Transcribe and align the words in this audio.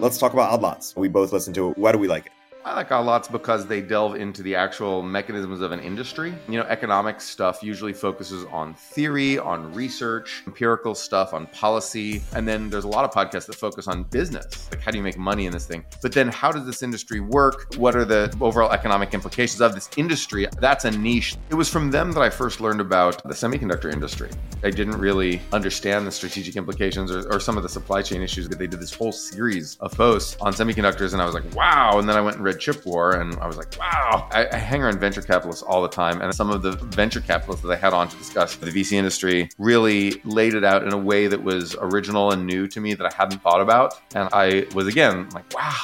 let's 0.00 0.18
talk 0.18 0.32
about 0.32 0.52
Odd 0.52 0.62
Lots. 0.62 0.96
We 0.96 1.08
both 1.08 1.32
listen 1.32 1.52
to 1.54 1.70
it. 1.70 1.78
Why 1.78 1.92
do 1.92 1.98
we 1.98 2.08
like 2.08 2.26
it? 2.26 2.32
I 2.68 2.74
like 2.74 2.92
Odd 2.92 3.06
Lots 3.06 3.28
because 3.28 3.66
they 3.66 3.80
delve 3.80 4.16
into 4.16 4.42
the 4.42 4.54
actual 4.54 5.00
mechanisms 5.00 5.62
of 5.62 5.72
an 5.72 5.80
industry. 5.80 6.34
You 6.50 6.58
know, 6.58 6.64
economic 6.64 7.18
stuff 7.18 7.62
usually 7.62 7.94
focuses 7.94 8.44
on 8.52 8.74
theory, 8.74 9.38
on 9.38 9.72
research, 9.72 10.42
empirical 10.46 10.94
stuff, 10.94 11.32
on 11.32 11.46
policy. 11.46 12.20
And 12.34 12.46
then 12.46 12.68
there's 12.68 12.84
a 12.84 12.88
lot 12.88 13.06
of 13.06 13.10
podcasts 13.10 13.46
that 13.46 13.54
focus 13.54 13.88
on 13.88 14.02
business. 14.02 14.68
Like, 14.70 14.82
how 14.82 14.90
do 14.90 14.98
you 14.98 15.02
make 15.02 15.16
money 15.16 15.46
in 15.46 15.52
this 15.52 15.64
thing? 15.64 15.82
But 16.02 16.12
then, 16.12 16.28
how 16.28 16.52
does 16.52 16.66
this 16.66 16.82
industry 16.82 17.20
work? 17.20 17.74
What 17.78 17.96
are 17.96 18.04
the 18.04 18.36
overall 18.38 18.70
economic 18.70 19.14
implications 19.14 19.62
of 19.62 19.74
this 19.74 19.88
industry? 19.96 20.46
That's 20.60 20.84
a 20.84 20.90
niche. 20.90 21.36
It 21.48 21.54
was 21.54 21.70
from 21.70 21.90
them 21.90 22.12
that 22.12 22.20
I 22.20 22.28
first 22.28 22.60
learned 22.60 22.82
about 22.82 23.22
the 23.22 23.34
semiconductor 23.34 23.90
industry. 23.90 24.28
I 24.62 24.68
didn't 24.68 24.98
really 24.98 25.40
understand 25.54 26.06
the 26.06 26.12
strategic 26.12 26.54
implications 26.56 27.10
or, 27.10 27.32
or 27.32 27.40
some 27.40 27.56
of 27.56 27.62
the 27.62 27.68
supply 27.70 28.02
chain 28.02 28.20
issues. 28.20 28.46
But 28.46 28.58
they 28.58 28.66
did 28.66 28.80
this 28.80 28.92
whole 28.92 29.12
series 29.12 29.78
of 29.80 29.96
posts 29.96 30.36
on 30.42 30.52
semiconductors, 30.52 31.14
and 31.14 31.22
I 31.22 31.24
was 31.24 31.32
like, 31.32 31.50
wow. 31.54 31.98
And 31.98 32.06
then 32.06 32.16
I 32.16 32.20
went 32.20 32.36
and 32.36 32.44
read 32.44 32.57
Chip 32.58 32.84
War, 32.84 33.12
and 33.12 33.34
I 33.36 33.46
was 33.46 33.56
like, 33.56 33.78
wow. 33.78 34.28
I, 34.32 34.48
I, 34.52 34.56
hang 34.56 34.82
around 34.82 34.98
venture 34.98 35.22
capitalists 35.22 35.62
all 35.62 35.82
the 35.82 35.88
time, 35.88 36.20
and 36.20 36.34
some 36.34 36.50
of 36.50 36.62
the 36.62 36.72
venture 36.72 37.20
capitalists 37.20 37.64
that 37.64 37.72
I 37.72 37.76
had 37.76 37.92
on 37.92 38.08
to 38.08 38.16
discuss 38.16 38.56
the 38.56 38.70
VC 38.70 38.92
industry 38.92 39.48
really 39.58 40.20
laid 40.24 40.54
it 40.54 40.64
out 40.64 40.84
in 40.84 40.92
a 40.92 40.98
way 40.98 41.26
that 41.26 41.42
was 41.42 41.76
original 41.80 42.32
and 42.32 42.46
new 42.46 42.66
to 42.68 42.80
me 42.80 42.94
that 42.94 43.06
I 43.06 43.14
hadn't 43.14 43.42
thought 43.42 43.60
about. 43.60 43.94
And 44.14 44.28
I 44.32 44.66
was 44.74 44.86
again 44.86 45.28
like, 45.30 45.52
wow. 45.54 45.74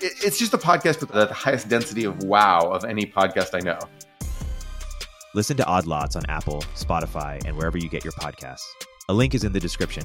It, 0.00 0.12
it's 0.24 0.38
just 0.38 0.54
a 0.54 0.58
podcast 0.58 1.00
with 1.00 1.10
the 1.10 1.26
highest 1.32 1.68
density 1.68 2.04
of 2.04 2.22
wow 2.22 2.70
of 2.70 2.84
any 2.84 3.04
podcast 3.06 3.54
I 3.54 3.60
know. 3.60 3.78
Listen 5.34 5.56
to 5.58 5.66
Odd 5.66 5.86
Lots 5.86 6.16
on 6.16 6.24
Apple, 6.28 6.62
Spotify, 6.74 7.44
and 7.44 7.56
wherever 7.56 7.78
you 7.78 7.88
get 7.88 8.04
your 8.04 8.12
podcasts. 8.14 8.64
A 9.08 9.14
link 9.14 9.34
is 9.34 9.44
in 9.44 9.52
the 9.52 9.60
description 9.60 10.04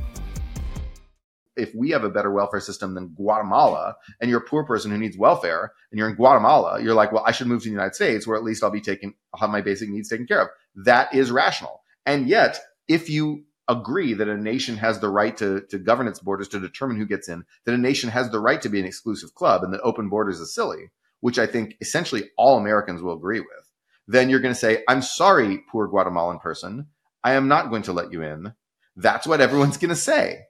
if 1.56 1.74
we 1.76 1.92
have 1.92 2.04
a 2.04 2.10
better 2.10 2.32
welfare 2.32 2.60
system 2.60 2.94
than 2.94 3.10
Guatemala 3.10 3.96
and 4.20 4.30
you're 4.30 4.40
a 4.42 4.50
poor 4.50 4.66
person 4.66 4.92
who 4.92 4.98
needs 4.98 5.18
welfare 5.18 5.74
and 5.92 6.00
you're 6.00 6.10
in 6.10 6.16
Guatemala, 6.16 6.82
you're 6.82 6.95
like, 6.95 7.12
well, 7.12 7.23
I 7.26 7.32
should 7.32 7.48
move 7.48 7.62
to 7.64 7.70
the 7.70 7.73
United 7.73 7.95
States 7.95 8.26
where 8.26 8.38
at 8.38 8.44
least 8.44 8.64
I'll 8.64 8.72
be 8.72 8.82
taken, 8.82 9.14
I'll 9.34 9.42
have 9.42 9.50
my 9.50 9.62
basic 9.62 9.90
needs 9.90 10.10
taken 10.10 10.28
care 10.28 10.42
of. 10.42 10.48
That 10.76 11.14
is 11.14 11.32
rational. 11.32 11.82
And 12.06 12.28
yet, 12.28 12.60
if 12.88 13.10
you 13.10 13.45
agree 13.68 14.14
that 14.14 14.28
a 14.28 14.38
nation 14.38 14.78
has 14.78 15.00
the 15.00 15.10
right 15.10 15.38
to, 15.38 15.62
to 15.70 15.78
govern 15.78 16.08
its 16.08 16.20
borders 16.20 16.50
to 16.50 16.60
determine 16.60 16.98
who 16.98 17.06
gets 17.06 17.30
in, 17.30 17.45
that 17.66 17.76
a 17.76 17.78
nation 17.78 18.10
has 18.10 18.30
the 18.30 18.40
right 18.40 18.62
to 18.62 18.70
be 18.70 18.80
an 18.80 18.86
exclusive 18.86 19.34
club 19.36 19.64
and 19.64 19.73
that 19.73 19.82
open 19.82 20.10
borders 20.10 20.40
is 20.40 20.54
silly, 20.54 20.92
which 21.22 21.40
I 21.40 21.45
think 21.45 21.76
essentially 21.80 22.30
all 22.38 22.58
Americans 22.58 23.02
will 23.02 23.14
agree 23.14 23.40
with, 23.40 23.72
then 24.08 24.30
you're 24.30 24.42
going 24.42 24.54
to 24.54 24.60
say, 24.60 24.84
I'm 24.90 25.02
sorry, 25.02 25.64
poor 25.72 25.88
Guatemalan 25.88 26.40
person. 26.40 26.88
I 27.23 27.34
am 27.34 27.48
not 27.48 27.70
going 27.70 27.84
to 27.84 27.94
let 27.94 28.12
you 28.12 28.22
in. 28.22 28.54
That's 28.98 29.26
what 29.26 29.40
everyone's 29.40 29.78
going 29.78 29.90
to 29.90 29.95
say 29.95 30.42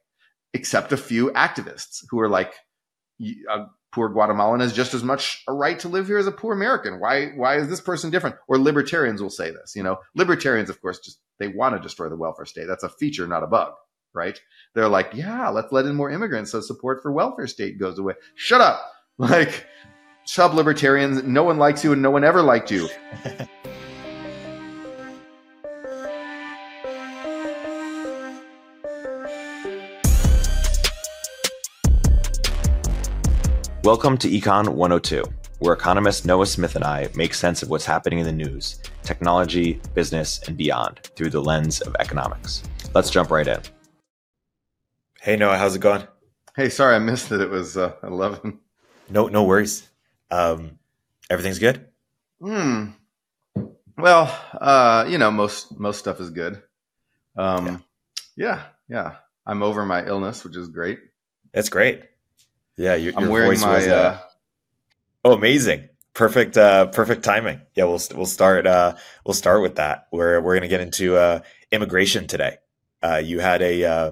except 0.54 0.92
a 0.92 0.98
few 0.98 1.32
activists 1.32 2.04
who 2.10 2.20
are 2.20 2.30
like, 2.30 2.54
a 3.22 3.52
uh, 3.52 3.66
poor 3.92 4.10
Guatemalan 4.10 4.60
has 4.60 4.74
just 4.74 4.94
as 4.94 5.04
much 5.04 5.44
a 5.48 5.54
right 5.54 5.80
to 5.80 5.88
live 5.88 6.08
here 6.08 6.18
as 6.18 6.28
a 6.28 6.32
poor 6.32 6.54
American. 6.54 7.00
Why, 7.00 7.28
why 7.36 7.58
is 7.58 7.70
this 7.70 7.80
person 7.80 8.10
different? 8.10 8.36
Or 8.48 8.58
libertarians 8.58 9.22
will 9.22 9.30
say 9.30 9.52
this, 9.52 9.76
you 9.76 9.84
know, 9.84 10.00
libertarians, 10.16 10.70
of 10.70 10.82
course, 10.82 11.00
just, 11.00 11.20
they 11.40 11.48
want 11.48 11.76
to 11.76 11.82
destroy 11.82 12.10
the 12.10 12.16
welfare 12.16 12.46
state. 12.46 12.66
That's 12.68 12.84
a 12.84 12.90
feature, 12.90 13.28
not 13.28 13.44
a 13.44 13.48
bug, 13.48 13.74
right? 14.14 14.40
They're 14.74 14.90
like, 14.90 15.12
yeah, 15.14 15.50
let's 15.50 15.72
let 15.72 15.86
in 15.86 15.96
more 15.96 16.10
immigrants. 16.10 16.52
So 16.52 16.62
support 16.62 17.02
for 17.02 17.12
welfare 17.12 17.48
state 17.48 17.80
goes 17.80 18.00
away. 18.00 18.16
Shut 18.36 18.62
up. 18.62 18.82
Like, 19.20 19.68
sub 20.26 20.56
libertarians. 20.56 21.22
No 21.22 21.44
one 21.44 21.60
likes 21.60 21.84
you 21.84 21.94
and 21.94 22.02
no 22.02 22.10
one 22.10 22.24
ever 22.24 22.42
liked 22.42 22.72
you. 22.72 22.90
Welcome 33.84 34.18
to 34.20 34.30
Econ 34.30 34.70
102, 34.70 35.26
where 35.60 35.74
economist 35.74 36.26
Noah 36.26 36.46
Smith 36.46 36.78
and 36.78 36.86
I 36.86 37.10
make 37.16 37.34
sense 37.34 37.62
of 37.62 37.70
what's 37.70 37.84
happening 37.84 38.20
in 38.20 38.26
the 38.26 38.32
news, 38.32 38.80
technology, 39.04 39.82
business, 39.94 40.42
and 40.48 40.56
beyond 40.56 41.02
through 41.18 41.32
the 41.32 41.42
lens 41.42 41.82
of 41.82 41.94
economics. 42.00 42.64
Let's 42.96 43.10
jump 43.10 43.30
right 43.30 43.46
in. 43.46 43.60
Hey 45.20 45.36
Noah, 45.36 45.58
how's 45.58 45.76
it 45.76 45.80
going? 45.80 46.08
Hey, 46.56 46.70
sorry 46.70 46.96
I 46.96 47.00
missed 47.00 47.34
it. 47.34 47.42
It 47.42 47.50
was 47.50 47.76
uh, 47.76 47.92
11. 48.04 48.58
No, 49.10 49.28
no 49.28 49.44
worries. 49.44 49.90
Um, 50.32 50.80
everything's 51.30 51.60
good. 51.60 51.86
Hmm. 52.40 52.92
Well, 53.98 54.34
uh, 54.62 55.06
you 55.10 55.18
know, 55.18 55.30
most 55.30 55.78
most 55.78 56.00
stuff 56.00 56.22
is 56.22 56.30
good. 56.30 56.64
Um, 57.36 57.84
yeah. 58.38 58.46
yeah, 58.48 58.62
yeah. 58.88 59.16
I'm 59.46 59.62
over 59.62 59.86
my 59.86 60.06
illness, 60.06 60.46
which 60.46 60.56
is 60.56 60.70
great. 60.70 61.00
That's 61.52 61.68
great. 61.68 62.04
Yeah, 62.78 62.96
your, 62.96 63.14
I'm 63.16 63.30
wearing 63.30 63.60
my. 63.60 63.76
Was, 63.76 63.88
uh, 63.88 63.92
uh, 63.92 64.20
oh, 65.26 65.34
amazing! 65.34 65.90
Perfect, 66.14 66.58
uh, 66.58 66.88
perfect 66.88 67.24
timing. 67.24 67.62
Yeah, 67.76 67.86
we'll 67.86 68.02
we'll 68.16 68.26
start 68.26 68.66
uh, 68.66 68.96
we'll 69.26 69.34
start 69.34 69.62
with 69.62 69.76
that. 69.76 70.08
We're 70.12 70.42
we're 70.42 70.54
going 70.54 70.64
to 70.64 70.68
get 70.68 70.82
into 70.82 71.16
uh, 71.16 71.42
immigration 71.72 72.28
today. 72.28 72.58
Uh, 73.04 73.22
you 73.24 73.40
had 73.40 73.62
a 73.62 73.84
uh, 73.84 74.12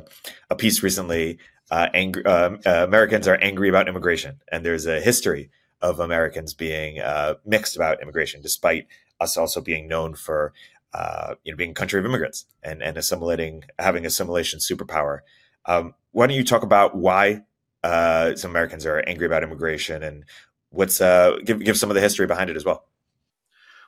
a 0.50 0.56
piece 0.56 0.84
recently. 0.84 1.40
Uh, 1.70 1.88
angry, 1.94 2.26
uh, 2.26 2.58
uh, 2.66 2.84
Americans 2.84 3.30
are 3.30 3.38
angry 3.38 3.70
about 3.70 3.88
immigration, 3.88 4.42
and 4.52 4.66
there's 4.66 4.86
a 4.86 5.00
history 5.00 5.50
of 5.82 6.02
Americans 6.02 6.54
being 6.54 7.00
uh, 7.00 7.36
mixed 7.46 7.78
about 7.78 8.02
immigration, 8.02 8.42
despite 8.42 8.88
us 9.22 9.38
also 9.38 9.62
being 9.62 9.88
known 9.88 10.14
for 10.14 10.54
uh, 10.94 11.36
you 11.44 11.52
know 11.52 11.56
being 11.58 11.72
a 11.72 11.74
country 11.74 12.00
of 12.00 12.06
immigrants 12.06 12.46
and 12.62 12.84
and 12.84 12.98
assimilating, 12.98 13.64
having 13.80 14.06
assimilation 14.06 14.60
superpower. 14.60 15.20
Um, 15.66 15.96
why 16.12 16.28
don't 16.28 16.36
you 16.36 16.44
talk 16.44 16.64
about 16.64 16.96
why 16.96 17.44
uh, 17.84 18.36
some 18.36 18.52
Americans 18.52 18.86
are 18.86 19.04
angry 19.08 19.26
about 19.26 19.44
immigration, 19.44 20.04
and 20.04 20.26
what's 20.70 21.02
uh, 21.02 21.38
give 21.44 21.64
give 21.64 21.78
some 21.78 21.90
of 21.90 21.96
the 21.96 22.02
history 22.02 22.28
behind 22.28 22.50
it 22.50 22.56
as 22.56 22.66
well. 22.66 22.86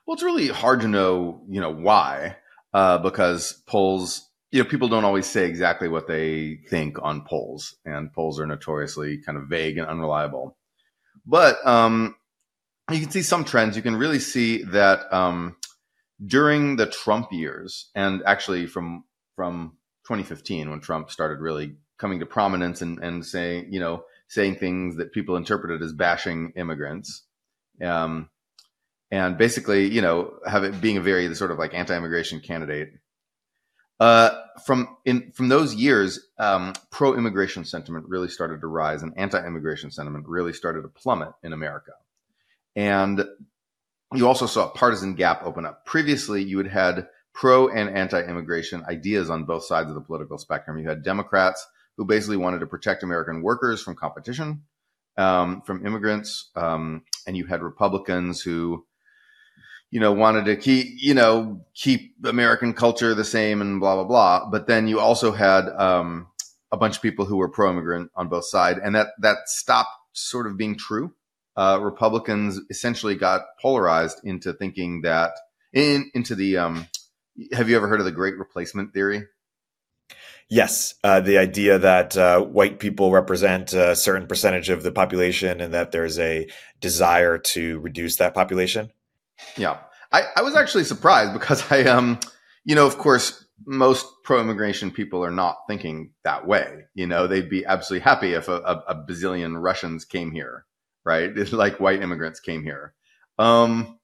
Well, 0.06 0.16
it's 0.16 0.24
really 0.24 0.48
hard 0.48 0.82
to 0.82 0.88
know, 0.88 1.42
you 1.48 1.62
know, 1.62 1.72
why, 1.72 2.36
uh, 2.74 2.98
because 2.98 3.54
polls, 3.68 4.30
you 4.52 4.62
know, 4.62 4.70
people 4.70 4.90
don't 4.90 5.06
always 5.06 5.26
say 5.26 5.46
exactly 5.46 5.88
what 5.88 6.08
they 6.08 6.60
think 6.70 6.98
on 7.02 7.24
polls, 7.24 7.76
and 7.86 8.12
polls 8.12 8.40
are 8.40 8.48
notoriously 8.48 9.20
kind 9.20 9.38
of 9.38 9.48
vague 9.48 9.78
and 9.78 9.88
unreliable. 9.88 10.58
But 11.26 11.66
um, 11.66 12.16
you 12.92 13.00
can 13.00 13.12
see 13.12 13.22
some 13.22 13.46
trends. 13.46 13.76
You 13.78 13.82
can 13.82 13.96
really 13.96 14.20
see 14.20 14.64
that 14.64 15.12
um, 15.14 15.56
during 16.26 16.76
the 16.76 16.88
Trump 16.88 17.32
years, 17.32 17.90
and 17.96 18.22
actually 18.26 18.68
from 18.68 19.06
from 19.36 19.78
2015 20.08 20.70
when 20.70 20.80
Trump 20.80 21.10
started 21.10 21.40
really 21.40 21.76
coming 22.04 22.20
to 22.20 22.26
prominence 22.26 22.82
and, 22.82 23.00
and 23.00 23.26
saying, 23.26 23.68
you 23.72 23.80
know, 23.80 24.04
saying 24.28 24.56
things 24.56 24.98
that 24.98 25.14
people 25.14 25.38
interpreted 25.38 25.82
as 25.82 25.94
bashing 25.94 26.52
immigrants. 26.58 27.24
Um, 27.82 28.30
and 29.10 29.38
basically, 29.38 29.90
you 29.90 30.02
know, 30.02 30.34
have 30.46 30.66
it 30.66 30.82
being 30.82 30.98
a 30.98 31.02
very 31.02 31.34
sort 31.34 31.52
of 31.52 31.58
like 31.58 31.74
anti-immigration 31.74 32.42
candidate. 32.42 32.90
Uh, 34.02 34.32
from 34.66 34.98
in 35.06 35.32
from 35.32 35.48
those 35.48 35.76
years, 35.76 36.20
um, 36.38 36.74
pro-immigration 36.90 37.64
sentiment 37.64 38.06
really 38.10 38.28
started 38.28 38.60
to 38.60 38.68
rise, 38.68 39.02
and 39.02 39.14
anti-immigration 39.16 39.90
sentiment 39.90 40.28
really 40.28 40.52
started 40.52 40.82
to 40.82 40.90
plummet 40.90 41.32
in 41.42 41.54
America. 41.54 41.94
And 42.76 43.24
you 44.14 44.28
also 44.28 44.46
saw 44.46 44.66
a 44.66 44.72
partisan 44.72 45.16
gap 45.16 45.44
open 45.46 45.66
up. 45.66 45.86
Previously, 45.86 46.44
you 46.44 46.58
had 46.58 46.68
had 46.68 47.08
pro 47.34 47.70
and 47.70 47.90
anti-immigration 47.98 48.84
ideas 48.90 49.30
on 49.30 49.46
both 49.46 49.64
sides 49.64 49.88
of 49.88 49.96
the 49.96 50.02
political 50.02 50.38
spectrum. 50.38 50.78
You 50.80 50.90
had 50.90 51.02
Democrats 51.02 51.66
who 51.98 52.06
basically 52.06 52.38
wanted 52.38 52.60
to 52.60 52.68
protect 52.68 53.04
American 53.04 53.42
workers 53.42 53.82
from 53.82 53.96
competition 53.96 54.64
um, 55.18 55.62
from 55.62 55.86
immigrants, 55.86 56.50
um, 56.56 57.04
and 57.28 57.38
you 57.38 57.46
had 57.46 57.62
Republicans 57.62 58.42
who, 58.42 58.86
you 59.92 60.00
know, 60.00 60.12
wanted 60.12 60.46
to 60.46 60.56
keep 60.56 60.88
you 60.98 61.14
know 61.14 61.62
keep 61.76 62.16
American 62.24 62.74
culture 62.74 63.14
the 63.14 63.24
same 63.24 63.62
and 63.62 63.80
blah 63.80 63.96
blah 63.96 64.06
blah. 64.06 64.50
But 64.50 64.68
then 64.68 64.88
you 64.88 65.00
also 65.00 65.32
had 65.32 65.70
um, 65.70 66.28
a 66.72 66.78
bunch 66.78 66.96
of 66.96 67.02
people 67.02 67.26
who 67.26 67.38
were 67.38 67.50
pro-immigrant 67.50 68.12
on 68.16 68.28
both 68.28 68.46
sides, 68.46 68.80
and 68.84 68.96
that 68.96 69.10
that 69.20 69.38
stopped 69.46 69.92
sort 70.14 70.48
of 70.48 70.58
being 70.58 70.78
true. 70.78 71.14
Uh, 71.56 71.80
Republicans 71.82 72.60
essentially 72.72 73.16
got 73.16 73.42
polarized 73.62 74.20
into 74.24 74.54
thinking 74.54 75.02
that 75.02 75.34
in 75.72 76.10
into 76.16 76.34
the 76.34 76.58
um, 76.58 76.88
have 77.52 77.70
you 77.70 77.76
ever 77.76 77.88
heard 77.88 78.00
of 78.00 78.06
the 78.06 78.12
Great 78.12 78.38
Replacement 78.38 78.94
theory? 78.94 79.26
Yes, 80.50 80.94
uh, 81.04 81.20
the 81.22 81.38
idea 81.38 81.80
that 81.80 82.16
uh, 82.16 82.42
white 82.42 82.80
people 82.80 83.12
represent 83.12 83.74
a 83.74 83.96
certain 83.96 84.28
percentage 84.28 84.70
of 84.70 84.84
the 84.84 84.92
population 84.92 85.62
and 85.62 85.74
that 85.74 85.92
there's 85.92 86.20
a 86.20 86.48
desire 86.80 87.38
to 87.38 87.80
reduce 87.80 88.18
that 88.18 88.34
population. 88.36 88.92
Yeah, 89.58 89.80
I, 90.12 90.24
I 90.36 90.42
was 90.42 90.56
actually 90.56 90.84
surprised 90.84 91.34
because 91.34 91.72
I, 91.72 91.84
um, 91.86 92.20
you 92.66 92.76
know, 92.76 92.86
of 92.86 92.98
course, 92.98 93.46
most 93.66 94.06
pro-immigration 94.24 94.92
people 94.92 95.24
are 95.24 95.32
not 95.32 95.58
thinking 95.68 96.12
that 96.24 96.46
way. 96.46 96.86
You 96.94 97.08
know, 97.08 97.28
they'd 97.28 97.50
be 97.50 97.66
absolutely 97.66 98.04
happy 98.04 98.34
if 98.34 98.48
a, 98.48 98.58
a, 98.58 98.84
a 98.90 98.96
bazillion 98.96 99.62
Russians 99.62 100.06
came 100.06 100.32
here, 100.32 100.66
right? 101.04 101.36
like 101.52 101.80
white 101.80 102.02
immigrants 102.02 102.40
came 102.40 102.64
here. 102.64 102.94
Um, 103.40 104.00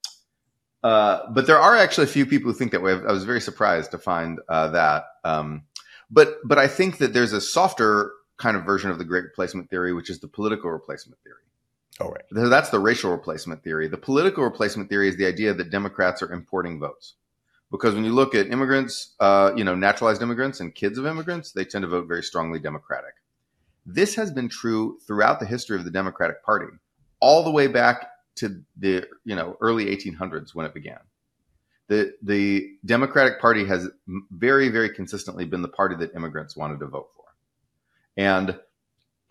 uh, 0.83 1.29
but 1.31 1.45
there 1.45 1.59
are 1.59 1.75
actually 1.75 2.05
a 2.05 2.07
few 2.07 2.25
people 2.25 2.51
who 2.51 2.57
think 2.57 2.71
that 2.71 2.81
way. 2.81 2.93
I 2.93 3.11
was 3.11 3.25
very 3.25 3.41
surprised 3.41 3.91
to 3.91 3.97
find 3.97 4.39
uh, 4.47 4.69
that. 4.69 5.05
Um, 5.23 5.63
but 6.09 6.35
but 6.43 6.57
I 6.57 6.67
think 6.67 6.97
that 6.97 7.13
there's 7.13 7.33
a 7.33 7.41
softer 7.41 8.13
kind 8.37 8.55
of 8.55 8.63
version 8.63 8.89
of 8.89 8.97
the 8.97 9.05
great 9.05 9.23
replacement 9.23 9.69
theory, 9.69 9.93
which 9.93 10.09
is 10.09 10.19
the 10.19 10.27
political 10.27 10.71
replacement 10.71 11.19
theory. 11.23 11.43
Oh, 11.99 12.09
right. 12.09 12.23
That's 12.31 12.69
the 12.69 12.79
racial 12.79 13.11
replacement 13.11 13.63
theory. 13.63 13.87
The 13.87 13.97
political 13.97 14.43
replacement 14.43 14.89
theory 14.89 15.09
is 15.09 15.17
the 15.17 15.25
idea 15.25 15.53
that 15.53 15.69
Democrats 15.69 16.21
are 16.21 16.31
importing 16.31 16.79
votes. 16.79 17.15
Because 17.71 17.93
when 17.93 18.05
you 18.05 18.13
look 18.13 18.33
at 18.33 18.47
immigrants, 18.47 19.15
uh, 19.19 19.51
you 19.55 19.63
know, 19.63 19.75
naturalized 19.75 20.21
immigrants 20.21 20.59
and 20.59 20.73
kids 20.73 20.97
of 20.97 21.05
immigrants, 21.05 21.51
they 21.51 21.65
tend 21.65 21.83
to 21.83 21.87
vote 21.87 22.07
very 22.07 22.23
strongly 22.23 22.57
Democratic. 22.59 23.13
This 23.85 24.15
has 24.15 24.31
been 24.31 24.49
true 24.49 24.97
throughout 25.05 25.39
the 25.39 25.45
history 25.45 25.77
of 25.77 25.83
the 25.83 25.91
Democratic 25.91 26.43
Party, 26.43 26.67
all 27.19 27.43
the 27.43 27.51
way 27.51 27.67
back 27.67 28.09
to 28.35 28.63
the 28.77 29.05
you 29.25 29.35
know 29.35 29.57
early 29.61 29.85
1800s 29.85 30.55
when 30.55 30.65
it 30.65 30.73
began. 30.73 30.99
The 31.89 32.13
the 32.21 32.77
Democratic 32.85 33.41
Party 33.41 33.65
has 33.65 33.89
very 34.31 34.69
very 34.69 34.89
consistently 34.89 35.45
been 35.45 35.61
the 35.61 35.67
party 35.67 35.95
that 35.97 36.15
immigrants 36.15 36.55
wanted 36.55 36.79
to 36.79 36.87
vote 36.87 37.09
for, 37.15 37.25
and 38.15 38.57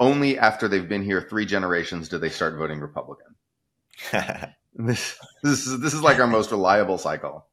only 0.01 0.39
after 0.39 0.69
they've 0.69 0.89
been 0.89 1.05
here 1.05 1.23
three 1.23 1.47
generations 1.47 2.09
do 2.09 2.19
they 2.19 2.29
start 2.29 2.57
voting 2.57 2.81
Republican. 2.81 3.35
this, 4.75 5.19
this 5.43 5.67
is 5.67 5.81
this 5.81 5.95
is 5.95 6.03
like 6.03 6.19
our 6.19 6.27
most 6.27 6.51
reliable 6.51 6.99
cycle. 6.99 7.47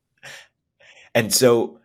And 1.13 1.33
so 1.33 1.79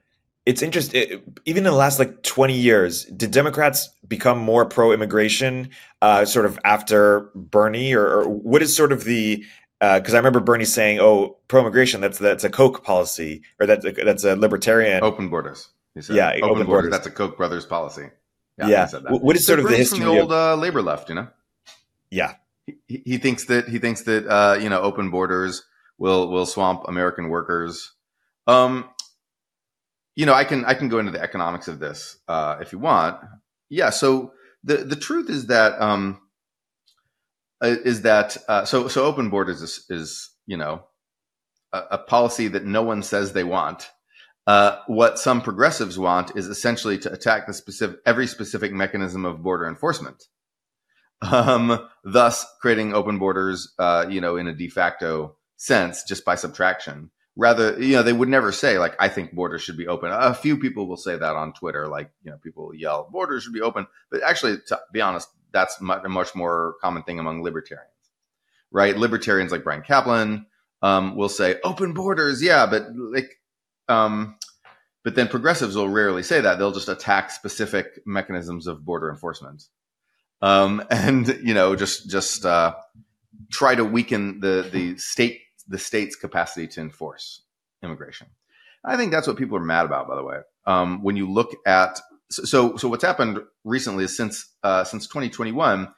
it's 0.45 0.63
interesting. 0.63 1.23
Even 1.47 1.65
in 1.65 1.73
the 1.73 1.77
last 1.77 1.99
like 1.99 2.23
20 2.23 2.55
years, 2.55 3.05
did 3.05 3.31
Democrats 3.31 3.89
become 4.07 4.39
more 4.39 4.67
pro 4.67 4.93
immigration 4.93 5.71
uh, 6.03 6.25
sort 6.25 6.47
of 6.47 6.59
after 6.65 7.31
Bernie? 7.35 7.95
Or, 7.95 8.07
or, 8.07 8.29
what 8.29 8.63
is 8.63 8.77
sort 8.77 8.93
of 8.93 9.05
the. 9.05 9.45
Because 9.81 10.13
uh, 10.13 10.17
I 10.17 10.21
remember 10.21 10.41
Bernie 10.41 10.67
saying, 10.67 11.01
"Oh, 11.01 11.39
pro-immigration. 11.49 12.03
That's 12.03 12.19
that's 12.19 12.45
a 12.45 12.51
Koch 12.51 12.85
policy, 12.85 13.43
or 13.59 13.67
that's 13.67 13.85
a, 13.85 13.93
that's 13.93 14.25
a 14.25 14.37
libertarian 14.37 15.03
open 15.03 15.31
borders." 15.31 15.69
Yeah, 15.95 16.29
open, 16.29 16.43
open 16.43 16.53
borders. 16.53 16.67
borders. 16.67 16.91
That's 16.91 17.07
a 17.07 17.11
Koch 17.11 17.37
brothers 17.37 17.67
policy. 17.67 18.11
Yeah. 18.59 18.69
yeah. 18.69 18.89
What 19.09 19.37
is 19.37 19.47
sort 19.47 19.59
of 19.59 19.69
the 19.69 19.77
history 19.77 20.01
from 20.01 20.15
the 20.15 20.21
old 20.21 20.33
uh, 20.33 20.55
labor 20.57 20.83
left? 20.83 21.09
You 21.09 21.15
know. 21.15 21.29
Yeah. 22.11 22.35
He, 22.67 23.03
he 23.05 23.19
thinks 23.19 23.47
that 23.47 23.69
he 23.69 23.79
thinks 23.79 24.03
that 24.03 24.27
uh, 24.27 24.59
you 24.61 24.69
know 24.69 24.81
open 24.83 25.11
borders 25.11 25.65
will 25.99 26.29
will 26.29 26.47
swamp 26.47 26.85
American 26.87 27.29
workers. 27.29 27.93
Um, 28.47 28.89
you 30.15 30.27
know, 30.27 30.35
I 30.35 30.45
can 30.45 30.65
I 30.65 30.75
can 30.75 30.89
go 30.89 30.99
into 30.99 31.13
the 31.13 31.23
economics 31.23 31.69
of 31.69 31.79
this 31.79 32.19
uh, 32.29 32.57
if 32.61 32.73
you 32.73 32.79
want. 32.79 33.19
Yeah. 33.69 33.91
So 33.91 34.35
the 34.63 34.79
the 34.79 34.97
truth 34.97 35.31
is 35.31 35.47
that 35.47 35.81
um, 35.81 36.21
is 37.63 38.03
that 38.03 38.37
uh, 38.49 38.65
so 38.65 38.89
so 38.89 39.05
open 39.05 39.31
borders 39.31 39.63
is, 39.63 39.85
is 39.89 40.31
you 40.47 40.57
know 40.57 40.85
a, 41.73 41.83
a, 41.93 41.99
policy 41.99 42.49
that 42.49 42.65
no 42.65 42.83
one 42.83 43.03
says 43.03 43.33
they 43.33 43.45
want. 43.45 43.91
Uh, 44.47 44.79
what 44.87 45.19
some 45.19 45.43
progressives 45.43 45.99
want 45.99 46.37
is 46.37 46.47
essentially 46.47 46.99
to 46.99 47.13
attack 47.13 47.47
the 47.47 47.53
specific 47.53 47.99
every 48.07 48.27
specific 48.27 48.73
mechanism 48.73 49.25
of 49.25 49.43
border 49.43 49.67
enforcement, 49.67 50.25
um, 51.23 51.87
thus 52.05 52.47
creating 52.61 52.95
open 52.95 53.19
borders, 53.19 53.73
uh, 53.79 54.07
you 54.09 54.21
know, 54.21 54.37
in 54.37 54.49
a 54.49 54.55
de 54.55 54.69
facto 54.69 55.37
sense, 55.57 56.03
just 56.05 56.25
by 56.25 56.35
subtraction. 56.35 57.11
Rather 57.37 57.81
you 57.81 57.95
know 57.95 58.03
they 58.03 58.13
would 58.13 58.29
never 58.29 58.51
say 58.51 58.79
like 58.79 58.95
i 58.99 59.09
think 59.09 59.33
borders 59.33 59.63
should 59.63 59.77
be 59.77 59.87
open. 59.87 60.11
A 60.11 60.35
few 60.35 60.59
people 60.59 60.89
will 60.89 60.97
say 60.97 61.17
that 61.17 61.37
on 61.37 61.53
twitter 61.53 61.87
like 61.87 62.11
you 62.23 62.31
know 62.31 62.39
people 62.39 62.75
yell 62.75 63.09
borders 63.13 63.45
should 63.45 63.53
be 63.53 63.61
open. 63.61 63.87
But 64.11 64.23
actually 64.23 64.57
to 64.67 64.81
be 64.93 65.01
honest 65.01 65.29
that's 65.53 65.81
a 65.81 66.09
much 66.09 66.35
more 66.35 66.75
common 66.81 67.03
thing 67.03 67.19
among 67.19 67.43
libertarians 67.43 67.91
right 68.71 68.97
libertarians 68.97 69.53
like 69.53 69.65
Bryan 69.65 69.83
Caplan 69.83 70.47
um, 70.83 71.17
will 71.17 71.29
say 71.29 71.57
open 71.65 71.93
borders 71.93 72.43
yeah 72.43 72.67
but 72.67 72.87
like 72.95 73.39
um, 73.89 74.37
but 75.03 75.15
then 75.15 75.29
progressives 75.29 75.77
will 75.77 75.89
rarely 75.89 76.23
say 76.23 76.41
that 76.41 76.59
they'll 76.59 76.73
just 76.73 76.89
attack 76.89 77.31
specific 77.31 78.01
mechanisms 78.07 78.67
of 78.67 78.85
border 78.85 79.11
enforcement 79.11 79.65
um, 80.43 80.83
and 80.91 81.29
you 81.43 81.55
know 81.55 81.77
just 81.77 82.09
just 82.09 82.45
uh, 82.45 82.75
try 83.51 83.75
to 83.75 83.85
weaken 83.85 84.41
the 84.41 84.69
the 84.71 84.97
state 84.97 85.41
the 85.69 85.79
state's 85.79 86.17
capacity 86.17 86.67
to 86.67 86.81
enforce 86.81 87.43
immigration. 87.83 88.27
I 88.85 88.97
think 88.97 89.13
that's 89.13 89.27
what 89.27 89.37
people 89.37 89.57
are 89.57 89.65
mad 89.65 89.87
about, 89.87 90.09
by 90.09 90.17
the 90.17 90.25
way. 90.25 90.39
Um, 90.67 91.03
when 91.03 91.17
you 91.17 91.31
look 91.31 91.55
at 91.67 92.01
so 92.31 92.77
so 92.77 92.89
what's 92.89 93.05
happened 93.05 93.41
recently 93.65 94.05
is 94.05 94.17
since 94.17 94.49
uh, 94.63 94.85
since 94.85 95.07
2021, 95.07 95.89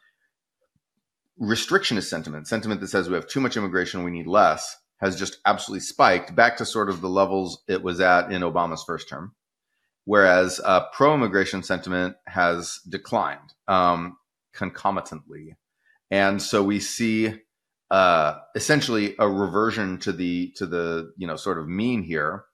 restrictionist 1.41 2.05
sentiment, 2.05 2.49
sentiment 2.49 2.81
that 2.81 2.89
says 2.89 3.09
we 3.09 3.15
have 3.15 3.27
too 3.27 3.41
much 3.41 3.57
immigration, 3.57 4.05
we 4.05 4.11
need 4.11 4.27
less, 4.27 4.77
has 5.01 5.19
just 5.19 5.39
absolutely 5.47 5.81
spiked 5.81 6.35
back 6.35 6.57
to 6.57 6.65
sort 6.65 6.89
of 6.89 7.01
the 7.01 7.09
levels 7.09 7.63
it 7.69 7.83
was 7.83 8.01
at 8.01 8.33
in 8.33 8.43
Obama's 8.43 8.85
first 8.85 9.09
term. 9.09 9.35
Whereas 10.05 10.61
uh, 10.65 10.87
pro-immigration 10.93 11.63
sentiment 11.63 12.17
has 12.27 12.81
declined 12.89 13.53
um, 13.69 14.17
concomitantly, 14.53 15.57
and 16.11 16.43
so 16.43 16.63
we 16.63 16.81
see 16.81 17.35
uh, 17.91 18.39
essentially 18.57 19.15
a 19.19 19.29
reversion 19.29 19.99
to 19.99 20.13
the 20.13 20.53
to 20.57 20.67
the 20.67 21.13
you 21.17 21.27
know 21.27 21.37
sort 21.37 21.59
of 21.59 21.69
mean 21.69 22.03
here. 22.03 22.45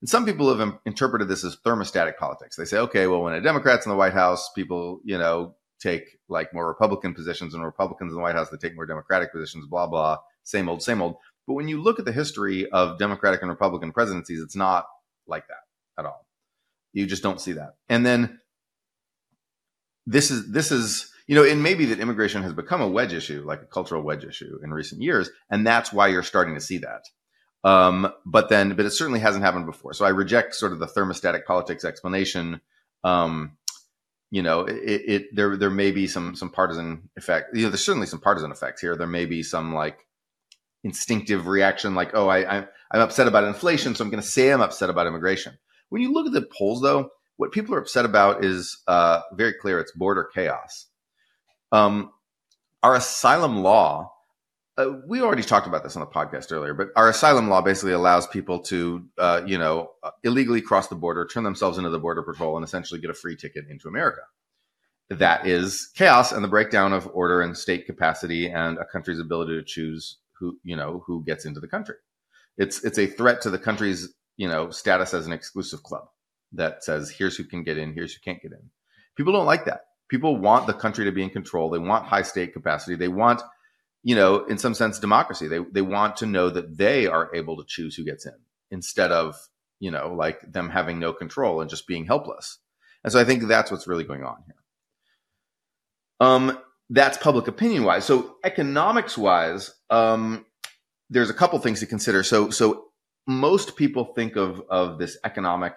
And 0.00 0.08
some 0.08 0.24
people 0.24 0.48
have 0.48 0.60
Im- 0.60 0.78
interpreted 0.86 1.28
this 1.28 1.44
as 1.44 1.56
thermostatic 1.56 2.16
politics. 2.16 2.56
They 2.56 2.64
say, 2.64 2.78
okay, 2.78 3.06
well, 3.06 3.22
when 3.22 3.34
a 3.34 3.40
Democrat's 3.40 3.86
in 3.86 3.90
the 3.90 3.96
White 3.96 4.14
House, 4.14 4.50
people 4.54 5.00
you 5.04 5.18
know 5.18 5.56
take 5.80 6.18
like 6.28 6.52
more 6.54 6.66
Republican 6.66 7.14
positions, 7.14 7.54
and 7.54 7.64
Republicans 7.64 8.12
in 8.12 8.16
the 8.16 8.22
White 8.22 8.34
House 8.34 8.50
they 8.50 8.56
take 8.56 8.76
more 8.76 8.86
Democratic 8.86 9.32
positions. 9.32 9.66
Blah 9.66 9.86
blah, 9.86 10.18
same 10.44 10.68
old, 10.68 10.82
same 10.82 11.02
old. 11.02 11.16
But 11.46 11.54
when 11.54 11.68
you 11.68 11.82
look 11.82 11.98
at 11.98 12.04
the 12.04 12.12
history 12.12 12.70
of 12.70 12.98
Democratic 12.98 13.42
and 13.42 13.50
Republican 13.50 13.92
presidencies, 13.92 14.40
it's 14.40 14.56
not 14.56 14.86
like 15.26 15.46
that 15.48 16.00
at 16.00 16.06
all. 16.06 16.26
You 16.92 17.06
just 17.06 17.22
don't 17.22 17.40
see 17.40 17.52
that. 17.52 17.74
And 17.88 18.04
then 18.04 18.40
this 20.06 20.30
is 20.30 20.50
this 20.50 20.72
is 20.72 21.10
you 21.30 21.36
know, 21.36 21.44
it 21.44 21.54
may 21.54 21.74
be 21.74 21.84
that 21.86 22.00
immigration 22.00 22.42
has 22.42 22.52
become 22.52 22.80
a 22.80 22.88
wedge 22.88 23.12
issue, 23.12 23.44
like 23.46 23.62
a 23.62 23.66
cultural 23.66 24.02
wedge 24.02 24.24
issue 24.24 24.58
in 24.64 24.72
recent 24.72 25.00
years, 25.00 25.30
and 25.48 25.64
that's 25.64 25.92
why 25.92 26.08
you're 26.08 26.24
starting 26.24 26.56
to 26.56 26.60
see 26.60 26.78
that. 26.78 27.02
Um, 27.62 28.12
but 28.24 28.48
then, 28.48 28.74
but 28.74 28.86
it 28.86 28.90
certainly 28.90 29.20
hasn't 29.20 29.44
happened 29.44 29.66
before. 29.66 29.92
So 29.92 30.04
I 30.04 30.10
reject 30.10 30.54
sort 30.54 30.72
of 30.72 30.78
the 30.78 30.86
thermostatic 30.86 31.44
politics 31.44 31.84
explanation. 31.84 32.60
Um, 33.04 33.56
you 34.30 34.42
know, 34.42 34.60
it, 34.62 35.02
it, 35.06 35.34
there 35.34 35.56
there 35.56 35.70
may 35.70 35.90
be 35.90 36.06
some 36.06 36.34
some 36.36 36.50
partisan 36.50 37.10
effect. 37.16 37.54
You 37.54 37.64
know, 37.64 37.68
there's 37.70 37.84
certainly 37.84 38.06
some 38.06 38.20
partisan 38.20 38.50
effects 38.52 38.80
here. 38.80 38.96
There 38.96 39.06
may 39.06 39.26
be 39.26 39.42
some 39.42 39.74
like 39.74 40.06
instinctive 40.84 41.46
reaction, 41.46 41.94
like, 41.94 42.12
oh, 42.14 42.28
I, 42.28 42.58
I 42.58 42.66
I'm 42.90 43.00
upset 43.00 43.28
about 43.28 43.44
inflation, 43.44 43.94
so 43.94 44.04
I'm 44.04 44.10
going 44.10 44.22
to 44.22 44.28
say 44.28 44.50
I'm 44.50 44.60
upset 44.60 44.90
about 44.90 45.06
immigration. 45.06 45.58
When 45.90 46.02
you 46.02 46.12
look 46.12 46.26
at 46.26 46.32
the 46.32 46.48
polls, 46.56 46.80
though, 46.80 47.10
what 47.36 47.52
people 47.52 47.74
are 47.74 47.78
upset 47.80 48.04
about 48.04 48.44
is 48.44 48.78
uh, 48.86 49.20
very 49.34 49.52
clear. 49.52 49.78
It's 49.80 49.92
border 49.92 50.28
chaos. 50.32 50.86
Um, 51.72 52.12
our 52.82 52.94
asylum 52.94 53.62
law, 53.62 54.12
uh, 54.80 55.00
we 55.06 55.20
already 55.20 55.42
talked 55.42 55.66
about 55.66 55.82
this 55.82 55.96
on 55.96 56.00
the 56.00 56.06
podcast 56.06 56.52
earlier, 56.52 56.74
but 56.74 56.88
our 56.96 57.08
asylum 57.08 57.48
law 57.48 57.60
basically 57.60 57.92
allows 57.92 58.26
people 58.26 58.60
to, 58.60 59.06
uh, 59.18 59.42
you 59.46 59.58
know, 59.58 59.90
uh, 60.02 60.10
illegally 60.24 60.60
cross 60.60 60.88
the 60.88 60.94
border, 60.94 61.26
turn 61.26 61.44
themselves 61.44 61.78
into 61.78 61.90
the 61.90 61.98
border 61.98 62.22
patrol, 62.22 62.56
and 62.56 62.64
essentially 62.64 63.00
get 63.00 63.10
a 63.10 63.14
free 63.14 63.36
ticket 63.36 63.64
into 63.68 63.88
America. 63.88 64.22
That 65.10 65.46
is 65.46 65.90
chaos 65.94 66.32
and 66.32 66.44
the 66.44 66.48
breakdown 66.48 66.92
of 66.92 67.08
order 67.12 67.42
and 67.42 67.56
state 67.56 67.86
capacity 67.86 68.48
and 68.48 68.78
a 68.78 68.84
country's 68.84 69.18
ability 69.18 69.54
to 69.54 69.64
choose 69.64 70.18
who, 70.38 70.58
you 70.62 70.76
know, 70.76 71.02
who 71.06 71.24
gets 71.24 71.44
into 71.44 71.60
the 71.60 71.68
country. 71.68 71.96
It's 72.56 72.84
it's 72.84 72.98
a 72.98 73.06
threat 73.06 73.42
to 73.42 73.50
the 73.50 73.58
country's, 73.58 74.14
you 74.36 74.48
know, 74.48 74.70
status 74.70 75.12
as 75.12 75.26
an 75.26 75.32
exclusive 75.32 75.82
club 75.82 76.04
that 76.52 76.84
says 76.84 77.10
here's 77.10 77.36
who 77.36 77.44
can 77.44 77.64
get 77.64 77.76
in, 77.76 77.92
here's 77.92 78.14
who 78.14 78.20
can't 78.24 78.40
get 78.40 78.52
in. 78.52 78.70
People 79.16 79.32
don't 79.32 79.46
like 79.46 79.64
that 79.64 79.82
people 80.10 80.36
want 80.36 80.66
the 80.66 80.74
country 80.74 81.04
to 81.06 81.12
be 81.12 81.22
in 81.22 81.30
control. 81.30 81.70
They 81.70 81.78
want 81.78 82.04
high 82.04 82.22
state 82.22 82.52
capacity. 82.52 82.96
They 82.96 83.08
want, 83.08 83.40
you 84.02 84.14
know, 84.14 84.44
in 84.44 84.58
some 84.58 84.74
sense, 84.74 84.98
democracy. 84.98 85.46
They 85.46 85.58
they 85.72 85.82
want 85.82 86.16
to 86.18 86.26
know 86.26 86.50
that 86.50 86.78
they 86.78 87.06
are 87.06 87.34
able 87.34 87.56
to 87.58 87.64
choose 87.66 87.94
who 87.94 88.04
gets 88.04 88.26
in 88.26 88.34
instead 88.70 89.12
of, 89.12 89.36
you 89.78 89.90
know, 89.90 90.14
like 90.14 90.40
them 90.50 90.70
having 90.70 90.98
no 90.98 91.12
control 91.12 91.60
and 91.60 91.68
just 91.68 91.86
being 91.86 92.06
helpless. 92.06 92.58
And 93.04 93.12
so 93.12 93.20
I 93.20 93.24
think 93.24 93.46
that's 93.46 93.70
what's 93.70 93.86
really 93.86 94.04
going 94.04 94.22
on 94.22 94.36
here. 94.46 94.56
Um, 96.20 96.58
that's 96.90 97.18
public 97.18 97.48
opinion 97.48 97.84
wise. 97.84 98.04
So 98.04 98.36
economics 98.44 99.16
wise, 99.16 99.72
um, 99.90 100.44
there's 101.08 101.30
a 101.30 101.34
couple 101.34 101.58
things 101.58 101.80
to 101.80 101.86
consider. 101.86 102.22
So 102.22 102.50
so 102.50 102.86
most 103.26 103.76
people 103.76 104.12
think 104.14 104.36
of 104.36 104.62
of 104.70 104.98
this 104.98 105.18
economic 105.24 105.74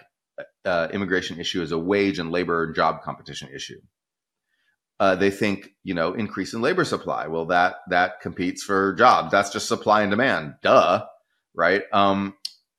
uh, 0.65 0.87
immigration 0.91 1.39
issue 1.39 1.61
as 1.61 1.71
a 1.71 1.77
wage 1.77 2.19
and 2.19 2.31
labor 2.31 2.63
and 2.63 2.75
job 2.75 3.01
competition 3.03 3.49
issue 3.53 3.79
uh, 5.03 5.15
they 5.15 5.31
think 5.31 5.69
you 5.83 5.93
know 5.93 6.13
increase 6.13 6.53
in 6.53 6.61
labor 6.61 6.85
supply. 6.85 7.27
Well 7.27 7.45
that 7.47 7.75
that 7.89 8.21
competes 8.21 8.63
for 8.63 8.93
jobs. 8.93 9.31
That's 9.31 9.51
just 9.51 9.67
supply 9.67 10.01
and 10.03 10.11
demand. 10.11 10.55
Duh 10.61 11.05
right? 11.53 11.83
Um, 11.91 12.35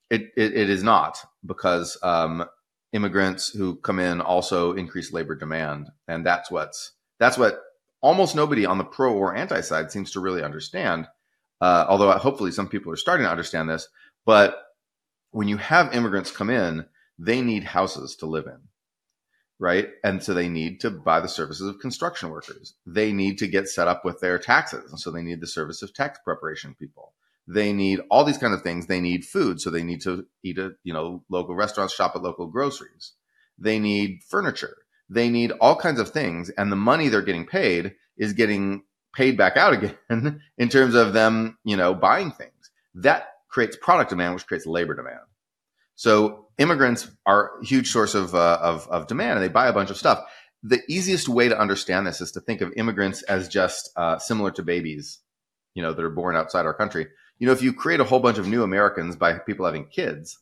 it, 0.09 0.31
it, 0.37 0.53
it 0.53 0.69
is 0.69 0.83
not 0.83 1.17
because 1.45 1.97
um, 2.03 2.45
immigrants 2.93 3.49
who 3.49 3.75
come 3.77 3.99
in 3.99 4.21
also 4.21 4.73
increase 4.73 5.13
labor 5.13 5.35
demand. 5.35 5.89
And 6.07 6.25
that's 6.25 6.51
what's 6.51 6.91
that's 7.19 7.37
what 7.37 7.61
almost 8.01 8.35
nobody 8.35 8.65
on 8.65 8.77
the 8.77 8.83
pro 8.83 9.13
or 9.13 9.35
anti 9.35 9.61
side 9.61 9.91
seems 9.91 10.11
to 10.11 10.19
really 10.19 10.43
understand. 10.43 11.07
Uh, 11.61 11.85
although 11.87 12.11
hopefully 12.11 12.51
some 12.51 12.67
people 12.67 12.91
are 12.91 12.97
starting 12.97 13.25
to 13.25 13.31
understand 13.31 13.69
this. 13.69 13.87
But 14.25 14.61
when 15.31 15.47
you 15.47 15.57
have 15.57 15.95
immigrants 15.95 16.31
come 16.31 16.49
in 16.49 16.85
they 17.17 17.41
need 17.41 17.63
houses 17.63 18.17
to 18.17 18.25
live 18.25 18.45
in 18.45 18.59
right? 19.59 19.89
And 20.03 20.23
so 20.23 20.33
they 20.33 20.49
need 20.49 20.79
to 20.81 20.91
buy 20.91 21.19
the 21.19 21.27
services 21.27 21.67
of 21.67 21.79
construction 21.79 22.29
workers. 22.29 22.73
They 22.85 23.13
need 23.13 23.37
to 23.39 23.47
get 23.47 23.67
set 23.67 23.87
up 23.87 24.03
with 24.03 24.19
their 24.19 24.37
taxes. 24.37 24.91
And 24.91 24.99
so 24.99 25.11
they 25.11 25.21
need 25.21 25.41
the 25.41 25.47
service 25.47 25.81
of 25.81 25.93
tax 25.93 26.19
preparation 26.23 26.75
people. 26.77 27.13
They 27.47 27.73
need 27.73 28.01
all 28.09 28.25
these 28.25 28.37
kind 28.37 28.53
of 28.53 28.63
things. 28.63 28.87
They 28.87 28.99
need 28.99 29.23
food. 29.23 29.61
So 29.61 29.69
they 29.69 29.83
need 29.83 30.01
to 30.01 30.25
eat 30.43 30.57
at, 30.57 30.73
you 30.83 30.93
know, 30.93 31.23
local 31.29 31.55
restaurants, 31.55 31.93
shop 31.93 32.13
at 32.15 32.23
local 32.23 32.47
groceries. 32.47 33.13
They 33.57 33.79
need 33.79 34.23
furniture. 34.27 34.75
They 35.09 35.29
need 35.29 35.51
all 35.51 35.75
kinds 35.75 35.99
of 35.99 36.09
things. 36.09 36.49
And 36.49 36.71
the 36.71 36.75
money 36.75 37.07
they're 37.07 37.21
getting 37.21 37.45
paid 37.45 37.95
is 38.17 38.33
getting 38.33 38.83
paid 39.13 39.37
back 39.37 39.57
out 39.57 39.73
again 40.09 40.41
in 40.57 40.69
terms 40.69 40.95
of 40.95 41.13
them, 41.13 41.57
you 41.63 41.77
know, 41.77 41.93
buying 41.93 42.31
things. 42.31 42.71
That 42.95 43.27
creates 43.49 43.77
product 43.77 44.09
demand, 44.09 44.33
which 44.33 44.47
creates 44.47 44.65
labor 44.65 44.95
demand. 44.95 45.19
So 45.95 46.47
immigrants 46.57 47.09
are 47.25 47.59
a 47.59 47.65
huge 47.65 47.91
source 47.91 48.15
of, 48.15 48.35
uh, 48.35 48.59
of, 48.61 48.87
of 48.89 49.07
demand 49.07 49.33
and 49.33 49.43
they 49.43 49.49
buy 49.49 49.67
a 49.67 49.73
bunch 49.73 49.89
of 49.89 49.97
stuff. 49.97 50.23
The 50.63 50.81
easiest 50.89 51.29
way 51.29 51.47
to 51.47 51.59
understand 51.59 52.07
this 52.07 52.21
is 52.21 52.31
to 52.33 52.41
think 52.41 52.61
of 52.61 52.73
immigrants 52.75 53.21
as 53.23 53.47
just 53.47 53.91
uh, 53.95 54.17
similar 54.17 54.51
to 54.51 54.63
babies, 54.63 55.19
you 55.73 55.81
know, 55.81 55.93
that 55.93 56.03
are 56.03 56.09
born 56.09 56.35
outside 56.35 56.65
our 56.65 56.73
country. 56.73 57.07
You 57.37 57.47
know, 57.47 57.53
if 57.53 57.61
you 57.61 57.73
create 57.73 57.99
a 57.99 58.05
whole 58.05 58.19
bunch 58.19 58.37
of 58.37 58.47
new 58.47 58.63
Americans 58.63 59.15
by 59.15 59.33
people 59.33 59.65
having 59.65 59.85
kids, 59.87 60.39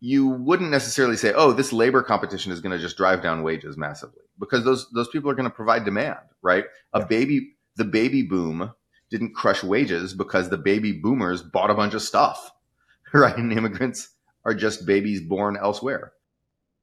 you 0.00 0.28
wouldn't 0.28 0.70
necessarily 0.70 1.16
say, 1.16 1.32
"Oh, 1.34 1.52
this 1.52 1.72
labor 1.72 2.02
competition 2.02 2.52
is 2.52 2.60
going 2.60 2.76
to 2.76 2.78
just 2.78 2.96
drive 2.96 3.22
down 3.22 3.42
wages 3.42 3.76
massively," 3.76 4.22
because 4.38 4.64
those 4.64 4.88
those 4.90 5.08
people 5.08 5.30
are 5.30 5.34
going 5.34 5.48
to 5.48 5.54
provide 5.54 5.84
demand, 5.84 6.20
right? 6.42 6.64
A 6.92 7.04
baby, 7.04 7.54
the 7.76 7.84
baby 7.84 8.22
boom 8.22 8.72
didn't 9.10 9.34
crush 9.34 9.64
wages 9.64 10.14
because 10.14 10.50
the 10.50 10.58
baby 10.58 10.92
boomers 10.92 11.42
bought 11.42 11.70
a 11.70 11.74
bunch 11.74 11.94
of 11.94 12.02
stuff, 12.02 12.52
right? 13.12 13.36
And 13.36 13.52
immigrants 13.52 14.10
are 14.48 14.54
just 14.54 14.86
babies 14.86 15.20
born 15.20 15.56
elsewhere. 15.56 16.12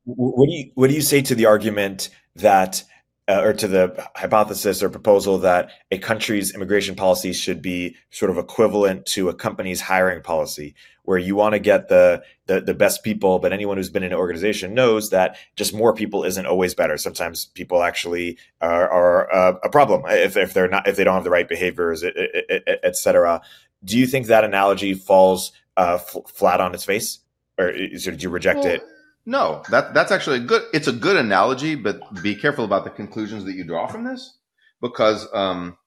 What 0.06 0.48
do 0.48 0.54
you 0.54 0.72
what 0.76 0.90
do 0.90 0.94
you 0.94 1.02
say 1.02 1.22
to 1.24 1.36
the 1.36 1.48
argument 1.48 2.10
that 2.36 2.84
uh, 3.28 3.42
or 3.44 3.54
to 3.54 3.68
the 3.68 4.08
hypothesis 4.16 4.84
or 4.84 4.90
proposal 4.90 5.40
that 5.40 5.72
a 5.90 5.98
country's 5.98 6.54
immigration 6.54 6.96
policy 6.96 7.34
should 7.34 7.60
be 7.60 7.96
sort 8.12 8.30
of 8.30 8.38
equivalent 8.38 9.08
to 9.08 9.30
a 9.30 9.34
company's 9.34 9.82
hiring 9.82 10.22
policy, 10.22 10.76
where 11.06 11.18
you 11.18 11.36
want 11.36 11.54
to 11.54 11.60
get 11.60 11.88
the, 11.88 12.22
the, 12.46 12.62
the 12.62 12.76
best 12.76 13.04
people, 13.04 13.40
but 13.40 13.52
anyone 13.52 13.78
who's 13.78 13.90
been 13.90 14.04
in 14.04 14.12
an 14.12 14.18
organization 14.18 14.76
knows 14.76 15.10
that 15.10 15.38
just 15.56 15.74
more 15.74 15.94
people 15.94 16.24
isn't 16.24 16.46
always 16.46 16.76
better. 16.76 16.98
Sometimes 16.98 17.46
people 17.56 17.82
actually 17.82 18.38
are, 18.62 18.88
are 18.90 19.34
uh, 19.34 19.58
a 19.64 19.70
problem 19.70 20.04
if, 20.06 20.38
if 20.38 20.54
they're 20.54 20.70
not 20.70 20.88
if 20.88 20.96
they 20.96 21.04
don't 21.04 21.16
have 21.16 21.24
the 21.24 21.32
right 21.32 21.50
behaviors, 21.50 22.04
et 22.04 22.96
cetera. 22.96 23.42
Do 23.84 23.98
you 23.98 24.06
think 24.06 24.28
that 24.28 24.44
analogy 24.44 24.94
falls 24.94 25.52
uh, 25.78 25.98
f- 26.00 26.30
flat 26.32 26.62
on 26.62 26.76
its 26.76 26.86
face? 26.86 27.25
Or 27.58 27.72
did 27.72 28.24
you 28.24 28.30
reject 28.30 28.60
well, 28.60 28.68
it? 28.68 28.84
No, 29.26 29.64
that 29.70 29.94
that's 29.94 30.12
actually 30.12 30.38
a 30.38 30.42
good. 30.42 30.64
It's 30.74 30.88
a 30.88 30.94
good 30.94 31.16
analogy, 31.18 31.76
but 31.76 32.22
be 32.22 32.36
careful 32.36 32.64
about 32.64 32.84
the 32.84 32.92
conclusions 32.92 33.44
that 33.46 33.54
you 33.54 33.64
draw 33.64 33.88
from 33.88 34.04
this, 34.04 34.38
because 34.82 35.28
um, 35.34 35.78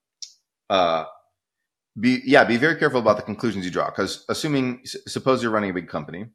uh, 0.68 1.04
be 1.98 2.20
yeah, 2.25 2.44
be 2.44 2.56
very 2.56 2.76
careful 2.76 3.00
about 3.00 3.16
the 3.16 3.22
conclusions 3.22 3.64
you 3.64 3.70
draw. 3.70 3.87
Because 3.87 4.25
assuming, 4.28 4.80
suppose 4.84 5.42
you're 5.42 5.52
running 5.52 5.70
a 5.70 5.75
big 5.75 5.88
company, 5.88 6.26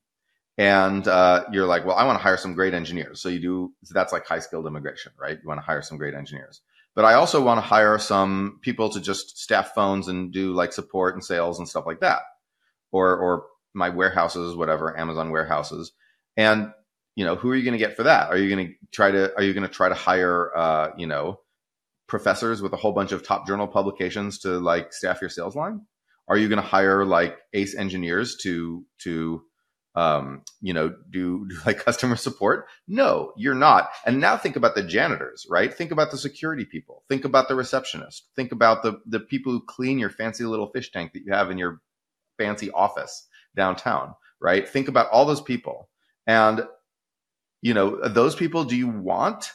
and 0.58 1.06
uh, 1.08 1.44
you're 1.52 1.66
like, 1.66 1.86
well, 1.86 1.98
I 1.98 2.06
want 2.06 2.18
to 2.20 2.24
hire 2.24 2.38
some 2.38 2.54
great 2.54 2.74
engineers. 2.74 3.22
So 3.22 3.28
you 3.28 3.40
do. 3.40 3.74
So 3.84 3.94
that's 3.94 4.14
like 4.14 4.26
high 4.26 4.40
skilled 4.40 4.66
immigration, 4.66 5.12
right? 5.20 5.38
You 5.42 5.48
want 5.48 5.60
to 5.60 5.66
hire 5.66 5.82
some 5.82 5.98
great 5.98 6.14
engineers. 6.14 6.62
But 6.96 7.06
I 7.06 7.16
also 7.16 7.44
want 7.44 7.58
to 7.58 7.62
hire 7.62 7.98
some 7.98 8.60
people 8.62 8.90
to 8.92 9.02
just 9.02 9.40
staff 9.40 9.74
phones 9.74 10.08
and 10.08 10.32
do 10.32 10.54
like 10.54 10.72
support 10.72 11.16
and 11.16 11.24
sales 11.24 11.60
and 11.60 11.68
stuff 11.68 11.86
like 11.86 12.00
that, 12.02 12.22
or 12.92 13.18
or 13.18 13.46
my 13.74 13.90
warehouses, 13.90 14.56
whatever, 14.56 14.98
Amazon 14.98 15.32
warehouses. 15.32 15.92
And, 16.38 16.72
you 17.16 17.26
know, 17.26 17.36
who 17.36 17.50
are 17.50 17.56
you 17.56 17.64
going 17.64 17.78
to 17.78 17.86
get 17.86 17.96
for 17.96 18.04
that? 18.04 18.30
Are 18.30 18.38
you 18.38 18.54
going 18.54 18.68
to 18.68 18.74
try 18.92 19.12
to, 19.12 19.36
are 19.36 19.44
you 19.44 19.54
going 19.54 19.68
to 19.68 19.74
try 19.74 19.90
to 19.90 19.96
hire, 19.96 20.56
uh, 20.56 20.90
you 20.98 21.08
know, 21.08 21.40
professors 22.08 22.62
with 22.62 22.74
a 22.74 22.78
whole 22.78 22.92
bunch 22.92 23.12
of 23.12 23.24
top 23.24 23.48
journal 23.48 23.68
publications 23.68 24.40
to 24.40 24.60
like 24.60 24.94
staff 24.94 25.22
your 25.22 25.30
sales 25.30 25.56
line? 25.56 25.82
Are 26.28 26.38
you 26.38 26.48
going 26.48 26.62
to 26.62 26.68
hire 26.68 27.06
like 27.06 27.38
ace 27.54 27.76
engineers 27.76 28.38
to, 28.44 28.86
to, 29.00 29.44
um, 29.96 30.42
you 30.62 30.74
know, 30.74 30.96
do, 31.12 31.48
do 31.48 31.56
like 31.66 31.80
customer 31.86 32.16
support? 32.16 32.68
No, 32.88 33.34
you're 33.38 33.54
not. 33.54 33.90
And 34.06 34.20
now 34.20 34.38
think 34.38 34.56
about 34.56 34.76
the 34.76 34.84
janitors, 34.84 35.46
right? 35.50 35.74
Think 35.74 35.92
about 35.92 36.12
the 36.12 36.18
security 36.18 36.66
people. 36.66 37.04
Think 37.10 37.26
about 37.26 37.48
the 37.48 37.56
receptionist. 37.56 38.28
Think 38.36 38.52
about 38.52 38.84
the, 38.84 39.00
the 39.06 39.20
people 39.20 39.52
who 39.52 39.62
clean 39.66 40.00
your 40.00 40.10
fancy 40.10 40.46
little 40.46 40.72
fish 40.72 40.92
tank 40.92 41.14
that 41.14 41.24
you 41.26 41.34
have 41.34 41.52
in 41.52 41.58
your 41.58 41.82
fancy 42.38 42.72
office 42.72 43.28
downtown, 43.56 44.16
right? 44.42 44.68
Think 44.68 44.88
about 44.88 45.10
all 45.10 45.26
those 45.26 45.42
people. 45.42 45.90
And, 46.28 46.66
you 47.62 47.74
know, 47.74 48.08
those 48.08 48.36
people, 48.36 48.64
do 48.66 48.76
you 48.76 48.88
want, 48.88 49.52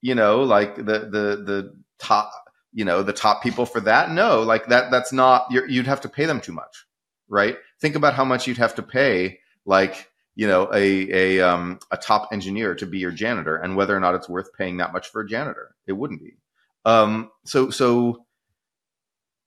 you 0.00 0.14
know, 0.14 0.42
like 0.42 0.76
the, 0.76 0.82
the, 0.82 1.42
the 1.44 1.74
top, 1.98 2.30
you 2.72 2.84
know, 2.84 3.02
the 3.02 3.12
top 3.12 3.42
people 3.42 3.66
for 3.66 3.80
that? 3.80 4.10
No, 4.10 4.42
like 4.42 4.66
that, 4.66 4.90
that's 4.90 5.12
not, 5.12 5.46
you'd 5.50 5.86
have 5.86 6.02
to 6.02 6.08
pay 6.08 6.26
them 6.26 6.40
too 6.40 6.52
much, 6.52 6.86
right? 7.28 7.56
Think 7.80 7.94
about 7.96 8.14
how 8.14 8.24
much 8.24 8.46
you'd 8.46 8.58
have 8.58 8.74
to 8.76 8.82
pay, 8.82 9.40
like, 9.64 10.10
you 10.34 10.46
know, 10.46 10.68
a, 10.72 11.38
a, 11.38 11.40
um, 11.40 11.80
a 11.90 11.96
top 11.96 12.28
engineer 12.32 12.74
to 12.76 12.86
be 12.86 12.98
your 12.98 13.10
janitor 13.10 13.56
and 13.56 13.74
whether 13.74 13.96
or 13.96 14.00
not 14.00 14.14
it's 14.14 14.28
worth 14.28 14.52
paying 14.54 14.76
that 14.76 14.92
much 14.92 15.08
for 15.08 15.22
a 15.22 15.28
janitor. 15.28 15.74
It 15.86 15.92
wouldn't 15.94 16.20
be. 16.20 16.36
Um, 16.84 17.30
so, 17.44 17.70
so, 17.70 18.24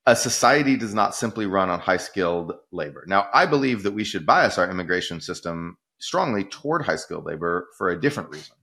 a 0.05 0.15
society 0.15 0.77
does 0.77 0.93
not 0.93 1.15
simply 1.15 1.46
run 1.46 1.70
on 1.70 1.79
high 1.79 1.98
skilled 1.98 2.53
labor. 2.72 3.03
Now, 3.08 3.27
I 3.34 3.46
believe 3.46 3.84
that 3.84 3.91
we 3.91 4.03
should 4.03 4.25
bias 4.25 4.58
our 4.58 4.70
immigration 4.70 5.22
system 5.22 5.77
strongly 6.00 6.43
toward 6.43 6.86
high 6.86 6.96
skilled 6.96 7.25
labor 7.25 7.67
for 7.77 7.89
a 7.89 8.00
different 8.00 8.29
reason. 8.29 8.55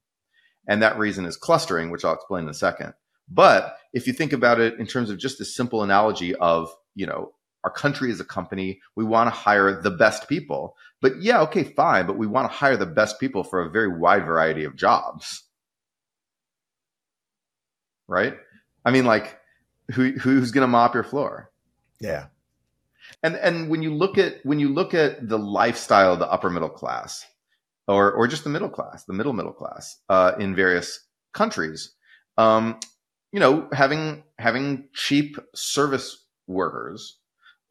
And 0.69 0.83
that 0.83 0.99
reason 0.99 1.25
is 1.25 1.37
clustering, 1.37 1.91
which 1.91 2.05
I'll 2.05 2.15
explain 2.15 2.45
in 2.45 2.51
a 2.51 2.55
second. 2.55 2.95
But 3.29 3.77
if 3.93 4.07
you 4.07 4.13
think 4.13 4.33
about 4.33 4.61
it 4.61 4.79
in 4.79 4.87
terms 4.87 5.11
of 5.11 5.19
just 5.19 5.41
a 5.41 5.45
simple 5.45 5.83
analogy 5.83 6.35
of, 6.35 6.71
you 6.95 7.07
know, 7.07 7.33
our 7.65 7.71
country 7.71 8.11
is 8.11 8.21
a 8.21 8.25
company, 8.25 8.81
we 8.97 9.05
want 9.05 9.29
to 9.29 9.39
hire 9.39 9.81
the 9.81 9.91
best 9.91 10.29
people. 10.29 10.77
But 11.01 11.21
yeah, 11.21 11.41
okay, 11.43 11.65
fine, 11.65 12.07
but 12.07 12.19
we 12.19 12.27
want 12.27 12.51
to 12.51 12.57
hire 12.57 12.77
the 12.77 12.87
best 12.87 13.21
people 13.21 13.45
for 13.45 13.61
a 13.61 13.71
very 13.71 13.99
wide 13.99 14.25
variety 14.25 14.65
of 14.65 14.77
jobs. 14.77 15.45
Right? 18.07 18.37
I 18.85 18.91
mean, 18.91 19.05
like, 19.05 19.38
who 19.93 20.13
who's 20.13 20.51
going 20.51 20.63
to 20.63 20.69
mop 20.69 20.95
your 20.95 21.05
floor? 21.05 21.51
Yeah. 22.01 22.27
And 23.23 23.37
and 23.37 23.71
when 23.71 23.83
you 23.83 23.95
look 23.95 24.19
at 24.19 24.45
when 24.45 24.59
you 24.59 24.69
look 24.69 24.95
at 24.95 25.29
the 25.29 25.39
lifestyle 25.39 26.13
of 26.13 26.19
the 26.19 26.31
upper 26.31 26.51
middle 26.51 26.69
class, 26.69 27.25
or 27.87 28.13
or 28.13 28.29
just 28.29 28.45
the 28.45 28.51
middle 28.51 28.69
class, 28.69 29.05
the 29.05 29.15
middle 29.15 29.33
middle 29.33 29.53
class 29.53 29.97
uh, 30.09 30.33
in 30.39 30.55
various 30.55 31.01
countries, 31.33 31.95
um, 32.37 32.79
you 33.33 33.41
know, 33.41 33.69
having 33.73 34.25
having 34.39 34.89
cheap 34.93 35.39
service 35.55 36.25
workers, 36.47 37.19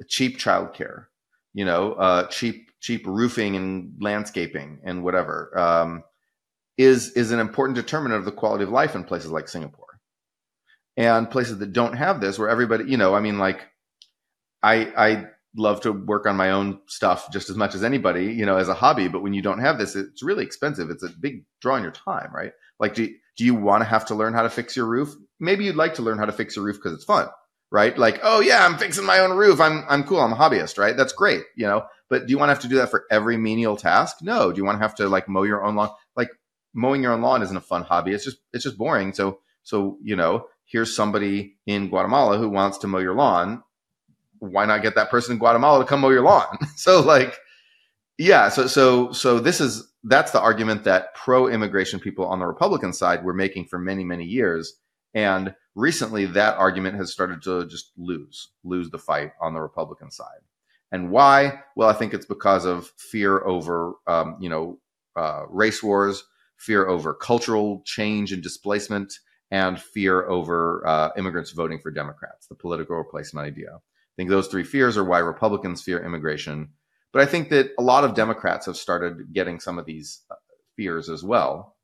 cheap 0.07 0.37
childcare, 0.37 1.05
you 1.53 1.65
know, 1.65 1.93
uh, 1.93 2.27
cheap 2.27 2.71
cheap 2.79 3.05
roofing 3.05 3.55
and 3.55 3.93
landscaping 4.01 4.79
and 4.83 5.03
whatever, 5.03 5.57
um, 5.57 6.03
is 6.77 7.11
is 7.11 7.31
an 7.31 7.39
important 7.39 7.75
determinant 7.75 8.19
of 8.19 8.25
the 8.25 8.31
quality 8.31 8.63
of 8.63 8.71
life 8.71 8.95
in 8.95 9.03
places 9.03 9.31
like 9.31 9.47
Singapore 9.47 9.86
and 10.97 11.29
places 11.29 11.59
that 11.59 11.71
don't 11.71 11.93
have 11.93 12.19
this 12.19 12.37
where 12.37 12.49
everybody 12.49 12.85
you 12.85 12.97
know 12.97 13.13
i 13.13 13.19
mean 13.19 13.37
like 13.37 13.61
i 14.63 14.91
i 14.97 15.27
love 15.57 15.81
to 15.81 15.91
work 15.91 16.25
on 16.25 16.35
my 16.35 16.51
own 16.51 16.79
stuff 16.87 17.31
just 17.31 17.49
as 17.49 17.55
much 17.55 17.73
as 17.73 17.83
anybody 17.83 18.25
you 18.25 18.45
know 18.45 18.57
as 18.57 18.69
a 18.69 18.73
hobby 18.73 19.07
but 19.07 19.23
when 19.23 19.33
you 19.33 19.41
don't 19.41 19.59
have 19.59 19.77
this 19.77 19.95
it's 19.95 20.23
really 20.23 20.43
expensive. 20.43 20.89
It's 20.89 21.03
a 21.03 21.09
big 21.09 21.45
draw 21.61 21.75
on 21.75 21.83
your 21.83 21.91
time 21.91 22.31
right? 22.33 22.51
Like 22.79 22.93
do, 22.93 23.07
do 23.37 23.43
you 23.43 23.55
want 23.55 23.81
to 23.81 23.85
have 23.85 24.05
to 24.07 24.15
learn 24.15 24.33
how 24.33 24.43
to 24.43 24.49
fix 24.49 24.75
your 24.75 24.85
roof? 24.85 25.15
Maybe 25.39 25.65
you'd 25.65 25.75
like 25.75 25.95
to 25.95 26.03
learn 26.03 26.19
how 26.19 26.25
to 26.25 26.31
fix 26.31 26.55
your 26.55 26.65
roof 26.65 26.77
because 26.77 26.93
it's 26.93 27.03
fun 27.03 27.27
right? 27.71 27.97
Like 27.97 28.19
oh 28.23 28.39
yeah 28.39 28.65
i'm 28.65 28.77
fixing 28.77 29.05
my 29.05 29.19
own 29.19 29.31
roof. 29.31 29.59
I'm 29.59 29.83
i'm 29.89 30.03
cool. 30.03 30.21
I'm 30.21 30.33
a 30.33 30.35
hobbyist 30.35 30.77
right? 30.77 30.95
That's 30.95 31.13
great 31.13 31.43
you 31.55 31.65
know? 31.65 31.85
But 32.09 32.27
do 32.27 32.31
you 32.31 32.37
want 32.37 32.49
to 32.49 32.53
have 32.53 32.61
to 32.61 32.69
do 32.69 32.77
that 32.77 32.91
for 32.91 33.05
every 33.11 33.35
menial 33.35 33.75
task? 33.75 34.17
No. 34.21 34.51
Do 34.51 34.57
you 34.57 34.63
want 34.63 34.77
to 34.77 34.81
have 34.81 34.95
to 34.95 35.09
like 35.09 35.27
mow 35.27 35.43
your 35.43 35.65
own 35.65 35.75
lawn? 35.75 35.89
Like 36.15 36.29
mowing 36.73 37.01
your 37.03 37.13
own 37.13 37.21
lawn 37.21 37.41
isn't 37.41 37.57
a 37.57 37.61
fun 37.61 37.81
hobby. 37.81 38.11
It's 38.13 38.23
just 38.23 38.37
it's 38.53 38.63
just 38.63 38.77
boring. 38.77 39.11
So 39.13 39.39
so 39.63 39.97
you 40.03 40.15
know 40.15 40.45
here's 40.67 40.95
somebody 40.95 41.57
in 41.65 41.89
Guatemala 41.89 42.37
who 42.37 42.49
wants 42.49 42.77
to 42.79 42.87
mow 42.87 42.99
your 42.99 43.15
lawn. 43.15 43.63
Why 44.39 44.65
not 44.65 44.83
get 44.83 44.95
that 44.95 45.09
person 45.09 45.33
in 45.33 45.39
Guatemala 45.39 45.83
to 45.83 45.89
come 45.89 46.01
mow 46.01 46.09
your 46.09 46.21
lawn? 46.23 46.57
so 46.75 47.01
like, 47.01 47.35
yeah, 48.17 48.49
so 48.49 48.67
so 48.67 49.11
so 49.11 49.39
this 49.39 49.59
is 49.59 49.91
that's 50.03 50.31
the 50.31 50.41
argument 50.41 50.83
that 50.83 51.13
pro-immigration 51.15 51.99
people 51.99 52.25
on 52.25 52.39
the 52.39 52.45
Republican 52.45 52.93
side 52.93 53.23
were 53.23 53.33
making 53.33 53.65
for 53.65 53.79
many 53.79 54.03
many 54.03 54.25
years, 54.25 54.73
and 55.13 55.55
recently 55.75 56.25
that 56.25 56.57
argument 56.57 56.95
has 56.95 57.11
started 57.11 57.41
to 57.43 57.65
just 57.67 57.91
lose 57.97 58.49
lose 58.63 58.89
the 58.89 58.99
fight 58.99 59.31
on 59.41 59.53
the 59.53 59.61
Republican 59.61 60.11
side. 60.11 60.41
And 60.91 61.11
why? 61.11 61.61
Well, 61.75 61.89
I 61.89 61.93
think 61.93 62.13
it's 62.13 62.25
because 62.25 62.65
of 62.65 62.91
fear 62.97 63.43
over 63.45 63.93
um, 64.07 64.37
you 64.39 64.49
know 64.49 64.79
uh, 65.15 65.43
race 65.49 65.81
wars, 65.81 66.23
fear 66.57 66.87
over 66.87 67.13
cultural 67.13 67.81
change 67.85 68.31
and 68.31 68.41
displacement, 68.41 69.13
and 69.51 69.79
fear 69.79 70.27
over 70.27 70.85
uh, 70.85 71.09
immigrants 71.17 71.51
voting 71.51 71.79
for 71.79 71.91
Democrats, 71.91 72.47
the 72.47 72.55
political 72.55 72.95
replacement 72.95 73.47
idea. 73.47 73.69
I 73.73 74.15
think 74.17 74.29
those 74.29 74.47
three 74.47 74.63
fears 74.63 74.97
are 74.97 75.03
why 75.03 75.19
Republicans 75.19 75.81
fear 75.81 76.03
immigration. 76.03 76.69
But 77.13 77.21
I 77.21 77.25
think 77.25 77.49
that 77.49 77.71
a 77.79 77.81
lot 77.81 78.03
of 78.03 78.13
Democrats 78.13 78.65
have 78.65 78.77
started 78.77 79.33
getting 79.33 79.59
some 79.59 79.79
of 79.79 79.85
these 79.85 80.21
uh, 80.29 80.35
fears 80.75 81.09
as 81.09 81.23
well. 81.23 81.75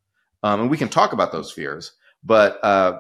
Um, 0.43 0.62
and 0.62 0.70
we 0.70 0.77
can 0.77 0.89
talk 0.89 1.13
about 1.13 1.32
those 1.32 1.51
fears, 1.51 1.93
but 2.24 2.62
uh, 2.63 3.00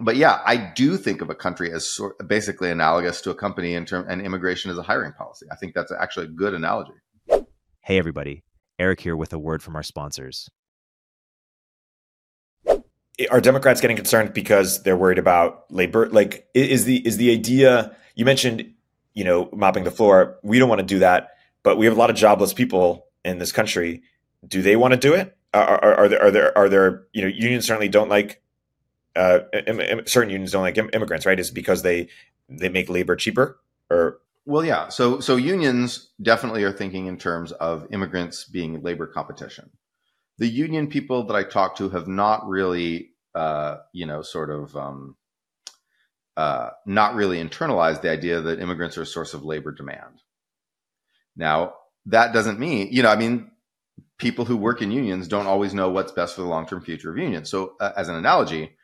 but 0.00 0.16
yeah, 0.16 0.40
I 0.44 0.56
do 0.56 0.96
think 0.96 1.20
of 1.20 1.28
a 1.28 1.34
country 1.34 1.72
as 1.72 1.86
sort 1.86 2.16
basically 2.26 2.70
analogous 2.70 3.20
to 3.22 3.30
a 3.30 3.34
company 3.34 3.74
in 3.74 3.84
term 3.84 4.06
and 4.08 4.22
immigration 4.22 4.70
as 4.70 4.78
a 4.78 4.82
hiring 4.82 5.12
policy. 5.12 5.46
I 5.50 5.56
think 5.56 5.74
that's 5.74 5.92
actually 5.92 6.26
a 6.26 6.30
good 6.30 6.54
analogy. 6.54 6.92
Hey 7.80 7.98
everybody, 7.98 8.44
Erik 8.78 9.00
here 9.00 9.16
with 9.16 9.32
a 9.32 9.38
word 9.38 9.60
from 9.60 9.74
our 9.74 9.82
sponsors. 9.82 10.48
Are 13.30 13.40
Democrats 13.40 13.80
getting 13.80 13.96
concerned 13.96 14.32
because 14.32 14.82
they're 14.82 14.96
worried 14.96 15.18
about 15.18 15.64
labor? 15.70 16.08
Like, 16.08 16.48
is 16.54 16.84
the 16.84 17.06
is 17.06 17.16
the 17.16 17.30
idea 17.32 17.94
you 18.14 18.24
mentioned? 18.24 18.72
You 19.14 19.24
know, 19.24 19.50
mopping 19.52 19.84
the 19.84 19.90
floor. 19.90 20.38
We 20.42 20.58
don't 20.58 20.68
want 20.68 20.80
to 20.80 20.86
do 20.86 21.00
that, 21.00 21.32
but 21.62 21.76
we 21.76 21.86
have 21.86 21.94
a 21.94 21.98
lot 21.98 22.08
of 22.10 22.16
jobless 22.16 22.54
people 22.54 23.06
in 23.24 23.38
this 23.38 23.52
country. 23.52 24.02
Do 24.46 24.62
they 24.62 24.76
want 24.76 24.92
to 24.92 24.98
do 24.98 25.14
it? 25.14 25.36
Are, 25.54 25.84
are, 25.84 25.94
are 25.94 26.08
there 26.08 26.22
are 26.22 26.30
there 26.30 26.58
are 26.58 26.68
there 26.68 27.06
you 27.12 27.22
know 27.22 27.28
unions 27.28 27.66
certainly 27.66 27.88
don't 27.88 28.08
like 28.08 28.42
uh, 29.16 29.40
Im- 29.66 29.80
Im- 29.80 30.06
certain 30.06 30.30
unions 30.30 30.52
don't 30.52 30.62
like 30.62 30.78
Im- 30.78 30.90
immigrants, 30.92 31.26
right? 31.26 31.38
Is 31.38 31.50
because 31.50 31.82
they 31.82 32.08
they 32.48 32.68
make 32.68 32.88
labor 32.88 33.16
cheaper, 33.16 33.60
or 33.90 34.20
well, 34.44 34.64
yeah. 34.64 34.88
So 34.88 35.20
so 35.20 35.36
unions 35.36 36.10
definitely 36.20 36.64
are 36.64 36.72
thinking 36.72 37.06
in 37.06 37.18
terms 37.18 37.52
of 37.52 37.86
immigrants 37.92 38.44
being 38.44 38.82
labor 38.82 39.06
competition. 39.06 39.70
The 40.38 40.48
union 40.48 40.88
people 40.88 41.24
that 41.26 41.36
I 41.36 41.44
talk 41.44 41.76
to 41.76 41.90
have 41.90 42.08
not 42.08 42.48
really, 42.48 43.11
uh, 43.34 43.78
you 43.92 44.06
know, 44.06 44.22
sort 44.22 44.50
of 44.50 44.76
um, 44.76 45.16
uh, 46.36 46.70
not 46.86 47.14
really 47.14 47.42
internalized 47.42 48.02
the 48.02 48.10
idea 48.10 48.40
that 48.40 48.60
immigrants 48.60 48.96
are 48.98 49.02
a 49.02 49.06
source 49.06 49.34
of 49.34 49.44
labor 49.44 49.72
demand. 49.72 50.22
Now, 51.36 51.74
that 52.06 52.32
doesn't 52.32 52.58
mean, 52.58 52.88
you 52.90 53.02
know, 53.02 53.10
I 53.10 53.16
mean, 53.16 53.50
people 54.18 54.44
who 54.44 54.56
work 54.56 54.82
in 54.82 54.90
unions 54.90 55.28
don't 55.28 55.46
always 55.46 55.74
know 55.74 55.90
what's 55.90 56.12
best 56.12 56.34
for 56.34 56.42
the 56.42 56.48
long 56.48 56.66
term 56.66 56.82
future 56.82 57.10
of 57.10 57.18
unions. 57.18 57.50
So, 57.50 57.76
uh, 57.80 57.92
as 57.96 58.08
an 58.08 58.16
analogy, 58.16 58.76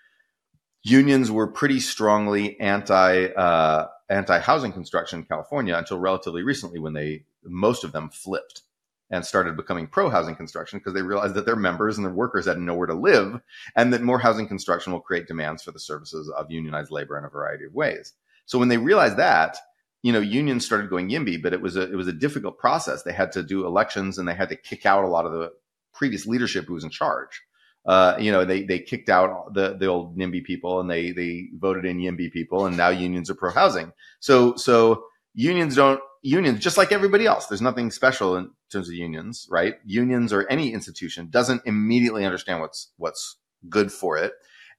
unions 0.83 1.31
were 1.31 1.47
pretty 1.47 1.81
strongly 1.81 2.59
anti 2.61 3.27
uh, 3.27 3.89
anti 4.09 4.39
housing 4.39 4.73
construction 4.73 5.21
in 5.21 5.25
California 5.25 5.77
until 5.77 5.99
relatively 5.99 6.43
recently, 6.43 6.79
when 6.79 6.93
they 6.93 7.25
most 7.45 7.85
of 7.85 7.93
them 7.93 8.11
flipped 8.11 8.63
and 9.11 9.25
started 9.25 9.57
becoming 9.57 9.87
pro 9.87 10.11
housing 10.11 10.37
construction 10.37 10.79
because 10.79 10.95
they 10.95 11.03
realized 11.03 11.35
that 11.35 11.47
their 11.47 11.57
members 11.57 11.97
and 11.97 12.05
their 12.05 12.13
workers 12.13 12.47
had 12.47 12.59
nowhere 12.59 12.87
to 12.87 12.95
live, 12.95 13.41
and 13.77 13.93
that 13.93 14.03
more 14.03 14.19
housing 14.19 14.49
construction 14.49 14.93
will 14.93 15.01
create 15.01 15.27
demands 15.27 15.63
for 15.63 15.73
the 15.73 15.81
services 15.81 16.29
of 16.31 16.51
unionized 16.51 16.91
labor 16.91 17.19
in 17.19 17.25
a 17.25 17.29
variety 17.29 17.65
of 17.65 17.75
ways. 17.75 18.13
So 18.47 18.59
when 18.59 18.69
they 18.69 18.79
realized 18.79 19.17
that, 19.17 19.57
you 20.03 20.13
know, 20.13 20.21
unions 20.21 20.65
started 20.65 20.91
going 20.91 21.11
YIMBY, 21.11 21.43
but 21.43 21.53
it 21.53 21.61
was 21.61 21.77
a 21.77 21.91
it 21.91 21.97
was 21.97 22.09
a 22.09 22.13
difficult 22.13 22.59
process. 22.59 23.03
They 23.03 23.13
had 23.13 23.33
to 23.33 23.43
do 23.43 23.67
elections 23.67 24.19
and 24.19 24.29
they 24.29 24.35
had 24.35 24.49
to 24.51 24.57
kick 24.57 24.87
out 24.87 25.05
a 25.05 25.09
lot 25.09 25.27
of 25.27 25.33
the 25.33 25.53
previous 25.93 26.27
leadership 26.27 26.67
who 26.67 26.75
was 26.75 26.85
in 26.85 26.91
charge 26.91 27.43
uh, 27.89 28.17
you 28.21 28.31
know, 28.31 28.45
they 28.45 28.63
they 28.65 28.79
kicked 28.79 29.09
out 29.09 29.55
the 29.55 29.75
the 29.79 29.87
old 29.87 30.17
NIMBY 30.17 30.45
people 30.45 30.79
and 30.79 30.91
they 30.91 31.11
they 31.11 31.49
voted 31.55 31.87
in 31.87 31.99
YIMBY 31.99 32.31
people, 32.31 32.67
and 32.67 32.77
now 32.77 32.91
unions 32.91 33.31
are 33.31 33.35
pro 33.35 33.51
housing. 33.51 33.93
So 34.21 34.57
so 34.57 35.05
unions 35.35 35.77
don't 35.77 36.01
unions 36.23 36.61
just 36.61 36.77
like 36.77 36.93
everybody 36.93 37.27
else. 37.27 37.47
There's 37.47 37.63
nothing 37.63 37.91
special 37.91 38.37
in 38.37 38.51
terms 38.71 38.89
of 38.89 38.95
unions, 38.95 39.47
right? 39.51 39.77
Unions 39.85 40.33
or 40.33 40.47
any 40.49 40.73
institution 40.73 41.29
doesn't 41.31 41.63
immediately 41.65 42.25
understand 42.25 42.61
what's 42.61 42.93
what's 42.97 43.37
good 43.69 43.93
for 43.93 44.17
it, 44.17 44.33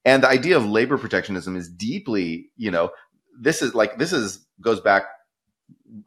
and 0.05 0.23
the 0.23 0.29
idea 0.29 0.57
of 0.57 0.65
labor 0.65 0.97
protectionism 0.97 1.55
is 1.55 1.69
deeply, 1.69 2.49
you 2.57 2.71
know, 2.71 2.91
this 3.39 3.61
is 3.61 3.73
like 3.73 3.97
this 3.97 4.13
is 4.13 4.45
goes 4.61 4.81
back 4.81 5.03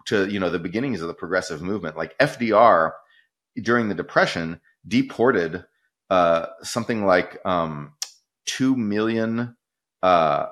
to 0.07 0.29
you 0.29 0.41
know 0.41 0.51
the 0.51 0.59
beginnings 0.59 1.01
of 1.01 1.09
the 1.09 1.15
progressive 1.15 1.63
movement. 1.63 1.97
Like 1.97 2.17
FDR 2.19 2.93
during 3.61 3.89
the 3.89 3.95
Depression 3.95 4.61
deported 4.87 5.65
uh, 6.11 6.47
something 6.63 7.07
like 7.07 7.39
um, 7.45 7.95
2 8.47 8.77
million 8.77 9.57
uh, 10.03 10.47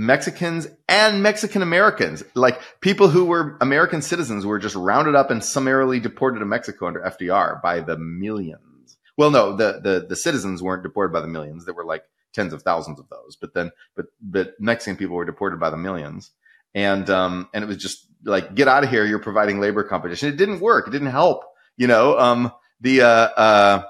Mexicans 0.00 0.66
and 0.88 1.22
Mexican 1.22 1.60
Americans, 1.60 2.24
like 2.34 2.58
people 2.80 3.08
who 3.08 3.26
were 3.26 3.58
American 3.60 4.00
citizens, 4.00 4.46
were 4.46 4.58
just 4.58 4.74
rounded 4.74 5.14
up 5.14 5.30
and 5.30 5.44
summarily 5.44 6.00
deported 6.00 6.38
to 6.38 6.46
Mexico 6.46 6.86
under 6.86 7.00
FDR 7.00 7.60
by 7.60 7.80
the 7.80 7.98
millions. 7.98 8.96
Well, 9.18 9.30
no, 9.30 9.54
the 9.54 9.78
the 9.82 10.06
the 10.08 10.16
citizens 10.16 10.62
weren't 10.62 10.82
deported 10.82 11.12
by 11.12 11.20
the 11.20 11.26
millions. 11.28 11.66
There 11.66 11.74
were 11.74 11.84
like 11.84 12.04
tens 12.32 12.54
of 12.54 12.62
thousands 12.62 12.98
of 12.98 13.10
those, 13.10 13.36
but 13.38 13.52
then 13.52 13.72
but 13.94 14.06
but 14.22 14.54
Mexican 14.58 14.96
people 14.96 15.16
were 15.16 15.26
deported 15.26 15.60
by 15.60 15.68
the 15.68 15.76
millions, 15.76 16.30
and 16.74 17.10
um 17.10 17.50
and 17.52 17.62
it 17.62 17.66
was 17.66 17.76
just 17.76 18.08
like 18.24 18.54
get 18.54 18.68
out 18.68 18.84
of 18.84 18.88
here. 18.88 19.04
You're 19.04 19.18
providing 19.18 19.60
labor 19.60 19.84
competition. 19.84 20.30
It 20.30 20.38
didn't 20.38 20.60
work. 20.60 20.88
It 20.88 20.92
didn't 20.92 21.08
help. 21.08 21.44
You 21.76 21.88
know, 21.88 22.18
um 22.18 22.50
the 22.80 23.02
uh 23.02 23.28
uh 23.36 23.82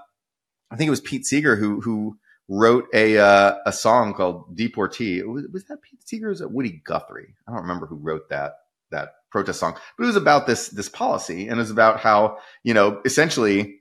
I 0.72 0.76
think 0.76 0.88
it 0.88 0.90
was 0.90 1.00
Pete 1.00 1.24
Seeger 1.24 1.54
who 1.54 1.80
who 1.80 2.18
wrote 2.50 2.86
a 2.92 3.16
uh, 3.16 3.54
a 3.64 3.72
song 3.72 4.12
called 4.12 4.56
Deportee. 4.56 5.22
Was, 5.22 5.46
was 5.52 5.64
that 5.66 5.80
Pete 5.82 6.06
Seeger? 6.06 6.28
Was 6.28 6.42
it 6.42 6.50
Woody 6.50 6.82
Guthrie? 6.84 7.34
I 7.48 7.52
don't 7.52 7.62
remember 7.62 7.86
who 7.86 7.96
wrote 7.96 8.28
that 8.28 8.54
that 8.90 9.10
protest 9.30 9.60
song, 9.60 9.76
but 9.96 10.04
it 10.04 10.08
was 10.08 10.16
about 10.16 10.46
this 10.46 10.68
this 10.68 10.88
policy 10.88 11.48
and 11.48 11.58
it 11.58 11.62
was 11.62 11.70
about 11.70 12.00
how 12.00 12.38
you 12.64 12.74
know 12.74 13.00
essentially 13.04 13.76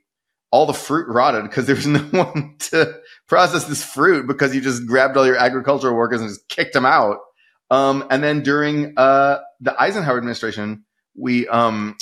all 0.52 0.66
the 0.66 0.72
fruit 0.72 1.06
rotted 1.08 1.44
because 1.44 1.66
there 1.66 1.76
was 1.76 1.86
no 1.86 2.00
one 2.10 2.56
to 2.58 2.98
process 3.28 3.64
this 3.64 3.84
fruit 3.84 4.26
because 4.26 4.54
you 4.54 4.60
just 4.60 4.86
grabbed 4.86 5.16
all 5.16 5.26
your 5.26 5.36
agricultural 5.36 5.94
workers 5.94 6.20
and 6.20 6.30
just 6.30 6.48
kicked 6.48 6.72
them 6.72 6.86
out. 6.86 7.18
Um, 7.70 8.04
and 8.10 8.22
then 8.22 8.42
during 8.42 8.94
uh, 8.96 9.38
the 9.60 9.80
Eisenhower 9.80 10.16
administration, 10.16 10.84
we 11.16 11.46
um, 11.48 11.96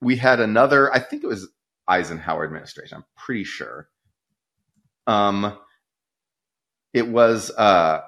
we 0.00 0.16
had 0.16 0.40
another. 0.40 0.92
I 0.92 0.98
think 0.98 1.22
it 1.22 1.28
was 1.28 1.48
Eisenhower 1.88 2.44
administration. 2.44 2.98
I'm 2.98 3.04
pretty 3.16 3.44
sure 3.44 3.88
um, 5.06 5.56
it 6.92 7.08
was 7.08 7.50
uh, 7.50 8.02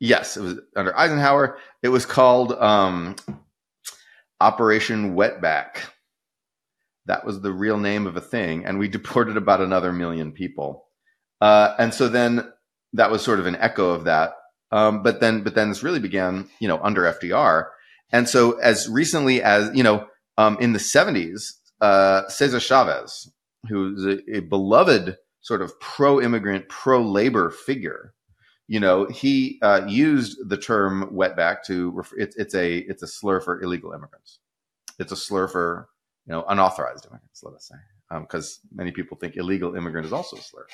yes, 0.00 0.36
it 0.36 0.42
was 0.42 0.58
under 0.74 0.96
Eisenhower. 0.98 1.58
It 1.82 1.88
was 1.88 2.06
called 2.06 2.52
um, 2.52 3.16
Operation 4.40 5.14
Wetback. 5.14 5.76
That 7.06 7.24
was 7.24 7.40
the 7.40 7.52
real 7.52 7.78
name 7.78 8.06
of 8.06 8.16
a 8.16 8.20
thing, 8.20 8.64
and 8.64 8.78
we 8.78 8.88
deported 8.98 9.36
about 9.36 9.60
another 9.60 9.92
million 9.92 10.32
people. 10.32 10.86
Uh, 11.40 11.74
and 11.78 11.94
so 11.94 12.08
then 12.08 12.52
that 12.92 13.10
was 13.10 13.22
sort 13.22 13.38
of 13.40 13.46
an 13.46 13.56
echo 13.56 13.90
of 13.90 14.04
that. 14.04 14.32
Um, 14.72 15.02
but 15.02 15.20
then, 15.20 15.42
but 15.42 15.54
then 15.54 15.68
this 15.68 15.82
really 15.82 16.00
began, 16.00 16.48
you 16.60 16.68
know, 16.68 16.78
under 16.82 17.02
FDR. 17.02 17.66
And 18.12 18.28
so 18.28 18.58
as 18.58 18.88
recently 18.88 19.42
as, 19.42 19.70
you 19.74 19.82
know, 19.82 20.06
um, 20.38 20.58
in 20.60 20.72
the 20.72 20.78
70s, 20.78 21.54
uh, 21.80 22.28
Cesar 22.28 22.60
Chavez, 22.60 23.30
who's 23.68 24.04
a, 24.04 24.36
a 24.36 24.40
beloved 24.40 25.16
sort 25.40 25.62
of 25.62 25.78
pro-immigrant, 25.80 26.68
pro-labor 26.68 27.50
figure. 27.50 28.14
You 28.68 28.80
know, 28.80 29.06
he 29.06 29.58
uh, 29.62 29.82
used 29.88 30.48
the 30.48 30.56
term 30.56 31.10
"wetback" 31.12 31.64
to 31.64 31.90
refer, 31.90 32.16
it's 32.18 32.36
it's 32.36 32.54
a 32.54 32.78
it's 32.78 33.02
a 33.02 33.06
slur 33.06 33.40
for 33.40 33.60
illegal 33.62 33.92
immigrants. 33.92 34.38
It's 35.00 35.12
a 35.12 35.16
slur 35.16 35.48
for 35.48 35.88
you 36.26 36.32
know 36.32 36.44
unauthorized 36.48 37.06
immigrants. 37.06 37.42
Let 37.42 37.54
us 37.54 37.68
say, 37.68 38.20
because 38.20 38.60
um, 38.62 38.76
many 38.76 38.92
people 38.92 39.16
think 39.16 39.36
illegal 39.36 39.74
immigrant 39.74 40.06
is 40.06 40.12
also 40.12 40.36
a 40.36 40.40
slur, 40.40 40.66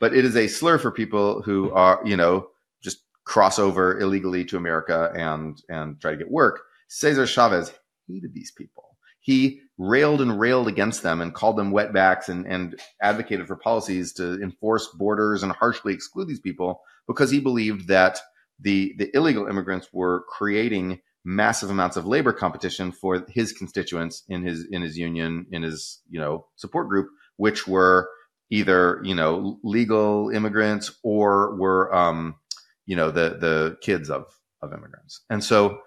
but 0.00 0.12
it 0.12 0.24
is 0.24 0.36
a 0.36 0.48
slur 0.48 0.78
for 0.78 0.90
people 0.90 1.40
who 1.42 1.70
are 1.70 2.00
you 2.04 2.16
know 2.16 2.48
just 2.82 3.04
cross 3.24 3.60
over 3.60 4.00
illegally 4.00 4.44
to 4.46 4.56
America 4.56 5.12
and 5.14 5.62
and 5.68 6.00
try 6.00 6.10
to 6.10 6.16
get 6.16 6.30
work. 6.30 6.62
Cesar 6.88 7.28
Chavez 7.28 7.72
hated 8.08 8.34
these 8.34 8.50
people 8.50 8.90
he 9.20 9.60
railed 9.80 10.20
and 10.20 10.38
railed 10.38 10.68
against 10.68 11.02
them 11.02 11.22
and 11.22 11.32
called 11.32 11.56
them 11.56 11.72
wetbacks 11.72 12.28
and, 12.28 12.46
and 12.46 12.78
advocated 13.00 13.46
for 13.46 13.56
policies 13.56 14.12
to 14.12 14.34
enforce 14.42 14.86
borders 14.88 15.42
and 15.42 15.52
harshly 15.52 15.94
exclude 15.94 16.28
these 16.28 16.38
people 16.38 16.82
because 17.08 17.30
he 17.30 17.40
believed 17.40 17.88
that 17.88 18.20
the, 18.60 18.94
the 18.98 19.10
illegal 19.16 19.46
immigrants 19.46 19.88
were 19.90 20.24
creating 20.28 21.00
massive 21.24 21.70
amounts 21.70 21.96
of 21.96 22.06
labor 22.06 22.32
competition 22.32 22.92
for 22.92 23.24
his 23.30 23.52
constituents 23.54 24.22
in 24.28 24.42
his 24.42 24.66
in 24.70 24.80
his 24.80 24.96
union 24.96 25.46
in 25.52 25.62
his 25.62 26.00
you 26.08 26.18
know 26.18 26.46
support 26.56 26.88
group 26.88 27.08
which 27.36 27.68
were 27.68 28.08
either 28.48 29.02
you 29.04 29.14
know 29.14 29.58
legal 29.62 30.30
immigrants 30.30 30.90
or 31.02 31.54
were 31.56 31.94
um 31.94 32.34
you 32.86 32.96
know 32.96 33.10
the 33.10 33.36
the 33.38 33.76
kids 33.82 34.08
of 34.10 34.26
of 34.62 34.72
immigrants. 34.72 35.22
And 35.30 35.42
so 35.42 35.80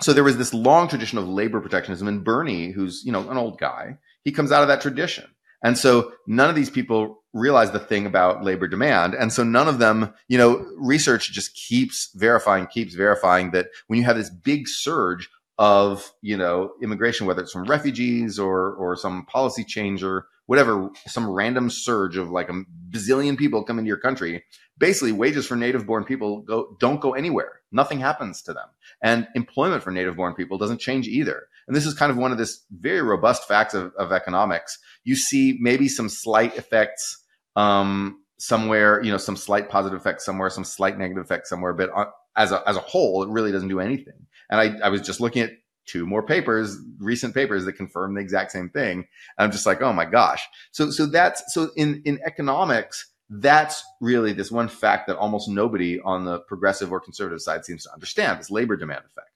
so 0.00 0.12
there 0.12 0.24
was 0.24 0.36
this 0.36 0.52
long 0.54 0.88
tradition 0.88 1.18
of 1.18 1.28
labor 1.28 1.60
protectionism 1.60 2.08
and 2.08 2.24
bernie 2.24 2.70
who's 2.70 3.02
you 3.04 3.12
know 3.12 3.28
an 3.30 3.36
old 3.36 3.58
guy. 3.58 3.98
He 4.24 4.32
comes 4.32 4.52
out 4.52 4.62
of 4.62 4.68
that 4.68 4.80
tradition. 4.80 5.24
And 5.62 5.78
so 5.78 6.12
none 6.26 6.50
of 6.50 6.56
these 6.56 6.70
people 6.70 7.22
realize 7.32 7.70
the 7.70 7.78
thing 7.78 8.06
about 8.06 8.44
labor 8.44 8.68
demand. 8.68 9.14
And 9.14 9.32
so 9.32 9.42
none 9.42 9.68
of 9.68 9.78
them 9.78 10.12
you 10.28 10.38
know 10.38 10.66
research 10.76 11.32
just 11.32 11.54
keeps 11.54 12.10
verifying 12.14 12.66
keeps 12.66 12.94
verifying 12.94 13.52
that 13.52 13.68
when 13.86 13.98
you 13.98 14.04
have 14.04 14.16
this 14.16 14.30
big 14.30 14.68
surge 14.68 15.28
of 15.58 16.12
you 16.20 16.36
know 16.36 16.72
immigration 16.82 17.26
whether 17.26 17.42
it's 17.42 17.52
from 17.52 17.64
refugees 17.64 18.38
or 18.38 18.74
or 18.74 18.96
some 18.96 19.24
policy 19.24 19.64
change 19.64 20.02
or 20.02 20.26
whatever 20.46 20.90
some 21.06 21.28
random 21.28 21.68
surge 21.70 22.16
of 22.16 22.30
like 22.30 22.48
a 22.48 22.62
bazillion 22.90 23.36
people 23.36 23.64
come 23.64 23.78
into 23.78 23.88
your 23.88 23.98
country 23.98 24.44
basically 24.78 25.12
wages 25.12 25.46
for 25.46 25.56
native 25.56 25.86
born 25.86 26.04
people 26.04 26.42
go 26.42 26.76
don't 26.80 27.00
go 27.00 27.14
anywhere. 27.14 27.60
Nothing 27.72 28.00
happens 28.00 28.42
to 28.42 28.52
them. 28.52 28.68
And 29.02 29.26
employment 29.34 29.82
for 29.82 29.90
native 29.90 30.16
born 30.16 30.34
people 30.34 30.58
doesn't 30.58 30.80
change 30.80 31.08
either. 31.08 31.48
And 31.66 31.76
this 31.76 31.86
is 31.86 31.94
kind 31.94 32.10
of 32.10 32.16
one 32.16 32.32
of 32.32 32.38
this 32.38 32.64
very 32.70 33.02
robust 33.02 33.48
facts 33.48 33.74
of, 33.74 33.92
of 33.98 34.12
economics. 34.12 34.78
You 35.04 35.16
see 35.16 35.58
maybe 35.60 35.88
some 35.88 36.08
slight 36.08 36.56
effects 36.56 37.24
um, 37.56 38.22
somewhere, 38.38 39.02
you 39.02 39.10
know, 39.10 39.16
some 39.16 39.36
slight 39.36 39.68
positive 39.68 39.98
effect 39.98 40.22
somewhere, 40.22 40.50
some 40.50 40.64
slight 40.64 40.98
negative 40.98 41.24
effect 41.24 41.48
somewhere, 41.48 41.72
but 41.72 41.90
uh, 41.94 42.06
as 42.36 42.52
a, 42.52 42.62
as 42.68 42.76
a 42.76 42.80
whole, 42.80 43.22
it 43.22 43.30
really 43.30 43.50
doesn't 43.50 43.68
do 43.68 43.80
anything. 43.80 44.26
And 44.50 44.60
I, 44.60 44.86
I 44.86 44.88
was 44.90 45.00
just 45.00 45.20
looking 45.20 45.42
at 45.42 45.52
two 45.86 46.06
more 46.06 46.22
papers, 46.22 46.76
recent 46.98 47.34
papers 47.34 47.64
that 47.64 47.74
confirm 47.74 48.14
the 48.14 48.20
exact 48.20 48.52
same 48.52 48.68
thing. 48.68 48.98
And 48.98 49.44
I'm 49.44 49.52
just 49.52 49.66
like, 49.66 49.82
oh 49.82 49.92
my 49.92 50.04
gosh. 50.04 50.46
So, 50.72 50.90
so 50.90 51.06
that's, 51.06 51.42
so 51.54 51.70
in, 51.76 52.02
in 52.04 52.20
economics, 52.24 53.10
that's 53.28 53.82
really 54.00 54.32
this 54.32 54.52
one 54.52 54.68
fact 54.68 55.06
that 55.08 55.16
almost 55.16 55.48
nobody 55.48 56.00
on 56.00 56.24
the 56.24 56.40
progressive 56.40 56.92
or 56.92 57.00
conservative 57.00 57.40
side 57.40 57.64
seems 57.64 57.84
to 57.84 57.92
understand 57.92 58.38
this 58.38 58.50
labor 58.50 58.76
demand 58.76 59.04
effect. 59.04 59.30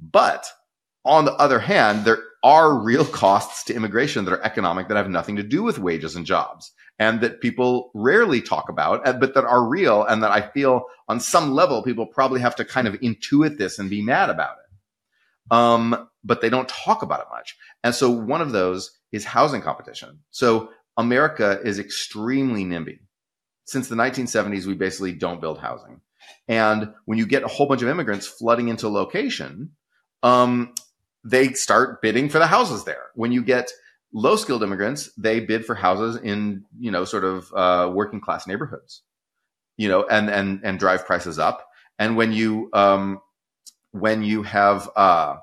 But 0.00 0.46
on 1.04 1.24
the 1.24 1.34
other 1.34 1.58
hand, 1.58 2.04
there 2.04 2.18
are 2.42 2.78
real 2.78 3.04
costs 3.22 3.64
to 3.64 3.74
immigration 3.74 4.24
that 4.24 4.34
are 4.34 4.44
economic 4.44 4.88
that 4.88 4.96
have 4.96 5.10
nothing 5.10 5.36
to 5.36 5.42
do 5.42 5.62
with 5.62 5.78
wages 5.78 6.16
and 6.16 6.26
jobs 6.26 6.72
and 6.98 7.20
that 7.20 7.40
people 7.40 7.90
rarely 7.94 8.40
talk 8.40 8.68
about, 8.68 9.04
but 9.04 9.34
that 9.34 9.44
are 9.44 9.66
real 9.66 10.04
and 10.04 10.22
that 10.22 10.30
I 10.30 10.40
feel 10.40 10.86
on 11.08 11.20
some 11.20 11.52
level 11.52 11.82
people 11.82 12.06
probably 12.06 12.40
have 12.40 12.56
to 12.56 12.64
kind 12.64 12.86
of 12.86 12.94
intuit 12.94 13.58
this 13.58 13.78
and 13.78 13.90
be 13.90 14.02
mad 14.02 14.30
about 14.30 14.56
it. 14.58 14.61
Um, 15.50 16.08
but 16.24 16.40
they 16.40 16.48
don't 16.48 16.68
talk 16.68 17.02
about 17.02 17.20
it 17.20 17.26
much. 17.30 17.56
And 17.82 17.94
so 17.94 18.10
one 18.10 18.40
of 18.40 18.52
those 18.52 18.96
is 19.10 19.24
housing 19.24 19.60
competition. 19.60 20.20
So 20.30 20.70
America 20.96 21.60
is 21.64 21.78
extremely 21.78 22.64
NIMBY. 22.64 23.00
Since 23.64 23.88
the 23.88 23.96
1970s, 23.96 24.66
we 24.66 24.74
basically 24.74 25.12
don't 25.12 25.40
build 25.40 25.58
housing. 25.58 26.00
And 26.48 26.92
when 27.06 27.18
you 27.18 27.26
get 27.26 27.42
a 27.42 27.48
whole 27.48 27.66
bunch 27.66 27.82
of 27.82 27.88
immigrants 27.88 28.26
flooding 28.26 28.68
into 28.68 28.88
location, 28.88 29.72
um, 30.22 30.74
they 31.24 31.52
start 31.52 32.02
bidding 32.02 32.28
for 32.28 32.38
the 32.38 32.46
houses 32.46 32.84
there. 32.84 33.10
When 33.14 33.32
you 33.32 33.42
get 33.42 33.70
low 34.12 34.36
skilled 34.36 34.62
immigrants, 34.62 35.10
they 35.16 35.40
bid 35.40 35.64
for 35.64 35.74
houses 35.74 36.20
in, 36.22 36.64
you 36.78 36.90
know, 36.90 37.04
sort 37.04 37.24
of 37.24 37.52
uh, 37.54 37.90
working 37.92 38.20
class 38.20 38.46
neighborhoods, 38.46 39.02
you 39.76 39.88
know, 39.88 40.04
and, 40.08 40.28
and, 40.28 40.60
and 40.64 40.78
drive 40.78 41.06
prices 41.06 41.38
up. 41.38 41.66
And 41.98 42.16
when 42.16 42.32
you, 42.32 42.68
um, 42.72 43.20
when 43.92 44.22
you 44.22 44.42
have 44.42 44.90
uh, 44.96 45.36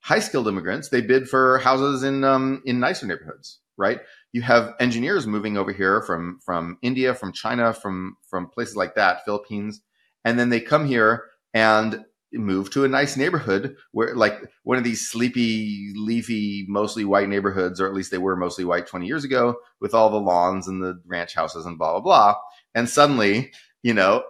high 0.00 0.20
skilled 0.20 0.48
immigrants, 0.48 0.88
they 0.88 1.00
bid 1.00 1.28
for 1.28 1.58
houses 1.58 2.02
in, 2.02 2.24
um, 2.24 2.62
in 2.64 2.80
nicer 2.80 3.06
neighborhoods, 3.06 3.60
right? 3.76 4.00
You 4.32 4.42
have 4.42 4.74
engineers 4.80 5.26
moving 5.26 5.56
over 5.56 5.72
here 5.72 6.02
from, 6.02 6.40
from 6.44 6.78
India, 6.82 7.14
from 7.14 7.32
China, 7.32 7.72
from, 7.72 8.16
from 8.28 8.48
places 8.48 8.76
like 8.76 8.94
that, 8.94 9.24
Philippines. 9.24 9.82
And 10.24 10.38
then 10.38 10.48
they 10.48 10.60
come 10.60 10.86
here 10.86 11.24
and 11.52 12.04
move 12.34 12.70
to 12.70 12.84
a 12.84 12.88
nice 12.88 13.16
neighborhood 13.16 13.76
where 13.92 14.14
like 14.14 14.40
one 14.62 14.78
of 14.78 14.84
these 14.84 15.08
sleepy 15.08 15.92
leafy 15.96 16.64
mostly 16.68 17.04
white 17.04 17.28
neighborhoods 17.28 17.80
or 17.80 17.86
at 17.86 17.94
least 17.94 18.10
they 18.10 18.18
were 18.18 18.36
mostly 18.36 18.64
white 18.64 18.86
20 18.86 19.06
years 19.06 19.24
ago 19.24 19.56
with 19.80 19.94
all 19.94 20.10
the 20.10 20.16
lawns 20.16 20.66
and 20.66 20.82
the 20.82 21.00
ranch 21.06 21.34
houses 21.34 21.66
and 21.66 21.78
blah 21.78 21.92
blah 21.92 22.00
blah 22.00 22.34
and 22.74 22.88
suddenly 22.88 23.52
you 23.82 23.92
know 23.92 24.22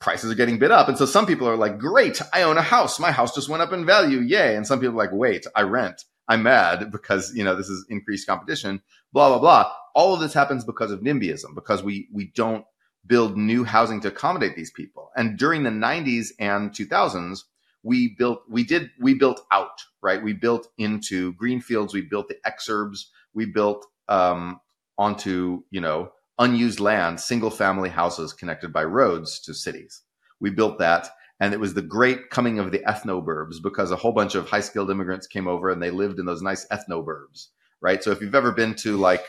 prices 0.00 0.30
are 0.30 0.36
getting 0.36 0.58
bid 0.58 0.70
up 0.70 0.88
and 0.88 0.98
so 0.98 1.06
some 1.06 1.26
people 1.26 1.48
are 1.48 1.56
like 1.56 1.78
great 1.78 2.20
i 2.32 2.42
own 2.42 2.58
a 2.58 2.62
house 2.62 2.98
my 2.98 3.10
house 3.10 3.34
just 3.34 3.48
went 3.48 3.62
up 3.62 3.72
in 3.72 3.86
value 3.86 4.20
yay 4.20 4.56
and 4.56 4.66
some 4.66 4.80
people 4.80 4.94
are 4.94 5.04
like 5.04 5.12
wait 5.12 5.46
i 5.54 5.62
rent 5.62 6.04
i'm 6.28 6.42
mad 6.42 6.90
because 6.92 7.32
you 7.34 7.44
know 7.44 7.54
this 7.54 7.68
is 7.68 7.86
increased 7.88 8.26
competition 8.26 8.80
blah 9.12 9.28
blah 9.28 9.38
blah 9.38 9.72
all 9.94 10.14
of 10.14 10.20
this 10.20 10.34
happens 10.34 10.64
because 10.64 10.90
of 10.90 11.00
nimbyism 11.00 11.54
because 11.54 11.82
we 11.82 12.08
we 12.12 12.32
don't 12.34 12.64
build 13.06 13.36
new 13.36 13.64
housing 13.64 14.00
to 14.00 14.08
accommodate 14.08 14.56
these 14.56 14.70
people. 14.70 15.10
And 15.16 15.38
during 15.38 15.62
the 15.62 15.70
90s 15.70 16.28
and 16.38 16.70
2000s, 16.70 17.40
we 17.82 18.14
built, 18.16 18.42
we 18.48 18.62
did, 18.62 18.90
we 19.00 19.14
built 19.14 19.40
out, 19.50 19.82
right? 20.02 20.22
We 20.22 20.34
built 20.34 20.68
into 20.78 21.32
greenfields. 21.34 21.92
We 21.92 22.02
built 22.02 22.28
the 22.28 22.36
exurbs. 22.46 23.06
We 23.34 23.46
built, 23.46 23.84
um, 24.08 24.60
onto, 24.98 25.64
you 25.70 25.80
know, 25.80 26.12
unused 26.38 26.80
land, 26.80 27.20
single 27.20 27.50
family 27.50 27.88
houses 27.88 28.32
connected 28.32 28.72
by 28.72 28.84
roads 28.84 29.38
to 29.40 29.54
cities. 29.54 30.02
We 30.40 30.50
built 30.50 30.78
that. 30.78 31.08
And 31.40 31.52
it 31.52 31.60
was 31.60 31.74
the 31.74 31.82
great 31.82 32.30
coming 32.30 32.58
of 32.58 32.70
the 32.70 32.78
ethnoburbs 32.80 33.62
because 33.62 33.90
a 33.90 33.96
whole 33.96 34.12
bunch 34.12 34.34
of 34.34 34.48
high 34.48 34.60
skilled 34.60 34.90
immigrants 34.90 35.26
came 35.26 35.48
over 35.48 35.70
and 35.70 35.82
they 35.82 35.90
lived 35.90 36.18
in 36.18 36.26
those 36.26 36.42
nice 36.42 36.66
ethnoburbs, 36.68 37.48
right? 37.80 38.02
So 38.02 38.12
if 38.12 38.20
you've 38.20 38.34
ever 38.34 38.52
been 38.52 38.74
to 38.76 38.96
like 38.96 39.24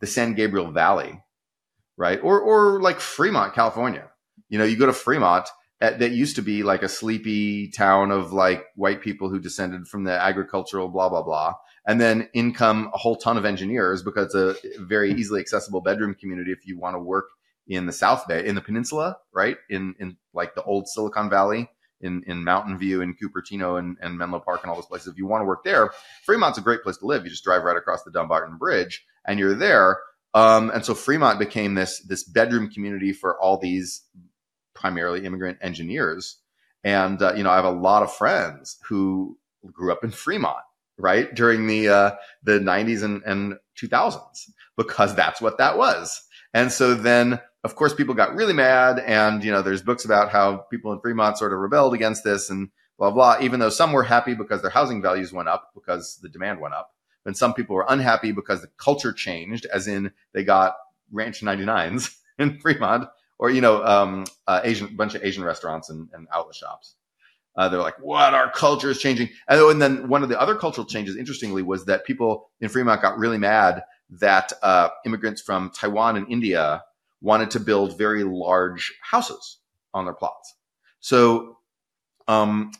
the 0.00 0.06
San 0.06 0.34
Gabriel 0.34 0.70
Valley, 0.70 1.22
right? 1.96 2.20
Or 2.22 2.40
or 2.40 2.80
like 2.80 3.00
Fremont, 3.00 3.54
California. 3.54 4.10
You 4.48 4.58
know, 4.58 4.64
you 4.64 4.76
go 4.76 4.86
to 4.86 4.92
Fremont 4.92 5.48
at, 5.80 5.98
that 5.98 6.12
used 6.12 6.36
to 6.36 6.42
be 6.42 6.62
like 6.62 6.82
a 6.82 6.88
sleepy 6.88 7.70
town 7.70 8.10
of 8.10 8.32
like 8.32 8.64
white 8.76 9.00
people 9.00 9.28
who 9.28 9.38
descended 9.38 9.88
from 9.88 10.04
the 10.04 10.12
agricultural 10.12 10.88
blah 10.88 11.08
blah 11.08 11.22
blah, 11.22 11.54
and 11.86 12.00
then 12.00 12.28
in 12.32 12.52
come 12.52 12.90
a 12.92 12.98
whole 12.98 13.16
ton 13.16 13.36
of 13.36 13.44
engineers 13.44 14.02
because 14.02 14.34
it's 14.34 14.78
a 14.78 14.82
very 14.82 15.12
easily 15.12 15.40
accessible 15.40 15.80
bedroom 15.80 16.14
community 16.14 16.52
if 16.52 16.66
you 16.66 16.78
want 16.78 16.94
to 16.94 17.00
work 17.00 17.26
in 17.68 17.86
the 17.86 17.92
South 17.92 18.28
Bay, 18.28 18.46
in 18.46 18.54
the 18.54 18.60
peninsula, 18.60 19.16
right? 19.32 19.56
In 19.68 19.94
in 19.98 20.16
like 20.32 20.54
the 20.54 20.62
old 20.62 20.88
Silicon 20.88 21.30
Valley, 21.30 21.68
in, 22.00 22.22
in 22.26 22.44
Mountain 22.44 22.78
View 22.78 23.02
and 23.02 23.16
Cupertino 23.18 23.78
and, 23.78 23.96
and 24.00 24.18
Menlo 24.18 24.40
Park 24.40 24.60
and 24.62 24.70
all 24.70 24.76
those 24.76 24.86
places. 24.86 25.08
If 25.08 25.18
you 25.18 25.26
want 25.26 25.42
to 25.42 25.46
work 25.46 25.64
there, 25.64 25.90
Fremont's 26.24 26.58
a 26.58 26.62
great 26.62 26.82
place 26.82 26.96
to 26.98 27.06
live. 27.06 27.24
You 27.24 27.30
just 27.30 27.44
drive 27.44 27.62
right 27.62 27.76
across 27.76 28.02
the 28.02 28.10
Dumbarton 28.10 28.58
Bridge 28.58 29.04
and 29.26 29.38
you're 29.38 29.54
there. 29.54 29.98
Um, 30.34 30.70
and 30.70 30.84
so 30.84 30.94
Fremont 30.94 31.38
became 31.38 31.74
this 31.74 32.00
this 32.00 32.24
bedroom 32.24 32.70
community 32.70 33.12
for 33.12 33.40
all 33.40 33.58
these 33.58 34.02
primarily 34.74 35.24
immigrant 35.24 35.58
engineers. 35.62 36.38
And 36.84 37.20
uh, 37.22 37.32
you 37.34 37.42
know, 37.42 37.50
I 37.50 37.56
have 37.56 37.64
a 37.64 37.70
lot 37.70 38.02
of 38.02 38.12
friends 38.12 38.76
who 38.88 39.38
grew 39.72 39.92
up 39.92 40.04
in 40.04 40.10
Fremont, 40.10 40.58
right 40.98 41.34
during 41.34 41.66
the 41.66 41.88
uh, 41.88 42.10
the 42.42 42.58
90s 42.58 43.02
and, 43.02 43.22
and 43.24 43.58
2000s, 43.80 44.50
because 44.76 45.14
that's 45.14 45.40
what 45.40 45.58
that 45.58 45.78
was. 45.78 46.22
And 46.54 46.72
so 46.72 46.94
then, 46.94 47.40
of 47.64 47.76
course, 47.76 47.94
people 47.94 48.14
got 48.14 48.34
really 48.34 48.54
mad, 48.54 48.98
and 48.98 49.44
you 49.44 49.50
know, 49.50 49.62
there's 49.62 49.82
books 49.82 50.04
about 50.04 50.30
how 50.30 50.58
people 50.70 50.92
in 50.92 51.00
Fremont 51.00 51.38
sort 51.38 51.52
of 51.52 51.58
rebelled 51.58 51.94
against 51.94 52.24
this 52.24 52.50
and 52.50 52.70
blah 52.98 53.10
blah. 53.10 53.38
Even 53.40 53.60
though 53.60 53.70
some 53.70 53.92
were 53.92 54.04
happy 54.04 54.34
because 54.34 54.62
their 54.62 54.70
housing 54.70 55.02
values 55.02 55.32
went 55.32 55.48
up 55.48 55.70
because 55.74 56.18
the 56.22 56.28
demand 56.28 56.60
went 56.60 56.74
up 56.74 56.92
and 57.26 57.36
some 57.36 57.52
people 57.52 57.76
were 57.76 57.84
unhappy 57.88 58.32
because 58.32 58.62
the 58.62 58.70
culture 58.78 59.12
changed, 59.12 59.66
as 59.66 59.88
in 59.88 60.12
they 60.32 60.44
got 60.44 60.76
Ranch 61.10 61.40
99s 61.40 62.16
in 62.38 62.58
Fremont, 62.60 63.08
or 63.38 63.50
you 63.50 63.60
know, 63.60 63.84
um, 63.84 64.24
uh, 64.46 64.60
Asian 64.64 64.96
bunch 64.96 65.14
of 65.14 65.24
Asian 65.24 65.44
restaurants 65.44 65.90
and, 65.90 66.08
and 66.14 66.28
outlet 66.32 66.54
shops. 66.54 66.94
Uh, 67.56 67.68
they're 67.68 67.80
like, 67.80 67.98
"What? 68.00 68.34
Our 68.34 68.50
culture 68.50 68.90
is 68.90 68.98
changing." 68.98 69.30
And, 69.48 69.60
and, 69.60 69.82
then 69.82 70.08
one 70.08 70.22
of 70.22 70.28
the 70.28 70.40
other 70.40 70.54
cultural 70.54 70.86
changes, 70.86 71.16
interestingly, 71.16 71.62
was 71.62 71.86
that 71.86 72.04
people 72.04 72.50
in 72.60 72.68
Fremont 72.68 73.02
got 73.02 73.18
really 73.18 73.38
mad 73.38 73.82
that 74.10 74.52
uh, 74.62 74.88
immigrants 75.04 75.40
from 75.40 75.70
Taiwan 75.70 76.16
and 76.16 76.30
India 76.30 76.82
wanted 77.20 77.50
to 77.52 77.60
build 77.60 77.98
very 77.98 78.24
large 78.24 78.94
houses 79.02 79.58
on 79.94 80.04
their 80.04 80.14
plots. 80.14 80.54
So, 81.00 81.58
um, 82.28 82.72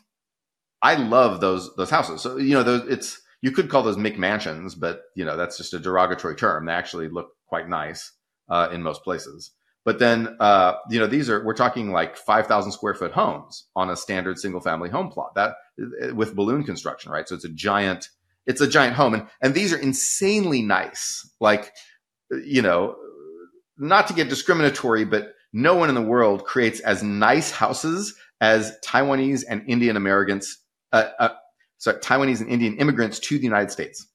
I 0.81 0.95
love 0.95 1.41
those 1.41 1.75
those 1.75 1.89
houses. 1.89 2.21
So 2.21 2.37
you 2.37 2.53
know, 2.53 2.63
those, 2.63 2.87
it's 2.87 3.21
you 3.41 3.51
could 3.51 3.69
call 3.69 3.83
those 3.83 3.97
McMansions, 3.97 4.79
but 4.79 5.01
you 5.15 5.25
know 5.25 5.37
that's 5.37 5.57
just 5.57 5.73
a 5.73 5.79
derogatory 5.79 6.35
term. 6.35 6.65
They 6.65 6.73
actually 6.73 7.09
look 7.09 7.29
quite 7.47 7.67
nice 7.69 8.11
uh, 8.49 8.69
in 8.71 8.83
most 8.83 9.03
places. 9.03 9.51
But 9.87 9.99
then, 9.99 10.35
uh, 10.41 10.73
you 10.89 10.99
know, 10.99 11.07
these 11.07 11.29
are 11.29 11.41
we're 11.45 11.53
talking 11.53 11.93
like 11.93 12.17
five 12.17 12.45
thousand 12.45 12.73
square 12.73 12.93
foot 12.93 13.13
homes 13.13 13.67
on 13.73 13.89
a 13.89 13.95
standard 13.95 14.37
single 14.37 14.59
family 14.59 14.89
home 14.89 15.07
plot 15.07 15.33
that 15.35 15.55
with 16.13 16.35
balloon 16.35 16.65
construction, 16.65 17.09
right? 17.09 17.25
So 17.25 17.35
it's 17.35 17.45
a 17.45 17.49
giant, 17.49 18.09
it's 18.45 18.59
a 18.59 18.67
giant 18.67 18.97
home, 18.97 19.13
and 19.13 19.27
and 19.41 19.53
these 19.53 19.71
are 19.71 19.77
insanely 19.77 20.61
nice. 20.61 21.25
Like, 21.39 21.71
you 22.29 22.61
know, 22.61 22.97
not 23.77 24.07
to 24.07 24.13
get 24.13 24.27
discriminatory, 24.27 25.05
but 25.05 25.33
no 25.53 25.75
one 25.75 25.87
in 25.87 25.95
the 25.95 26.01
world 26.01 26.43
creates 26.43 26.81
as 26.81 27.01
nice 27.01 27.49
houses 27.49 28.13
as 28.41 28.77
Taiwanese 28.85 29.45
and 29.49 29.63
Indian 29.69 29.95
Americans. 29.95 30.57
Uh, 30.91 31.05
uh 31.17 31.29
Taiwanese 31.81 32.41
and 32.41 32.49
Indian 32.49 32.75
immigrants 32.75 33.19
to 33.19 33.37
the 33.37 33.45
United 33.45 33.71
States. 33.71 34.05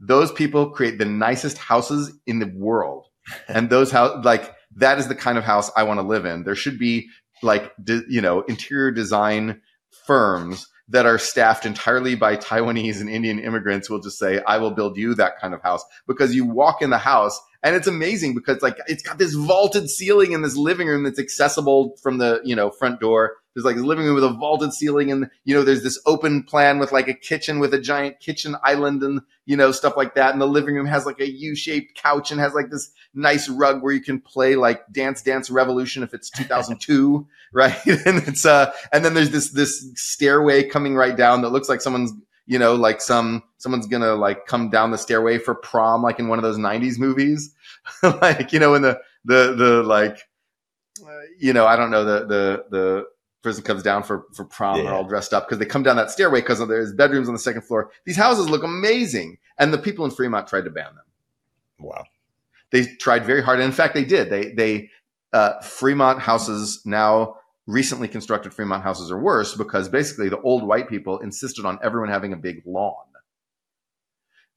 Those 0.00 0.32
people 0.32 0.70
create 0.70 0.98
the 0.98 1.04
nicest 1.04 1.58
houses 1.58 2.12
in 2.26 2.40
the 2.40 2.52
world. 2.56 3.06
and 3.46 3.70
those 3.70 3.92
house 3.92 4.24
like 4.24 4.52
that 4.76 4.98
is 4.98 5.08
the 5.08 5.14
kind 5.14 5.38
of 5.38 5.44
house 5.44 5.70
I 5.76 5.82
want 5.84 6.00
to 6.00 6.06
live 6.06 6.24
in. 6.24 6.44
There 6.44 6.54
should 6.54 6.78
be 6.78 7.08
like 7.42 7.72
de- 7.82 8.04
you 8.08 8.20
know 8.20 8.42
interior 8.42 8.90
design 8.90 9.60
firms 10.06 10.66
that 10.88 11.06
are 11.06 11.18
staffed 11.18 11.64
entirely 11.64 12.14
by 12.14 12.36
Taiwanese 12.36 13.00
and 13.00 13.08
Indian 13.08 13.38
immigrants 13.38 13.88
will 13.88 14.00
just 14.00 14.18
say, 14.18 14.40
I 14.46 14.58
will 14.58 14.72
build 14.72 14.96
you 14.96 15.14
that 15.14 15.38
kind 15.40 15.54
of 15.54 15.62
house 15.62 15.84
because 16.06 16.34
you 16.34 16.44
walk 16.44 16.82
in 16.82 16.90
the 16.90 16.98
house 16.98 17.40
and 17.62 17.76
it's 17.76 17.86
amazing 17.86 18.34
because 18.34 18.62
like 18.62 18.78
it's 18.86 19.02
got 19.02 19.18
this 19.18 19.34
vaulted 19.34 19.88
ceiling 19.88 20.32
in 20.32 20.42
this 20.42 20.56
living 20.56 20.88
room 20.88 21.04
that's 21.04 21.18
accessible 21.18 21.96
from 22.02 22.18
the, 22.18 22.40
you 22.44 22.56
know, 22.56 22.70
front 22.70 23.00
door 23.00 23.36
there's 23.54 23.64
like 23.64 23.76
a 23.76 23.80
living 23.80 24.06
room 24.06 24.14
with 24.14 24.24
a 24.24 24.32
vaulted 24.32 24.72
ceiling, 24.72 25.10
and 25.12 25.28
you 25.44 25.54
know, 25.54 25.62
there's 25.62 25.82
this 25.82 26.00
open 26.06 26.42
plan 26.42 26.78
with 26.78 26.90
like 26.90 27.08
a 27.08 27.14
kitchen 27.14 27.58
with 27.58 27.74
a 27.74 27.80
giant 27.80 28.18
kitchen 28.20 28.56
island 28.64 29.02
and 29.02 29.20
you 29.44 29.56
know 29.56 29.72
stuff 29.72 29.96
like 29.96 30.14
that. 30.14 30.32
And 30.32 30.40
the 30.40 30.46
living 30.46 30.74
room 30.74 30.86
has 30.86 31.04
like 31.04 31.20
a 31.20 31.30
U-shaped 31.30 31.94
couch 31.94 32.30
and 32.30 32.40
has 32.40 32.54
like 32.54 32.70
this 32.70 32.90
nice 33.14 33.48
rug 33.48 33.82
where 33.82 33.92
you 33.92 34.00
can 34.00 34.20
play 34.20 34.56
like 34.56 34.90
Dance 34.90 35.20
Dance 35.20 35.50
Revolution 35.50 36.02
if 36.02 36.14
it's 36.14 36.30
2002, 36.30 37.26
right? 37.52 37.86
and 37.86 38.26
it's 38.26 38.46
uh, 38.46 38.72
and 38.92 39.04
then 39.04 39.14
there's 39.14 39.30
this 39.30 39.50
this 39.50 39.86
stairway 39.96 40.62
coming 40.62 40.94
right 40.94 41.16
down 41.16 41.42
that 41.42 41.50
looks 41.50 41.68
like 41.68 41.82
someone's 41.82 42.12
you 42.46 42.58
know, 42.58 42.74
like 42.74 43.00
some 43.00 43.42
someone's 43.58 43.86
gonna 43.86 44.14
like 44.14 44.46
come 44.46 44.70
down 44.70 44.90
the 44.90 44.98
stairway 44.98 45.38
for 45.38 45.54
prom, 45.54 46.02
like 46.02 46.18
in 46.18 46.28
one 46.28 46.38
of 46.38 46.42
those 46.42 46.58
'90s 46.58 46.98
movies, 46.98 47.54
like 48.02 48.52
you 48.52 48.58
know, 48.58 48.74
in 48.74 48.82
the 48.82 49.00
the 49.24 49.54
the 49.54 49.82
like, 49.82 50.18
uh, 51.04 51.20
you 51.38 51.52
know, 51.52 51.66
I 51.66 51.76
don't 51.76 51.90
know 51.90 52.04
the 52.04 52.26
the 52.26 52.64
the 52.70 53.06
person 53.42 53.62
comes 53.62 53.82
down 53.82 54.02
for 54.02 54.24
for 54.32 54.44
prom, 54.44 54.76
yeah. 54.76 54.84
they're 54.84 54.94
all 54.94 55.04
dressed 55.04 55.32
up 55.32 55.46
because 55.46 55.58
they 55.58 55.66
come 55.66 55.82
down 55.82 55.96
that 55.96 56.10
stairway 56.10 56.40
because 56.40 56.66
there's 56.66 56.92
bedrooms 56.92 57.28
on 57.28 57.34
the 57.34 57.40
second 57.40 57.62
floor. 57.62 57.90
These 58.04 58.16
houses 58.16 58.48
look 58.48 58.62
amazing, 58.62 59.38
and 59.58 59.72
the 59.72 59.78
people 59.78 60.04
in 60.04 60.10
Fremont 60.10 60.46
tried 60.46 60.64
to 60.64 60.70
ban 60.70 60.94
them. 60.94 61.04
Wow, 61.78 62.04
they 62.70 62.86
tried 62.86 63.24
very 63.24 63.42
hard, 63.42 63.60
and 63.60 63.66
in 63.66 63.72
fact, 63.72 63.94
they 63.94 64.04
did. 64.04 64.30
They 64.30 64.52
they 64.52 64.90
uh, 65.32 65.60
Fremont 65.60 66.20
houses 66.20 66.82
now 66.84 67.36
recently 67.66 68.08
constructed 68.08 68.52
Fremont 68.52 68.82
houses 68.82 69.10
are 69.10 69.20
worse 69.20 69.54
because 69.54 69.88
basically 69.88 70.28
the 70.28 70.40
old 70.40 70.66
white 70.66 70.88
people 70.88 71.18
insisted 71.18 71.64
on 71.64 71.78
everyone 71.82 72.08
having 72.08 72.32
a 72.32 72.36
big 72.36 72.62
lawn. 72.66 72.94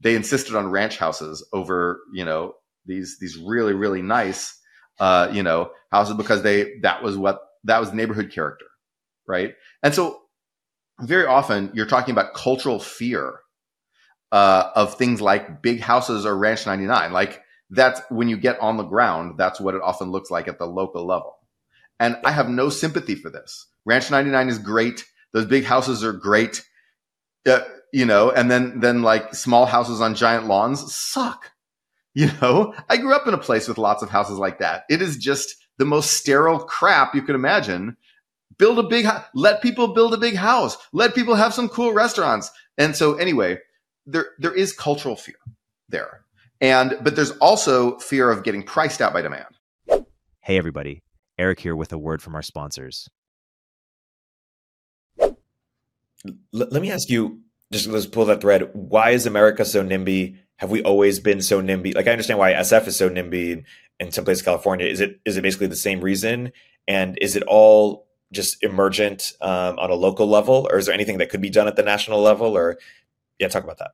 They 0.01 0.15
insisted 0.15 0.55
on 0.55 0.71
ranch 0.71 0.97
houses 0.97 1.47
over, 1.53 2.01
you 2.13 2.25
know, 2.25 2.53
these 2.85 3.17
these 3.19 3.37
really 3.37 3.73
really 3.73 4.01
nice, 4.01 4.59
uh, 4.99 5.29
you 5.31 5.41
know, 5.41 5.71
houses 5.91 6.15
because 6.15 6.43
they 6.43 6.79
that 6.81 7.01
was 7.01 7.17
what 7.17 7.39
that 7.63 7.79
was 7.79 7.93
neighborhood 7.93 8.31
character, 8.31 8.65
right? 9.27 9.55
And 9.81 9.93
so 9.93 10.21
very 11.01 11.25
often 11.25 11.71
you're 11.73 11.85
talking 11.85 12.11
about 12.11 12.33
cultural 12.33 12.79
fear 12.79 13.39
uh, 14.31 14.69
of 14.75 14.95
things 14.95 15.21
like 15.21 15.61
big 15.61 15.79
houses 15.79 16.25
or 16.25 16.37
Ranch 16.37 16.65
99. 16.65 17.11
Like 17.11 17.41
that's 17.69 18.01
when 18.09 18.29
you 18.29 18.37
get 18.37 18.59
on 18.59 18.77
the 18.77 18.83
ground, 18.83 19.35
that's 19.37 19.59
what 19.59 19.75
it 19.75 19.81
often 19.81 20.11
looks 20.11 20.29
like 20.29 20.47
at 20.47 20.59
the 20.59 20.67
local 20.67 21.05
level. 21.05 21.37
And 21.99 22.17
I 22.25 22.31
have 22.31 22.49
no 22.49 22.69
sympathy 22.69 23.15
for 23.15 23.29
this. 23.29 23.67
Ranch 23.85 24.11
99 24.11 24.49
is 24.49 24.59
great. 24.59 25.05
Those 25.33 25.45
big 25.45 25.63
houses 25.63 26.03
are 26.03 26.13
great. 26.13 26.65
Uh, 27.45 27.61
you 27.93 28.05
know, 28.05 28.31
and 28.31 28.49
then, 28.49 28.79
then 28.79 29.01
like 29.01 29.33
small 29.33 29.65
houses 29.65 30.01
on 30.01 30.15
giant 30.15 30.47
lawns 30.47 30.93
suck. 30.93 31.51
You 32.17 32.31
know, 32.41 32.73
I 32.87 32.95
grew 32.95 33.13
up 33.13 33.27
in 33.27 33.33
a 33.33 33.37
place 33.37 33.67
with 33.67 33.77
lots 33.77 34.01
of 34.01 34.09
houses 34.09 34.37
like 34.37 34.59
that. 34.59 34.85
It 34.89 35.01
is 35.01 35.17
just 35.17 35.53
the 35.77 35.83
most 35.83 36.11
sterile 36.11 36.59
crap 36.59 37.13
you 37.13 37.21
could 37.21 37.35
imagine. 37.35 37.97
Build 38.57 38.79
a 38.79 38.83
big, 38.83 39.05
let 39.33 39.61
people 39.61 39.89
build 39.89 40.13
a 40.13 40.17
big 40.17 40.35
house. 40.35 40.77
Let 40.93 41.13
people 41.13 41.35
have 41.35 41.53
some 41.53 41.67
cool 41.67 41.91
restaurants. 41.91 42.49
And 42.77 42.95
so 42.95 43.15
anyway, 43.15 43.59
there, 44.05 44.27
there 44.39 44.53
is 44.53 44.71
cultural 44.71 45.17
fear 45.17 45.35
there. 45.89 46.21
And, 46.61 46.97
but 47.01 47.17
there's 47.17 47.31
also 47.31 47.97
fear 47.99 48.31
of 48.31 48.45
getting 48.45 48.63
priced 48.63 49.01
out 49.01 49.11
by 49.11 49.21
demand. 49.21 49.53
Hey, 50.39 50.57
everybody. 50.57 51.01
Erik 51.37 51.59
here 51.59 51.75
with 51.75 51.91
a 51.91 51.97
word 51.97 52.21
from 52.21 52.35
our 52.35 52.41
sponsors. 52.41 53.09
L- 55.19 55.37
let 56.51 56.81
me 56.81 56.91
ask 56.91 57.09
you, 57.09 57.41
just 57.71 57.87
let's 57.87 58.05
pull 58.05 58.25
that 58.25 58.41
thread. 58.41 58.69
Why 58.73 59.11
is 59.11 59.25
America 59.25 59.65
so 59.65 59.83
NIMBY? 59.83 60.37
Have 60.57 60.71
we 60.71 60.81
always 60.83 61.19
been 61.19 61.41
so 61.41 61.61
NIMBY? 61.61 61.95
Like 61.95 62.07
I 62.07 62.11
understand 62.11 62.39
why 62.39 62.53
SF 62.53 62.87
is 62.87 62.95
so 62.95 63.09
NIMBY 63.09 63.63
in 63.99 64.11
some 64.11 64.25
places, 64.25 64.43
California. 64.43 64.85
Is 64.87 65.01
it 65.01 65.19
is 65.25 65.37
it 65.37 65.41
basically 65.41 65.67
the 65.67 65.75
same 65.75 66.01
reason? 66.01 66.51
And 66.87 67.17
is 67.21 67.35
it 67.35 67.43
all 67.43 68.07
just 68.31 68.63
emergent 68.63 69.33
um, 69.41 69.77
on 69.79 69.89
a 69.89 69.95
local 69.95 70.27
level, 70.27 70.67
or 70.71 70.77
is 70.77 70.85
there 70.85 70.95
anything 70.95 71.17
that 71.17 71.29
could 71.29 71.41
be 71.41 71.49
done 71.49 71.67
at 71.67 71.75
the 71.75 71.83
national 71.83 72.21
level? 72.21 72.55
Or 72.55 72.77
yeah, 73.39 73.47
talk 73.47 73.63
about 73.63 73.79
that. 73.79 73.91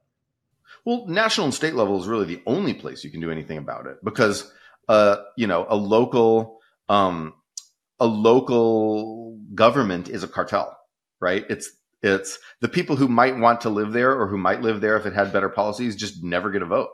Well, 0.85 1.05
national 1.07 1.45
and 1.45 1.53
state 1.53 1.75
level 1.75 1.99
is 1.99 2.07
really 2.07 2.25
the 2.25 2.41
only 2.45 2.73
place 2.73 3.03
you 3.03 3.11
can 3.11 3.21
do 3.21 3.29
anything 3.29 3.57
about 3.57 3.85
it 3.85 4.03
because, 4.03 4.51
uh, 4.89 5.17
you 5.37 5.45
know, 5.45 5.67
a 5.69 5.75
local 5.75 6.60
um, 6.91 7.33
a 8.01 8.05
local 8.05 9.39
government 9.55 10.09
is 10.09 10.23
a 10.23 10.27
cartel, 10.27 10.77
right? 11.21 11.45
It's 11.49 11.71
it's 12.03 12.37
the 12.59 12.67
people 12.67 12.97
who 12.97 13.07
might 13.07 13.37
want 13.37 13.61
to 13.61 13.69
live 13.69 13.93
there 13.93 14.19
or 14.19 14.27
who 14.27 14.37
might 14.37 14.61
live 14.61 14.81
there 14.81 14.97
if 14.97 15.05
it 15.05 15.13
had 15.13 15.31
better 15.31 15.49
policies 15.49 15.95
just 15.95 16.21
never 16.21 16.51
get 16.51 16.63
a 16.63 16.65
vote, 16.65 16.89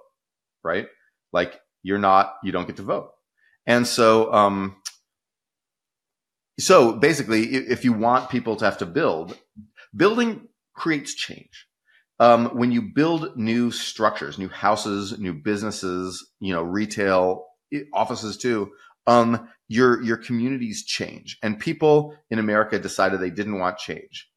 right? 0.63 0.87
Like 1.33 1.59
you're 1.81 1.97
not, 1.97 2.35
you 2.43 2.51
don't 2.51 2.67
get 2.67 2.75
to 2.75 2.83
vote. 2.83 3.09
And 3.65 3.87
so, 3.87 4.31
um, 4.33 4.75
so 6.59 6.93
basically, 6.93 7.45
if 7.45 7.85
you 7.85 7.93
want 7.93 8.29
people 8.29 8.57
to 8.57 8.65
have 8.65 8.79
to 8.79 8.85
build, 8.85 9.37
building 9.95 10.47
creates 10.75 11.15
change. 11.15 11.67
Um, 12.19 12.47
when 12.47 12.71
you 12.71 12.81
build 12.81 13.37
new 13.37 13.71
structures, 13.71 14.37
new 14.37 14.49
houses, 14.49 15.17
new 15.17 15.33
businesses, 15.33 16.27
you 16.39 16.53
know, 16.53 16.63
retail 16.63 17.45
offices 17.93 18.37
too, 18.37 18.71
um, 19.07 19.47
your 19.67 20.01
your 20.01 20.17
communities 20.17 20.83
change. 20.83 21.37
And 21.43 21.59
people 21.59 22.15
in 22.29 22.39
America 22.39 22.79
decided 22.79 23.19
they 23.19 23.29
didn't 23.29 23.59
want 23.59 23.77
change. 23.77 24.29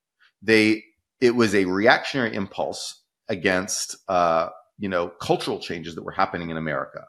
They 0.43 0.85
it 1.21 1.35
was 1.35 1.55
a 1.55 1.67
reactionary 1.67 2.35
impulse 2.35 3.03
against 3.29 3.97
uh, 4.09 4.49
you 4.79 4.89
know 4.89 5.09
cultural 5.09 5.61
changes 5.61 5.95
that 5.95 6.03
were 6.03 6.13
happening 6.13 6.51
in 6.51 6.57
America. 6.57 7.05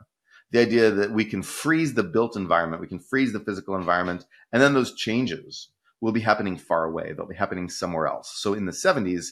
The 0.51 0.59
idea 0.59 0.91
that 0.91 1.11
we 1.11 1.23
can 1.23 1.43
freeze 1.43 1.93
the 1.93 2.03
built 2.03 2.35
environment, 2.35 2.81
we 2.81 2.87
can 2.87 2.99
freeze 2.99 3.31
the 3.31 3.39
physical 3.39 3.75
environment, 3.75 4.25
and 4.51 4.61
then 4.61 4.73
those 4.73 4.93
changes 4.93 5.69
will 6.01 6.11
be 6.11 6.19
happening 6.19 6.57
far 6.57 6.83
away. 6.83 7.13
They'll 7.13 7.27
be 7.27 7.35
happening 7.35 7.69
somewhere 7.69 8.07
else. 8.07 8.33
So 8.35 8.53
in 8.53 8.65
the 8.65 8.71
70s, 8.71 9.27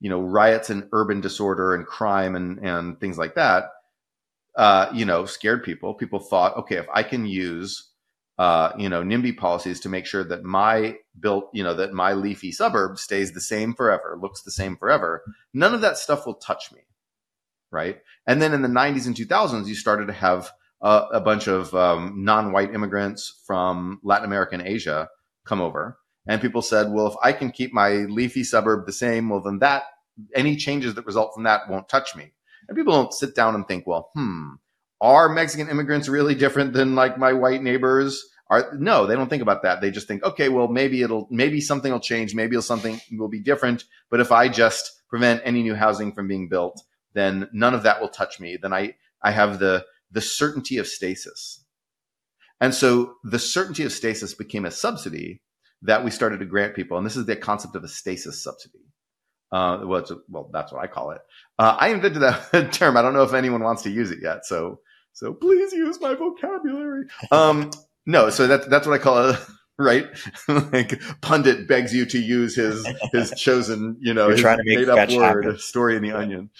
you 0.00 0.08
know, 0.08 0.20
riots 0.20 0.70
and 0.70 0.88
urban 0.92 1.20
disorder 1.20 1.74
and 1.74 1.86
crime 1.86 2.34
and 2.34 2.58
and 2.60 2.98
things 2.98 3.18
like 3.18 3.34
that, 3.34 3.64
uh, 4.56 4.88
you 4.92 5.04
know, 5.04 5.26
scared 5.26 5.62
people. 5.62 5.94
People 5.94 6.18
thought, 6.18 6.56
okay, 6.56 6.76
if 6.76 6.86
I 6.92 7.02
can 7.02 7.26
use 7.26 7.90
uh, 8.38 8.72
you 8.78 8.88
know, 8.88 9.02
NIMBY 9.02 9.36
policies 9.36 9.80
to 9.80 9.88
make 9.88 10.06
sure 10.06 10.24
that 10.24 10.42
my 10.42 10.96
built, 11.18 11.50
you 11.52 11.62
know, 11.62 11.74
that 11.74 11.92
my 11.92 12.12
leafy 12.12 12.50
suburb 12.50 12.98
stays 12.98 13.32
the 13.32 13.40
same 13.40 13.74
forever, 13.74 14.18
looks 14.20 14.42
the 14.42 14.50
same 14.50 14.76
forever. 14.76 15.22
None 15.52 15.74
of 15.74 15.80
that 15.82 15.98
stuff 15.98 16.26
will 16.26 16.34
touch 16.34 16.72
me. 16.72 16.80
Right. 17.70 17.98
And 18.26 18.40
then 18.40 18.52
in 18.52 18.62
the 18.62 18.68
90s 18.68 19.06
and 19.06 19.16
2000s, 19.16 19.66
you 19.66 19.74
started 19.74 20.06
to 20.06 20.12
have 20.12 20.50
a 20.84 21.20
bunch 21.20 21.48
of 21.48 21.74
um, 21.74 22.24
non 22.24 22.52
white 22.52 22.74
immigrants 22.74 23.40
from 23.46 24.00
Latin 24.02 24.26
America 24.26 24.54
and 24.54 24.66
Asia 24.66 25.08
come 25.46 25.60
over. 25.60 25.98
And 26.26 26.42
people 26.42 26.62
said, 26.62 26.92
well, 26.92 27.06
if 27.06 27.14
I 27.22 27.32
can 27.32 27.50
keep 27.50 27.72
my 27.72 27.90
leafy 27.90 28.44
suburb 28.44 28.86
the 28.86 28.92
same, 28.92 29.28
well, 29.30 29.40
then 29.40 29.58
that 29.60 29.84
any 30.34 30.56
changes 30.56 30.94
that 30.94 31.06
result 31.06 31.34
from 31.34 31.44
that 31.44 31.68
won't 31.68 31.88
touch 31.88 32.14
me. 32.14 32.32
And 32.68 32.76
people 32.76 32.92
don't 32.92 33.12
sit 33.12 33.34
down 33.34 33.54
and 33.54 33.66
think, 33.66 33.86
well, 33.86 34.10
hmm, 34.14 34.54
are 35.04 35.28
Mexican 35.28 35.68
immigrants 35.68 36.08
really 36.08 36.34
different 36.34 36.72
than 36.72 36.94
like 36.94 37.18
my 37.18 37.34
white 37.34 37.62
neighbors? 37.62 38.24
Are 38.48 38.72
no, 38.74 39.06
they 39.06 39.14
don't 39.14 39.28
think 39.28 39.42
about 39.42 39.62
that. 39.62 39.82
They 39.82 39.90
just 39.90 40.08
think, 40.08 40.24
okay, 40.24 40.48
well, 40.48 40.66
maybe 40.66 41.02
it'll, 41.02 41.28
maybe 41.30 41.60
something 41.60 41.92
will 41.92 42.00
change. 42.00 42.34
Maybe 42.34 42.58
something 42.62 42.98
will 43.12 43.28
be 43.28 43.40
different. 43.40 43.84
But 44.10 44.20
if 44.20 44.32
I 44.32 44.48
just 44.48 45.02
prevent 45.10 45.42
any 45.44 45.62
new 45.62 45.74
housing 45.74 46.12
from 46.12 46.26
being 46.26 46.48
built, 46.48 46.82
then 47.12 47.48
none 47.52 47.74
of 47.74 47.82
that 47.82 48.00
will 48.00 48.08
touch 48.08 48.40
me. 48.40 48.56
Then 48.60 48.72
I, 48.72 48.94
I 49.22 49.30
have 49.30 49.58
the, 49.58 49.84
the 50.10 50.22
certainty 50.22 50.78
of 50.78 50.86
stasis. 50.86 51.64
And 52.60 52.74
so 52.74 53.16
the 53.24 53.38
certainty 53.38 53.84
of 53.84 53.92
stasis 53.92 54.32
became 54.32 54.64
a 54.64 54.70
subsidy 54.70 55.42
that 55.82 56.02
we 56.02 56.10
started 56.10 56.38
to 56.38 56.46
grant 56.46 56.74
people. 56.74 56.96
And 56.96 57.04
this 57.04 57.16
is 57.16 57.26
the 57.26 57.36
concept 57.36 57.76
of 57.76 57.84
a 57.84 57.88
stasis 57.88 58.42
subsidy. 58.42 58.80
Uh, 59.52 59.80
well, 59.84 60.04
well, 60.28 60.50
that's 60.52 60.72
what 60.72 60.82
I 60.82 60.86
call 60.86 61.10
it. 61.10 61.20
Uh, 61.58 61.76
I 61.78 61.88
invented 61.88 62.22
that 62.22 62.72
term. 62.72 62.96
I 62.96 63.02
don't 63.02 63.12
know 63.12 63.22
if 63.22 63.34
anyone 63.34 63.62
wants 63.62 63.82
to 63.82 63.90
use 63.90 64.10
it 64.10 64.20
yet. 64.22 64.46
So 64.46 64.80
so 65.14 65.32
please 65.32 65.72
use 65.72 66.00
my 66.00 66.14
vocabulary. 66.14 67.04
Um, 67.30 67.70
no, 68.04 68.30
so 68.30 68.46
that's 68.46 68.66
that's 68.66 68.86
what 68.86 69.00
I 69.00 69.02
call 69.02 69.30
it, 69.30 69.40
right? 69.78 70.06
like 70.48 71.00
pundit 71.22 71.66
begs 71.66 71.94
you 71.94 72.04
to 72.06 72.18
use 72.18 72.54
his 72.56 72.86
his 73.12 73.30
chosen, 73.36 73.96
you 74.00 74.12
know, 74.12 74.28
You're 74.28 74.36
trying 74.36 74.58
to 74.58 74.64
make 74.64 74.80
made 74.80 74.88
up 74.88 75.08
word, 75.10 75.44
happen. 75.44 75.58
story 75.58 75.96
in 75.96 76.02
the 76.02 76.12
onion. 76.12 76.50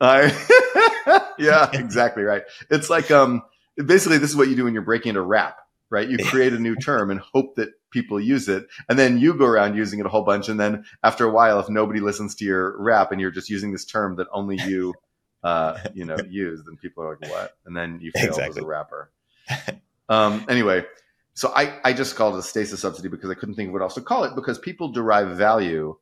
I 0.00 1.32
yeah, 1.38 1.70
exactly 1.72 2.22
right. 2.24 2.42
It's 2.70 2.90
like 2.90 3.10
um 3.10 3.42
basically 3.76 4.18
this 4.18 4.30
is 4.30 4.36
what 4.36 4.48
you 4.48 4.56
do 4.56 4.64
when 4.64 4.74
you're 4.74 4.82
breaking 4.82 5.10
into 5.10 5.22
rap, 5.22 5.58
right? 5.90 6.08
You 6.08 6.18
create 6.18 6.52
a 6.52 6.58
new 6.58 6.76
term 6.76 7.10
and 7.10 7.20
hope 7.20 7.56
that 7.56 7.70
people 7.90 8.20
use 8.20 8.48
it, 8.48 8.66
and 8.88 8.98
then 8.98 9.18
you 9.18 9.34
go 9.34 9.46
around 9.46 9.76
using 9.76 9.98
it 10.00 10.06
a 10.06 10.08
whole 10.08 10.24
bunch, 10.24 10.48
and 10.48 10.58
then 10.60 10.84
after 11.02 11.24
a 11.24 11.30
while, 11.30 11.58
if 11.58 11.68
nobody 11.68 12.00
listens 12.00 12.34
to 12.36 12.44
your 12.44 12.80
rap 12.80 13.10
and 13.12 13.20
you're 13.20 13.30
just 13.30 13.48
using 13.48 13.72
this 13.72 13.84
term 13.84 14.16
that 14.16 14.26
only 14.32 14.56
you 14.66 14.94
uh, 15.42 15.78
you 15.94 16.04
know, 16.04 16.16
used, 16.28 16.66
and 16.66 16.80
people 16.80 17.04
are 17.04 17.18
like, 17.20 17.30
"What?" 17.30 17.56
And 17.66 17.76
then 17.76 17.98
you 18.00 18.10
fail 18.14 18.28
exactly. 18.28 18.48
as 18.48 18.56
a 18.64 18.66
rapper. 18.66 19.10
Um, 20.10 20.46
anyway, 20.48 20.86
so 21.34 21.52
I 21.54 21.78
I 21.84 21.92
just 21.92 22.16
called 22.16 22.34
it 22.34 22.38
a 22.38 22.42
stasis 22.42 22.80
subsidy 22.80 23.08
because 23.08 23.30
I 23.30 23.34
couldn't 23.34 23.56
think 23.56 23.68
of 23.68 23.72
what 23.74 23.82
else 23.82 23.94
to 23.96 24.00
call 24.00 24.24
it 24.24 24.34
because 24.34 24.58
people 24.58 24.90
derive 24.90 25.36
value 25.36 25.96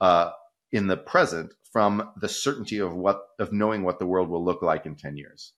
uh, 0.00 0.32
in 0.72 0.88
the 0.88 0.96
present 0.96 1.54
from 1.72 2.10
the 2.20 2.28
certainty 2.28 2.78
of 2.78 2.92
what 2.92 3.22
of 3.38 3.52
knowing 3.52 3.84
what 3.84 3.98
the 4.00 4.06
world 4.06 4.28
will 4.28 4.44
look 4.44 4.62
like 4.62 4.84
in 4.84 4.96
ten 4.96 5.16
years. 5.16 5.52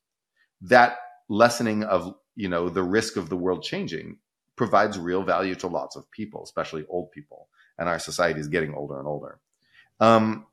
That 0.60 0.98
lessening 1.28 1.82
of 1.82 2.14
you 2.36 2.48
know 2.48 2.68
the 2.68 2.82
risk 2.82 3.16
of 3.16 3.28
the 3.28 3.36
world 3.36 3.62
changing 3.62 4.18
provides 4.56 4.98
real 4.98 5.22
value 5.22 5.54
to 5.56 5.66
lots 5.66 5.96
of 5.96 6.10
people, 6.10 6.44
especially 6.44 6.84
old 6.88 7.10
people, 7.10 7.48
and 7.78 7.88
our 7.88 7.98
society 7.98 8.38
is 8.38 8.48
getting 8.48 8.74
older 8.74 8.98
and 8.98 9.08
older. 9.08 9.40
Um, 9.98 10.46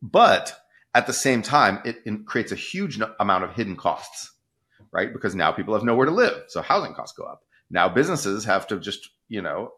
but 0.00 0.58
at 0.94 1.06
the 1.06 1.12
same 1.12 1.42
time, 1.42 1.80
it, 1.84 2.26
creates 2.26 2.52
a 2.52 2.56
huge 2.56 2.98
no- 2.98 3.14
amount 3.18 3.44
of 3.44 3.52
hidden 3.52 3.76
costs, 3.76 4.32
right? 4.92 5.12
Because 5.12 5.34
now 5.34 5.52
people 5.52 5.74
have 5.74 5.84
nowhere 5.84 6.06
to 6.06 6.12
live. 6.12 6.44
So 6.48 6.62
housing 6.62 6.94
costs 6.94 7.16
go 7.16 7.24
up. 7.24 7.42
Now 7.70 7.88
businesses 7.88 8.44
have 8.44 8.66
to 8.68 8.78
just, 8.78 9.10
you 9.28 9.42
know, 9.42 9.72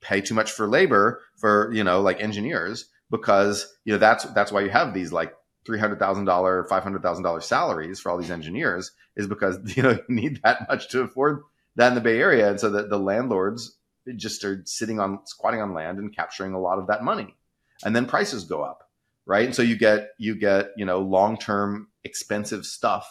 pay 0.00 0.20
too 0.20 0.34
much 0.34 0.52
for 0.52 0.68
labor 0.68 1.22
for, 1.36 1.72
you 1.72 1.82
know, 1.82 2.00
like 2.00 2.20
engineers 2.20 2.88
because 3.10 3.76
you 3.84 3.92
know 3.92 3.98
that's 3.98 4.24
that's 4.32 4.52
why 4.52 4.60
you 4.60 4.70
have 4.70 4.94
these 4.94 5.12
like 5.12 5.34
three 5.66 5.78
hundred 5.78 5.98
thousand 5.98 6.24
dollar, 6.24 6.64
five 6.64 6.82
hundred 6.82 7.02
thousand 7.02 7.24
dollar 7.24 7.40
salaries 7.40 8.00
for 8.00 8.10
all 8.10 8.18
these 8.18 8.30
engineers 8.30 8.92
is 9.16 9.26
because 9.26 9.58
you 9.76 9.82
know 9.82 9.90
you 9.90 10.14
need 10.14 10.40
that 10.42 10.68
much 10.68 10.88
to 10.90 11.02
afford 11.02 11.42
that 11.76 11.88
in 11.88 11.94
the 11.94 12.00
Bay 12.00 12.18
Area, 12.18 12.50
and 12.50 12.60
so 12.60 12.70
that 12.70 12.90
the 12.90 12.98
landlords 12.98 13.76
just 14.16 14.44
are 14.44 14.62
sitting 14.64 14.98
on 14.98 15.20
squatting 15.26 15.60
on 15.60 15.74
land 15.74 15.98
and 15.98 16.14
capturing 16.14 16.54
a 16.54 16.60
lot 16.60 16.78
of 16.78 16.86
that 16.86 17.04
money, 17.04 17.36
and 17.84 17.94
then 17.94 18.06
prices 18.06 18.44
go 18.44 18.62
up, 18.62 18.88
right? 19.30 19.46
And 19.46 19.54
so 19.54 19.62
you 19.62 19.76
get 19.76 20.10
you 20.18 20.34
get 20.34 20.70
you 20.76 20.84
know 20.84 20.98
long 20.98 21.38
term 21.38 21.86
expensive 22.02 22.66
stuff 22.66 23.06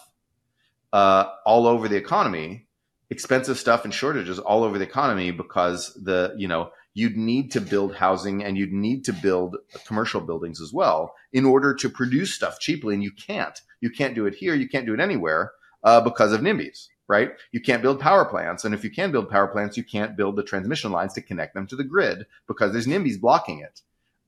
uh, 0.92 1.30
all 1.46 1.66
over 1.66 1.88
the 1.88 1.96
economy, 1.96 2.68
expensive 3.10 3.58
stuff 3.58 3.86
and 3.86 3.94
shortages 3.94 4.38
all 4.38 4.66
over 4.66 4.78
the 4.78 4.84
economy 4.84 5.32
because 5.32 5.98
the 6.04 6.36
you 6.38 6.50
know 6.50 6.72
you'd 6.94 7.16
need 7.16 7.54
to 7.54 7.62
build 7.62 7.96
housing 7.96 8.44
and 8.44 8.58
you'd 8.58 8.74
need 8.74 9.06
to 9.06 9.14
build 9.14 9.56
commercial 9.88 10.20
buildings 10.20 10.60
as 10.60 10.74
well 10.74 11.16
in 11.32 11.46
order 11.46 11.74
to 11.74 11.90
produce 11.90 12.36
stuff 12.36 12.60
cheaply. 12.60 12.94
And 12.94 13.02
you 13.02 13.12
can't. 13.14 13.58
You 13.80 13.90
can't 13.90 14.14
do 14.14 14.26
it 14.26 14.36
here. 14.36 14.56
You 14.56 14.68
can't 14.68 14.86
do 14.86 14.94
it 14.94 15.00
anywhere 15.00 15.54
uh, 15.86 16.02
because 16.02 16.34
of 16.34 16.42
NIMBYs, 16.42 16.88
right? 17.08 17.32
You 17.54 17.62
can't 17.62 17.82
build 17.82 18.02
power 18.02 18.26
plants. 18.26 18.66
And 18.66 18.76
if 18.76 18.84
you 18.84 18.90
can 18.90 19.14
build 19.14 19.30
power 19.30 19.48
plants, 19.48 19.78
you 19.78 19.86
can't 19.86 20.18
build 20.18 20.36
the 20.36 20.44
transmission 20.44 20.92
lines 20.92 21.14
to 21.14 21.22
connect 21.22 21.54
them 21.54 21.66
to 21.68 21.78
the 21.78 21.86
grid 21.86 22.26
because 22.46 22.74
there's 22.74 22.88
NIMBYs 22.88 23.22
blocking 23.22 23.60
it. 23.60 23.82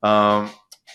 Um, 0.08 0.50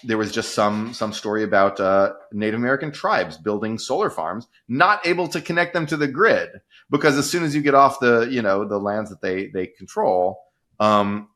there 0.04 0.18
was 0.18 0.32
just 0.32 0.54
some 0.54 0.92
some 0.94 1.12
story 1.12 1.42
about 1.42 1.80
uh, 1.80 2.14
Native 2.32 2.60
American 2.60 2.92
tribes 2.92 3.36
building 3.36 3.78
solar 3.78 4.10
farms, 4.10 4.46
not 4.68 5.06
able 5.06 5.28
to 5.28 5.40
connect 5.40 5.74
them 5.74 5.86
to 5.86 5.96
the 5.96 6.08
grid 6.08 6.50
because 6.90 7.16
as 7.16 7.28
soon 7.28 7.42
as 7.44 7.54
you 7.54 7.62
get 7.62 7.74
off 7.74 8.00
the 8.00 8.28
you 8.30 8.42
know 8.42 8.64
the 8.64 8.78
lands 8.78 9.10
that 9.10 9.20
they 9.20 9.48
they 9.48 9.66
control, 9.66 10.40
um, 10.80 11.28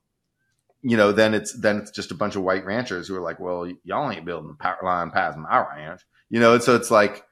you 0.83 0.96
know, 0.96 1.12
then 1.12 1.35
it's 1.35 1.53
then 1.53 1.79
it's 1.79 1.90
just 1.90 2.11
a 2.11 2.14
bunch 2.14 2.37
of 2.37 2.42
white 2.42 2.64
ranchers 2.64 3.09
who 3.09 3.16
are 3.16 3.20
like, 3.20 3.40
well, 3.40 3.70
y'all 3.85 4.11
ain't 4.11 4.25
building 4.25 4.49
the 4.49 4.55
power 4.55 4.79
line 4.83 5.11
past 5.11 5.37
my 5.37 5.66
ranch, 5.77 6.03
you 6.31 6.40
know, 6.40 6.55
and 6.55 6.62
so 6.62 6.75
it's 6.75 6.90
like, 6.90 7.25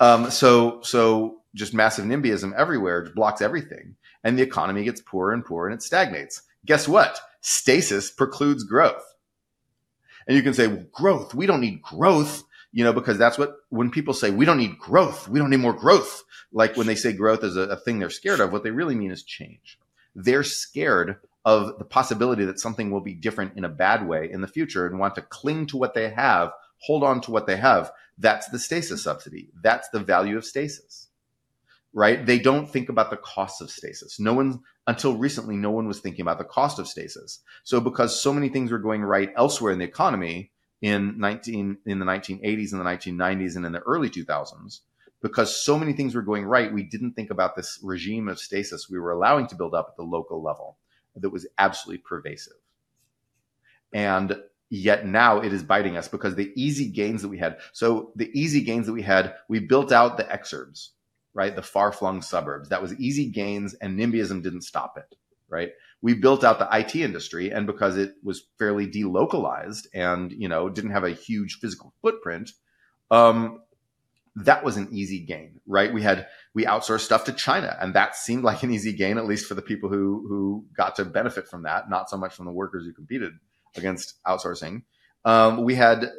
um, 0.00 0.30
so 0.30 0.80
so 0.82 1.42
just 1.54 1.74
massive 1.74 2.04
NIMBYism 2.04 2.54
everywhere 2.56 3.10
blocks 3.14 3.42
everything, 3.42 3.96
and 4.22 4.38
the 4.38 4.42
economy 4.42 4.84
gets 4.84 5.00
poorer 5.00 5.32
and 5.32 5.44
poorer 5.44 5.68
and 5.68 5.76
it 5.78 5.82
stagnates. 5.82 6.42
Guess 6.64 6.88
what? 6.88 7.20
Stasis 7.42 8.10
precludes 8.10 8.64
growth, 8.64 9.13
and 10.26 10.36
you 10.36 10.42
can 10.42 10.54
say, 10.54 10.66
well, 10.66 10.84
growth. 10.92 11.34
We 11.34 11.46
don't 11.46 11.60
need 11.60 11.82
growth, 11.82 12.44
you 12.72 12.84
know, 12.84 12.92
because 12.92 13.18
that's 13.18 13.38
what 13.38 13.56
when 13.70 13.90
people 13.90 14.14
say 14.14 14.30
we 14.30 14.44
don't 14.44 14.58
need 14.58 14.78
growth, 14.78 15.28
we 15.28 15.38
don't 15.38 15.50
need 15.50 15.58
more 15.60 15.72
growth. 15.72 16.24
Like 16.52 16.76
when 16.76 16.86
they 16.86 16.94
say 16.94 17.12
growth 17.12 17.44
is 17.44 17.56
a, 17.56 17.62
a 17.62 17.76
thing 17.76 17.98
they're 17.98 18.10
scared 18.10 18.40
of, 18.40 18.52
what 18.52 18.62
they 18.62 18.70
really 18.70 18.94
mean 18.94 19.10
is 19.10 19.22
change. 19.22 19.78
They're 20.14 20.44
scared 20.44 21.16
of 21.44 21.78
the 21.78 21.84
possibility 21.84 22.44
that 22.46 22.60
something 22.60 22.90
will 22.90 23.00
be 23.00 23.14
different 23.14 23.56
in 23.56 23.64
a 23.64 23.68
bad 23.68 24.06
way 24.06 24.30
in 24.30 24.40
the 24.40 24.48
future 24.48 24.86
and 24.86 24.98
want 24.98 25.16
to 25.16 25.22
cling 25.22 25.66
to 25.66 25.76
what 25.76 25.94
they 25.94 26.08
have, 26.10 26.52
hold 26.78 27.04
on 27.04 27.20
to 27.22 27.30
what 27.30 27.46
they 27.46 27.56
have. 27.56 27.92
That's 28.18 28.48
the 28.48 28.58
stasis 28.58 29.02
subsidy. 29.02 29.50
That's 29.62 29.88
the 29.90 30.00
value 30.00 30.36
of 30.36 30.44
stasis, 30.44 31.08
right? 31.94 32.26
They 32.26 32.40
don't 32.40 32.68
think 32.68 32.88
about 32.88 33.10
the 33.10 33.16
cost 33.16 33.62
of 33.62 33.70
stasis. 33.70 34.18
No 34.18 34.34
one, 34.34 34.60
until 34.86 35.16
recently, 35.16 35.56
no 35.56 35.70
one 35.70 35.86
was 35.86 36.00
thinking 36.00 36.22
about 36.22 36.38
the 36.38 36.44
cost 36.44 36.78
of 36.80 36.88
stasis. 36.88 37.38
So 37.62 37.80
because 37.80 38.20
so 38.20 38.32
many 38.32 38.48
things 38.48 38.72
were 38.72 38.78
going 38.78 39.02
right 39.02 39.32
elsewhere 39.36 39.72
in 39.72 39.78
the 39.78 39.84
economy 39.84 40.50
in 40.82 41.18
19, 41.18 41.78
in 41.86 41.98
the 42.00 42.04
1980s 42.04 42.72
and 42.72 42.80
the 42.80 42.84
1990s 42.84 43.56
and 43.56 43.64
in 43.64 43.72
the 43.72 43.80
early 43.80 44.10
2000s, 44.10 44.80
because 45.22 45.56
so 45.56 45.78
many 45.78 45.92
things 45.92 46.14
were 46.14 46.22
going 46.22 46.44
right, 46.44 46.74
we 46.74 46.82
didn't 46.82 47.14
think 47.14 47.30
about 47.30 47.56
this 47.56 47.78
regime 47.82 48.28
of 48.28 48.38
stasis 48.40 48.90
we 48.90 48.98
were 48.98 49.12
allowing 49.12 49.46
to 49.46 49.54
build 49.54 49.72
up 49.72 49.86
at 49.90 49.96
the 49.96 50.02
local 50.02 50.42
level 50.42 50.76
that 51.16 51.30
was 51.30 51.46
absolutely 51.58 52.02
pervasive. 52.04 52.54
And 53.92 54.36
yet 54.68 55.06
now 55.06 55.38
it 55.38 55.52
is 55.52 55.62
biting 55.62 55.96
us 55.96 56.08
because 56.08 56.34
the 56.34 56.52
easy 56.56 56.88
gains 56.88 57.22
that 57.22 57.28
we 57.28 57.38
had. 57.38 57.58
So 57.72 58.10
the 58.16 58.30
easy 58.38 58.62
gains 58.62 58.86
that 58.86 58.92
we 58.92 59.02
had, 59.02 59.34
we 59.48 59.60
built 59.60 59.92
out 59.92 60.16
the 60.16 60.24
exurbs, 60.24 60.88
right? 61.34 61.54
The 61.54 61.62
far 61.62 61.92
flung 61.92 62.22
suburbs. 62.22 62.68
That 62.68 62.82
was 62.82 62.94
easy 62.94 63.30
gains 63.30 63.74
and 63.74 63.98
NIMBYism 63.98 64.42
didn't 64.42 64.62
stop 64.62 64.96
it, 64.96 65.16
right? 65.48 65.70
We 66.00 66.14
built 66.14 66.44
out 66.44 66.58
the 66.58 66.68
IT 66.72 66.94
industry 66.96 67.50
and 67.50 67.66
because 67.66 67.96
it 67.96 68.12
was 68.22 68.46
fairly 68.58 68.86
delocalized 68.86 69.86
and, 69.92 70.32
you 70.32 70.48
know, 70.48 70.68
didn't 70.68 70.92
have 70.92 71.04
a 71.04 71.10
huge 71.10 71.58
physical 71.60 71.92
footprint, 72.00 72.50
um, 73.10 73.60
that 74.36 74.64
was 74.64 74.76
an 74.76 74.88
easy 74.90 75.20
gain, 75.20 75.60
right? 75.66 75.92
We 75.92 76.02
had 76.02 76.26
we 76.54 76.64
outsourced 76.64 77.00
stuff 77.00 77.24
to 77.24 77.32
China, 77.32 77.76
and 77.80 77.94
that 77.94 78.16
seemed 78.16 78.42
like 78.42 78.62
an 78.62 78.72
easy 78.72 78.92
gain, 78.92 79.16
at 79.16 79.26
least 79.26 79.46
for 79.46 79.54
the 79.54 79.62
people 79.62 79.88
who 79.88 80.26
who 80.28 80.66
got 80.76 80.96
to 80.96 81.04
benefit 81.04 81.46
from 81.46 81.62
that, 81.62 81.88
not 81.88 82.10
so 82.10 82.16
much 82.16 82.34
from 82.34 82.46
the 82.46 82.52
workers 82.52 82.84
who 82.84 82.92
competed 82.92 83.32
against 83.76 84.22
outsourcing. 84.26 84.82
Um, 85.24 85.62
we 85.64 85.74
had 85.74 86.10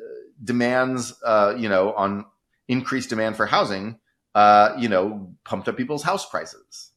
demands, 0.41 1.13
uh, 1.25 1.55
you 1.57 1.69
know, 1.69 1.93
on 1.93 2.25
increased 2.67 3.09
demand 3.09 3.35
for 3.35 3.45
housing, 3.45 3.99
uh, 4.35 4.75
you 4.77 4.87
know, 4.87 5.33
pumped 5.43 5.67
up 5.67 5.77
people's 5.77 6.03
house 6.03 6.29
prices, 6.29 6.91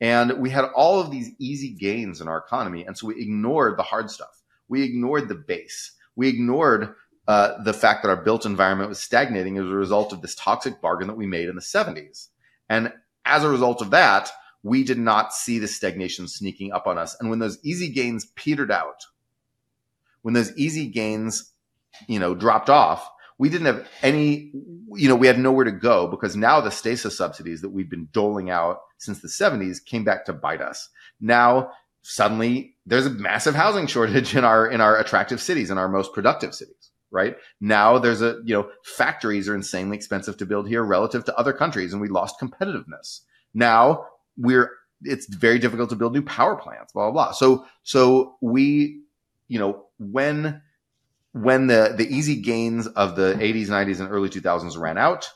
and 0.00 0.38
we 0.38 0.48
had 0.48 0.64
all 0.74 1.00
of 1.00 1.10
these 1.10 1.30
easy 1.38 1.70
gains 1.70 2.22
in 2.22 2.28
our 2.28 2.38
economy, 2.38 2.84
and 2.84 2.96
so 2.96 3.08
we 3.08 3.20
ignored 3.20 3.78
the 3.78 3.82
hard 3.82 4.10
stuff. 4.10 4.42
We 4.68 4.82
ignored 4.82 5.28
the 5.28 5.34
base. 5.34 5.92
We 6.16 6.28
ignored 6.28 6.94
uh, 7.28 7.62
the 7.62 7.72
fact 7.72 8.02
that 8.02 8.08
our 8.08 8.22
built 8.22 8.46
environment 8.46 8.88
was 8.88 9.00
stagnating 9.00 9.58
as 9.58 9.64
a 9.64 9.68
result 9.68 10.12
of 10.12 10.22
this 10.22 10.34
toxic 10.34 10.80
bargain 10.80 11.08
that 11.08 11.16
we 11.16 11.26
made 11.26 11.48
in 11.48 11.56
the 11.56 11.60
70s. 11.60 12.28
And 12.68 12.92
as 13.24 13.42
a 13.42 13.48
result 13.48 13.82
of 13.82 13.90
that, 13.90 14.30
we 14.62 14.84
did 14.84 14.98
not 14.98 15.32
see 15.32 15.58
the 15.58 15.68
stagnation 15.68 16.28
sneaking 16.28 16.72
up 16.72 16.86
on 16.86 16.98
us. 16.98 17.16
And 17.20 17.30
when 17.30 17.38
those 17.38 17.58
easy 17.64 17.88
gains 17.88 18.26
petered 18.36 18.70
out, 18.70 19.06
when 20.22 20.34
those 20.34 20.56
easy 20.56 20.86
gains, 20.86 21.52
you 22.08 22.18
know, 22.18 22.34
dropped 22.34 22.70
off, 22.70 23.08
we 23.38 23.48
didn't 23.48 23.66
have 23.66 23.88
any, 24.02 24.50
you 24.94 25.08
know, 25.08 25.16
we 25.16 25.26
had 25.26 25.38
nowhere 25.38 25.64
to 25.64 25.72
go 25.72 26.06
because 26.06 26.36
now 26.36 26.60
the 26.60 26.70
stasis 26.70 27.16
subsidies 27.16 27.60
that 27.60 27.68
we've 27.68 27.90
been 27.90 28.08
doling 28.12 28.50
out 28.50 28.80
since 28.98 29.20
the 29.20 29.28
70s 29.28 29.84
came 29.84 30.04
back 30.04 30.24
to 30.24 30.32
bite 30.32 30.62
us. 30.62 30.88
Now, 31.20 31.72
suddenly 32.02 32.76
there's 32.86 33.06
a 33.06 33.10
massive 33.10 33.54
housing 33.54 33.86
shortage 33.86 34.34
in 34.34 34.44
our, 34.44 34.66
in 34.66 34.80
our 34.80 34.98
attractive 34.98 35.40
cities, 35.40 35.70
in 35.70 35.78
our 35.78 35.88
most 35.88 36.12
productive 36.12 36.54
cities 36.54 36.90
right? 37.10 37.36
Now 37.60 37.98
there's 37.98 38.20
a, 38.20 38.40
you 38.44 38.54
know, 38.54 38.68
factories 38.82 39.48
are 39.48 39.54
insanely 39.54 39.96
expensive 39.96 40.36
to 40.38 40.46
build 40.46 40.68
here 40.68 40.82
relative 40.82 41.24
to 41.26 41.38
other 41.38 41.52
countries 41.52 41.92
and 41.92 42.02
we 42.02 42.08
lost 42.08 42.40
competitiveness. 42.40 43.20
Now 43.54 44.06
we're, 44.36 44.70
it's 45.02 45.26
very 45.26 45.58
difficult 45.58 45.90
to 45.90 45.96
build 45.96 46.12
new 46.12 46.22
power 46.22 46.56
plants, 46.56 46.92
blah, 46.92 47.10
blah, 47.10 47.26
blah. 47.26 47.32
So, 47.32 47.64
so 47.82 48.36
we, 48.40 49.02
you 49.48 49.58
know, 49.58 49.84
when, 49.98 50.62
when 51.42 51.66
the, 51.66 51.94
the 51.96 52.08
easy 52.08 52.36
gains 52.36 52.86
of 52.86 53.16
the 53.16 53.34
80s, 53.34 53.66
90s 53.66 54.00
and 54.00 54.10
early 54.10 54.28
2000s 54.28 54.78
ran 54.78 54.98
out 54.98 55.30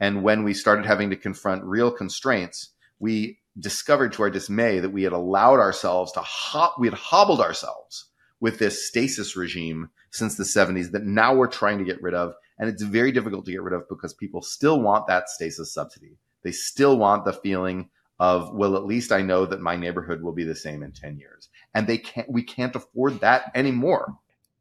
and 0.00 0.22
when 0.22 0.42
we 0.42 0.54
started 0.54 0.86
having 0.86 1.10
to 1.10 1.16
confront 1.16 1.62
real 1.62 1.90
constraints, 1.90 2.70
we 2.98 3.38
discovered 3.58 4.14
to 4.14 4.22
our 4.22 4.30
dismay 4.30 4.80
that 4.80 4.90
we 4.90 5.02
had 5.02 5.12
allowed 5.12 5.58
ourselves 5.60 6.12
to 6.12 6.20
hop, 6.20 6.76
we 6.78 6.86
had 6.86 6.94
hobbled 6.94 7.40
ourselves 7.40 8.06
with 8.40 8.58
this 8.58 8.88
stasis 8.88 9.36
regime 9.36 9.90
since 10.10 10.36
the 10.36 10.44
70s 10.44 10.92
that 10.92 11.04
now 11.04 11.34
we're 11.34 11.46
trying 11.46 11.78
to 11.78 11.84
get 11.84 12.02
rid 12.02 12.14
of. 12.14 12.32
And 12.58 12.70
it's 12.70 12.82
very 12.82 13.12
difficult 13.12 13.44
to 13.44 13.52
get 13.52 13.62
rid 13.62 13.74
of 13.74 13.88
because 13.88 14.14
people 14.14 14.40
still 14.40 14.80
want 14.80 15.06
that 15.06 15.28
stasis 15.28 15.72
subsidy. 15.74 16.16
They 16.42 16.52
still 16.52 16.96
want 16.96 17.26
the 17.26 17.34
feeling 17.34 17.90
of, 18.18 18.54
well, 18.54 18.76
at 18.76 18.86
least 18.86 19.12
I 19.12 19.20
know 19.20 19.44
that 19.46 19.60
my 19.60 19.76
neighborhood 19.76 20.22
will 20.22 20.32
be 20.32 20.44
the 20.44 20.54
same 20.56 20.82
in 20.82 20.92
10 20.92 21.18
years. 21.18 21.50
And 21.74 21.86
they 21.86 21.98
can't, 21.98 22.30
we 22.30 22.42
can't 22.42 22.74
afford 22.74 23.20
that 23.20 23.50
anymore. 23.54 24.14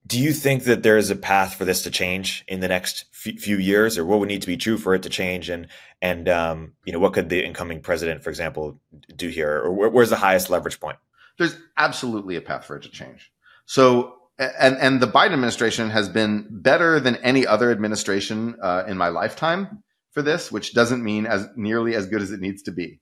Do 0.10 0.20
you 0.20 0.34
think 0.34 0.64
that 0.64 0.82
there 0.82 0.98
is 0.98 1.12
a 1.12 1.16
path 1.16 1.54
for 1.54 1.66
this 1.66 1.84
to 1.84 1.92
change 1.92 2.44
in 2.48 2.62
the 2.62 2.68
next 2.68 3.06
few 3.14 3.58
years, 3.58 3.96
or 3.96 4.06
what 4.06 4.20
would 4.20 4.28
need 4.28 4.42
to 4.42 4.48
be 4.48 4.58
true 4.58 4.78
for 4.80 4.96
it 4.96 5.04
to 5.04 5.10
change? 5.10 5.50
And 5.50 5.68
and 6.02 6.28
um, 6.28 6.74
you 6.84 6.92
know, 6.92 7.00
what 7.00 7.14
could 7.14 7.30
the 7.30 7.46
incoming 7.46 7.82
president, 7.82 8.24
for 8.24 8.32
example, 8.32 8.82
do 9.16 9.30
here, 9.30 9.62
or 9.64 9.90
where's 9.92 10.10
the 10.10 10.16
highest 10.16 10.50
leverage 10.50 10.80
point? 10.80 10.98
There's 11.38 11.56
absolutely 11.78 12.36
a 12.38 12.42
path 12.42 12.66
for 12.66 12.76
it 12.76 12.84
to 12.84 12.90
change. 12.90 13.32
So 13.68 14.16
and 14.40 14.78
and 14.78 15.00
the 15.00 15.08
Biden 15.08 15.34
administration 15.34 15.92
has 15.92 16.10
been 16.10 16.48
better 16.50 17.00
than 17.00 17.18
any 17.18 17.46
other 17.46 17.70
administration 17.70 18.56
uh, 18.64 18.86
in 18.88 18.98
my 18.98 19.10
lifetime 19.10 19.84
for 20.12 20.24
this, 20.24 20.52
which 20.52 20.74
doesn't 20.74 21.04
mean 21.04 21.28
as 21.28 21.48
nearly 21.56 21.94
as 21.94 22.08
good 22.08 22.24
as 22.24 22.32
it 22.32 22.40
needs 22.40 22.64
to 22.64 22.72
be. 22.72 23.00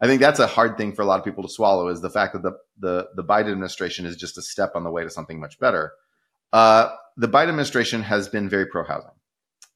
I 0.00 0.06
think 0.06 0.20
that's 0.20 0.40
a 0.40 0.46
hard 0.46 0.76
thing 0.76 0.92
for 0.92 1.02
a 1.02 1.04
lot 1.04 1.18
of 1.18 1.24
people 1.24 1.42
to 1.42 1.48
swallow 1.48 1.88
is 1.88 2.00
the 2.00 2.10
fact 2.10 2.34
that 2.34 2.42
the 2.42 2.52
the, 2.78 3.08
the 3.16 3.24
Biden 3.24 3.50
administration 3.50 4.06
is 4.06 4.16
just 4.16 4.38
a 4.38 4.42
step 4.42 4.72
on 4.76 4.84
the 4.84 4.90
way 4.90 5.02
to 5.02 5.10
something 5.10 5.40
much 5.40 5.58
better. 5.58 5.92
Uh, 6.52 6.90
the 7.16 7.28
Biden 7.28 7.48
administration 7.48 8.02
has 8.02 8.28
been 8.28 8.48
very 8.48 8.66
pro 8.66 8.84
housing. 8.84 9.10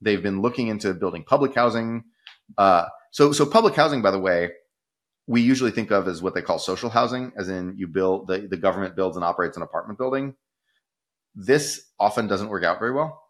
They've 0.01 0.23
been 0.23 0.43
looking 0.43 0.69
into 0.69 0.93
building 0.95 1.25
public 1.25 1.55
housing. 1.55 2.05
Uh, 2.59 2.87
so 3.11 3.33
so 3.33 3.47
public 3.47 3.75
housing, 3.75 4.03
by 4.03 4.11
the 4.11 4.19
way, 4.19 4.51
we 5.27 5.41
usually 5.41 5.71
think 5.71 5.91
of 5.91 6.07
as 6.09 6.23
what 6.23 6.35
they 6.35 6.43
call 6.43 6.59
social 6.59 6.91
housing, 6.91 7.33
as 7.37 7.49
in 7.49 7.75
you 7.77 7.89
build 7.89 8.29
the, 8.29 8.47
the 8.51 8.57
government 8.57 8.97
builds 8.97 9.17
and 9.17 9.25
operates 9.25 9.57
an 9.57 9.63
apartment 9.63 9.99
building 9.99 10.35
this 11.37 11.83
often 12.01 12.27
doesn't 12.27 12.49
work 12.49 12.65
out 12.65 12.79
very 12.79 12.93
well. 12.93 13.23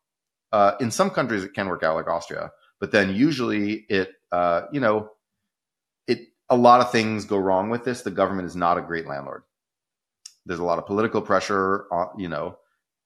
Uh, 0.52 0.72
in 0.80 0.90
some 0.90 1.10
countries, 1.10 1.42
it 1.42 1.52
can 1.52 1.68
work 1.68 1.82
out, 1.82 1.96
like 1.96 2.06
Austria, 2.06 2.52
but 2.78 2.92
then 2.92 3.14
usually 3.14 3.84
it, 3.88 4.12
uh, 4.30 4.62
you 4.72 4.80
know, 4.80 5.10
it 6.06 6.20
a 6.48 6.56
lot 6.56 6.80
of 6.80 6.92
things 6.92 7.24
go 7.24 7.36
wrong 7.36 7.68
with 7.68 7.84
this. 7.84 8.02
The 8.02 8.12
government 8.12 8.46
is 8.46 8.54
not 8.54 8.78
a 8.78 8.82
great 8.82 9.06
landlord. 9.06 9.42
There's 10.46 10.60
a 10.60 10.64
lot 10.64 10.78
of 10.78 10.86
political 10.86 11.20
pressure, 11.20 11.86
on, 11.90 12.18
you 12.18 12.28
know, 12.28 12.58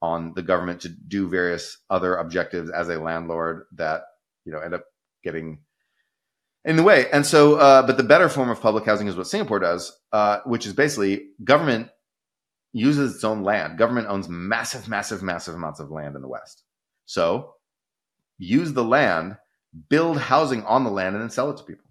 on 0.03 0.33
the 0.35 0.43
government 0.43 0.81
to 0.83 0.89
do 0.89 1.29
various 1.29 1.79
other 1.91 2.17
objectives 2.17 2.71
as 2.71 2.89
a 2.89 3.01
landlord 3.01 3.65
that 3.73 4.03
you 4.45 4.53
know 4.53 4.61
end 4.61 4.75
up 4.75 4.85
getting 5.23 5.59
in 6.65 6.77
the 6.77 6.83
way. 6.83 7.11
And 7.11 7.27
so, 7.27 7.57
uh, 7.57 7.87
but 7.87 7.97
the 7.97 8.03
better 8.03 8.29
form 8.29 8.51
of 8.51 8.61
public 8.61 8.85
housing 8.85 9.07
is 9.07 9.17
what 9.17 9.27
Singapore 9.27 9.59
does, 9.59 9.97
uh, 10.13 10.41
which 10.45 10.67
is 10.67 10.73
basically 10.73 11.29
government 11.43 11.89
uses 12.73 13.15
its 13.15 13.25
own 13.25 13.43
land. 13.43 13.79
Government 13.79 14.09
owns 14.09 14.29
massive, 14.29 14.89
massive, 14.89 15.23
massive 15.23 15.55
amounts 15.55 15.81
of 15.81 15.91
land 15.91 16.17
in 16.17 16.23
the 16.23 16.29
West. 16.29 16.63
So 17.07 17.55
use 18.39 18.73
the 18.73 18.85
land, 18.85 19.37
build 19.89 20.19
housing 20.19 20.65
on 20.65 20.85
the 20.85 20.91
land, 20.91 21.15
and 21.15 21.23
then 21.23 21.31
sell 21.31 21.51
it 21.51 21.57
to 21.57 21.65
people. 21.65 21.87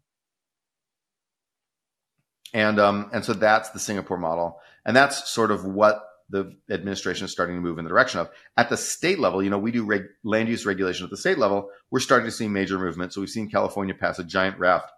And 2.53 2.79
um, 2.79 3.09
and 3.13 3.23
so 3.23 3.33
that's 3.33 3.69
the 3.69 3.79
Singapore 3.79 4.17
model, 4.17 4.59
and 4.83 4.95
that's 4.95 5.29
sort 5.29 5.51
of 5.51 5.65
what 5.65 6.03
the 6.29 6.55
administration 6.69 7.25
is 7.25 7.31
starting 7.31 7.55
to 7.55 7.61
move 7.61 7.77
in 7.77 7.85
the 7.85 7.89
direction 7.89 8.19
of. 8.19 8.29
At 8.57 8.69
the 8.69 8.77
state 8.77 9.19
level, 9.19 9.41
you 9.43 9.49
know, 9.49 9.57
we 9.57 9.71
do 9.71 9.83
reg- 9.83 10.07
land 10.23 10.49
use 10.49 10.65
regulation 10.65 11.03
at 11.03 11.09
the 11.09 11.17
state 11.17 11.37
level. 11.37 11.69
We're 11.91 11.99
starting 11.99 12.25
to 12.25 12.31
see 12.31 12.47
major 12.47 12.77
movement. 12.77 13.13
So 13.13 13.21
we've 13.21 13.29
seen 13.29 13.49
California 13.49 13.93
pass 13.93 14.19
a 14.19 14.23
giant 14.23 14.59
raft 14.59 14.91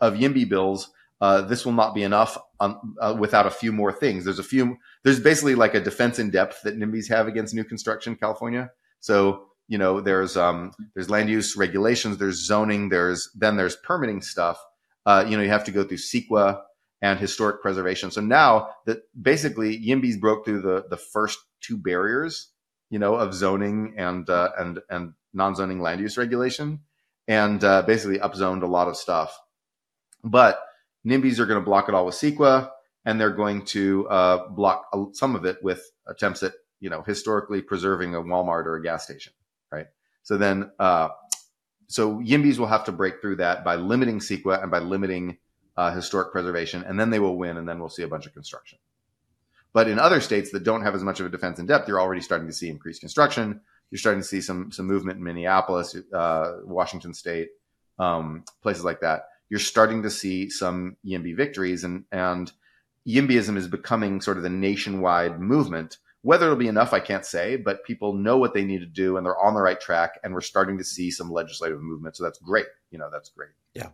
of 0.00 0.14
YIMBY 0.14 0.48
bills. 0.48 0.90
Uh, 1.20 1.42
this 1.42 1.66
will 1.66 1.72
not 1.72 1.94
be 1.94 2.02
enough 2.02 2.38
on, 2.60 2.94
uh, 3.00 3.14
without 3.18 3.46
a 3.46 3.50
few 3.50 3.72
more 3.72 3.92
things. 3.92 4.24
There's 4.24 4.38
a 4.38 4.44
few. 4.44 4.78
There's 5.04 5.20
basically 5.20 5.54
like 5.54 5.74
a 5.74 5.80
defense 5.80 6.18
in 6.18 6.30
depth 6.30 6.62
that 6.62 6.78
NIMBYs 6.78 7.08
have 7.08 7.26
against 7.26 7.54
new 7.54 7.64
construction 7.64 8.14
in 8.14 8.18
California. 8.18 8.70
So 9.00 9.50
you 9.70 9.78
know, 9.78 10.00
there's 10.00 10.36
um, 10.36 10.72
there's 10.94 11.08
land 11.08 11.30
use 11.30 11.56
regulations, 11.56 12.18
there's 12.18 12.44
zoning, 12.44 12.88
there's 12.88 13.30
then 13.36 13.56
there's 13.56 13.76
permitting 13.76 14.20
stuff. 14.20 14.58
Uh, 15.06 15.24
you 15.26 15.36
know, 15.36 15.42
you 15.44 15.48
have 15.48 15.64
to 15.64 15.70
go 15.70 15.84
through 15.84 15.96
CEQA 15.96 16.60
and 17.02 17.18
historic 17.18 17.62
preservation. 17.62 18.10
So 18.10 18.20
now 18.20 18.70
that 18.86 19.02
basically 19.20 19.78
YIMBYs 19.78 20.20
broke 20.20 20.44
through 20.44 20.62
the 20.62 20.84
the 20.88 20.96
first 20.96 21.38
two 21.60 21.76
barriers, 21.76 22.48
you 22.90 22.98
know, 22.98 23.14
of 23.14 23.34
zoning 23.34 23.94
and 23.96 24.28
uh, 24.28 24.50
and 24.58 24.80
and 24.90 25.14
non-zoning 25.32 25.80
land 25.80 26.00
use 26.00 26.18
regulation, 26.18 26.80
and 27.28 27.62
uh, 27.64 27.82
basically 27.82 28.18
upzoned 28.18 28.62
a 28.62 28.66
lot 28.66 28.88
of 28.88 28.96
stuff. 28.96 29.38
But 30.22 30.60
NIMBYs 31.06 31.38
are 31.38 31.46
going 31.46 31.60
to 31.60 31.64
block 31.64 31.88
it 31.88 31.94
all 31.94 32.06
with 32.06 32.16
CEQA, 32.16 32.70
and 33.04 33.20
they're 33.20 33.30
going 33.30 33.64
to 33.66 34.08
uh, 34.08 34.48
block 34.48 34.86
some 35.12 35.34
of 35.34 35.44
it 35.44 35.62
with 35.62 35.90
attempts 36.06 36.42
at 36.42 36.52
you 36.80 36.90
know 36.90 37.02
historically 37.02 37.62
preserving 37.62 38.14
a 38.14 38.20
Walmart 38.20 38.66
or 38.66 38.76
a 38.76 38.82
gas 38.82 39.04
station, 39.04 39.32
right? 39.72 39.86
So 40.22 40.36
then, 40.36 40.70
uh, 40.78 41.08
so 41.88 42.18
YIMBYs 42.18 42.58
will 42.58 42.66
have 42.66 42.84
to 42.84 42.92
break 42.92 43.20
through 43.20 43.36
that 43.36 43.64
by 43.64 43.76
limiting 43.76 44.18
CEQA 44.18 44.62
and 44.62 44.70
by 44.70 44.80
limiting 44.80 45.38
uh, 45.76 45.92
historic 45.94 46.32
preservation, 46.32 46.84
and 46.84 46.98
then 46.98 47.10
they 47.10 47.18
will 47.18 47.36
win, 47.36 47.56
and 47.56 47.68
then 47.68 47.78
we'll 47.78 47.88
see 47.88 48.02
a 48.02 48.08
bunch 48.08 48.26
of 48.26 48.34
construction. 48.34 48.78
But 49.72 49.88
in 49.88 49.98
other 49.98 50.20
states 50.20 50.50
that 50.50 50.64
don't 50.64 50.82
have 50.82 50.94
as 50.94 51.04
much 51.04 51.20
of 51.20 51.26
a 51.26 51.30
defense 51.30 51.58
in 51.58 51.66
depth, 51.66 51.88
you're 51.88 52.00
already 52.00 52.20
starting 52.20 52.48
to 52.48 52.52
see 52.52 52.68
increased 52.68 53.00
construction. 53.00 53.60
You're 53.90 53.98
starting 53.98 54.22
to 54.22 54.26
see 54.26 54.40
some 54.40 54.72
some 54.72 54.86
movement 54.86 55.18
in 55.18 55.24
Minneapolis, 55.24 55.96
uh, 56.12 56.58
Washington 56.64 57.14
State, 57.14 57.48
um, 57.98 58.44
places 58.62 58.84
like 58.84 59.00
that. 59.00 59.28
You're 59.48 59.60
starting 59.60 60.02
to 60.04 60.10
see 60.10 60.48
some 60.48 60.96
YIMBY 61.04 61.36
victories, 61.36 61.84
and 61.84 62.04
and 62.10 62.50
YIMBYism 63.06 63.56
is 63.56 63.68
becoming 63.68 64.20
sort 64.20 64.36
of 64.36 64.42
the 64.42 64.50
nationwide 64.50 65.40
movement. 65.40 65.98
Whether 66.22 66.46
it'll 66.46 66.58
be 66.58 66.68
enough, 66.68 66.92
I 66.92 67.00
can't 67.00 67.24
say, 67.24 67.56
but 67.56 67.84
people 67.84 68.12
know 68.12 68.36
what 68.36 68.52
they 68.52 68.64
need 68.64 68.80
to 68.80 68.86
do, 68.86 69.16
and 69.16 69.24
they're 69.24 69.38
on 69.38 69.54
the 69.54 69.62
right 69.62 69.80
track. 69.80 70.20
And 70.22 70.34
we're 70.34 70.42
starting 70.42 70.76
to 70.78 70.84
see 70.84 71.10
some 71.10 71.32
legislative 71.32 71.80
movement, 71.80 72.16
so 72.16 72.24
that's 72.24 72.38
great. 72.38 72.66
You 72.90 72.98
know, 72.98 73.08
that's 73.10 73.30
great. 73.30 73.50
Yeah 73.74 73.88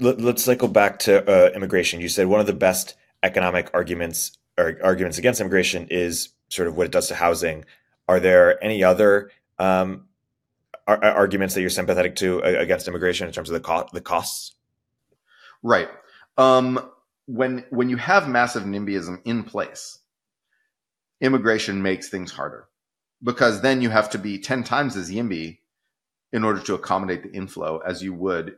let, 0.00 0.20
us 0.20 0.44
cycle 0.44 0.68
back 0.68 0.98
to 1.00 1.28
uh, 1.28 1.50
immigration. 1.54 2.00
You 2.00 2.08
said 2.08 2.26
one 2.26 2.40
of 2.40 2.46
the 2.46 2.52
best 2.52 2.94
economic 3.22 3.70
arguments 3.74 4.38
or 4.58 4.78
arguments 4.82 5.18
against 5.18 5.40
immigration 5.40 5.86
is 5.90 6.30
sort 6.48 6.68
of 6.68 6.76
what 6.76 6.86
it 6.86 6.92
does 6.92 7.08
to 7.08 7.14
housing. 7.14 7.64
Are 8.08 8.20
there 8.20 8.62
any 8.62 8.82
other 8.82 9.30
um, 9.58 10.06
ar- 10.86 11.02
arguments 11.02 11.54
that 11.54 11.60
you're 11.60 11.70
sympathetic 11.70 12.16
to 12.16 12.42
uh, 12.42 12.60
against 12.60 12.88
immigration 12.88 13.26
in 13.26 13.32
terms 13.32 13.50
of 13.50 13.54
the 13.54 13.60
co- 13.60 13.88
the 13.92 14.00
costs? 14.00 14.54
Right. 15.62 15.88
Um, 16.36 16.90
when 17.26 17.64
when 17.70 17.88
you 17.88 17.96
have 17.96 18.28
massive 18.28 18.64
NIMBYism 18.64 19.20
in 19.24 19.44
place, 19.44 19.98
immigration 21.20 21.82
makes 21.82 22.08
things 22.08 22.32
harder 22.32 22.68
because 23.22 23.60
then 23.60 23.82
you 23.82 23.90
have 23.90 24.10
to 24.10 24.18
be 24.18 24.38
ten 24.38 24.64
times 24.64 24.96
as 24.96 25.10
YIMBY 25.10 25.58
in 26.32 26.44
order 26.44 26.60
to 26.60 26.74
accommodate 26.74 27.22
the 27.22 27.32
inflow 27.32 27.78
as 27.78 28.02
you 28.02 28.14
would, 28.14 28.56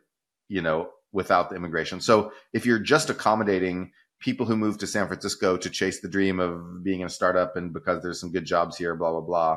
you 0.48 0.60
know, 0.60 0.90
without 1.12 1.50
the 1.50 1.56
immigration. 1.56 2.00
So 2.00 2.32
if 2.52 2.66
you're 2.66 2.78
just 2.78 3.10
accommodating 3.10 3.92
people 4.18 4.46
who 4.46 4.56
move 4.56 4.78
to 4.78 4.86
San 4.86 5.08
Francisco 5.08 5.56
to 5.56 5.68
chase 5.68 6.00
the 6.00 6.08
dream 6.08 6.40
of 6.40 6.82
being 6.82 7.00
in 7.00 7.06
a 7.06 7.10
startup 7.10 7.56
and 7.56 7.72
because 7.72 8.02
there's 8.02 8.20
some 8.20 8.32
good 8.32 8.44
jobs 8.44 8.76
here, 8.76 8.94
blah, 8.94 9.10
blah, 9.10 9.20
blah. 9.20 9.56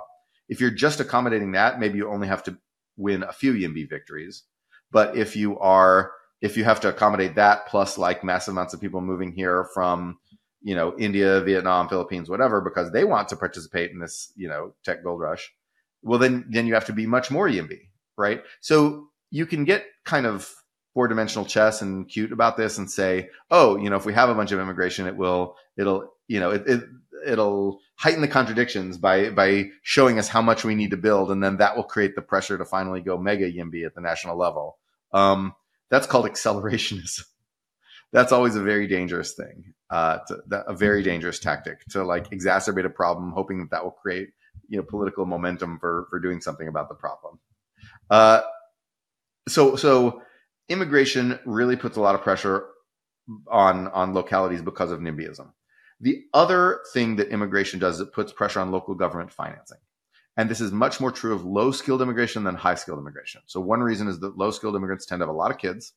If 0.49 0.59
you're 0.59 0.71
just 0.71 0.99
accommodating 0.99 1.53
that, 1.53 1.79
maybe 1.79 1.97
you 1.97 2.09
only 2.09 2.27
have 2.27 2.43
to 2.43 2.57
win 2.97 3.23
a 3.23 3.31
few 3.31 3.53
YIMBY 3.53 3.89
victories. 3.89 4.43
But 4.91 5.15
if 5.15 5.35
you 5.35 5.59
are, 5.59 6.11
if 6.41 6.57
you 6.57 6.63
have 6.63 6.79
to 6.81 6.89
accommodate 6.89 7.35
that 7.35 7.67
plus 7.67 7.97
like 7.97 8.23
massive 8.23 8.53
amounts 8.53 8.73
of 8.73 8.81
people 8.81 9.01
moving 9.01 9.31
here 9.31 9.67
from, 9.73 10.17
you 10.61 10.75
know, 10.75 10.95
India, 10.97 11.41
Vietnam, 11.41 11.87
Philippines, 11.87 12.29
whatever, 12.29 12.59
because 12.61 12.91
they 12.91 13.03
want 13.03 13.29
to 13.29 13.35
participate 13.35 13.91
in 13.91 13.99
this, 13.99 14.31
you 14.35 14.47
know, 14.47 14.73
tech 14.83 15.03
gold 15.03 15.19
rush, 15.19 15.53
well, 16.01 16.19
then, 16.19 16.45
then 16.49 16.65
you 16.65 16.73
have 16.73 16.85
to 16.85 16.93
be 16.93 17.05
much 17.05 17.29
more 17.29 17.47
YIMBY, 17.47 17.81
right? 18.17 18.43
So 18.61 19.09
you 19.29 19.45
can 19.45 19.63
get 19.63 19.85
kind 20.05 20.25
of 20.25 20.51
four 20.95 21.07
dimensional 21.09 21.45
chess 21.45 21.81
and 21.83 22.07
cute 22.07 22.31
about 22.31 22.55
this 22.55 22.79
and 22.79 22.89
say, 22.89 23.29
oh, 23.51 23.75
you 23.75 23.89
know, 23.89 23.97
if 23.97 24.05
we 24.05 24.13
have 24.13 24.29
a 24.29 24.33
bunch 24.33 24.53
of 24.53 24.59
immigration, 24.59 25.05
it 25.05 25.15
will, 25.15 25.57
it'll, 25.77 26.09
you 26.27 26.39
know, 26.39 26.51
it, 26.51 26.63
it 26.65 26.83
it'll 27.27 27.81
heighten 27.97 28.21
the 28.21 28.27
contradictions 28.27 28.97
by 28.97 29.29
by 29.29 29.69
showing 29.83 30.17
us 30.17 30.29
how 30.29 30.41
much 30.41 30.63
we 30.63 30.73
need 30.73 30.91
to 30.91 30.97
build, 30.97 31.31
and 31.31 31.43
then 31.43 31.57
that 31.57 31.75
will 31.75 31.83
create 31.83 32.15
the 32.15 32.21
pressure 32.21 32.57
to 32.57 32.65
finally 32.65 33.01
go 33.01 33.17
mega 33.17 33.51
YIMBY 33.51 33.85
at 33.85 33.93
the 33.93 34.01
national 34.01 34.37
level. 34.37 34.77
Um, 35.11 35.53
that's 35.89 36.07
called 36.07 36.25
accelerationism. 36.31 37.25
that's 38.11 38.31
always 38.31 38.55
a 38.55 38.63
very 38.63 38.87
dangerous 38.87 39.33
thing, 39.33 39.73
uh, 39.89 40.19
to, 40.27 40.63
a 40.67 40.73
very 40.73 41.03
dangerous 41.03 41.39
tactic 41.39 41.85
to 41.89 42.05
like 42.05 42.29
exacerbate 42.29 42.85
a 42.85 42.89
problem, 42.89 43.33
hoping 43.33 43.59
that 43.59 43.71
that 43.71 43.83
will 43.83 43.91
create 43.91 44.29
you 44.69 44.77
know 44.77 44.83
political 44.83 45.25
momentum 45.25 45.77
for 45.77 46.07
for 46.09 46.19
doing 46.19 46.39
something 46.39 46.69
about 46.69 46.87
the 46.87 46.95
problem. 46.95 47.37
Uh, 48.09 48.41
so 49.47 49.75
so 49.75 50.21
immigration 50.69 51.39
really 51.45 51.75
puts 51.75 51.97
a 51.97 52.01
lot 52.01 52.15
of 52.15 52.21
pressure 52.21 52.65
on 53.49 53.87
on 53.89 54.13
localities 54.13 54.61
because 54.61 54.91
of 54.91 54.99
NIMBYism. 54.99 55.51
The 56.01 56.23
other 56.33 56.81
thing 56.93 57.15
that 57.15 57.29
immigration 57.29 57.79
does 57.79 57.95
is 57.95 58.01
it 58.01 58.13
puts 58.13 58.33
pressure 58.33 58.59
on 58.59 58.71
local 58.71 58.95
government 58.95 59.31
financing. 59.31 59.77
And 60.37 60.49
this 60.49 60.59
is 60.59 60.71
much 60.71 60.99
more 60.99 61.11
true 61.11 61.33
of 61.33 61.45
low 61.45 61.71
skilled 61.71 62.01
immigration 62.01 62.43
than 62.43 62.55
high 62.55 62.75
skilled 62.75 62.99
immigration. 62.99 63.41
So 63.45 63.61
one 63.61 63.79
reason 63.79 64.07
is 64.07 64.19
that 64.19 64.37
low 64.37 64.51
skilled 64.51 64.75
immigrants 64.75 65.05
tend 65.05 65.21
to 65.21 65.23
have 65.25 65.33
a 65.33 65.37
lot 65.37 65.51
of 65.51 65.57
kids, 65.57 65.93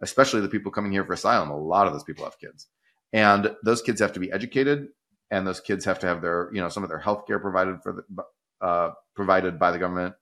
especially 0.00 0.40
the 0.40 0.48
people 0.48 0.70
coming 0.70 0.92
here 0.92 1.04
for 1.04 1.12
asylum. 1.12 1.50
A 1.50 1.58
lot 1.58 1.88
of 1.88 1.92
those 1.92 2.04
people 2.04 2.24
have 2.24 2.38
kids. 2.38 2.68
And 3.12 3.54
those 3.64 3.82
kids 3.82 4.00
have 4.00 4.12
to 4.12 4.20
be 4.20 4.30
educated 4.30 4.88
and 5.30 5.46
those 5.46 5.60
kids 5.60 5.84
have 5.84 5.98
to 6.00 6.06
have 6.06 6.22
their, 6.22 6.50
you 6.52 6.60
know, 6.60 6.68
some 6.68 6.84
of 6.84 6.88
their 6.88 6.98
health 6.98 7.26
care 7.26 7.40
provided 7.40 7.82
for 7.82 7.92
the, 7.92 8.64
uh, 8.64 8.92
provided 9.16 9.58
by 9.58 9.72
the 9.72 9.78
government. 9.78 10.14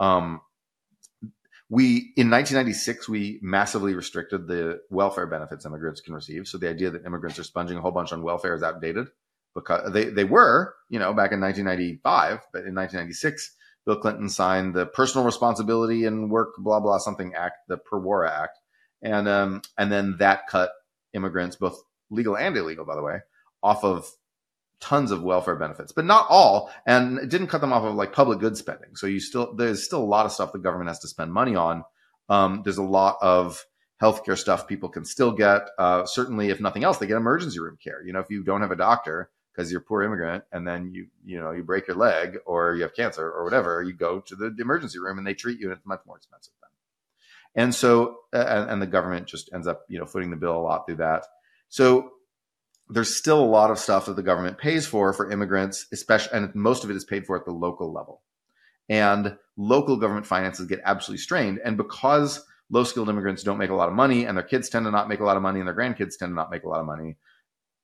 Um, 0.00 0.40
we 1.70 2.12
in 2.16 2.30
1996 2.30 3.08
we 3.08 3.38
massively 3.42 3.94
restricted 3.94 4.46
the 4.46 4.80
welfare 4.90 5.26
benefits 5.26 5.66
immigrants 5.66 6.00
can 6.00 6.14
receive. 6.14 6.48
So 6.48 6.58
the 6.58 6.68
idea 6.68 6.90
that 6.90 7.04
immigrants 7.04 7.38
are 7.38 7.44
sponging 7.44 7.76
a 7.76 7.80
whole 7.80 7.90
bunch 7.90 8.12
on 8.12 8.22
welfare 8.22 8.54
is 8.54 8.62
outdated 8.62 9.08
because 9.54 9.92
they 9.92 10.04
they 10.06 10.24
were 10.24 10.74
you 10.88 10.98
know 10.98 11.12
back 11.12 11.32
in 11.32 11.40
1995, 11.40 12.40
but 12.52 12.64
in 12.64 12.74
1996 12.74 13.54
Bill 13.84 13.96
Clinton 13.96 14.28
signed 14.28 14.74
the 14.74 14.86
Personal 14.86 15.24
Responsibility 15.24 16.04
and 16.04 16.30
Work 16.30 16.54
blah 16.58 16.80
blah 16.80 16.98
something 16.98 17.34
Act, 17.34 17.56
the 17.68 17.78
PRWORA 17.78 18.30
Act, 18.30 18.58
and 19.02 19.28
um 19.28 19.62
and 19.76 19.92
then 19.92 20.16
that 20.18 20.46
cut 20.48 20.72
immigrants 21.12 21.56
both 21.56 21.82
legal 22.10 22.36
and 22.36 22.56
illegal 22.56 22.84
by 22.84 22.94
the 22.94 23.02
way 23.02 23.20
off 23.62 23.84
of 23.84 24.10
tons 24.80 25.10
of 25.10 25.22
welfare 25.22 25.56
benefits, 25.56 25.92
but 25.92 26.04
not 26.04 26.26
all. 26.28 26.70
And 26.86 27.18
it 27.18 27.28
didn't 27.28 27.48
cut 27.48 27.60
them 27.60 27.72
off 27.72 27.84
of 27.84 27.94
like 27.94 28.12
public 28.12 28.38
good 28.38 28.56
spending. 28.56 28.96
So 28.96 29.06
you 29.06 29.20
still, 29.20 29.54
there's 29.54 29.84
still 29.84 30.02
a 30.02 30.04
lot 30.04 30.26
of 30.26 30.32
stuff 30.32 30.52
the 30.52 30.58
government 30.58 30.88
has 30.88 31.00
to 31.00 31.08
spend 31.08 31.32
money 31.32 31.56
on. 31.56 31.84
Um, 32.28 32.62
there's 32.64 32.78
a 32.78 32.82
lot 32.82 33.16
of 33.20 33.64
healthcare 34.00 34.38
stuff 34.38 34.68
people 34.68 34.88
can 34.88 35.04
still 35.04 35.32
get. 35.32 35.62
Uh, 35.78 36.04
certainly, 36.06 36.50
if 36.50 36.60
nothing 36.60 36.84
else, 36.84 36.98
they 36.98 37.06
get 37.06 37.16
emergency 37.16 37.58
room 37.58 37.78
care. 37.82 38.02
You 38.04 38.12
know, 38.12 38.20
if 38.20 38.30
you 38.30 38.44
don't 38.44 38.60
have 38.60 38.70
a 38.70 38.76
doctor 38.76 39.30
because 39.52 39.72
you're 39.72 39.80
a 39.80 39.84
poor 39.84 40.02
immigrant 40.02 40.44
and 40.52 40.66
then 40.66 40.92
you, 40.92 41.08
you 41.24 41.40
know, 41.40 41.50
you 41.50 41.64
break 41.64 41.88
your 41.88 41.96
leg 41.96 42.38
or 42.46 42.76
you 42.76 42.82
have 42.82 42.94
cancer 42.94 43.28
or 43.28 43.42
whatever, 43.42 43.82
you 43.82 43.92
go 43.92 44.20
to 44.20 44.36
the 44.36 44.54
emergency 44.60 45.00
room 45.00 45.18
and 45.18 45.26
they 45.26 45.34
treat 45.34 45.58
you 45.58 45.66
and 45.66 45.76
it's 45.76 45.86
much 45.86 46.00
more 46.06 46.16
expensive 46.16 46.52
then. 46.60 47.64
And 47.64 47.74
so, 47.74 48.18
and, 48.32 48.70
and 48.70 48.80
the 48.80 48.86
government 48.86 49.26
just 49.26 49.50
ends 49.52 49.66
up, 49.66 49.80
you 49.88 49.98
know, 49.98 50.06
footing 50.06 50.30
the 50.30 50.36
bill 50.36 50.56
a 50.56 50.62
lot 50.62 50.86
through 50.86 50.96
that. 50.96 51.24
So 51.68 52.12
there's 52.90 53.14
still 53.14 53.42
a 53.42 53.44
lot 53.44 53.70
of 53.70 53.78
stuff 53.78 54.06
that 54.06 54.16
the 54.16 54.22
government 54.22 54.58
pays 54.58 54.86
for 54.86 55.12
for 55.12 55.30
immigrants, 55.30 55.86
especially, 55.92 56.36
and 56.36 56.54
most 56.54 56.84
of 56.84 56.90
it 56.90 56.96
is 56.96 57.04
paid 57.04 57.26
for 57.26 57.36
at 57.36 57.44
the 57.44 57.52
local 57.52 57.92
level. 57.92 58.22
And 58.88 59.36
local 59.56 59.96
government 59.96 60.26
finances 60.26 60.66
get 60.66 60.80
absolutely 60.84 61.20
strained. 61.20 61.60
And 61.64 61.76
because 61.76 62.44
low 62.70 62.84
skilled 62.84 63.08
immigrants 63.08 63.42
don't 63.42 63.58
make 63.58 63.70
a 63.70 63.74
lot 63.74 63.88
of 63.88 63.94
money 63.94 64.24
and 64.24 64.36
their 64.36 64.44
kids 64.44 64.68
tend 64.68 64.86
to 64.86 64.90
not 64.90 65.08
make 65.08 65.20
a 65.20 65.24
lot 65.24 65.36
of 65.36 65.42
money 65.42 65.60
and 65.60 65.68
their 65.68 65.76
grandkids 65.76 66.16
tend 66.18 66.30
to 66.30 66.34
not 66.34 66.50
make 66.50 66.64
a 66.64 66.68
lot 66.68 66.80
of 66.80 66.86
money, 66.86 67.16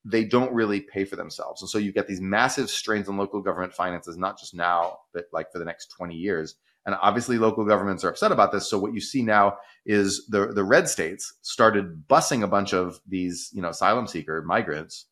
they 0.04 0.24
don't 0.24 0.52
really 0.52 0.80
pay 0.80 1.04
for 1.04 1.16
themselves. 1.16 1.62
And 1.62 1.68
so 1.68 1.78
you 1.78 1.92
get 1.92 2.06
these 2.06 2.20
massive 2.20 2.70
strains 2.70 3.08
on 3.08 3.16
local 3.16 3.40
government 3.42 3.74
finances, 3.74 4.16
not 4.16 4.38
just 4.38 4.54
now, 4.54 4.98
but 5.12 5.26
like 5.32 5.52
for 5.52 5.58
the 5.58 5.64
next 5.64 5.88
20 5.88 6.14
years. 6.14 6.56
And 6.86 6.96
obviously 7.00 7.38
local 7.38 7.64
governments 7.64 8.04
are 8.04 8.10
upset 8.10 8.32
about 8.32 8.52
this. 8.52 8.68
So 8.68 8.78
what 8.78 8.94
you 8.94 9.00
see 9.00 9.22
now 9.22 9.56
is 9.86 10.26
the, 10.28 10.48
the 10.48 10.64
red 10.64 10.88
states 10.88 11.32
started 11.42 12.06
busing 12.08 12.42
a 12.42 12.48
bunch 12.48 12.72
of 12.74 13.00
these, 13.06 13.50
you 13.52 13.62
know, 13.62 13.70
asylum 13.70 14.06
seeker 14.06 14.42
migrants 14.42 15.06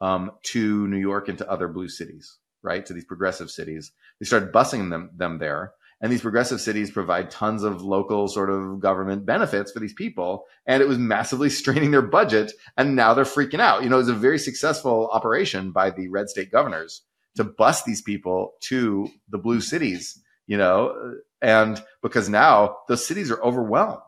um, 0.00 0.32
to 0.44 0.88
New 0.88 0.98
York 0.98 1.28
and 1.28 1.38
to 1.38 1.50
other 1.50 1.68
blue 1.68 1.88
cities, 1.88 2.38
right? 2.62 2.84
To 2.86 2.92
these 2.92 3.04
progressive 3.04 3.50
cities. 3.50 3.92
They 4.20 4.26
started 4.26 4.52
busing 4.52 4.90
them, 4.90 5.10
them 5.16 5.38
there. 5.38 5.72
And 6.00 6.12
these 6.12 6.20
progressive 6.20 6.60
cities 6.60 6.90
provide 6.90 7.30
tons 7.30 7.62
of 7.62 7.82
local 7.82 8.28
sort 8.28 8.50
of 8.50 8.80
government 8.80 9.24
benefits 9.24 9.72
for 9.72 9.80
these 9.80 9.94
people. 9.94 10.44
And 10.66 10.82
it 10.82 10.88
was 10.88 10.98
massively 10.98 11.48
straining 11.50 11.92
their 11.92 12.02
budget. 12.02 12.52
And 12.76 12.96
now 12.96 13.14
they're 13.14 13.24
freaking 13.24 13.60
out. 13.60 13.82
You 13.82 13.88
know, 13.88 13.96
it 13.96 14.00
was 14.00 14.08
a 14.08 14.14
very 14.14 14.38
successful 14.38 15.08
operation 15.12 15.70
by 15.70 15.90
the 15.90 16.08
red 16.08 16.28
state 16.28 16.50
governors 16.50 17.02
to 17.36 17.44
bust 17.44 17.84
these 17.84 18.02
people 18.02 18.52
to 18.60 19.08
the 19.28 19.38
blue 19.38 19.60
cities, 19.60 20.20
you 20.46 20.56
know, 20.56 21.16
and 21.42 21.82
because 22.02 22.28
now 22.28 22.78
those 22.88 23.06
cities 23.06 23.30
are 23.30 23.42
overwhelmed 23.42 24.00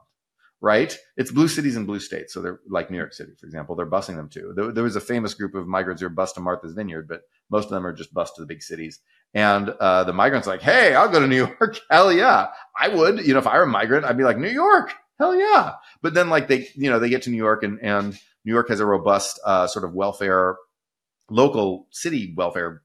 right? 0.61 0.97
It's 1.17 1.31
blue 1.31 1.49
cities 1.49 1.77
and 1.77 1.87
blue 1.87 2.01
states. 2.01 2.33
So 2.33 2.41
they're 2.41 2.61
like 2.69 2.91
New 2.91 2.97
York 2.97 3.13
City, 3.13 3.33
for 3.39 3.47
example, 3.47 3.77
they're 3.77 3.87
busing 3.87 4.17
them 4.17 4.29
to. 4.31 4.53
There, 4.55 4.73
there, 4.73 4.85
was 4.85 4.97
a 4.97 5.01
famous 5.01 5.35
group 5.35 5.55
of 5.55 5.67
migrants 5.67 6.01
who 6.01 6.07
were 6.07 6.15
bused 6.15 6.35
to 6.35 6.41
Martha's 6.41 6.73
Vineyard, 6.73 7.09
but 7.09 7.23
most 7.51 7.67
of 7.67 7.71
them 7.71 7.87
are 7.87 7.93
just 7.93 8.15
bused 8.15 8.35
to 8.37 8.41
the 8.41 8.47
big 8.47 8.63
cities. 8.63 9.01
And 9.35 9.69
uh, 9.69 10.05
the 10.05 10.13
migrants 10.13 10.47
like, 10.47 10.63
hey, 10.63 10.95
I'll 10.95 11.11
go 11.11 11.21
to 11.21 11.27
New 11.27 11.37
York. 11.61 11.79
Hell 11.91 12.13
yeah. 12.13 12.49
I 12.79 12.89
would. 12.89 13.27
You 13.27 13.35
know, 13.35 13.39
if 13.39 13.47
I 13.47 13.57
were 13.59 13.65
a 13.65 13.69
migrant, 13.69 14.05
I'd 14.05 14.19
be 14.19 14.25
like, 14.25 14.39
New 14.39 14.49
York. 14.49 14.93
Hell 15.19 15.37
yeah. 15.37 15.75
But 16.03 16.15
then 16.15 16.31
like 16.31 16.49
they, 16.49 16.69
you 16.75 16.91
know, 16.91 16.99
they 16.99 17.11
get 17.11 17.23
to 17.23 17.31
New 17.31 17.37
York 17.37 17.63
and, 17.63 17.79
and 17.81 18.19
New 18.45 18.53
York 18.53 18.69
has 18.69 18.81
a 18.81 18.87
robust 18.87 19.41
uh, 19.45 19.67
sort 19.67 19.85
of 19.85 19.95
welfare, 19.95 20.57
local 21.31 21.87
city 21.91 22.35
welfare 22.37 22.83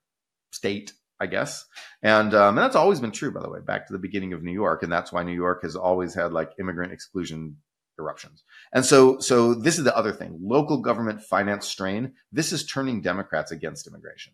state 0.51 0.93
I 1.21 1.27
guess. 1.27 1.65
And, 2.01 2.33
um, 2.33 2.57
and 2.57 2.65
that's 2.65 2.75
always 2.75 2.99
been 2.99 3.11
true, 3.11 3.31
by 3.31 3.41
the 3.41 3.49
way, 3.49 3.59
back 3.59 3.85
to 3.85 3.93
the 3.93 3.99
beginning 3.99 4.33
of 4.33 4.41
New 4.41 4.51
York. 4.51 4.81
And 4.81 4.91
that's 4.91 5.11
why 5.13 5.21
New 5.21 5.35
York 5.35 5.61
has 5.61 5.75
always 5.75 6.15
had 6.15 6.33
like 6.33 6.53
immigrant 6.59 6.91
exclusion 6.91 7.57
eruptions. 7.99 8.43
And 8.73 8.83
so, 8.83 9.19
so 9.19 9.53
this 9.53 9.77
is 9.77 9.83
the 9.83 9.95
other 9.95 10.13
thing 10.13 10.39
local 10.41 10.79
government 10.79 11.21
finance 11.21 11.67
strain. 11.67 12.13
This 12.31 12.51
is 12.51 12.65
turning 12.65 13.01
Democrats 13.01 13.51
against 13.51 13.85
immigration. 13.85 14.33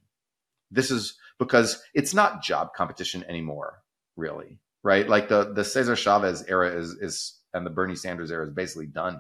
This 0.72 0.90
is 0.90 1.18
because 1.38 1.84
it's 1.94 2.14
not 2.14 2.42
job 2.42 2.74
competition 2.74 3.26
anymore, 3.28 3.84
really, 4.16 4.60
right? 4.82 5.10
Like 5.10 5.28
the, 5.28 5.52
the 5.54 5.66
Cesar 5.66 5.98
Chavez 5.98 6.46
era 6.48 6.74
is, 6.74 6.92
is, 7.02 7.38
and 7.54 7.66
the 7.66 7.70
Bernie 7.70 7.98
Sanders 7.98 8.32
era 8.32 8.46
is 8.46 8.54
basically 8.54 8.88
done. 8.88 9.20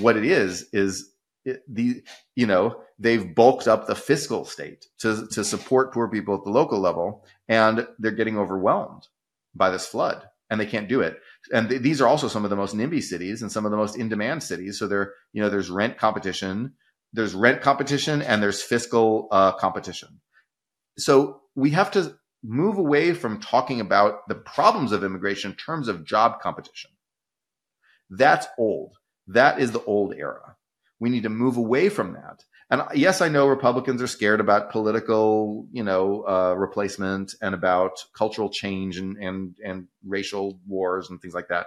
What 0.00 0.18
it 0.18 0.26
is, 0.26 0.68
is 0.74 1.13
the 1.68 2.02
you 2.34 2.46
know 2.46 2.80
they've 2.98 3.34
bulked 3.34 3.68
up 3.68 3.86
the 3.86 3.94
fiscal 3.94 4.44
state 4.44 4.86
to 4.98 5.26
to 5.28 5.44
support 5.44 5.92
poor 5.92 6.08
people 6.08 6.34
at 6.34 6.44
the 6.44 6.50
local 6.50 6.78
level 6.78 7.24
and 7.48 7.86
they're 7.98 8.12
getting 8.12 8.38
overwhelmed 8.38 9.06
by 9.54 9.70
this 9.70 9.86
flood 9.86 10.28
and 10.50 10.60
they 10.60 10.66
can't 10.66 10.88
do 10.88 11.00
it. 11.00 11.18
And 11.52 11.68
th- 11.68 11.82
these 11.82 12.00
are 12.00 12.08
also 12.08 12.28
some 12.28 12.44
of 12.44 12.50
the 12.50 12.56
most 12.56 12.76
nimby 12.76 13.02
cities 13.02 13.42
and 13.42 13.50
some 13.50 13.64
of 13.64 13.70
the 13.70 13.76
most 13.76 13.96
in 13.96 14.08
demand 14.08 14.42
cities. 14.42 14.78
So 14.78 14.86
there 14.86 15.12
you 15.32 15.42
know 15.42 15.50
there's 15.50 15.70
rent 15.70 15.98
competition 15.98 16.74
there's 17.14 17.32
rent 17.32 17.62
competition 17.62 18.20
and 18.20 18.42
there's 18.42 18.60
fiscal 18.60 19.28
uh, 19.30 19.52
competition. 19.52 20.20
So 20.98 21.40
we 21.54 21.70
have 21.70 21.92
to 21.92 22.18
move 22.42 22.76
away 22.76 23.14
from 23.14 23.40
talking 23.40 23.80
about 23.80 24.28
the 24.28 24.34
problems 24.34 24.92
of 24.92 25.04
immigration 25.04 25.52
in 25.52 25.56
terms 25.56 25.88
of 25.88 26.04
job 26.04 26.40
competition. 26.40 26.90
That's 28.10 28.46
old. 28.58 28.96
That 29.28 29.60
is 29.60 29.70
the 29.70 29.82
old 29.84 30.14
era 30.14 30.56
we 31.00 31.10
need 31.10 31.24
to 31.24 31.28
move 31.28 31.56
away 31.56 31.88
from 31.88 32.12
that. 32.14 32.44
And 32.70 32.82
yes, 32.94 33.20
I 33.20 33.28
know 33.28 33.46
Republicans 33.46 34.00
are 34.00 34.06
scared 34.06 34.40
about 34.40 34.70
political, 34.70 35.66
you 35.70 35.84
know, 35.84 36.24
uh, 36.26 36.54
replacement 36.56 37.34
and 37.42 37.54
about 37.54 37.92
cultural 38.14 38.48
change 38.48 38.96
and, 38.96 39.16
and, 39.18 39.56
and 39.64 39.86
racial 40.04 40.58
wars 40.66 41.10
and 41.10 41.20
things 41.20 41.34
like 41.34 41.48
that. 41.48 41.66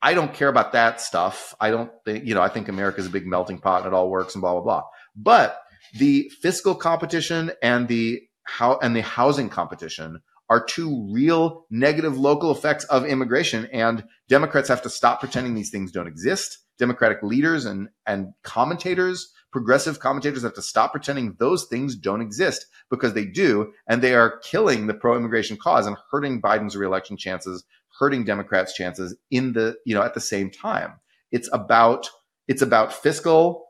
I 0.00 0.14
don't 0.14 0.32
care 0.32 0.48
about 0.48 0.72
that 0.72 1.00
stuff. 1.00 1.54
I 1.60 1.70
don't 1.70 1.90
think, 2.04 2.24
you 2.24 2.34
know, 2.34 2.40
I 2.42 2.48
think 2.48 2.68
America 2.68 3.00
is 3.00 3.06
a 3.06 3.10
big 3.10 3.26
melting 3.26 3.58
pot 3.58 3.82
and 3.82 3.88
it 3.88 3.94
all 3.94 4.10
works 4.10 4.34
and 4.34 4.40
blah, 4.40 4.52
blah, 4.52 4.62
blah. 4.62 4.82
But 5.14 5.60
the 5.94 6.30
fiscal 6.40 6.74
competition 6.74 7.50
and 7.62 7.88
the 7.88 8.22
how 8.44 8.78
and 8.78 8.96
the 8.96 9.02
housing 9.02 9.48
competition 9.50 10.22
are 10.48 10.64
two 10.64 11.10
real 11.12 11.66
negative 11.70 12.16
local 12.16 12.50
effects 12.50 12.84
of 12.84 13.04
immigration. 13.04 13.68
And 13.72 14.04
Democrats 14.28 14.68
have 14.68 14.82
to 14.82 14.90
stop 14.90 15.20
pretending 15.20 15.54
these 15.54 15.70
things 15.70 15.92
don't 15.92 16.06
exist 16.06 16.58
Democratic 16.78 17.22
leaders 17.22 17.64
and, 17.64 17.88
and 18.06 18.32
commentators, 18.42 19.32
progressive 19.52 19.98
commentators 19.98 20.42
have 20.42 20.54
to 20.54 20.62
stop 20.62 20.92
pretending 20.92 21.36
those 21.38 21.66
things 21.66 21.96
don't 21.96 22.20
exist 22.20 22.66
because 22.90 23.14
they 23.14 23.24
do. 23.24 23.72
And 23.88 24.02
they 24.02 24.14
are 24.14 24.38
killing 24.38 24.86
the 24.86 24.94
pro 24.94 25.16
immigration 25.16 25.56
cause 25.56 25.86
and 25.86 25.96
hurting 26.10 26.40
Biden's 26.40 26.76
reelection 26.76 27.16
chances, 27.16 27.64
hurting 27.98 28.24
Democrats' 28.24 28.74
chances 28.74 29.16
in 29.30 29.52
the, 29.52 29.76
you 29.84 29.94
know, 29.94 30.02
at 30.02 30.14
the 30.14 30.20
same 30.20 30.50
time. 30.50 30.94
It's 31.32 31.48
about, 31.52 32.08
it's 32.46 32.62
about 32.62 32.92
fiscal 32.92 33.66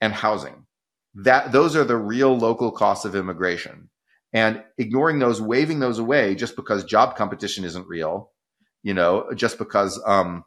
and 0.00 0.12
housing. 0.12 0.66
That 1.14 1.52
those 1.52 1.76
are 1.76 1.84
the 1.84 1.96
real 1.96 2.36
local 2.36 2.70
costs 2.70 3.04
of 3.04 3.14
immigration. 3.14 3.90
And 4.32 4.62
ignoring 4.78 5.18
those, 5.18 5.42
waving 5.42 5.80
those 5.80 5.98
away 5.98 6.34
just 6.34 6.56
because 6.56 6.84
job 6.84 7.16
competition 7.16 7.64
isn't 7.64 7.86
real, 7.86 8.30
you 8.82 8.94
know, 8.94 9.28
just 9.34 9.58
because 9.58 10.02
um, 10.06 10.44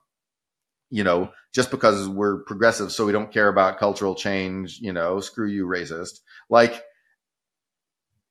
you 0.96 1.04
know, 1.04 1.30
just 1.54 1.72
because 1.72 2.08
we're 2.08 2.42
progressive, 2.44 2.90
so 2.90 3.06
we 3.06 3.12
don't 3.12 3.34
care 3.34 3.50
about 3.50 3.80
cultural 3.80 4.16
change, 4.16 4.80
you 4.80 4.94
know, 4.94 5.20
screw 5.20 5.46
you, 5.46 5.66
racist. 5.66 6.22
Like, 6.50 6.82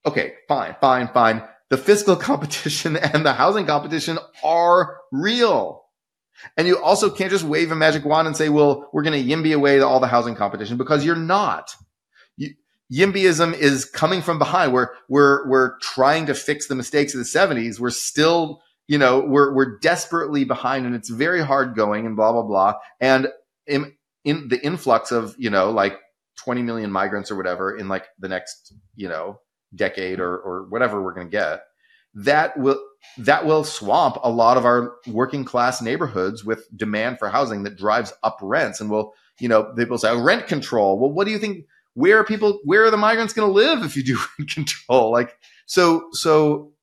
okay, 0.07 0.33
fine, 0.49 0.75
fine, 0.81 1.09
fine. 1.09 1.43
The 1.69 1.77
fiscal 1.77 2.17
competition 2.31 2.97
and 2.97 3.27
the 3.27 3.35
housing 3.35 3.67
competition 3.67 4.19
are 4.43 4.97
real. 5.13 5.85
And 6.57 6.67
you 6.67 6.83
also 6.83 7.11
can't 7.11 7.31
just 7.31 7.45
wave 7.45 7.71
a 7.71 7.77
magic 7.77 8.07
wand 8.07 8.29
and 8.29 8.37
say, 8.37 8.49
well, 8.49 8.89
we're 8.95 9.03
going 9.03 9.23
to 9.23 9.31
YIMBY 9.31 9.55
away 9.55 9.79
all 9.81 10.01
the 10.01 10.07
housing 10.07 10.35
competition 10.35 10.79
because 10.79 11.05
you're 11.05 11.17
not. 11.17 11.77
You, 12.39 12.55
YIMBYism 12.91 13.53
is 13.59 13.85
coming 13.85 14.23
from 14.23 14.39
behind. 14.39 14.73
We're, 14.73 14.89
we're, 15.11 15.47
we're 15.51 15.79
trying 15.81 16.25
to 16.27 16.35
fix 16.35 16.67
the 16.67 16.75
mistakes 16.75 17.13
of 17.13 17.19
the 17.19 17.25
70s. 17.25 17.79
We're 17.79 17.91
still 17.91 18.63
you 18.87 18.99
know, 18.99 19.21
we're, 19.21 19.55
we're 19.55 19.79
desperately 19.79 20.45
behind 20.45 20.87
and 20.87 20.95
it's 20.95 21.09
very 21.09 21.43
hard 21.43 21.75
going 21.75 22.07
and 22.07 22.17
blah, 22.17 22.33
blah, 22.33 22.43
blah. 22.43 22.75
And 23.01 23.29
in, 23.67 23.95
in 24.25 24.49
the 24.49 24.63
influx 24.65 25.11
of, 25.11 25.35
you 25.39 25.51
know, 25.51 25.71
like 25.71 25.99
20 26.37 26.63
million 26.63 26.91
migrants 26.91 27.31
or 27.31 27.37
whatever 27.37 27.77
in 27.77 27.89
like 27.89 28.07
the 28.19 28.29
next, 28.29 28.75
you 28.95 29.09
know, 29.09 29.41
decade 29.75 30.21
or, 30.21 30.37
or 30.37 30.67
whatever 30.69 31.03
we're 31.03 31.15
going 31.15 31.29
to 31.29 31.31
get, 31.31 31.61
that 32.15 32.57
will, 32.59 32.81
that 33.19 33.47
will 33.47 33.65
swamp 33.65 34.19
a 34.23 34.31
lot 34.31 34.57
of 34.57 34.65
our 34.65 34.93
working 35.07 35.45
class 35.45 35.81
neighborhoods 35.81 36.45
with 36.45 36.67
demand 36.77 37.19
for 37.19 37.29
housing 37.29 37.63
that 37.65 37.77
drives 37.77 38.13
up 38.23 38.39
rents 38.43 38.81
and 38.81 38.91
will, 38.91 39.15
you 39.41 39.49
know, 39.49 39.65
people 39.77 39.99
say 39.99 40.11
oh, 40.11 40.23
rent 40.23 40.47
control. 40.47 40.99
Well, 40.99 41.11
what 41.11 41.25
do 41.25 41.31
you 41.31 41.39
think? 41.39 41.65
Where 41.95 42.19
are 42.19 42.25
people, 42.25 42.61
where 42.65 42.85
are 42.85 42.91
the 42.91 42.97
migrants 42.97 43.33
going 43.33 43.49
to 43.49 43.53
live 43.53 43.83
if 43.83 43.97
you 43.97 44.05
do 44.05 44.19
rent 44.39 44.51
control? 44.51 45.11
Like, 45.11 45.37
so, 45.67 46.09
so 46.13 46.74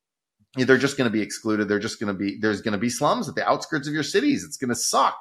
they're 0.55 0.77
just 0.77 0.97
going 0.97 1.09
to 1.09 1.13
be 1.13 1.21
excluded. 1.21 1.67
They're 1.67 1.79
just 1.79 1.99
going 1.99 2.13
to 2.13 2.17
be, 2.17 2.37
there's 2.39 2.61
going 2.61 2.73
to 2.73 2.77
be 2.77 2.89
slums 2.89 3.29
at 3.29 3.35
the 3.35 3.47
outskirts 3.47 3.87
of 3.87 3.93
your 3.93 4.03
cities. 4.03 4.43
It's 4.43 4.57
going 4.57 4.69
to 4.69 4.75
suck, 4.75 5.19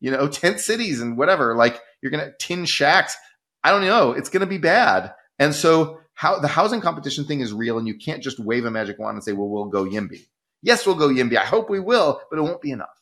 you 0.00 0.10
know, 0.10 0.28
tent 0.28 0.60
cities 0.60 1.00
and 1.00 1.16
whatever. 1.16 1.54
Like 1.54 1.80
you're 2.00 2.10
going 2.10 2.24
to 2.24 2.32
tin 2.38 2.64
shacks. 2.64 3.16
I 3.62 3.70
don't 3.70 3.82
know. 3.82 4.12
It's 4.12 4.28
going 4.28 4.40
to 4.40 4.46
be 4.46 4.58
bad. 4.58 5.12
And 5.38 5.54
so 5.54 6.00
how 6.14 6.38
the 6.38 6.48
housing 6.48 6.80
competition 6.80 7.24
thing 7.24 7.40
is 7.40 7.52
real 7.52 7.78
and 7.78 7.86
you 7.86 7.96
can't 7.96 8.22
just 8.22 8.40
wave 8.40 8.64
a 8.64 8.70
magic 8.70 8.98
wand 8.98 9.14
and 9.14 9.24
say, 9.24 9.32
well, 9.32 9.48
we'll 9.48 9.66
go 9.66 9.84
YIMBY. 9.84 10.26
Yes, 10.62 10.86
we'll 10.86 10.96
go 10.96 11.08
YIMBY. 11.08 11.36
I 11.36 11.44
hope 11.44 11.70
we 11.70 11.80
will, 11.80 12.20
but 12.30 12.38
it 12.38 12.42
won't 12.42 12.62
be 12.62 12.70
enough. 12.70 13.00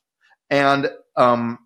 And, 0.48 0.90
um, 1.16 1.58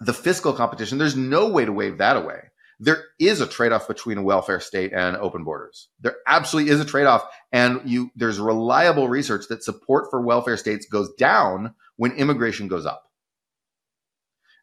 the 0.00 0.14
fiscal 0.14 0.52
competition, 0.52 0.98
there's 0.98 1.16
no 1.16 1.48
way 1.48 1.64
to 1.64 1.72
wave 1.72 1.98
that 1.98 2.16
away 2.16 2.49
there 2.82 3.04
is 3.18 3.42
a 3.42 3.46
trade-off 3.46 3.86
between 3.86 4.16
a 4.16 4.22
welfare 4.22 4.58
state 4.58 4.94
and 4.94 5.14
open 5.18 5.44
borders. 5.44 5.88
There 6.00 6.16
absolutely 6.26 6.72
is 6.72 6.80
a 6.80 6.84
trade-off. 6.86 7.24
And 7.52 7.82
you, 7.84 8.10
there's 8.16 8.40
reliable 8.40 9.06
research 9.06 9.48
that 9.48 9.62
support 9.62 10.06
for 10.10 10.22
welfare 10.22 10.56
states 10.56 10.86
goes 10.86 11.12
down 11.18 11.74
when 11.96 12.12
immigration 12.12 12.68
goes 12.68 12.86
up. 12.86 13.02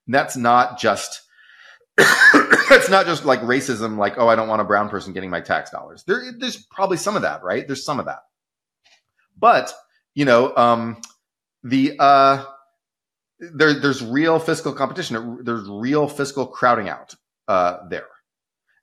And 0.07 0.15
that's 0.15 0.36
not 0.36 0.80
just, 0.80 1.22
it's 1.99 2.89
not 2.89 3.05
just 3.05 3.24
like 3.24 3.41
racism, 3.41 3.97
like, 3.97 4.18
oh, 4.18 4.28
I 4.28 4.36
don't 4.36 4.47
want 4.47 4.61
a 4.61 4.65
brown 4.65 4.89
person 4.89 5.13
getting 5.13 5.30
my 5.30 5.41
tax 5.41 5.70
dollars. 5.70 6.03
There, 6.07 6.34
there's 6.36 6.57
probably 6.57 6.97
some 6.97 7.15
of 7.15 7.22
that, 7.22 7.43
right? 7.43 7.68
There's 7.68 7.86
some 7.86 7.99
of 7.99 8.07
that. 8.07 8.22
But, 9.38 9.72
you 10.15 10.26
know, 10.26 10.55
um, 10.57 11.01
the, 11.61 11.93
uh, 11.99 12.45
there, 13.39 13.80
there's 13.80 14.03
real 14.03 14.39
fiscal 14.39 14.74
competition. 14.74 15.43
There's 15.43 15.70
real 15.70 16.07
fiscal 16.07 16.47
crowding 16.47 16.89
out 16.89 17.13
uh, 17.47 17.77
there. 17.89 18.07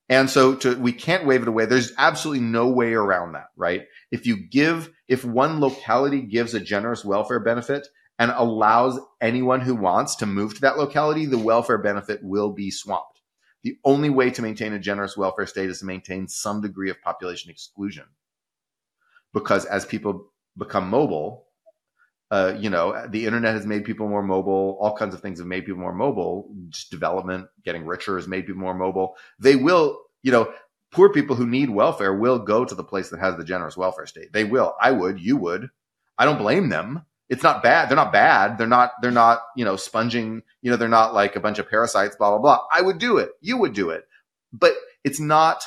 And 0.08 0.28
so 0.28 0.54
to, 0.56 0.76
we 0.76 0.92
can't 0.92 1.26
wave 1.26 1.42
it 1.42 1.48
away. 1.48 1.64
There's 1.64 1.92
absolutely 1.96 2.44
no 2.44 2.68
way 2.68 2.92
around 2.92 3.32
that, 3.32 3.48
right? 3.56 3.86
If 4.10 4.26
you 4.26 4.36
give, 4.36 4.90
if 5.08 5.24
one 5.24 5.60
locality 5.60 6.20
gives 6.20 6.52
a 6.54 6.60
generous 6.60 7.04
welfare 7.04 7.40
benefit 7.40 7.88
and 8.18 8.30
allows 8.30 9.00
anyone 9.20 9.60
who 9.62 9.74
wants 9.74 10.16
to 10.16 10.26
move 10.26 10.54
to 10.54 10.60
that 10.60 10.76
locality, 10.78 11.24
the 11.26 11.38
welfare 11.38 11.78
benefit 11.78 12.20
will 12.22 12.52
be 12.52 12.70
swamped. 12.70 13.20
The 13.62 13.78
only 13.82 14.10
way 14.10 14.30
to 14.30 14.42
maintain 14.42 14.74
a 14.74 14.78
generous 14.78 15.16
welfare 15.16 15.46
state 15.46 15.70
is 15.70 15.78
to 15.78 15.86
maintain 15.86 16.28
some 16.28 16.60
degree 16.60 16.90
of 16.90 17.00
population 17.00 17.50
exclusion. 17.50 18.04
Because 19.32 19.64
as 19.64 19.86
people 19.86 20.30
become 20.56 20.88
mobile, 20.88 21.43
uh, 22.34 22.56
you 22.58 22.68
know, 22.68 23.06
the 23.10 23.26
internet 23.26 23.54
has 23.54 23.64
made 23.64 23.84
people 23.84 24.08
more 24.08 24.20
mobile. 24.20 24.76
All 24.80 24.96
kinds 24.96 25.14
of 25.14 25.20
things 25.20 25.38
have 25.38 25.46
made 25.46 25.64
people 25.64 25.80
more 25.80 25.94
mobile. 25.94 26.52
Just 26.68 26.90
development, 26.90 27.46
getting 27.64 27.86
richer 27.86 28.16
has 28.16 28.26
made 28.26 28.44
people 28.44 28.60
more 28.60 28.74
mobile. 28.74 29.14
They 29.38 29.54
will, 29.54 30.00
you 30.24 30.32
know, 30.32 30.52
poor 30.90 31.12
people 31.12 31.36
who 31.36 31.46
need 31.46 31.70
welfare 31.70 32.12
will 32.12 32.40
go 32.40 32.64
to 32.64 32.74
the 32.74 32.82
place 32.82 33.10
that 33.10 33.20
has 33.20 33.36
the 33.36 33.44
generous 33.44 33.76
welfare 33.76 34.06
state. 34.06 34.32
They 34.32 34.42
will. 34.42 34.74
I 34.80 34.90
would. 34.90 35.20
You 35.20 35.36
would. 35.36 35.70
I 36.18 36.24
don't 36.24 36.38
blame 36.38 36.70
them. 36.70 37.06
It's 37.28 37.44
not 37.44 37.62
bad. 37.62 37.88
They're 37.88 37.94
not 37.94 38.12
bad. 38.12 38.58
They're 38.58 38.66
not. 38.66 38.90
They're 39.00 39.12
not. 39.12 39.42
You 39.54 39.64
know, 39.64 39.76
sponging. 39.76 40.42
You 40.60 40.72
know, 40.72 40.76
they're 40.76 40.88
not 40.88 41.14
like 41.14 41.36
a 41.36 41.40
bunch 41.40 41.60
of 41.60 41.70
parasites. 41.70 42.16
Blah 42.16 42.30
blah 42.30 42.38
blah. 42.40 42.66
I 42.72 42.82
would 42.82 42.98
do 42.98 43.18
it. 43.18 43.30
You 43.42 43.58
would 43.58 43.74
do 43.74 43.90
it. 43.90 44.08
But 44.52 44.74
it's 45.04 45.20
not 45.20 45.62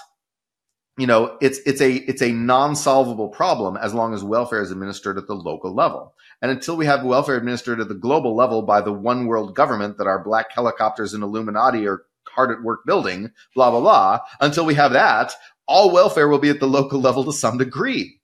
you 0.98 1.06
know, 1.06 1.38
it's 1.42 1.60
it's 1.60 1.80
a 1.80 1.94
it's 1.94 2.24
a 2.24 2.32
non-solvable 2.32 3.30
problem 3.30 3.78
as 3.78 3.94
long 3.94 4.16
as 4.16 4.24
welfare 4.24 4.62
is 4.62 4.72
administered 4.72 5.18
at 5.18 5.28
the 5.28 5.36
local 5.36 5.74
level. 5.74 6.16
And 6.42 6.52
until 6.52 6.78
we 6.78 6.86
have 6.86 7.04
welfare 7.04 7.36
administered 7.36 7.80
at 7.80 7.88
the 7.88 7.96
global 7.96 8.36
level 8.36 8.62
by 8.62 8.82
the 8.82 8.94
one 8.94 9.26
world 9.26 9.56
government 9.56 9.98
that 9.98 10.08
our 10.08 10.24
black 10.24 10.52
helicopters 10.52 11.14
and 11.14 11.24
Illuminati 11.24 11.88
are 11.88 12.04
hard 12.28 12.52
at 12.52 12.64
work 12.64 12.82
building, 12.86 13.32
blah 13.56 13.72
blah 13.72 13.80
blah, 13.80 14.20
until 14.40 14.66
we 14.66 14.76
have 14.76 14.94
that, 14.94 15.34
all 15.68 15.92
welfare 15.92 16.28
will 16.28 16.40
be 16.40 16.50
at 16.50 16.60
the 16.60 16.68
local 16.80 17.00
level 17.00 17.24
to 17.26 17.34
some 17.34 17.58
degree. 17.58 18.20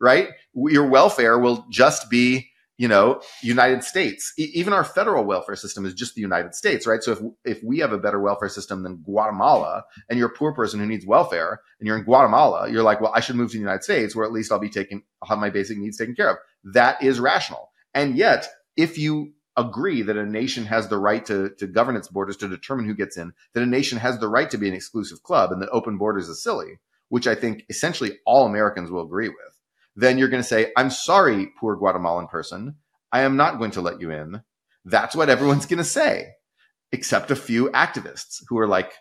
Right? 0.00 0.30
Your 0.54 0.88
welfare 0.88 1.38
will 1.38 1.64
just 1.70 2.10
be 2.10 2.50
you 2.76 2.88
know, 2.88 3.20
United 3.42 3.84
States. 3.84 4.32
E- 4.38 4.50
even 4.54 4.72
our 4.72 4.84
federal 4.84 5.24
welfare 5.24 5.54
system 5.54 5.86
is 5.86 5.94
just 5.94 6.14
the 6.14 6.20
United 6.20 6.54
States, 6.54 6.86
right? 6.86 7.02
So 7.02 7.12
if 7.12 7.56
if 7.58 7.62
we 7.62 7.78
have 7.78 7.92
a 7.92 7.98
better 7.98 8.20
welfare 8.20 8.48
system 8.48 8.82
than 8.82 8.96
Guatemala, 8.96 9.84
and 10.08 10.18
you're 10.18 10.28
a 10.28 10.36
poor 10.36 10.52
person 10.52 10.80
who 10.80 10.86
needs 10.86 11.06
welfare, 11.06 11.60
and 11.78 11.86
you're 11.86 11.96
in 11.96 12.04
Guatemala, 12.04 12.68
you're 12.68 12.82
like, 12.82 13.00
well, 13.00 13.12
I 13.14 13.20
should 13.20 13.36
move 13.36 13.50
to 13.50 13.56
the 13.56 13.60
United 13.60 13.84
States, 13.84 14.16
where 14.16 14.26
at 14.26 14.32
least 14.32 14.50
I'll 14.50 14.58
be 14.58 14.68
taken, 14.68 15.02
I'll 15.22 15.28
have 15.28 15.38
my 15.38 15.50
basic 15.50 15.78
needs 15.78 15.96
taken 15.96 16.16
care 16.16 16.30
of. 16.30 16.36
That 16.64 17.02
is 17.02 17.20
rational. 17.20 17.70
And 17.92 18.16
yet, 18.16 18.48
if 18.76 18.98
you 18.98 19.34
agree 19.56 20.02
that 20.02 20.16
a 20.16 20.26
nation 20.26 20.64
has 20.66 20.88
the 20.88 20.98
right 20.98 21.24
to, 21.26 21.50
to 21.58 21.66
govern 21.66 21.94
its 21.94 22.08
borders 22.08 22.36
to 22.38 22.48
determine 22.48 22.86
who 22.86 22.94
gets 22.94 23.16
in, 23.16 23.32
that 23.52 23.62
a 23.62 23.66
nation 23.66 23.98
has 23.98 24.18
the 24.18 24.28
right 24.28 24.50
to 24.50 24.58
be 24.58 24.68
an 24.68 24.74
exclusive 24.74 25.22
club, 25.22 25.52
and 25.52 25.62
that 25.62 25.68
open 25.70 25.96
borders 25.96 26.28
is 26.28 26.42
silly, 26.42 26.80
which 27.08 27.28
I 27.28 27.34
think 27.34 27.64
essentially 27.68 28.18
all 28.26 28.46
Americans 28.46 28.90
will 28.90 29.04
agree 29.04 29.28
with 29.28 29.54
then 29.96 30.18
you're 30.18 30.28
going 30.28 30.42
to 30.42 30.48
say, 30.48 30.72
I'm 30.76 30.90
sorry, 30.90 31.52
poor 31.58 31.76
Guatemalan 31.76 32.26
person. 32.28 32.76
I 33.12 33.20
am 33.20 33.36
not 33.36 33.58
going 33.58 33.70
to 33.72 33.80
let 33.80 34.00
you 34.00 34.10
in. 34.10 34.42
That's 34.84 35.14
what 35.14 35.30
everyone's 35.30 35.66
going 35.66 35.78
to 35.78 35.84
say, 35.84 36.32
except 36.92 37.30
a 37.30 37.36
few 37.36 37.70
activists 37.70 38.42
who 38.48 38.58
are 38.58 38.66
like, 38.66 38.92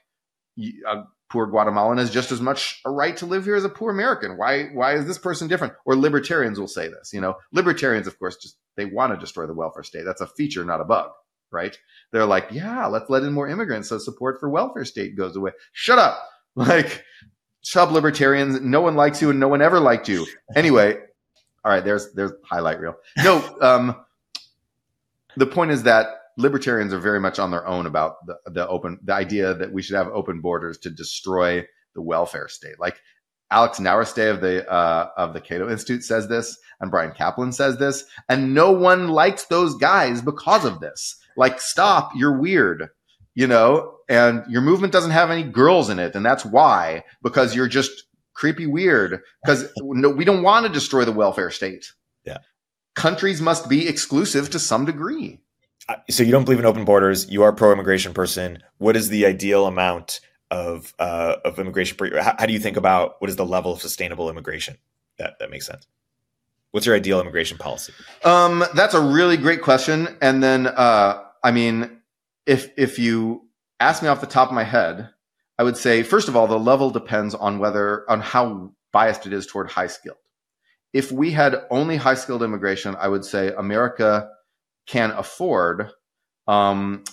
poor 1.33 1.47
Guatemalan 1.47 1.97
has 1.97 2.11
just 2.11 2.31
as 2.31 2.39
much 2.39 2.79
a 2.85 2.91
right 2.91 3.17
to 3.17 3.25
live 3.25 3.43
here 3.43 3.55
as 3.55 3.65
a 3.65 3.69
poor 3.69 3.91
American. 3.91 4.37
Why, 4.37 4.65
why 4.65 4.93
is 4.93 5.07
this 5.07 5.17
person 5.17 5.47
different? 5.47 5.73
Or 5.83 5.95
libertarians 5.95 6.59
will 6.59 6.67
say 6.67 6.87
this, 6.87 7.11
you 7.11 7.19
know, 7.19 7.37
libertarians, 7.51 8.05
of 8.05 8.19
course, 8.19 8.37
just, 8.37 8.55
they 8.77 8.85
want 8.85 9.13
to 9.13 9.19
destroy 9.19 9.47
the 9.47 9.55
welfare 9.55 9.81
state. 9.81 10.03
That's 10.05 10.21
a 10.21 10.27
feature, 10.27 10.63
not 10.63 10.79
a 10.79 10.85
bug, 10.85 11.09
right? 11.51 11.75
They're 12.11 12.27
like, 12.27 12.49
yeah, 12.51 12.85
let's 12.85 13.09
let 13.09 13.23
in 13.23 13.33
more 13.33 13.47
immigrants. 13.47 13.89
So 13.89 13.97
support 13.97 14.39
for 14.39 14.47
welfare 14.47 14.85
state 14.85 15.17
goes 15.17 15.35
away. 15.35 15.51
Shut 15.73 15.99
up. 15.99 16.23
Like, 16.55 17.03
sub 17.63 17.91
libertarians. 17.91 18.61
No 18.61 18.81
one 18.81 18.95
likes 18.95 19.23
you 19.23 19.31
and 19.31 19.39
no 19.39 19.47
one 19.47 19.63
ever 19.63 19.79
liked 19.79 20.07
you. 20.07 20.27
Anyway, 20.55 20.97
all 21.65 21.71
right, 21.71 21.83
there's 21.83 22.13
there's 22.13 22.31
highlight 22.43 22.79
reel. 22.79 22.93
No, 23.23 23.57
um, 23.59 23.95
the 25.35 25.47
point 25.47 25.71
is 25.71 25.81
that 25.81 26.09
libertarians 26.37 26.93
are 26.93 26.99
very 26.99 27.19
much 27.19 27.39
on 27.39 27.51
their 27.51 27.65
own 27.67 27.85
about 27.85 28.15
the, 28.25 28.37
the 28.51 28.67
open 28.67 28.99
the 29.03 29.13
idea 29.13 29.53
that 29.53 29.71
we 29.71 29.81
should 29.81 29.95
have 29.95 30.07
open 30.07 30.41
borders 30.41 30.77
to 30.79 30.89
destroy 30.89 31.65
the 31.95 32.01
welfare 32.01 32.47
state. 32.47 32.79
Like 32.79 32.99
Alex 33.51 33.79
Nowrasteh 33.79 34.31
of 34.31 34.41
the 34.41 34.69
uh, 34.69 35.09
of 35.17 35.33
the 35.33 35.41
Cato 35.41 35.69
Institute 35.69 36.03
says 36.03 36.27
this, 36.27 36.57
and 36.79 36.91
Bryan 36.91 37.11
Caplan 37.11 37.53
says 37.53 37.77
this, 37.77 38.03
and 38.29 38.53
no 38.53 38.71
one 38.71 39.09
likes 39.09 39.45
those 39.45 39.75
guys 39.75 40.21
because 40.21 40.65
of 40.65 40.79
this. 40.79 41.17
Like, 41.35 41.59
stop, 41.59 42.11
you're 42.15 42.39
weird 42.39 42.89
you 43.35 43.47
know, 43.47 43.95
and 44.09 44.43
your 44.47 44.61
movement 44.61 44.93
doesn't 44.93 45.11
have 45.11 45.31
any 45.31 45.43
girls 45.43 45.89
in 45.89 45.99
it. 45.99 46.15
And 46.15 46.25
that's 46.25 46.45
why, 46.45 47.03
because 47.21 47.55
you're 47.55 47.67
just 47.67 47.91
creepy 48.33 48.67
weird. 48.67 49.21
Because 49.43 49.71
no, 49.77 50.09
we 50.09 50.25
don't 50.25 50.43
want 50.43 50.65
to 50.65 50.71
destroy 50.71 51.05
the 51.05 51.11
welfare 51.11 51.51
state. 51.51 51.91
Yeah. 52.25 52.39
Countries 52.95 53.41
must 53.41 53.69
be 53.69 53.87
exclusive 53.87 54.49
to 54.51 54.59
some 54.59 54.85
degree. 54.85 55.39
So 56.09 56.23
you 56.23 56.31
don't 56.31 56.45
believe 56.45 56.59
in 56.59 56.65
open 56.65 56.85
borders. 56.85 57.29
You 57.29 57.43
are 57.43 57.49
a 57.49 57.53
pro-immigration 57.53 58.13
person. 58.13 58.63
What 58.77 58.95
is 58.95 59.09
the 59.09 59.25
ideal 59.25 59.65
amount 59.65 60.21
of 60.49 60.93
uh, 60.97 61.35
of 61.43 61.59
immigration? 61.59 61.97
How, 62.15 62.35
how 62.39 62.45
do 62.45 62.53
you 62.53 62.59
think 62.59 62.77
about 62.77 63.15
what 63.19 63.29
is 63.29 63.35
the 63.35 63.45
level 63.45 63.73
of 63.73 63.81
sustainable 63.81 64.29
immigration? 64.29 64.77
That 65.17 65.39
that 65.39 65.49
makes 65.49 65.65
sense. 65.65 65.87
What's 66.71 66.85
your 66.85 66.95
ideal 66.95 67.19
immigration 67.19 67.57
policy? 67.57 67.93
Um, 68.23 68.63
that's 68.73 68.95
a 68.95 69.01
really 69.01 69.37
great 69.37 69.61
question. 69.61 70.17
And 70.21 70.41
then, 70.41 70.65
uh, 70.67 71.21
I 71.43 71.51
mean, 71.51 72.01
if 72.45 72.71
if 72.77 72.97
you 72.97 73.47
ask 73.79 74.01
me 74.01 74.09
off 74.09 74.21
the 74.21 74.27
top 74.27 74.49
of 74.49 74.55
my 74.55 74.63
head, 74.63 75.09
I 75.59 75.63
would 75.63 75.77
say 75.77 76.01
first 76.01 76.29
of 76.29 76.35
all 76.35 76.47
the 76.47 76.57
level 76.57 76.89
depends 76.89 77.35
on 77.35 77.59
whether 77.59 78.09
on 78.09 78.21
how 78.21 78.71
biased 78.91 79.27
it 79.27 79.33
is 79.33 79.45
toward 79.45 79.69
high 79.69 79.87
skilled. 79.87 80.17
If 80.93 81.11
we 81.11 81.31
had 81.31 81.55
only 81.69 81.97
high 81.97 82.15
skilled 82.15 82.43
immigration, 82.43 82.95
I 82.97 83.07
would 83.07 83.25
say 83.25 83.51
America 83.57 84.29
can 84.87 85.11
afford, 85.11 85.89
um, 86.47 87.03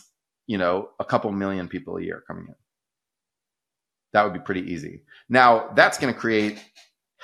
you 0.46 0.58
know, 0.58 0.90
a 0.98 1.04
couple 1.04 1.30
million 1.32 1.68
people 1.68 1.96
a 1.96 2.02
year 2.02 2.22
coming 2.26 2.46
in. 2.48 2.54
That 4.12 4.24
would 4.24 4.32
be 4.32 4.40
pretty 4.40 4.72
easy. 4.72 5.02
Now 5.28 5.70
that's 5.74 5.98
going 5.98 6.12
to 6.12 6.18
create 6.18 6.58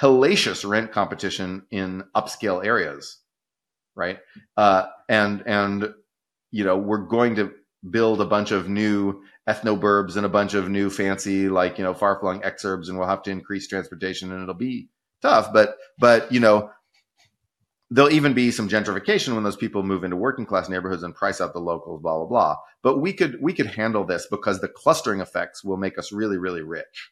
hellacious 0.01 0.69
rent 0.69 0.93
competition 0.93 1.67
in 1.71 2.05
upscale 2.15 2.65
areas, 2.65 3.19
right? 3.95 4.19
Uh, 4.57 4.87
and 5.09 5.43
and 5.47 5.95
you 6.51 6.65
know 6.65 6.77
we're 6.77 7.07
going 7.07 7.37
to 7.37 7.53
build 7.91 8.21
a 8.21 8.27
bunch 8.27 8.51
of 8.51 8.69
new 8.69 9.23
ethnoburbs 9.49 10.17
and 10.17 10.27
a 10.27 10.31
bunch 10.31 10.55
of 10.55 10.69
new 10.69 10.91
fancy 10.91 11.49
like 11.49 11.79
you 11.79 11.85
know 11.85 11.95
far 11.95 12.19
flung 12.19 12.41
exurbs 12.41 12.89
and 12.89 12.99
we'll 12.99 13.07
have 13.07 13.23
to 13.23 13.31
increase 13.31 13.69
transportation 13.69 14.33
and 14.33 14.43
it'll 14.43 14.55
be 14.55 14.89
tough 15.23 15.53
but 15.53 15.77
but 15.99 16.31
you 16.33 16.41
know 16.41 16.69
there'll 17.91 18.11
even 18.11 18.35
be 18.35 18.51
some 18.51 18.69
gentrification 18.69 19.35
when 19.35 19.45
those 19.45 19.57
people 19.57 19.83
move 19.83 20.05
into 20.05 20.17
working 20.17 20.47
class 20.47 20.69
neighborhoods 20.69 21.03
and 21.03 21.15
price 21.15 21.41
out 21.41 21.53
the 21.53 21.61
locals 21.61 22.01
blah 22.03 22.17
blah 22.17 22.27
blah 22.27 22.57
but 22.83 22.99
we 22.99 23.13
could 23.13 23.37
we 23.41 23.53
could 23.53 23.67
handle 23.67 24.05
this 24.05 24.27
because 24.31 24.61
the 24.61 24.69
clustering 24.69 25.21
effects 25.21 25.63
will 25.63 25.77
make 25.77 25.99
us 25.99 26.13
really 26.13 26.37
really 26.37 26.63
rich 26.63 27.11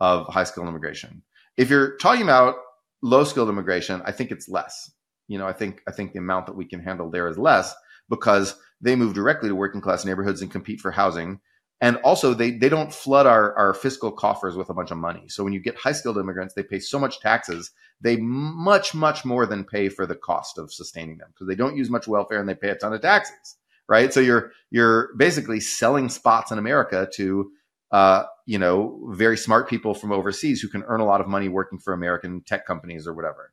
of 0.00 0.26
high 0.26 0.44
skilled 0.44 0.68
immigration 0.68 1.22
if 1.56 1.70
you're 1.70 1.96
talking 1.96 2.22
about 2.22 2.56
low 3.02 3.24
skilled 3.24 3.48
immigration 3.48 4.02
i 4.04 4.12
think 4.12 4.30
it's 4.30 4.48
less 4.48 4.90
you 5.28 5.38
know 5.38 5.46
i 5.46 5.52
think 5.52 5.80
i 5.86 5.92
think 5.92 6.12
the 6.12 6.18
amount 6.18 6.46
that 6.46 6.56
we 6.56 6.64
can 6.64 6.80
handle 6.80 7.10
there 7.10 7.28
is 7.28 7.38
less 7.38 7.74
because 8.08 8.56
they 8.80 8.96
move 8.96 9.14
directly 9.14 9.48
to 9.48 9.54
working 9.54 9.80
class 9.80 10.04
neighborhoods 10.04 10.42
and 10.42 10.50
compete 10.50 10.80
for 10.80 10.90
housing. 10.90 11.40
And 11.80 11.96
also, 11.98 12.32
they, 12.32 12.52
they 12.52 12.70
don't 12.70 12.92
flood 12.92 13.26
our, 13.26 13.54
our 13.56 13.74
fiscal 13.74 14.10
coffers 14.10 14.56
with 14.56 14.70
a 14.70 14.74
bunch 14.74 14.90
of 14.90 14.96
money. 14.96 15.24
So 15.28 15.44
when 15.44 15.52
you 15.52 15.60
get 15.60 15.76
high 15.76 15.92
skilled 15.92 16.16
immigrants, 16.16 16.54
they 16.54 16.62
pay 16.62 16.78
so 16.78 16.98
much 16.98 17.20
taxes, 17.20 17.70
they 18.00 18.16
much, 18.16 18.94
much 18.94 19.24
more 19.26 19.44
than 19.44 19.64
pay 19.64 19.90
for 19.90 20.06
the 20.06 20.14
cost 20.14 20.56
of 20.56 20.72
sustaining 20.72 21.18
them 21.18 21.28
because 21.32 21.48
they 21.48 21.54
don't 21.54 21.76
use 21.76 21.90
much 21.90 22.08
welfare 22.08 22.40
and 22.40 22.48
they 22.48 22.54
pay 22.54 22.70
a 22.70 22.74
ton 22.74 22.94
of 22.94 23.02
taxes, 23.02 23.56
right? 23.88 24.12
So 24.12 24.20
you're 24.20 24.52
you're 24.70 25.14
basically 25.16 25.60
selling 25.60 26.08
spots 26.08 26.50
in 26.50 26.58
America 26.58 27.08
to 27.14 27.50
uh, 27.90 28.24
you 28.46 28.58
know 28.58 29.10
very 29.10 29.36
smart 29.36 29.68
people 29.68 29.94
from 29.94 30.12
overseas 30.12 30.60
who 30.60 30.68
can 30.68 30.82
earn 30.84 31.00
a 31.00 31.06
lot 31.06 31.20
of 31.20 31.28
money 31.28 31.48
working 31.48 31.78
for 31.78 31.92
American 31.92 32.42
tech 32.42 32.66
companies 32.66 33.06
or 33.06 33.14
whatever. 33.14 33.52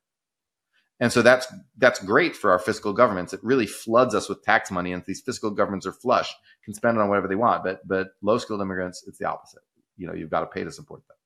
And 1.04 1.12
so 1.12 1.22
that's 1.22 1.48
that's 1.78 2.02
great 2.02 2.34
for 2.34 2.50
our 2.50 2.60
fiscal 2.60 2.94
governments. 2.94 3.34
It 3.34 3.44
really 3.44 3.68
floods 3.68 4.16
us 4.16 4.30
with 4.30 4.42
tax 4.42 4.72
money, 4.72 4.94
and 4.94 5.04
these 5.06 5.20
fiscal 5.20 5.52
governments 5.52 5.86
are 5.86 5.92
flush, 5.92 6.34
can 6.64 6.74
spend 6.74 6.96
it 6.96 7.02
on 7.02 7.10
whatever 7.10 7.28
they 7.28 7.36
want. 7.36 7.66
But 7.66 7.86
but 7.86 8.12
low 8.22 8.38
skilled 8.38 8.62
immigrants, 8.62 9.04
it's 9.06 9.18
the 9.18 9.28
opposite. 9.28 9.64
You 9.98 10.08
know, 10.08 10.14
you've 10.14 10.30
got 10.30 10.40
to 10.40 10.46
pay 10.46 10.64
to 10.64 10.72
support 10.72 11.02
them. 11.10 11.18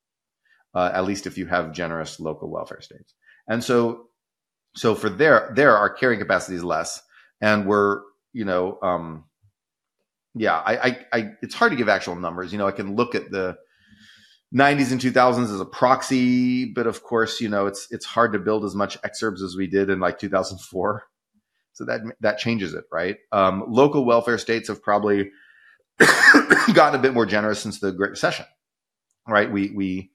Uh, 0.74 0.90
at 0.92 1.04
least 1.04 1.28
if 1.28 1.38
you 1.38 1.46
have 1.46 1.72
generous 1.72 2.18
local 2.18 2.50
welfare 2.50 2.80
states. 2.80 3.14
And 3.46 3.62
so 3.62 4.08
so 4.74 4.96
for 4.96 5.08
there 5.08 5.52
there 5.54 5.76
our 5.76 5.90
carrying 5.90 6.18
capacity 6.18 6.56
is 6.56 6.64
less, 6.64 7.00
and 7.40 7.64
we're 7.64 8.00
you 8.32 8.46
know 8.46 8.80
um, 8.82 9.26
yeah 10.34 10.56
I, 10.56 10.76
I 10.76 11.06
I 11.12 11.30
it's 11.40 11.54
hard 11.54 11.70
to 11.70 11.76
give 11.76 11.88
actual 11.88 12.16
numbers. 12.16 12.50
You 12.50 12.58
know, 12.58 12.66
I 12.66 12.72
can 12.72 12.96
look 12.96 13.14
at 13.14 13.30
the 13.30 13.56
90s 14.54 14.92
and 14.92 15.00
2000s 15.00 15.52
as 15.52 15.60
a 15.60 15.64
proxy, 15.64 16.64
but 16.64 16.86
of 16.86 17.02
course, 17.02 17.40
you 17.40 17.48
know, 17.48 17.66
it's 17.66 17.86
it's 17.90 18.06
hard 18.06 18.32
to 18.32 18.38
build 18.38 18.64
as 18.64 18.74
much 18.74 19.00
exurbs 19.02 19.42
as 19.42 19.56
we 19.56 19.66
did 19.66 19.90
in 19.90 20.00
like 20.00 20.18
2004. 20.18 21.04
So 21.74 21.84
that 21.84 22.00
that 22.20 22.38
changes 22.38 22.74
it, 22.74 22.84
right? 22.90 23.18
Um, 23.30 23.64
local 23.68 24.04
welfare 24.04 24.38
states 24.38 24.68
have 24.68 24.82
probably 24.82 25.30
gotten 25.98 26.98
a 26.98 27.02
bit 27.02 27.14
more 27.14 27.26
generous 27.26 27.60
since 27.60 27.78
the 27.78 27.92
Great 27.92 28.10
Recession, 28.10 28.46
right? 29.28 29.50
We 29.50 29.70
we 29.70 30.10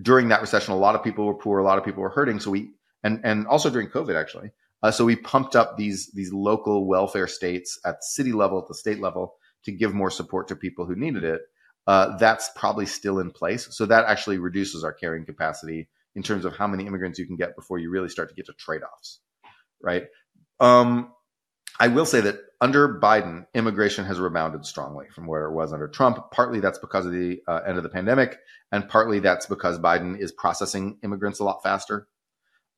during 0.00 0.28
that 0.28 0.40
recession, 0.40 0.72
a 0.72 0.78
lot 0.78 0.94
of 0.94 1.04
people 1.04 1.26
were 1.26 1.34
poor, 1.34 1.58
a 1.58 1.64
lot 1.64 1.78
of 1.78 1.84
people 1.84 2.02
were 2.02 2.10
hurting. 2.10 2.40
So 2.40 2.50
we 2.50 2.70
and 3.02 3.20
and 3.24 3.46
also 3.46 3.70
during 3.70 3.88
COVID, 3.88 4.18
actually. 4.18 4.50
Uh, 4.82 4.90
so 4.90 5.04
we 5.04 5.16
pumped 5.16 5.54
up 5.54 5.76
these 5.76 6.10
these 6.14 6.32
local 6.32 6.86
welfare 6.86 7.26
states 7.26 7.78
at 7.84 7.96
the 7.98 8.02
city 8.02 8.32
level, 8.32 8.58
at 8.58 8.68
the 8.68 8.74
state 8.74 9.00
level, 9.00 9.34
to 9.64 9.72
give 9.72 9.92
more 9.92 10.10
support 10.10 10.48
to 10.48 10.56
people 10.56 10.86
who 10.86 10.96
needed 10.96 11.24
it. 11.24 11.42
Uh, 11.90 12.16
that's 12.18 12.48
probably 12.54 12.86
still 12.86 13.18
in 13.18 13.32
place. 13.32 13.66
So 13.72 13.84
that 13.86 14.04
actually 14.04 14.38
reduces 14.38 14.84
our 14.84 14.92
carrying 14.92 15.26
capacity 15.26 15.88
in 16.14 16.22
terms 16.22 16.44
of 16.44 16.54
how 16.54 16.68
many 16.68 16.86
immigrants 16.86 17.18
you 17.18 17.26
can 17.26 17.34
get 17.34 17.56
before 17.56 17.80
you 17.80 17.90
really 17.90 18.08
start 18.08 18.28
to 18.28 18.34
get 18.36 18.46
to 18.46 18.52
trade 18.52 18.82
offs, 18.82 19.18
right? 19.82 20.04
Um, 20.60 21.12
I 21.80 21.88
will 21.88 22.06
say 22.06 22.20
that 22.20 22.36
under 22.60 23.00
Biden, 23.00 23.44
immigration 23.54 24.04
has 24.04 24.20
rebounded 24.20 24.64
strongly 24.66 25.06
from 25.12 25.26
where 25.26 25.46
it 25.46 25.52
was 25.52 25.72
under 25.72 25.88
Trump. 25.88 26.30
Partly 26.30 26.60
that's 26.60 26.78
because 26.78 27.06
of 27.06 27.12
the 27.12 27.40
uh, 27.48 27.62
end 27.66 27.76
of 27.76 27.82
the 27.82 27.88
pandemic, 27.88 28.38
and 28.70 28.88
partly 28.88 29.18
that's 29.18 29.46
because 29.46 29.76
Biden 29.80 30.16
is 30.16 30.30
processing 30.30 30.96
immigrants 31.02 31.40
a 31.40 31.44
lot 31.44 31.60
faster. 31.60 32.06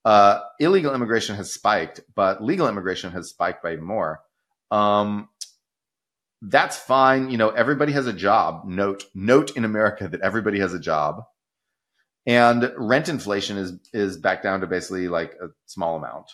Uh, 0.07 0.41
illegal 0.59 0.95
immigration 0.95 1.37
has 1.37 1.53
spiked, 1.53 2.01
but 2.15 2.43
legal 2.43 2.67
immigration 2.67 3.13
has 3.13 3.29
spiked 3.29 3.63
by 3.63 3.77
more. 3.77 4.23
Um, 4.71 5.29
that's 6.43 6.77
fine. 6.77 7.31
You 7.31 7.39
know, 7.39 7.51
everybody 7.51 7.93
has 7.93 8.09
a 8.09 8.13
job. 8.13 8.65
Note, 8.67 9.05
note 9.15 9.57
in 9.57 9.65
America 9.65 10.09
that 10.09 10.21
everybody 10.23 10.59
has 10.59 10.75
a 10.75 10.81
job. 10.81 11.23
And 12.27 12.73
rent 12.77 13.09
inflation 13.09 13.57
is 13.57 13.73
is 13.93 14.17
back 14.17 14.43
down 14.43 14.61
to 14.61 14.67
basically 14.67 15.09
like 15.09 15.35
a 15.43 15.49
small 15.67 15.97
amount. 15.97 16.31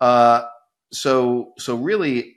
Uh, 0.00 0.44
so 0.92 1.52
so 1.58 1.76
really, 1.76 2.36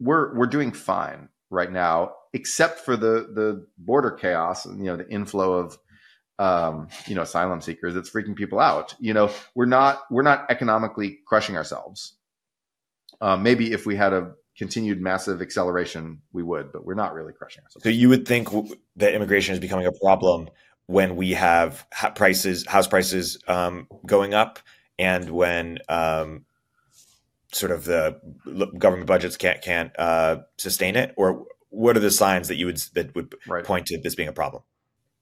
we're 0.00 0.36
we're 0.36 0.46
doing 0.46 0.72
fine 0.72 1.28
right 1.50 1.70
now, 1.70 2.12
except 2.32 2.80
for 2.80 2.96
the 2.96 3.28
the 3.32 3.66
border 3.78 4.10
chaos 4.10 4.64
and 4.64 4.78
you 4.78 4.86
know 4.86 4.96
the 4.96 5.08
inflow 5.08 5.52
of 5.52 5.78
um, 6.40 6.88
you 7.06 7.14
know 7.14 7.22
asylum 7.22 7.60
seekers. 7.60 7.94
It's 7.94 8.10
freaking 8.10 8.34
people 8.34 8.58
out. 8.58 8.96
You 8.98 9.14
know, 9.14 9.30
we're 9.54 9.66
not 9.66 10.02
we're 10.10 10.22
not 10.22 10.46
economically 10.50 11.20
crushing 11.24 11.56
ourselves. 11.56 12.16
Uh, 13.20 13.36
maybe 13.36 13.72
if 13.72 13.86
we 13.86 13.94
had 13.94 14.12
a 14.12 14.32
continued 14.56 15.00
massive 15.00 15.42
acceleration, 15.42 16.20
we 16.32 16.42
would, 16.42 16.72
but 16.72 16.84
we're 16.84 16.94
not 16.94 17.14
really 17.14 17.32
crushing 17.32 17.62
ourselves. 17.64 17.82
So 17.82 17.88
you 17.88 18.08
would 18.08 18.26
think 18.26 18.48
that 18.96 19.14
immigration 19.14 19.52
is 19.52 19.60
becoming 19.60 19.86
a 19.86 19.92
problem 19.92 20.48
when 20.86 21.16
we 21.16 21.32
have 21.32 21.86
prices, 22.14 22.66
house 22.66 22.86
prices 22.86 23.38
um, 23.48 23.88
going 24.06 24.34
up, 24.34 24.58
and 24.98 25.30
when 25.30 25.78
um, 25.88 26.44
sort 27.52 27.72
of 27.72 27.84
the 27.84 28.20
government 28.78 29.06
budgets 29.06 29.36
can't 29.36 29.62
can't 29.62 29.90
uh, 29.98 30.38
sustain 30.58 30.96
it, 30.96 31.14
or 31.16 31.46
what 31.70 31.96
are 31.96 32.00
the 32.00 32.10
signs 32.10 32.48
that 32.48 32.56
you 32.56 32.66
would 32.66 32.78
that 32.94 33.14
would 33.14 33.34
right. 33.48 33.64
point 33.64 33.86
to 33.86 33.98
this 33.98 34.14
being 34.14 34.28
a 34.28 34.32
problem? 34.32 34.62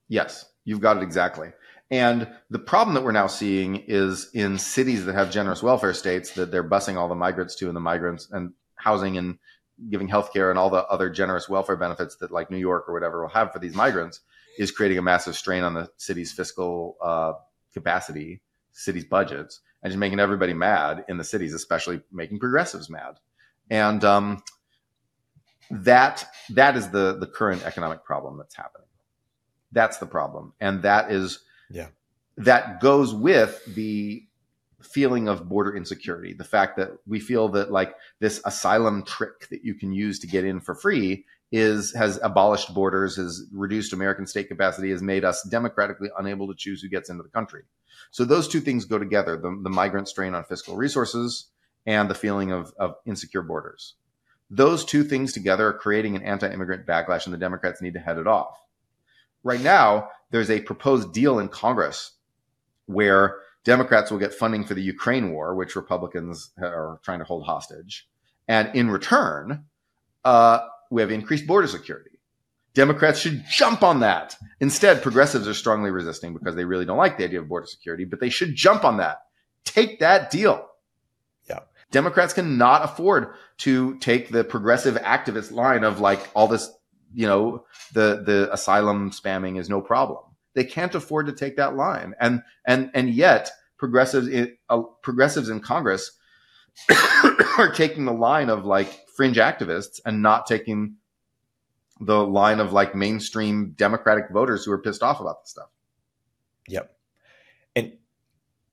Yes, 0.07 0.45
you've 0.65 0.81
got 0.81 0.97
it 0.97 1.03
exactly. 1.03 1.51
And 1.89 2.27
the 2.49 2.59
problem 2.59 2.95
that 2.95 3.03
we're 3.03 3.11
now 3.11 3.27
seeing 3.27 3.83
is 3.87 4.29
in 4.33 4.57
cities 4.57 5.05
that 5.05 5.13
have 5.13 5.31
generous 5.31 5.61
welfare 5.61 5.93
states 5.93 6.31
that 6.31 6.51
they're 6.51 6.67
busing 6.67 6.97
all 6.97 7.07
the 7.07 7.15
migrants 7.15 7.55
to, 7.55 7.67
and 7.67 7.75
the 7.75 7.81
migrants 7.81 8.27
and 8.31 8.53
housing 8.83 9.17
and 9.17 9.37
giving 9.89 10.07
healthcare 10.07 10.49
and 10.49 10.59
all 10.59 10.69
the 10.69 10.85
other 10.87 11.09
generous 11.09 11.49
welfare 11.49 11.75
benefits 11.75 12.15
that 12.17 12.31
like 12.31 12.51
New 12.51 12.57
York 12.57 12.85
or 12.87 12.93
whatever 12.93 13.21
will 13.21 13.29
have 13.29 13.51
for 13.51 13.59
these 13.59 13.75
migrants 13.75 14.19
is 14.57 14.71
creating 14.71 14.97
a 14.97 15.01
massive 15.01 15.35
strain 15.35 15.63
on 15.63 15.73
the 15.73 15.89
city's 15.97 16.31
fiscal 16.31 16.95
uh, 17.01 17.33
capacity, 17.73 18.41
city's 18.71 19.05
budgets, 19.05 19.61
and 19.81 19.91
just 19.91 19.99
making 19.99 20.19
everybody 20.19 20.53
mad 20.53 21.03
in 21.09 21.17
the 21.17 21.23
cities, 21.23 21.53
especially 21.53 22.01
making 22.11 22.39
progressives 22.39 22.89
mad. 22.89 23.19
And 23.69 24.03
um, 24.03 24.43
that 25.71 26.25
that 26.51 26.77
is 26.77 26.89
the 26.89 27.17
the 27.19 27.27
current 27.27 27.65
economic 27.65 28.03
problem 28.03 28.37
that's 28.37 28.55
happening. 28.55 28.87
That's 29.71 29.97
the 29.97 30.05
problem, 30.05 30.53
and 30.59 30.83
that 30.83 31.11
is 31.11 31.39
yeah 31.71 31.87
that 32.37 32.79
goes 32.79 33.13
with 33.13 33.63
the 33.75 34.25
feeling 34.93 35.27
of 35.27 35.49
border 35.49 35.75
insecurity, 35.75 36.33
the 36.33 36.43
fact 36.43 36.77
that 36.77 36.91
we 37.07 37.19
feel 37.19 37.49
that 37.49 37.71
like 37.71 37.95
this 38.19 38.41
asylum 38.45 39.03
trick 39.03 39.49
that 39.49 39.63
you 39.63 39.73
can 39.73 39.91
use 39.91 40.19
to 40.19 40.27
get 40.27 40.45
in 40.45 40.59
for 40.59 40.75
free 40.75 41.25
is 41.51 41.93
has 41.95 42.19
abolished 42.21 42.73
borders, 42.73 43.15
has 43.15 43.47
reduced 43.51 43.93
American 43.93 44.27
state 44.27 44.47
capacity, 44.47 44.91
has 44.91 45.01
made 45.01 45.25
us 45.25 45.47
democratically 45.49 46.09
unable 46.17 46.47
to 46.47 46.55
choose 46.55 46.81
who 46.81 46.89
gets 46.89 47.09
into 47.09 47.23
the 47.23 47.29
country. 47.29 47.63
So 48.11 48.25
those 48.25 48.47
two 48.47 48.59
things 48.59 48.85
go 48.85 48.99
together: 48.99 49.37
the, 49.37 49.59
the 49.63 49.69
migrant 49.69 50.07
strain 50.07 50.35
on 50.35 50.43
fiscal 50.43 50.75
resources 50.75 51.47
and 51.85 52.09
the 52.09 52.15
feeling 52.15 52.51
of, 52.51 52.73
of 52.79 52.95
insecure 53.05 53.41
borders. 53.43 53.95
Those 54.49 54.85
two 54.85 55.03
things 55.03 55.33
together 55.33 55.67
are 55.67 55.77
creating 55.77 56.15
an 56.15 56.23
anti-immigrant 56.23 56.85
backlash, 56.85 57.25
and 57.25 57.33
the 57.33 57.39
Democrats 57.39 57.81
need 57.81 57.93
to 57.95 57.99
head 57.99 58.17
it 58.17 58.27
off. 58.27 58.57
Right 59.43 59.61
now, 59.61 60.09
there's 60.31 60.49
a 60.49 60.61
proposed 60.61 61.11
deal 61.13 61.39
in 61.39 61.49
Congress 61.49 62.11
where 62.85 63.37
Democrats 63.63 64.11
will 64.11 64.19
get 64.19 64.33
funding 64.33 64.65
for 64.65 64.73
the 64.73 64.81
Ukraine 64.81 65.31
war, 65.31 65.55
which 65.55 65.75
Republicans 65.75 66.51
are 66.61 66.99
trying 67.03 67.19
to 67.19 67.25
hold 67.25 67.45
hostage. 67.45 68.07
And 68.47 68.75
in 68.75 68.89
return, 68.89 69.65
uh, 70.25 70.59
we 70.91 71.01
have 71.01 71.11
increased 71.11 71.47
border 71.47 71.67
security. 71.67 72.19
Democrats 72.73 73.19
should 73.19 73.43
jump 73.49 73.83
on 73.83 73.99
that. 73.99 74.35
Instead, 74.59 75.03
progressives 75.03 75.47
are 75.47 75.53
strongly 75.53 75.91
resisting 75.91 76.33
because 76.33 76.55
they 76.55 76.65
really 76.65 76.85
don't 76.85 76.97
like 76.97 77.17
the 77.17 77.23
idea 77.23 77.39
of 77.39 77.47
border 77.47 77.67
security, 77.67 78.03
but 78.03 78.19
they 78.19 78.29
should 78.29 78.55
jump 78.55 78.83
on 78.83 78.97
that. 78.97 79.19
Take 79.63 79.99
that 79.99 80.31
deal. 80.31 80.67
Yeah. 81.47 81.59
Democrats 81.91 82.33
cannot 82.33 82.83
afford 82.83 83.33
to 83.59 83.97
take 83.99 84.29
the 84.29 84.43
progressive 84.43 84.95
activist 84.95 85.51
line 85.51 85.83
of 85.83 85.99
like 85.99 86.27
all 86.35 86.47
this, 86.47 86.69
you 87.13 87.27
know, 87.27 87.65
the, 87.93 88.23
the 88.25 88.49
asylum 88.51 89.11
spamming 89.11 89.59
is 89.59 89.69
no 89.69 89.79
problem. 89.79 90.23
They 90.53 90.63
can't 90.63 90.95
afford 90.95 91.27
to 91.27 91.33
take 91.33 91.57
that 91.57 91.75
line, 91.75 92.13
and 92.19 92.41
and 92.65 92.91
and 92.93 93.09
yet 93.09 93.51
progressives 93.77 94.27
in, 94.27 94.55
uh, 94.69 94.81
progressives 95.01 95.49
in 95.49 95.59
Congress 95.59 96.11
are 97.57 97.71
taking 97.71 98.05
the 98.05 98.13
line 98.13 98.49
of 98.49 98.65
like 98.65 99.07
fringe 99.15 99.37
activists 99.37 99.99
and 100.05 100.21
not 100.21 100.45
taking 100.45 100.95
the 101.99 102.25
line 102.25 102.59
of 102.59 102.73
like 102.73 102.95
mainstream 102.95 103.73
Democratic 103.77 104.25
voters 104.31 104.65
who 104.65 104.71
are 104.71 104.81
pissed 104.81 105.03
off 105.03 105.19
about 105.19 105.41
this 105.41 105.51
stuff. 105.51 105.69
Yep. 106.67 106.95
And 107.75 107.93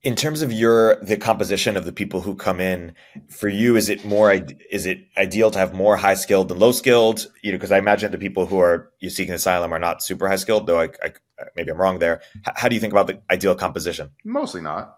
in 0.03 0.15
terms 0.15 0.41
of 0.41 0.51
your 0.51 0.95
the 1.03 1.17
composition 1.17 1.77
of 1.77 1.85
the 1.85 1.91
people 1.91 2.21
who 2.21 2.35
come 2.35 2.59
in 2.59 2.95
for 3.29 3.47
you 3.47 3.75
is 3.75 3.89
it 3.89 4.03
more 4.03 4.31
is 4.71 4.85
it 4.85 5.05
ideal 5.17 5.51
to 5.51 5.59
have 5.59 5.73
more 5.73 5.95
high 5.95 6.15
skilled 6.15 6.49
than 6.49 6.57
low 6.57 6.71
skilled 6.71 7.27
you 7.43 7.51
know 7.51 7.57
because 7.57 7.71
i 7.71 7.77
imagine 7.77 8.11
the 8.11 8.17
people 8.17 8.47
who 8.47 8.59
are 8.59 8.91
you 8.99 9.11
seeking 9.11 9.33
asylum 9.33 9.71
are 9.71 9.79
not 9.79 10.01
super 10.01 10.27
high 10.27 10.35
skilled 10.37 10.65
though 10.65 10.79
I, 10.79 10.89
I, 11.03 11.11
maybe 11.55 11.71
i'm 11.71 11.77
wrong 11.77 11.99
there. 11.99 12.21
H- 12.37 12.53
how 12.55 12.67
do 12.67 12.75
you 12.75 12.81
think 12.81 12.93
about 12.93 13.07
the 13.07 13.21
ideal 13.29 13.55
composition? 13.55 14.11
Mostly 14.23 14.61
not. 14.61 14.97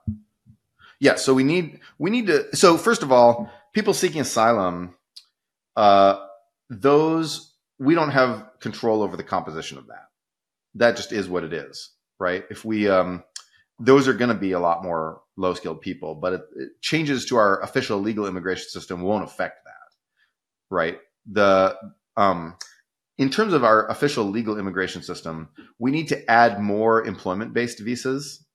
Yeah 0.99 1.15
so 1.15 1.33
we 1.33 1.43
need 1.43 1.79
we 1.97 2.09
need 2.09 2.27
to 2.27 2.55
so 2.55 2.77
first 2.77 3.03
of 3.03 3.11
all 3.11 3.51
people 3.73 3.93
seeking 3.93 4.21
asylum 4.21 4.95
uh 5.75 6.25
those 6.69 7.53
we 7.79 7.95
don't 7.95 8.11
have 8.11 8.47
control 8.59 9.01
over 9.01 9.17
the 9.17 9.23
composition 9.23 9.77
of 9.77 9.87
that. 9.87 10.07
That 10.75 10.95
just 10.95 11.11
is 11.11 11.27
what 11.27 11.43
it 11.43 11.53
is 11.53 11.91
right? 12.19 12.45
If 12.49 12.63
we 12.63 12.89
um 12.89 13.23
those 13.79 14.07
are 14.07 14.13
going 14.13 14.29
to 14.29 14.35
be 14.35 14.51
a 14.51 14.59
lot 14.59 14.83
more 14.83 15.21
low 15.35 15.53
skilled 15.53 15.81
people, 15.81 16.15
but 16.15 16.33
it, 16.33 16.41
it 16.55 16.69
changes 16.81 17.25
to 17.25 17.35
our 17.37 17.61
official 17.61 17.99
legal 17.99 18.27
immigration 18.27 18.69
system 18.69 19.01
won't 19.01 19.23
affect 19.25 19.65
that, 19.65 19.73
right? 20.69 20.99
The 21.29 21.75
um, 22.15 22.55
in 23.17 23.29
terms 23.29 23.53
of 23.53 23.63
our 23.63 23.87
official 23.89 24.25
legal 24.25 24.57
immigration 24.57 25.03
system, 25.03 25.49
we 25.79 25.91
need 25.91 26.07
to 26.09 26.31
add 26.31 26.59
more 26.59 27.05
employment 27.05 27.53
based 27.53 27.79
visas 27.79 28.45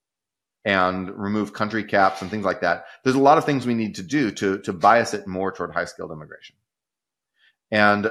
and 0.64 1.10
remove 1.10 1.52
country 1.52 1.84
caps 1.84 2.20
and 2.20 2.30
things 2.30 2.44
like 2.44 2.60
that. 2.60 2.84
There's 3.04 3.16
a 3.16 3.20
lot 3.20 3.38
of 3.38 3.44
things 3.44 3.66
we 3.66 3.74
need 3.74 3.94
to 3.96 4.02
do 4.02 4.30
to 4.32 4.58
to 4.58 4.72
bias 4.72 5.14
it 5.14 5.26
more 5.26 5.52
toward 5.52 5.72
high 5.72 5.84
skilled 5.84 6.12
immigration. 6.12 6.56
And 7.70 8.10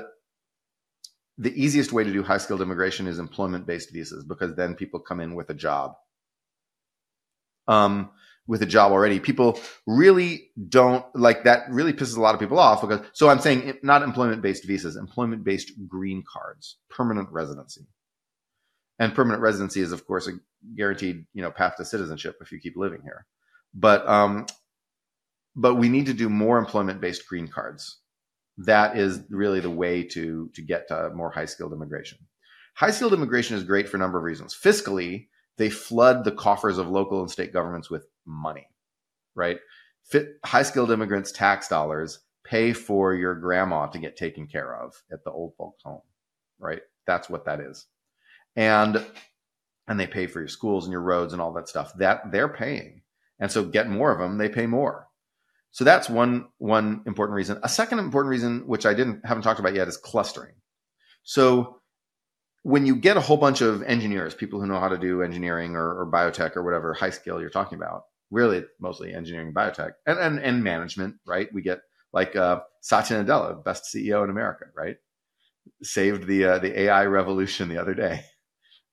the 1.38 1.54
easiest 1.54 1.92
way 1.92 2.04
to 2.04 2.14
do 2.14 2.24
high 2.24 2.38
skilled 2.38 2.62
immigration 2.62 3.08
is 3.08 3.20
employment 3.20 3.68
based 3.68 3.92
visas 3.92 4.24
because 4.24 4.56
then 4.56 4.76
people 4.76 5.00
come 5.00 5.20
in 5.20 5.36
with 5.36 5.50
a 5.50 5.54
job 5.54 5.94
um, 7.68 8.10
with 8.48 8.62
a 8.62 8.66
job 8.66 8.92
already. 8.92 9.20
People 9.20 9.60
really 9.86 10.50
don't 10.70 11.06
like 11.14 11.44
that. 11.44 11.70
Really 11.70 11.94
pisses 11.94 12.18
a 12.18 12.22
lot 12.22 12.34
of 12.34 12.40
people 12.40 12.60
off 12.60 12.82
because. 12.82 13.02
So 13.14 13.30
I'm 13.30 13.40
saying 13.40 13.78
not 13.84 14.02
employment 14.02 14.42
based 14.42 14.66
visas, 14.66 14.96
employment 14.96 15.44
based 15.44 15.72
green 15.88 16.24
cards, 16.32 16.78
permanent 16.90 17.30
residency, 17.32 17.88
and 19.00 19.14
permanent 19.14 19.42
residency 19.42 19.82
is 19.82 19.92
of 19.92 20.06
course 20.08 20.28
a 20.28 20.34
guaranteed 20.76 21.26
you 21.34 21.42
know 21.42 21.52
path 21.52 21.76
to 21.78 21.86
citizenship 21.86 22.38
if 22.42 22.52
you 22.52 22.60
keep 22.60 22.78
living 22.78 23.02
here. 23.04 23.26
But 23.74 24.08
um, 24.08 24.48
but 25.56 25.76
we 25.76 25.90
need 25.90 26.06
to 26.06 26.14
do 26.14 26.30
more 26.30 26.58
employment 26.58 27.02
based 27.02 27.28
green 27.28 27.48
cards. 27.48 28.00
That 28.60 28.98
is 28.98 29.22
really 29.30 29.60
the 29.60 29.70
way 29.70 30.04
to 30.04 30.50
to 30.56 30.62
get 30.62 30.88
to 30.88 31.12
more 31.14 31.32
high 31.32 31.46
skilled 31.46 31.74
immigration. 31.74 32.20
High 32.76 32.92
skilled 32.92 33.14
immigration 33.14 33.58
is 33.58 33.64
great 33.64 33.90
for 33.90 33.98
a 33.98 34.00
number 34.00 34.20
of 34.20 34.24
reasons. 34.24 34.56
Fiscally, 34.56 35.28
they 35.58 35.70
flood 35.70 36.24
the 36.24 36.32
coffers 36.32 36.78
of 36.78 36.88
local 36.88 37.22
and 37.22 37.30
state 37.30 37.52
governments 37.52 37.90
with 37.90 38.08
money, 38.28 38.68
right? 39.36 39.60
Fit, 40.04 40.36
high 40.46 40.64
skilled 40.64 40.92
immigrants' 40.92 41.32
tax 41.32 41.68
dollars 41.68 42.20
pay 42.44 42.74
for 42.74 43.14
your 43.14 43.36
grandma 43.36 43.88
to 43.88 44.00
get 44.00 44.16
taken 44.16 44.48
care 44.48 44.76
of 44.76 44.94
at 45.12 45.24
the 45.24 45.32
old 45.32 45.54
folks' 45.58 45.84
home, 45.84 46.02
right? 46.60 46.82
That's 47.06 47.30
what 47.30 47.46
that 47.46 47.60
is. 47.60 47.86
And 48.56 49.06
and 49.88 50.00
they 50.00 50.08
pay 50.08 50.28
for 50.28 50.40
your 50.40 50.48
schools 50.48 50.86
and 50.86 50.92
your 50.92 51.02
roads 51.02 51.34
and 51.34 51.42
all 51.42 51.54
that 51.54 51.70
stuff. 51.70 51.94
That 51.98 52.32
they're 52.32 52.50
paying. 52.50 53.02
And 53.40 53.52
so 53.52 53.64
get 53.64 53.90
more 53.90 54.12
of 54.12 54.20
them, 54.20 54.38
they 54.38 54.50
pay 54.50 54.66
more. 54.66 55.08
So 55.72 55.84
that's 55.84 56.10
one 56.10 56.48
one 56.58 57.04
important 57.06 57.36
reason. 57.36 57.60
A 57.64 57.70
second 57.70 58.00
important 58.00 58.32
reason, 58.32 58.68
which 58.68 58.86
I 58.86 58.94
didn't 58.94 59.26
haven't 59.26 59.44
talked 59.44 59.60
about 59.60 59.76
yet, 59.76 59.88
is 59.88 59.98
clustering. 59.98 60.56
So 61.24 61.82
when 62.64 62.86
you 62.86 62.96
get 62.96 63.18
a 63.18 63.22
whole 63.22 63.38
bunch 63.38 63.62
of 63.62 63.84
engineers, 63.84 64.34
people 64.34 64.60
who 64.60 64.68
know 64.68 64.80
how 64.80 64.90
to 64.90 64.98
do 64.98 65.22
engineering 65.22 65.76
or, 65.76 66.02
or 66.02 66.12
biotech 66.12 66.56
or 66.56 66.64
whatever 66.64 66.94
high 66.94 67.12
skill 67.12 67.40
you're 67.40 67.50
talking 67.50 67.78
about, 67.78 68.04
really 68.32 68.64
mostly 68.80 69.14
engineering, 69.14 69.54
biotech, 69.54 69.94
and 70.06 70.20
and, 70.20 70.40
and 70.40 70.64
management, 70.64 71.16
right? 71.26 71.48
We 71.54 71.62
get 71.62 71.80
like 72.14 72.36
uh, 72.36 72.62
Satya 72.82 73.24
Nadella, 73.24 73.64
best 73.64 73.86
CEO 73.94 74.24
in 74.24 74.30
America, 74.30 74.66
right? 74.76 74.98
Saved 75.84 76.28
the 76.28 76.46
uh, 76.46 76.60
the 76.60 76.80
AI 76.82 77.06
revolution 77.06 77.70
the 77.70 77.82
other 77.82 77.94
day. 77.94 78.22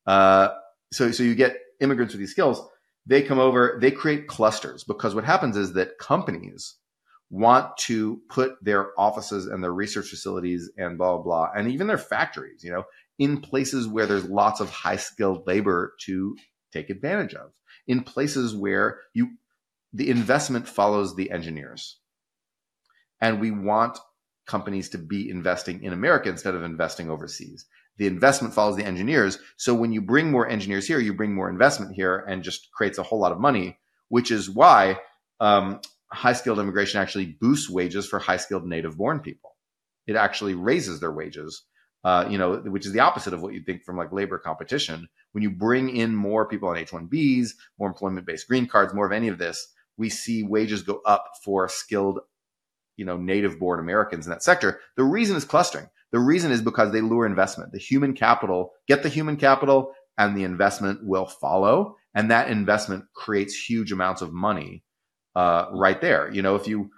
Uh, 0.07 0.49
so 0.93 1.11
so 1.12 1.22
you 1.22 1.35
get 1.35 1.57
immigrants 1.80 2.14
with 2.14 2.20
these 2.20 2.30
skills. 2.30 2.62
They 3.07 3.22
come 3.22 3.39
over, 3.39 3.78
they 3.80 3.91
create 3.91 4.28
clusters 4.28 4.85
because 4.85 5.14
what 5.14 5.24
happens 5.24 5.57
is 5.57 5.74
that 5.74 5.99
companies 5.99 6.76
want 7.30 7.76
to 7.76 8.20
put 8.30 8.53
their 8.62 8.99
offices 8.99 9.47
and 9.47 9.62
their 9.62 9.72
research 9.72 10.09
facilities 10.09 10.70
and 10.78 10.97
blah, 10.97 11.14
blah, 11.16 11.22
blah, 11.22 11.49
and 11.55 11.70
even 11.70 11.87
their 11.87 11.99
factories, 11.99 12.62
you 12.62 12.70
know, 12.70 12.85
in 13.18 13.41
places 13.41 13.87
where 13.89 14.07
there's 14.07 14.24
lots 14.24 14.61
of 14.61 14.70
high 14.70 14.97
skilled 14.97 15.47
labor 15.47 15.95
to 16.01 16.37
take 16.72 16.91
advantage 16.91 17.35
of, 17.35 17.53
in 17.87 18.03
places 18.03 18.55
where 18.55 19.01
you, 19.12 19.30
the 19.93 20.11
investment 20.11 20.68
follows 20.68 21.14
the 21.14 21.30
engineers. 21.30 21.99
And 23.20 23.41
we 23.41 23.51
want 23.51 23.99
companies 24.47 24.91
to 24.91 24.99
be 24.99 25.30
investing 25.30 25.82
in 25.82 25.93
America 25.93 26.28
instead 26.28 26.55
of 26.55 26.62
investing 26.62 27.11
overseas. 27.11 27.66
The 27.97 28.07
investment 28.07 28.55
follows 28.55 28.76
the 28.76 28.85
engineers. 28.85 29.39
So 29.57 29.74
when 29.74 29.93
you 29.93 30.03
bring 30.03 30.30
more 30.30 30.49
engineers 30.49 30.87
here, 30.87 30.99
you 30.99 31.14
bring 31.14 31.35
more 31.35 31.49
investment 31.49 31.95
here 31.95 32.24
and 32.28 32.43
just 32.43 32.70
creates 32.72 32.99
a 32.99 33.03
whole 33.03 33.20
lot 33.20 33.32
of 33.32 33.41
money, 33.41 33.78
which 34.09 34.30
is 34.30 34.51
why 34.51 34.99
um, 35.41 35.80
high 36.12 36.32
skilled 36.32 36.59
immigration 36.59 37.01
actually 37.01 37.37
boosts 37.41 37.70
wages 37.70 38.07
for 38.07 38.18
high 38.18 38.37
skilled 38.37 38.66
native 38.66 38.97
born 38.97 39.20
people. 39.20 39.57
It 40.07 40.16
actually 40.16 40.55
raises 40.55 41.01
their 41.01 41.12
wages, 41.12 41.62
uh, 42.03 42.26
you 42.28 42.37
know, 42.37 42.57
which 42.57 42.85
is 42.85 42.93
the 42.93 43.01
opposite 43.01 43.32
of 43.32 43.43
what 43.43 43.55
you 43.55 43.62
think 43.62 43.85
from 43.85 43.97
like 43.97 44.12
labor 44.12 44.39
competition. 44.39 45.09
When 45.35 45.43
you 45.43 45.51
bring 45.51 45.95
in 45.95 46.14
more 46.14 46.47
people 46.47 46.68
on 46.68 46.76
H 46.76 46.93
1Bs, 46.93 47.51
more 47.78 47.89
employment 47.89 48.24
based 48.24 48.47
green 48.47 48.68
cards, 48.68 48.95
more 48.95 49.05
of 49.05 49.12
any 49.12 49.26
of 49.26 49.39
this, 49.39 49.66
we 49.97 50.09
see 50.09 50.45
wages 50.45 50.82
go 50.82 51.01
up 51.05 51.24
for 51.45 51.68
skilled, 51.68 52.20
you 52.97 53.05
know, 53.05 53.16
native 53.16 53.59
born 53.59 53.80
Americans 53.80 54.26
in 54.26 54.30
that 54.30 54.45
sector. 54.45 54.80
The 54.97 55.03
reason 55.03 55.37
is 55.37 55.45
clustering. 55.45 55.89
The 56.12 56.20
reason 56.20 56.53
is 56.53 56.62
because 56.62 56.93
they 56.93 57.01
lure 57.01 57.26
investment. 57.26 57.72
The 57.72 57.78
human 57.78 58.14
capital, 58.14 58.74
get 58.87 59.03
the 59.03 59.09
human 59.09 59.37
capital 59.37 59.93
and 60.16 60.37
the 60.37 60.45
investment 60.45 61.05
will 61.05 61.26
follow. 61.26 61.97
And 62.14 62.30
that 62.30 62.49
investment 62.49 63.07
creates 63.12 63.57
huge 63.57 63.91
amounts 63.91 64.22
of 64.22 64.32
money 64.32 64.85
uh, 65.35 65.66
right 65.72 66.01
there. 66.01 66.30
You 66.30 66.43
know, 66.43 66.55
if 66.55 66.68
you 66.68 66.91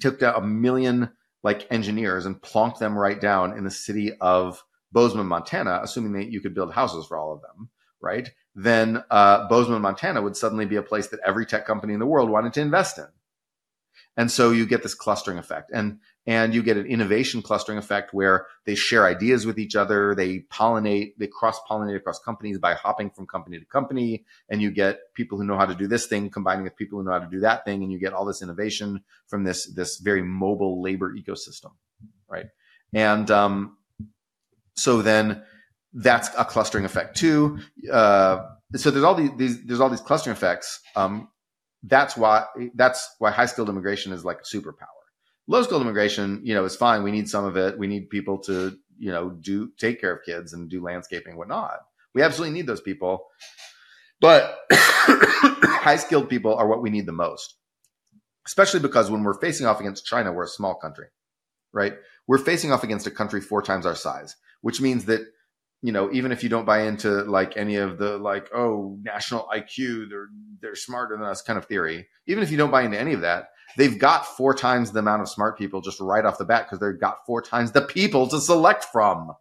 took 0.00 0.22
a 0.22 0.40
million 0.40 1.10
like 1.42 1.66
engineers 1.70 2.24
and 2.24 2.40
plonked 2.40 2.78
them 2.78 2.96
right 2.96 3.20
down 3.20 3.58
in 3.58 3.64
the 3.64 3.70
city 3.70 4.16
of 4.22 4.62
Bozeman, 4.92 5.26
Montana, 5.26 5.80
assuming 5.82 6.12
that 6.12 6.30
you 6.30 6.40
could 6.40 6.54
build 6.54 6.72
houses 6.72 7.06
for 7.06 7.16
all 7.16 7.32
of 7.32 7.40
them, 7.40 7.70
right? 8.00 8.30
Then 8.54 9.02
uh, 9.10 9.48
Bozeman, 9.48 9.82
Montana 9.82 10.22
would 10.22 10.36
suddenly 10.36 10.66
be 10.66 10.76
a 10.76 10.82
place 10.82 11.08
that 11.08 11.20
every 11.24 11.46
tech 11.46 11.66
company 11.66 11.94
in 11.94 12.00
the 12.00 12.06
world 12.06 12.30
wanted 12.30 12.52
to 12.54 12.60
invest 12.60 12.98
in. 12.98 13.06
And 14.16 14.30
so 14.30 14.50
you 14.50 14.66
get 14.66 14.82
this 14.82 14.94
clustering 14.94 15.38
effect 15.38 15.70
and, 15.72 15.98
and 16.26 16.54
you 16.54 16.62
get 16.62 16.76
an 16.76 16.86
innovation 16.86 17.40
clustering 17.40 17.78
effect 17.78 18.12
where 18.12 18.46
they 18.66 18.74
share 18.74 19.06
ideas 19.06 19.46
with 19.46 19.58
each 19.58 19.74
other. 19.74 20.14
They 20.14 20.40
pollinate, 20.40 21.14
they 21.16 21.28
cross 21.28 21.58
pollinate 21.68 21.96
across 21.96 22.18
companies 22.18 22.58
by 22.58 22.74
hopping 22.74 23.10
from 23.10 23.26
company 23.26 23.58
to 23.58 23.64
company. 23.64 24.24
And 24.50 24.60
you 24.60 24.70
get 24.70 25.14
people 25.14 25.38
who 25.38 25.44
know 25.44 25.56
how 25.56 25.64
to 25.64 25.74
do 25.74 25.86
this 25.86 26.06
thing 26.06 26.28
combining 26.28 26.64
with 26.64 26.76
people 26.76 26.98
who 26.98 27.04
know 27.04 27.12
how 27.12 27.20
to 27.20 27.30
do 27.30 27.40
that 27.40 27.64
thing. 27.64 27.82
And 27.82 27.90
you 27.90 27.98
get 27.98 28.12
all 28.12 28.26
this 28.26 28.42
innovation 28.42 29.02
from 29.28 29.44
this, 29.44 29.66
this 29.66 29.98
very 29.98 30.22
mobile 30.22 30.82
labor 30.82 31.14
ecosystem. 31.14 31.72
Right. 32.28 32.46
And, 32.92 33.30
um, 33.30 33.78
so 34.76 35.02
then 35.02 35.42
that's 35.92 36.30
a 36.38 36.44
clustering 36.44 36.84
effect 36.84 37.16
too. 37.16 37.58
Uh, 37.90 38.42
so 38.74 38.90
there's 38.90 39.04
all 39.04 39.14
these, 39.14 39.30
these, 39.36 39.64
there's 39.66 39.80
all 39.80 39.90
these 39.90 40.00
clustering 40.00 40.34
effects. 40.34 40.80
Um, 40.96 41.28
that's 41.82 42.16
why 42.16 42.44
that's 42.74 43.14
why 43.18 43.30
high 43.30 43.46
skilled 43.46 43.68
immigration 43.68 44.12
is 44.12 44.24
like 44.24 44.38
a 44.38 44.56
superpower. 44.56 44.86
Low 45.48 45.62
skilled 45.62 45.82
immigration, 45.82 46.40
you 46.44 46.54
know, 46.54 46.64
is 46.64 46.76
fine. 46.76 47.02
We 47.02 47.10
need 47.10 47.28
some 47.28 47.44
of 47.44 47.56
it. 47.56 47.78
We 47.78 47.88
need 47.88 48.08
people 48.08 48.38
to, 48.44 48.76
you 48.98 49.10
know, 49.10 49.30
do 49.30 49.70
take 49.78 50.00
care 50.00 50.14
of 50.14 50.24
kids 50.24 50.52
and 50.52 50.70
do 50.70 50.80
landscaping 50.82 51.30
and 51.30 51.38
whatnot. 51.38 51.78
We 52.14 52.22
absolutely 52.22 52.56
need 52.56 52.68
those 52.68 52.80
people. 52.80 53.26
But 54.20 54.56
high 54.70 55.96
skilled 55.96 56.30
people 56.30 56.54
are 56.54 56.68
what 56.68 56.80
we 56.80 56.90
need 56.90 57.06
the 57.06 57.12
most, 57.12 57.56
especially 58.46 58.78
because 58.78 59.10
when 59.10 59.24
we're 59.24 59.40
facing 59.40 59.66
off 59.66 59.80
against 59.80 60.06
China, 60.06 60.32
we're 60.32 60.44
a 60.44 60.48
small 60.48 60.76
country, 60.76 61.06
right? 61.72 61.94
We're 62.28 62.38
facing 62.38 62.72
off 62.72 62.84
against 62.84 63.08
a 63.08 63.10
country 63.10 63.40
four 63.40 63.62
times 63.62 63.84
our 63.84 63.96
size, 63.96 64.36
which 64.62 64.80
means 64.80 65.04
that 65.04 65.22
you 65.84 65.90
know, 65.90 66.10
even 66.12 66.30
if 66.30 66.44
you 66.44 66.48
don't 66.48 66.64
buy 66.64 66.82
into 66.82 67.10
like 67.24 67.56
any 67.56 67.74
of 67.74 67.98
the 67.98 68.16
like, 68.16 68.48
oh, 68.54 68.96
national 69.02 69.48
IQ, 69.52 70.08
they're 70.08 70.28
they're 70.60 70.76
smarter 70.76 71.16
than 71.16 71.26
us 71.26 71.42
kind 71.42 71.58
of 71.58 71.66
theory. 71.66 72.06
Even 72.26 72.44
if 72.44 72.52
you 72.52 72.56
don't 72.56 72.70
buy 72.70 72.82
into 72.82 72.98
any 72.98 73.12
of 73.12 73.20
that, 73.22 73.48
they've 73.76 73.98
got 73.98 74.24
four 74.24 74.54
times 74.54 74.92
the 74.92 75.00
amount 75.00 75.22
of 75.22 75.28
smart 75.28 75.58
people 75.58 75.80
just 75.80 76.00
right 76.00 76.24
off 76.24 76.38
the 76.38 76.44
bat 76.44 76.66
because 76.66 76.78
they've 76.78 77.00
got 77.00 77.26
four 77.26 77.42
times 77.42 77.72
the 77.72 77.82
people 77.82 78.28
to 78.28 78.40
select 78.40 78.84
from. 78.84 79.32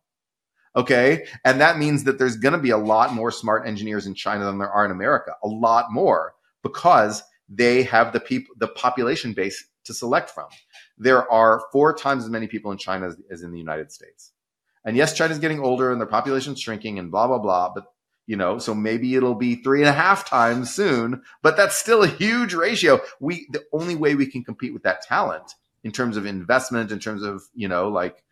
Okay. 0.75 1.25
And 1.45 1.61
that 1.61 1.77
means 1.77 2.05
that 2.05 2.17
there's 2.17 2.37
going 2.37 2.53
to 2.53 2.59
be 2.59 2.69
a 2.69 2.77
lot 2.77 3.13
more 3.13 3.31
smart 3.31 3.67
engineers 3.67 4.07
in 4.07 4.15
China 4.15 4.45
than 4.45 4.57
there 4.57 4.71
are 4.71 4.85
in 4.85 4.91
America, 4.91 5.33
a 5.43 5.47
lot 5.47 5.91
more 5.91 6.33
because 6.63 7.21
they 7.49 7.83
have 7.83 8.13
the 8.13 8.19
people, 8.19 8.55
the 8.57 8.69
population 8.69 9.33
base 9.33 9.63
to 9.83 9.93
select 9.93 10.29
from. 10.29 10.47
There 10.97 11.29
are 11.31 11.61
four 11.71 11.93
times 11.93 12.23
as 12.23 12.29
many 12.29 12.47
people 12.47 12.71
in 12.71 12.77
China 12.77 13.07
as, 13.07 13.17
as 13.29 13.43
in 13.43 13.51
the 13.51 13.59
United 13.59 13.91
States. 13.91 14.30
And 14.83 14.97
yes, 14.97 15.15
China's 15.15 15.39
getting 15.39 15.59
older 15.59 15.91
and 15.91 15.99
their 16.01 16.07
population's 16.07 16.59
shrinking 16.59 16.99
and 16.99 17.11
blah, 17.11 17.27
blah, 17.27 17.39
blah. 17.39 17.71
But, 17.73 17.85
you 18.25 18.35
know, 18.35 18.57
so 18.57 18.73
maybe 18.73 19.15
it'll 19.15 19.35
be 19.35 19.55
three 19.55 19.81
and 19.81 19.89
a 19.89 19.93
half 19.93 20.27
times 20.29 20.73
soon, 20.73 21.21
but 21.41 21.57
that's 21.57 21.75
still 21.75 22.03
a 22.03 22.07
huge 22.07 22.53
ratio. 22.53 22.99
We, 23.19 23.47
the 23.51 23.63
only 23.73 23.95
way 23.95 24.15
we 24.15 24.25
can 24.25 24.43
compete 24.43 24.73
with 24.73 24.83
that 24.83 25.01
talent 25.01 25.53
in 25.83 25.91
terms 25.91 26.17
of 26.17 26.25
investment, 26.25 26.91
in 26.91 26.99
terms 26.99 27.23
of, 27.23 27.43
you 27.53 27.67
know, 27.67 27.89
like 27.89 28.23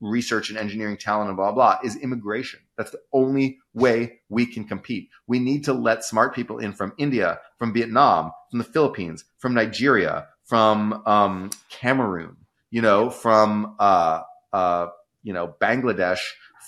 research 0.00 0.50
and 0.50 0.58
engineering 0.58 0.96
talent 0.96 1.28
and 1.28 1.36
blah, 1.36 1.52
blah, 1.52 1.78
is 1.82 1.96
immigration. 1.96 2.60
That's 2.76 2.90
the 2.90 3.00
only 3.12 3.58
way 3.74 4.20
we 4.28 4.46
can 4.46 4.64
compete. 4.64 5.08
We 5.26 5.38
need 5.38 5.64
to 5.64 5.72
let 5.72 6.04
smart 6.04 6.34
people 6.34 6.58
in 6.58 6.72
from 6.72 6.92
India, 6.98 7.40
from 7.58 7.72
Vietnam, 7.72 8.30
from 8.50 8.58
the 8.58 8.64
Philippines, 8.64 9.24
from 9.38 9.54
Nigeria, 9.54 10.28
from 10.44 11.02
um, 11.06 11.50
Cameroon, 11.68 12.36
you 12.70 12.80
know, 12.80 13.10
from 13.10 13.74
uh, 13.78 14.22
uh, 14.52 14.88
you 15.28 15.34
know, 15.34 15.54
Bangladesh, 15.60 16.20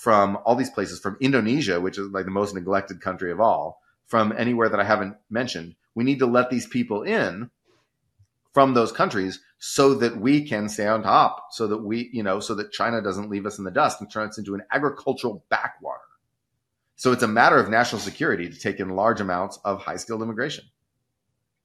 from 0.03 0.37
all 0.45 0.55
these 0.55 0.69
places, 0.69 0.99
from 0.99 1.17
Indonesia, 1.19 1.81
which 1.81 1.97
is 1.97 2.09
like 2.09 2.25
the 2.25 2.31
most 2.31 2.53
neglected 2.53 3.01
country 3.01 3.31
of 3.31 3.39
all, 3.39 3.81
from 4.05 4.31
anywhere 4.37 4.69
that 4.69 4.79
I 4.79 4.83
haven't 4.83 5.15
mentioned. 5.31 5.73
We 5.95 6.03
need 6.03 6.19
to 6.19 6.27
let 6.27 6.51
these 6.51 6.67
people 6.67 7.01
in 7.01 7.49
from 8.53 8.75
those 8.75 8.91
countries 8.91 9.39
so 9.57 9.95
that 9.95 10.17
we 10.17 10.47
can 10.47 10.69
stay 10.69 10.85
on 10.85 11.01
top, 11.01 11.47
so 11.49 11.65
that 11.69 11.79
we, 11.79 12.11
you 12.13 12.21
know, 12.21 12.39
so 12.39 12.53
that 12.53 12.71
China 12.71 13.01
doesn't 13.01 13.31
leave 13.31 13.47
us 13.47 13.57
in 13.57 13.63
the 13.63 13.71
dust 13.71 13.99
and 13.99 14.11
turn 14.11 14.29
us 14.29 14.37
into 14.37 14.53
an 14.53 14.61
agricultural 14.71 15.43
backwater. 15.49 15.97
So 16.97 17.11
it's 17.11 17.23
a 17.23 17.27
matter 17.27 17.57
of 17.57 17.67
national 17.67 17.99
security 17.99 18.47
to 18.47 18.59
take 18.59 18.79
in 18.79 18.89
large 18.89 19.21
amounts 19.21 19.57
of 19.65 19.81
high 19.81 19.97
skilled 19.97 20.21
immigration. 20.21 20.65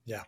Yeah. 0.07 0.23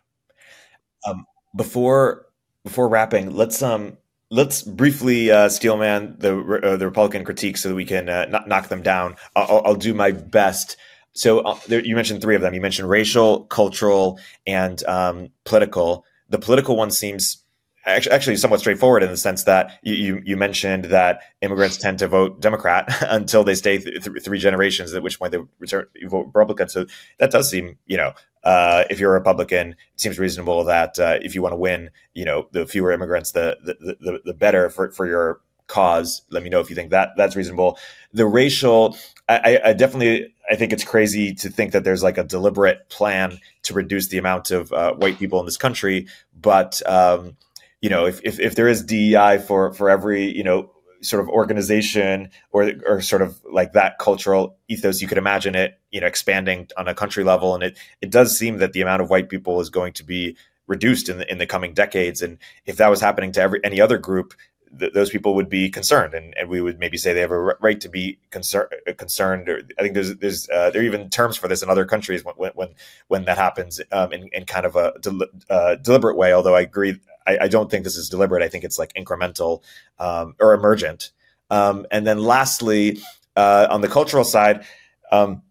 Um, 1.07 1.25
before 1.55 2.27
before 2.63 2.89
wrapping, 2.89 3.35
let's 3.35 3.63
um 3.63 3.97
let's 4.31 4.61
briefly 4.61 5.31
uh, 5.31 5.49
steelman 5.49 6.15
the 6.19 6.61
uh, 6.63 6.77
the 6.77 6.85
Republican 6.85 7.23
critique 7.23 7.57
so 7.57 7.69
that 7.69 7.75
we 7.75 7.85
can 7.85 8.09
uh, 8.09 8.43
knock 8.45 8.67
them 8.67 8.81
down. 8.81 9.15
I'll, 9.35 9.61
I'll, 9.65 9.75
do 9.75 9.93
my 9.93 10.11
best. 10.11 10.77
So 11.13 11.39
uh, 11.39 11.59
there, 11.67 11.83
you 11.83 11.95
mentioned 11.95 12.21
three 12.21 12.35
of 12.35 12.41
them. 12.41 12.53
You 12.53 12.61
mentioned 12.61 12.89
racial, 12.89 13.45
cultural, 13.45 14.19
and 14.45 14.83
um, 14.85 15.29
political. 15.45 16.05
The 16.29 16.39
political 16.39 16.75
one 16.75 16.91
seems 16.91 17.43
actually 17.85 18.35
somewhat 18.35 18.59
straightforward 18.59 19.01
in 19.01 19.09
the 19.09 19.17
sense 19.17 19.45
that 19.45 19.79
you, 19.81 19.93
you, 19.95 20.21
you, 20.23 20.37
mentioned 20.37 20.85
that 20.85 21.21
immigrants 21.41 21.77
tend 21.77 21.97
to 21.97 22.07
vote 22.07 22.39
Democrat 22.39 22.85
until 23.09 23.43
they 23.43 23.55
stay 23.55 23.79
th- 23.79 24.03
th- 24.03 24.23
three 24.23 24.37
generations, 24.37 24.93
at 24.93 25.01
which 25.01 25.17
point 25.17 25.31
they 25.31 25.39
return 25.59 25.85
vote 26.05 26.29
Republican. 26.33 26.69
So 26.69 26.85
that 27.17 27.31
does 27.31 27.49
seem, 27.49 27.77
you 27.87 27.97
know, 27.97 28.13
uh, 28.43 28.85
if 28.89 28.99
you're 28.99 29.11
a 29.11 29.19
Republican, 29.19 29.71
it 29.71 29.77
seems 29.97 30.17
reasonable 30.19 30.63
that 30.65 30.97
uh, 30.99 31.17
if 31.21 31.35
you 31.35 31.41
want 31.41 31.53
to 31.53 31.57
win, 31.57 31.89
you 32.13 32.25
know, 32.25 32.47
the 32.51 32.65
fewer 32.65 32.91
immigrants, 32.91 33.31
the 33.31 33.57
the, 33.63 33.97
the, 33.99 34.21
the 34.25 34.33
better 34.33 34.69
for, 34.69 34.91
for 34.91 35.05
your 35.05 35.41
cause. 35.69 36.23
Let 36.29 36.43
me 36.43 36.49
know 36.49 36.59
if 36.59 36.69
you 36.69 36.75
think 36.75 36.91
that 36.91 37.11
that's 37.15 37.35
reasonable. 37.37 37.77
The 38.11 38.25
racial, 38.25 38.97
I, 39.29 39.59
I, 39.63 39.73
definitely, 39.73 40.33
I 40.49 40.55
think 40.55 40.73
it's 40.73 40.83
crazy 40.83 41.35
to 41.35 41.49
think 41.49 41.71
that 41.71 41.83
there's 41.85 42.03
like 42.03 42.17
a 42.17 42.23
deliberate 42.23 42.89
plan 42.89 43.39
to 43.63 43.73
reduce 43.73 44.07
the 44.07 44.17
amount 44.17 44.51
of 44.51 44.73
uh, 44.73 44.95
white 44.95 45.19
people 45.19 45.39
in 45.39 45.45
this 45.45 45.57
country, 45.57 46.07
but 46.35 46.81
um, 46.89 47.37
you 47.81 47.89
know, 47.89 48.07
if, 48.07 48.19
if, 48.23 48.39
if 48.39 48.55
there 48.55 48.67
is 48.67 48.83
DEI 48.83 49.37
for, 49.37 49.71
for 49.73 49.89
every, 49.89 50.35
you 50.35 50.43
know, 50.43 50.71
sort 51.01 51.21
of 51.21 51.29
organization 51.29 52.29
or, 52.51 52.71
or 52.85 53.01
sort 53.01 53.21
of 53.21 53.39
like 53.51 53.73
that 53.73 53.99
cultural 53.99 54.57
ethos, 54.67 55.01
you 55.01 55.07
could 55.07 55.17
imagine 55.17 55.55
it, 55.55 55.79
you 55.91 56.01
know, 56.01 56.07
expanding 56.07 56.67
on 56.77 56.87
a 56.87 56.93
country 56.93 57.23
level. 57.23 57.55
And 57.55 57.63
it, 57.63 57.77
it 58.01 58.11
does 58.11 58.37
seem 58.37 58.57
that 58.57 58.73
the 58.73 58.81
amount 58.81 59.01
of 59.01 59.09
white 59.09 59.29
people 59.29 59.61
is 59.61 59.69
going 59.69 59.93
to 59.93 60.03
be 60.03 60.35
reduced 60.67 61.09
in 61.09 61.17
the, 61.17 61.31
in 61.31 61.37
the 61.37 61.45
coming 61.45 61.73
decades. 61.73 62.21
And 62.21 62.37
if 62.65 62.77
that 62.77 62.89
was 62.89 63.01
happening 63.01 63.31
to 63.33 63.41
every, 63.41 63.59
any 63.63 63.81
other 63.81 63.97
group, 63.97 64.33
th- 64.77 64.93
those 64.93 65.09
people 65.09 65.35
would 65.35 65.49
be 65.49 65.69
concerned, 65.69 66.13
and, 66.13 66.35
and 66.37 66.49
we 66.49 66.61
would 66.61 66.79
maybe 66.79 66.97
say 66.97 67.13
they 67.13 67.21
have 67.21 67.31
a 67.31 67.39
right 67.39 67.81
to 67.81 67.89
be 67.89 68.19
concerned. 68.29 68.69
Concerned, 68.97 69.49
or 69.49 69.61
I 69.77 69.81
think 69.81 69.93
there's 69.93 70.15
there's 70.17 70.49
uh, 70.49 70.69
there 70.71 70.81
are 70.81 70.85
even 70.85 71.09
terms 71.09 71.37
for 71.37 71.47
this 71.47 71.63
in 71.63 71.69
other 71.69 71.85
countries 71.85 72.23
when 72.23 72.35
when 72.53 72.69
when 73.07 73.25
that 73.25 73.37
happens 73.37 73.81
um, 73.91 74.11
in, 74.11 74.29
in 74.33 74.45
kind 74.45 74.65
of 74.65 74.75
a 74.75 74.93
del- 75.01 75.27
uh, 75.49 75.75
deliberate 75.75 76.17
way. 76.17 76.33
Although 76.33 76.55
I 76.55 76.61
agree, 76.61 76.99
I, 77.29 77.45
I, 77.45 77.47
don't 77.47 77.69
think 77.69 77.83
this 77.83 77.95
is 77.95 78.09
deliberate. 78.09 78.43
I 78.43 78.49
think 78.49 78.63
it's 78.63 78.79
like 78.79 78.93
incremental 78.93 79.63
um, 79.99 80.35
or 80.39 80.53
emergent. 80.53 81.11
Um, 81.49 81.85
and 81.91 82.05
then 82.05 82.19
lastly, 82.19 82.99
uh, 83.35 83.67
on 83.69 83.81
the 83.81 83.87
cultural 83.87 84.23
side. 84.23 84.65
Um, 85.11 85.41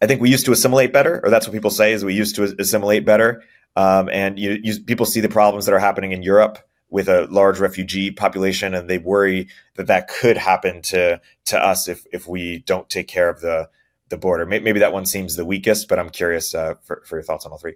I 0.00 0.06
think 0.06 0.20
we 0.20 0.30
used 0.30 0.46
to 0.46 0.52
assimilate 0.52 0.92
better, 0.92 1.20
or 1.24 1.30
that's 1.30 1.46
what 1.46 1.52
people 1.52 1.70
say 1.70 1.92
is 1.92 2.04
we 2.04 2.14
used 2.14 2.36
to 2.36 2.44
assimilate 2.58 3.04
better. 3.04 3.42
Um, 3.74 4.08
and 4.08 4.38
you, 4.38 4.58
you, 4.62 4.80
people 4.80 5.06
see 5.06 5.20
the 5.20 5.28
problems 5.28 5.66
that 5.66 5.74
are 5.74 5.80
happening 5.80 6.12
in 6.12 6.22
Europe 6.22 6.58
with 6.90 7.08
a 7.08 7.26
large 7.26 7.58
refugee 7.58 8.10
population, 8.10 8.74
and 8.74 8.88
they 8.88 8.98
worry 8.98 9.48
that 9.74 9.88
that 9.88 10.08
could 10.08 10.36
happen 10.36 10.80
to 10.82 11.20
to 11.46 11.58
us 11.58 11.88
if 11.88 12.04
if 12.12 12.26
we 12.26 12.60
don't 12.60 12.88
take 12.88 13.08
care 13.08 13.28
of 13.28 13.40
the 13.40 13.68
the 14.08 14.16
border. 14.16 14.46
Maybe 14.46 14.78
that 14.78 14.92
one 14.92 15.04
seems 15.04 15.36
the 15.36 15.44
weakest, 15.44 15.88
but 15.88 15.98
I'm 15.98 16.10
curious 16.10 16.54
uh, 16.54 16.74
for 16.82 17.02
for 17.04 17.16
your 17.16 17.24
thoughts 17.24 17.44
on 17.44 17.52
all 17.52 17.58
three. 17.58 17.74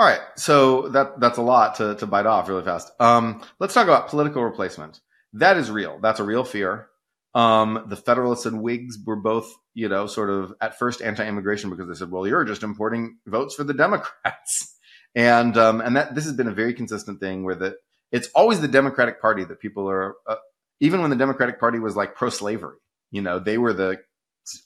All 0.00 0.06
right, 0.06 0.22
so 0.34 0.88
that 0.88 1.20
that's 1.20 1.36
a 1.36 1.42
lot 1.42 1.74
to 1.74 1.94
to 1.96 2.06
bite 2.06 2.24
off 2.24 2.48
really 2.48 2.64
fast. 2.64 2.90
Um, 2.98 3.42
let's 3.58 3.74
talk 3.74 3.84
about 3.84 4.08
political 4.08 4.42
replacement. 4.42 4.98
That 5.34 5.58
is 5.58 5.70
real. 5.70 5.98
That's 6.00 6.20
a 6.20 6.24
real 6.24 6.42
fear. 6.42 6.88
Um, 7.34 7.84
the 7.86 7.96
Federalists 7.96 8.46
and 8.46 8.62
Whigs 8.62 8.96
were 9.04 9.16
both, 9.16 9.54
you 9.74 9.90
know, 9.90 10.06
sort 10.06 10.30
of 10.30 10.54
at 10.58 10.78
first 10.78 11.02
anti-immigration 11.02 11.68
because 11.68 11.86
they 11.86 11.92
said, 11.92 12.10
"Well, 12.10 12.26
you're 12.26 12.46
just 12.46 12.62
importing 12.62 13.18
votes 13.26 13.54
for 13.54 13.62
the 13.62 13.74
Democrats," 13.74 14.74
and 15.14 15.58
um, 15.58 15.82
and 15.82 15.94
that 15.96 16.14
this 16.14 16.24
has 16.24 16.32
been 16.32 16.48
a 16.48 16.54
very 16.54 16.72
consistent 16.72 17.20
thing 17.20 17.44
where 17.44 17.56
that 17.56 17.74
it's 18.10 18.28
always 18.34 18.62
the 18.62 18.68
Democratic 18.68 19.20
Party 19.20 19.44
that 19.44 19.60
people 19.60 19.86
are, 19.86 20.14
uh, 20.26 20.36
even 20.80 21.02
when 21.02 21.10
the 21.10 21.16
Democratic 21.16 21.60
Party 21.60 21.78
was 21.78 21.94
like 21.94 22.14
pro-slavery, 22.14 22.78
you 23.10 23.20
know, 23.20 23.38
they 23.38 23.58
were 23.58 23.74
the 23.74 23.98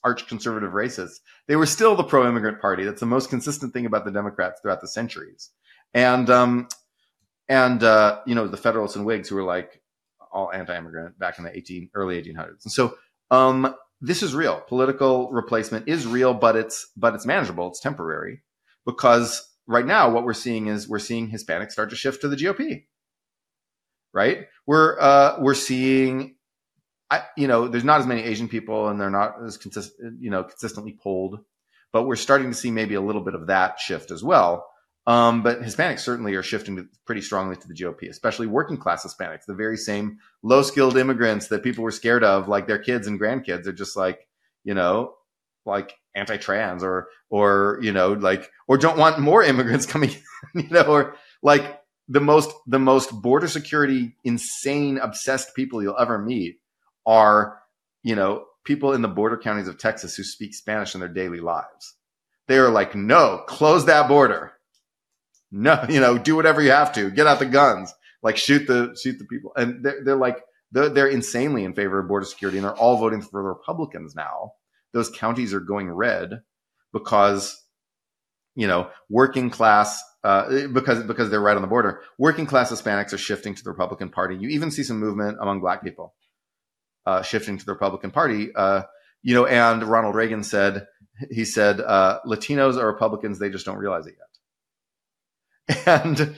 arch 0.02 0.26
conservative 0.26 0.72
racists. 0.72 1.20
They 1.46 1.56
were 1.56 1.66
still 1.66 1.94
the 1.94 2.04
pro-immigrant 2.04 2.60
party. 2.60 2.84
That's 2.84 3.00
the 3.00 3.06
most 3.06 3.30
consistent 3.30 3.72
thing 3.72 3.86
about 3.86 4.04
the 4.04 4.10
Democrats 4.10 4.60
throughout 4.60 4.80
the 4.80 4.88
centuries, 4.88 5.50
and 5.92 6.28
um, 6.30 6.68
and 7.48 7.82
uh, 7.82 8.20
you 8.26 8.34
know, 8.34 8.48
the 8.48 8.56
Federalists 8.56 8.96
and 8.96 9.04
Whigs 9.04 9.28
who 9.28 9.36
were 9.36 9.42
like 9.42 9.80
all 10.32 10.52
anti-immigrant 10.52 11.18
back 11.18 11.38
in 11.38 11.44
the 11.44 11.56
18 11.56 11.90
early 11.94 12.20
1800s. 12.20 12.64
And 12.64 12.72
so 12.72 12.96
um, 13.30 13.74
this 14.00 14.22
is 14.22 14.34
real. 14.34 14.60
Political 14.66 15.30
replacement 15.30 15.88
is 15.88 16.06
real, 16.06 16.34
but 16.34 16.56
it's 16.56 16.90
but 16.96 17.14
it's 17.14 17.26
manageable. 17.26 17.68
It's 17.68 17.80
temporary 17.80 18.42
because 18.84 19.48
right 19.66 19.86
now 19.86 20.10
what 20.10 20.24
we're 20.24 20.34
seeing 20.34 20.66
is 20.66 20.88
we're 20.88 20.98
seeing 20.98 21.30
Hispanics 21.30 21.72
start 21.72 21.90
to 21.90 21.96
shift 21.96 22.20
to 22.22 22.28
the 22.28 22.36
GOP. 22.36 22.84
Right? 24.12 24.46
We're 24.66 24.98
uh, 25.00 25.36
we're 25.40 25.54
seeing 25.54 26.33
I, 27.10 27.22
you 27.36 27.48
know, 27.48 27.68
there's 27.68 27.84
not 27.84 28.00
as 28.00 28.06
many 28.06 28.22
Asian 28.22 28.48
people 28.48 28.88
and 28.88 29.00
they're 29.00 29.10
not 29.10 29.34
as 29.44 29.56
consistent, 29.56 30.22
you 30.22 30.30
know, 30.30 30.44
consistently 30.44 30.98
polled, 31.00 31.40
but 31.92 32.04
we're 32.04 32.16
starting 32.16 32.50
to 32.50 32.56
see 32.56 32.70
maybe 32.70 32.94
a 32.94 33.00
little 33.00 33.22
bit 33.22 33.34
of 33.34 33.48
that 33.48 33.78
shift 33.78 34.10
as 34.10 34.22
well. 34.22 34.66
Um, 35.06 35.42
but 35.42 35.60
Hispanics 35.60 36.00
certainly 36.00 36.34
are 36.34 36.42
shifting 36.42 36.88
pretty 37.04 37.20
strongly 37.20 37.56
to 37.56 37.68
the 37.68 37.74
GOP, 37.74 38.08
especially 38.08 38.46
working 38.46 38.78
class 38.78 39.04
Hispanics, 39.04 39.44
the 39.46 39.54
very 39.54 39.76
same 39.76 40.18
low 40.42 40.62
skilled 40.62 40.96
immigrants 40.96 41.48
that 41.48 41.62
people 41.62 41.84
were 41.84 41.90
scared 41.90 42.24
of, 42.24 42.48
like 42.48 42.66
their 42.66 42.78
kids 42.78 43.06
and 43.06 43.20
grandkids 43.20 43.66
are 43.66 43.72
just 43.72 43.96
like, 43.96 44.26
you 44.64 44.72
know, 44.72 45.14
like 45.66 45.94
anti-trans 46.14 46.82
or, 46.82 47.08
or, 47.28 47.78
you 47.82 47.92
know, 47.92 48.14
like, 48.14 48.50
or 48.66 48.78
don't 48.78 48.98
want 48.98 49.18
more 49.18 49.42
immigrants 49.42 49.84
coming, 49.92 50.10
you 50.54 50.68
know, 50.70 50.84
or 50.84 51.16
like 51.42 51.80
the 52.08 52.20
most, 52.20 52.50
the 52.66 52.78
most 52.78 53.10
border 53.12 53.48
security, 53.48 54.16
insane, 54.24 54.96
obsessed 54.96 55.54
people 55.54 55.82
you'll 55.82 55.98
ever 55.98 56.18
meet 56.18 56.60
are, 57.06 57.60
you 58.02 58.14
know, 58.14 58.44
people 58.64 58.92
in 58.92 59.02
the 59.02 59.08
border 59.08 59.36
counties 59.36 59.68
of 59.68 59.78
Texas 59.78 60.16
who 60.16 60.22
speak 60.22 60.54
Spanish 60.54 60.94
in 60.94 61.00
their 61.00 61.08
daily 61.08 61.40
lives. 61.40 61.94
They 62.46 62.58
are 62.58 62.70
like, 62.70 62.94
no, 62.94 63.42
close 63.46 63.86
that 63.86 64.08
border 64.08 64.54
no, 65.54 65.84
you 65.88 66.00
know, 66.00 66.18
do 66.18 66.36
whatever 66.36 66.60
you 66.60 66.72
have 66.72 66.92
to, 66.94 67.10
get 67.10 67.26
out 67.26 67.38
the 67.38 67.46
guns, 67.46 67.94
like 68.22 68.36
shoot 68.36 68.66
the 68.66 68.96
shoot 69.00 69.18
the 69.18 69.24
people, 69.24 69.52
and 69.56 69.84
they're 69.84 70.04
they're 70.04 70.16
like 70.16 70.42
they're, 70.72 70.88
they're 70.88 71.08
insanely 71.08 71.64
in 71.64 71.72
favor 71.72 72.00
of 72.00 72.08
border 72.08 72.26
security, 72.26 72.58
and 72.58 72.64
they're 72.66 72.76
all 72.76 72.98
voting 72.98 73.22
for 73.22 73.30
the 73.40 73.48
Republicans 73.48 74.14
now. 74.14 74.52
Those 74.92 75.10
counties 75.10 75.54
are 75.54 75.60
going 75.60 75.90
red 75.90 76.42
because 76.92 77.62
you 78.54 78.66
know 78.66 78.90
working 79.08 79.48
class 79.48 80.02
uh, 80.24 80.66
because 80.72 81.04
because 81.04 81.30
they're 81.30 81.40
right 81.40 81.56
on 81.56 81.62
the 81.62 81.68
border. 81.68 82.02
Working 82.18 82.46
class 82.46 82.72
Hispanics 82.72 83.12
are 83.12 83.18
shifting 83.18 83.54
to 83.54 83.62
the 83.62 83.70
Republican 83.70 84.10
Party. 84.10 84.36
You 84.36 84.48
even 84.48 84.70
see 84.70 84.82
some 84.82 84.98
movement 84.98 85.38
among 85.40 85.60
Black 85.60 85.84
people 85.84 86.14
uh, 87.06 87.22
shifting 87.22 87.58
to 87.58 87.64
the 87.64 87.72
Republican 87.72 88.10
Party. 88.10 88.50
Uh, 88.54 88.82
you 89.22 89.34
know, 89.34 89.46
and 89.46 89.82
Ronald 89.82 90.14
Reagan 90.14 90.42
said 90.42 90.86
he 91.30 91.44
said 91.44 91.80
uh, 91.80 92.20
Latinos 92.26 92.76
are 92.76 92.86
Republicans. 92.86 93.38
They 93.38 93.50
just 93.50 93.66
don't 93.66 93.78
realize 93.78 94.06
it 94.06 94.14
yet 94.18 94.24
and 95.86 96.34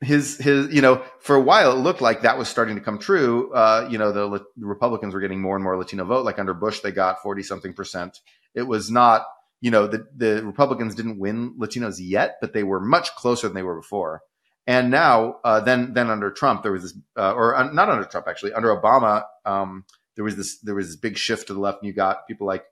his 0.00 0.38
his 0.38 0.72
you 0.72 0.80
know 0.80 1.02
for 1.20 1.36
a 1.36 1.40
while 1.40 1.72
it 1.72 1.80
looked 1.80 2.00
like 2.00 2.22
that 2.22 2.38
was 2.38 2.48
starting 2.48 2.74
to 2.74 2.80
come 2.80 2.98
true 2.98 3.52
uh, 3.52 3.86
you 3.90 3.98
know 3.98 4.12
the, 4.12 4.28
the, 4.56 4.66
republicans 4.66 5.14
were 5.14 5.20
getting 5.20 5.40
more 5.40 5.56
and 5.56 5.62
more 5.62 5.76
latino 5.76 6.04
vote 6.04 6.24
like 6.24 6.38
under 6.38 6.54
bush 6.54 6.80
they 6.80 6.90
got 6.90 7.22
40 7.22 7.42
something 7.42 7.72
percent 7.74 8.18
it 8.54 8.62
was 8.62 8.90
not 8.90 9.24
you 9.60 9.70
know 9.70 9.86
the, 9.86 10.06
the 10.16 10.44
republicans 10.44 10.94
didn't 10.94 11.18
win 11.18 11.54
latinos 11.58 11.96
yet 11.98 12.36
but 12.40 12.52
they 12.52 12.62
were 12.62 12.80
much 12.80 13.14
closer 13.14 13.46
than 13.46 13.54
they 13.54 13.62
were 13.62 13.76
before 13.76 14.22
and 14.70 14.90
now 14.90 15.36
uh, 15.44 15.60
then 15.60 15.92
then 15.92 16.08
under 16.08 16.30
trump 16.30 16.62
there 16.62 16.72
was 16.72 16.82
this 16.82 16.94
uh, 17.16 17.32
or 17.32 17.56
uh, 17.56 17.70
not 17.72 17.88
under 17.88 18.04
trump 18.04 18.26
actually 18.28 18.52
under 18.52 18.68
obama 18.68 19.24
um, 19.44 19.84
there 20.14 20.24
was 20.24 20.36
this 20.36 20.58
there 20.60 20.74
was 20.74 20.86
this 20.86 20.96
big 20.96 21.16
shift 21.16 21.48
to 21.48 21.54
the 21.54 21.60
left 21.60 21.82
and 21.82 21.88
you 21.88 21.92
got 21.92 22.26
people 22.26 22.46
like 22.46 22.64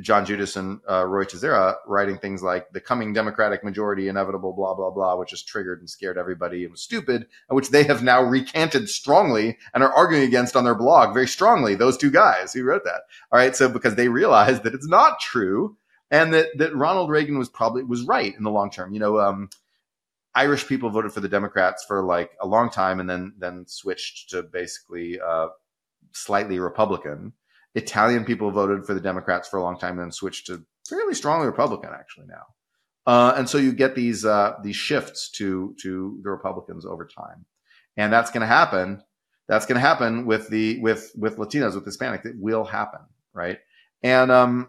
John 0.00 0.24
Judis 0.24 0.56
and 0.56 0.80
uh, 0.88 1.02
Ruy 1.02 1.28
Teixeira 1.28 1.76
writing 1.86 2.16
things 2.16 2.42
like 2.42 2.72
the 2.72 2.80
coming 2.80 3.12
Democratic 3.12 3.62
majority 3.62 4.08
inevitable, 4.08 4.52
blah, 4.54 4.74
blah, 4.74 4.90
blah, 4.90 5.16
which 5.16 5.30
just 5.30 5.48
triggered 5.48 5.80
and 5.80 5.90
scared 5.90 6.16
everybody 6.16 6.62
and 6.64 6.72
was 6.72 6.82
stupid, 6.82 7.26
which 7.48 7.68
they 7.68 7.84
have 7.84 8.02
now 8.02 8.22
recanted 8.22 8.88
strongly 8.88 9.58
and 9.74 9.82
are 9.82 9.92
arguing 9.92 10.24
against 10.24 10.56
on 10.56 10.64
their 10.64 10.74
blog 10.74 11.12
very 11.12 11.28
strongly. 11.28 11.74
Those 11.74 11.98
two 11.98 12.10
guys 12.10 12.52
who 12.54 12.64
wrote 12.64 12.84
that. 12.84 13.02
All 13.30 13.38
right. 13.38 13.54
So 13.54 13.68
because 13.68 13.96
they 13.96 14.08
realized 14.08 14.62
that 14.62 14.74
it's 14.74 14.88
not 14.88 15.20
true 15.20 15.76
and 16.10 16.32
that, 16.32 16.48
that 16.58 16.74
Ronald 16.74 17.10
Reagan 17.10 17.38
was 17.38 17.48
probably 17.48 17.82
was 17.84 18.04
right 18.04 18.34
in 18.34 18.44
the 18.44 18.50
long 18.50 18.70
term. 18.70 18.94
You 18.94 19.00
know, 19.00 19.18
um, 19.18 19.50
Irish 20.34 20.66
people 20.66 20.90
voted 20.90 21.12
for 21.12 21.20
the 21.20 21.28
Democrats 21.28 21.84
for 21.84 22.02
like 22.02 22.30
a 22.40 22.46
long 22.46 22.70
time 22.70 23.00
and 23.00 23.08
then, 23.08 23.34
then 23.38 23.64
switched 23.66 24.30
to 24.30 24.42
basically, 24.42 25.20
uh, 25.20 25.48
slightly 26.12 26.58
Republican 26.58 27.32
Italian 27.74 28.24
people 28.24 28.50
voted 28.50 28.84
for 28.84 28.94
the 28.94 29.00
Democrats 29.00 29.48
for 29.48 29.58
a 29.58 29.62
long 29.62 29.78
time 29.78 29.92
and 29.92 30.00
then 30.00 30.12
switched 30.12 30.46
to 30.46 30.64
fairly 30.88 31.14
strongly 31.14 31.46
Republican 31.46 31.90
actually 31.92 32.26
now. 32.26 32.44
Uh, 33.06 33.34
and 33.36 33.48
so 33.48 33.58
you 33.58 33.72
get 33.72 33.94
these 33.94 34.24
uh, 34.24 34.54
these 34.62 34.76
shifts 34.76 35.30
to 35.30 35.74
to 35.80 36.20
the 36.22 36.30
Republicans 36.30 36.86
over 36.86 37.04
time, 37.04 37.46
and 37.96 38.12
that's 38.12 38.30
going 38.30 38.42
to 38.42 38.46
happen. 38.46 39.02
That's 39.48 39.66
going 39.66 39.74
to 39.74 39.80
happen 39.80 40.24
with 40.24 40.48
the 40.48 40.78
with 40.80 41.10
with 41.16 41.36
Latinos 41.36 41.74
with 41.74 41.84
Hispanics. 41.84 42.26
It 42.26 42.36
will 42.38 42.64
happen, 42.64 43.00
right? 43.32 43.58
And 44.04 44.30
um, 44.30 44.68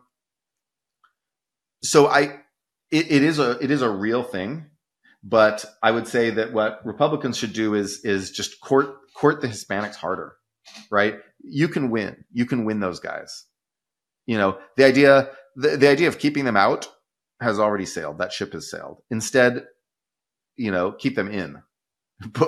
so 1.84 2.08
I, 2.08 2.40
it, 2.90 3.12
it 3.12 3.24
is 3.24 3.38
a 3.38 3.52
it 3.60 3.70
is 3.70 3.84
a 3.84 3.90
real 3.90 4.24
thing, 4.24 4.66
but 5.24 5.66
I 5.82 5.92
would 5.92 6.08
say 6.08 6.30
that 6.32 6.54
what 6.54 6.86
Republicans 6.86 7.38
should 7.38 7.54
do 7.54 7.74
is 7.74 8.04
is 8.04 8.32
just 8.32 8.60
court 8.62 8.96
court 9.16 9.42
the 9.42 9.48
Hispanics 9.48 9.96
harder, 9.96 10.36
right? 10.92 11.16
you 11.44 11.68
can 11.68 11.90
win. 11.90 12.24
You 12.32 12.46
can 12.46 12.66
win 12.66 12.80
those 12.80 13.00
guys. 13.00 13.46
You 14.26 14.38
know, 14.38 14.58
the 14.78 14.86
idea, 14.86 15.30
the, 15.56 15.78
the 15.78 15.90
idea 15.90 16.08
of 16.08 16.18
keeping 16.18 16.46
them 16.46 16.58
out 16.58 16.88
has 17.42 17.60
already 17.60 17.86
sailed. 17.86 18.18
That 18.18 18.32
ship 18.32 18.54
has 18.54 18.72
sailed. 18.72 19.02
Instead, 19.12 19.66
you 20.56 20.72
know, 20.72 20.94
keep 20.94 21.16
them 21.16 21.30
in. 21.30 21.62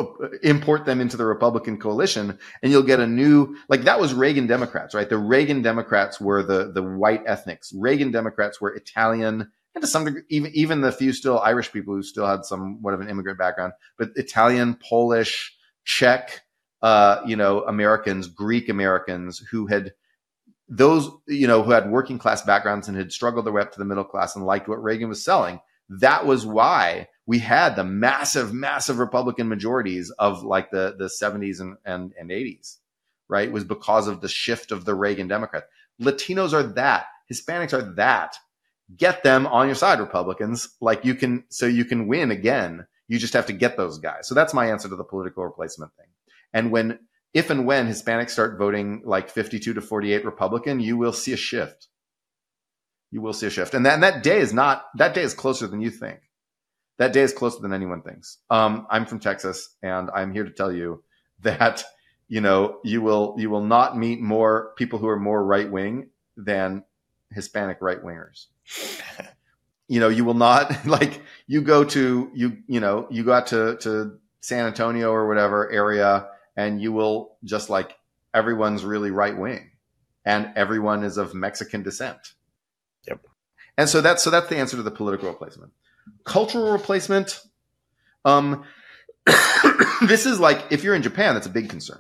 import 0.43 0.85
them 0.85 1.01
into 1.01 1.17
the 1.17 1.25
Republican 1.25 1.77
coalition 1.77 2.39
and 2.63 2.71
you'll 2.71 2.83
get 2.83 3.01
a 3.01 3.07
new 3.07 3.57
like 3.67 3.81
that 3.81 3.99
was 3.99 4.13
Reagan 4.13 4.47
Democrats, 4.47 4.93
right? 4.93 5.09
The 5.09 5.17
Reagan 5.17 5.61
Democrats 5.61 6.21
were 6.21 6.43
the 6.43 6.71
the 6.71 6.83
white 6.83 7.23
ethnics. 7.25 7.73
Reagan 7.75 8.11
Democrats 8.11 8.61
were 8.61 8.73
Italian 8.73 9.51
and 9.75 9.81
to 9.81 9.87
some 9.87 10.05
degree 10.05 10.23
even 10.29 10.51
even 10.55 10.81
the 10.81 10.91
few 10.91 11.13
still 11.13 11.39
Irish 11.39 11.71
people 11.71 11.93
who 11.93 12.01
still 12.01 12.25
had 12.25 12.45
somewhat 12.45 12.93
of 12.93 13.01
an 13.01 13.09
immigrant 13.09 13.37
background, 13.37 13.73
but 13.97 14.09
Italian, 14.15 14.75
Polish, 14.75 15.55
Czech, 15.83 16.41
uh, 16.81 17.21
you 17.25 17.35
know, 17.35 17.63
Americans, 17.63 18.27
Greek 18.27 18.69
Americans 18.69 19.39
who 19.51 19.67
had 19.67 19.93
those, 20.67 21.09
you 21.27 21.47
know, 21.47 21.61
who 21.61 21.71
had 21.71 21.91
working 21.91 22.17
class 22.17 22.41
backgrounds 22.41 22.87
and 22.87 22.97
had 22.97 23.11
struggled 23.11 23.45
their 23.45 23.53
way 23.53 23.61
up 23.61 23.71
to 23.73 23.79
the 23.79 23.85
middle 23.85 24.03
class 24.03 24.35
and 24.35 24.45
liked 24.45 24.67
what 24.67 24.81
Reagan 24.81 25.09
was 25.09 25.23
selling. 25.23 25.59
That 25.89 26.25
was 26.25 26.45
why 26.45 27.09
we 27.27 27.39
had 27.39 27.75
the 27.75 27.83
massive, 27.83 28.53
massive 28.53 28.97
Republican 28.97 29.47
majorities 29.47 30.11
of 30.17 30.43
like 30.43 30.71
the, 30.71 30.95
the 30.97 31.05
70s 31.05 31.59
and, 31.59 31.77
and, 31.85 32.13
and 32.19 32.29
80s, 32.31 32.77
right? 33.27 33.47
It 33.47 33.53
was 33.53 33.63
because 33.63 34.07
of 34.07 34.21
the 34.21 34.27
shift 34.27 34.71
of 34.71 34.85
the 34.85 34.95
Reagan 34.95 35.27
Democrats. 35.27 35.67
Latinos 36.01 36.53
are 36.53 36.63
that. 36.63 37.05
Hispanics 37.31 37.73
are 37.73 37.93
that. 37.95 38.35
Get 38.95 39.23
them 39.23 39.47
on 39.47 39.67
your 39.67 39.75
side, 39.75 39.99
Republicans. 39.99 40.69
Like 40.81 41.05
you 41.05 41.15
can, 41.15 41.45
so 41.49 41.65
you 41.65 41.85
can 41.85 42.07
win 42.07 42.31
again. 42.31 42.85
You 43.07 43.19
just 43.19 43.33
have 43.33 43.47
to 43.47 43.53
get 43.53 43.77
those 43.77 43.99
guys. 43.99 44.27
So 44.27 44.35
that's 44.35 44.53
my 44.53 44.67
answer 44.67 44.89
to 44.89 44.95
the 44.95 45.03
political 45.03 45.43
replacement 45.43 45.91
thing. 45.95 46.07
And 46.53 46.71
when 46.71 46.99
if 47.35 47.49
and 47.49 47.65
when 47.65 47.85
Hispanics 47.85 48.29
start 48.29 48.57
voting 48.57 49.01
like 49.03 49.29
52 49.29 49.73
to 49.73 49.81
48 49.81 50.23
Republican, 50.23 50.79
you 50.79 50.95
will 50.95 51.11
see 51.11 51.33
a 51.33 51.37
shift. 51.37 51.89
You 53.11 53.21
will 53.21 53.33
see 53.33 53.47
a 53.47 53.49
shift. 53.49 53.73
And 53.73 53.85
that, 53.85 53.95
and 53.95 54.03
that 54.03 54.23
day 54.23 54.39
is 54.39 54.53
not, 54.53 54.85
that 54.95 55.13
day 55.13 55.21
is 55.21 55.33
closer 55.33 55.67
than 55.67 55.81
you 55.81 55.89
think. 55.89 56.19
That 56.97 57.11
day 57.11 57.23
is 57.23 57.33
closer 57.33 57.59
than 57.61 57.73
anyone 57.73 58.03
thinks. 58.03 58.37
Um, 58.49 58.87
I'm 58.89 59.05
from 59.05 59.19
Texas 59.19 59.75
and 59.83 60.09
I'm 60.15 60.31
here 60.31 60.45
to 60.45 60.49
tell 60.49 60.71
you 60.71 61.03
that, 61.41 61.83
you 62.29 62.39
know, 62.39 62.79
you 62.85 63.01
will, 63.01 63.35
you 63.37 63.49
will 63.49 63.65
not 63.65 63.97
meet 63.97 64.21
more 64.21 64.71
people 64.77 64.97
who 64.97 65.09
are 65.09 65.19
more 65.19 65.43
right 65.43 65.69
wing 65.69 66.11
than 66.37 66.85
Hispanic 67.35 67.77
right 67.81 68.01
wingers. 68.01 68.47
you 69.87 69.99
know, 69.99 70.09
you 70.09 70.25
will 70.25 70.33
not 70.33 70.85
like 70.87 71.21
you 71.45 71.61
go 71.61 71.83
to 71.83 72.31
you, 72.33 72.57
you 72.67 72.79
know, 72.79 73.07
you 73.11 73.23
got 73.23 73.47
to, 73.47 73.77
to 73.81 74.17
San 74.39 74.65
Antonio 74.65 75.11
or 75.11 75.27
whatever 75.27 75.69
area 75.69 76.29
and 76.55 76.81
you 76.81 76.91
will 76.91 77.37
just 77.43 77.69
like 77.69 77.95
everyone's 78.33 78.83
really 78.83 79.11
right 79.11 79.37
wing 79.37 79.71
and 80.25 80.51
everyone 80.55 81.03
is 81.03 81.17
of 81.17 81.35
Mexican 81.35 81.83
descent. 81.83 82.33
Yep. 83.07 83.27
And 83.77 83.89
so 83.89 84.01
that's 84.01 84.23
so 84.23 84.29
that's 84.29 84.47
the 84.47 84.57
answer 84.57 84.77
to 84.77 84.83
the 84.83 84.91
political 84.91 85.29
replacement. 85.29 85.73
Cultural 86.23 86.71
replacement. 86.71 87.41
Um, 88.23 88.63
this 90.01 90.25
is 90.25 90.39
like 90.39 90.65
if 90.71 90.83
you're 90.83 90.95
in 90.95 91.03
Japan, 91.03 91.35
that's 91.35 91.47
a 91.47 91.51
big 91.51 91.69
concern 91.69 91.99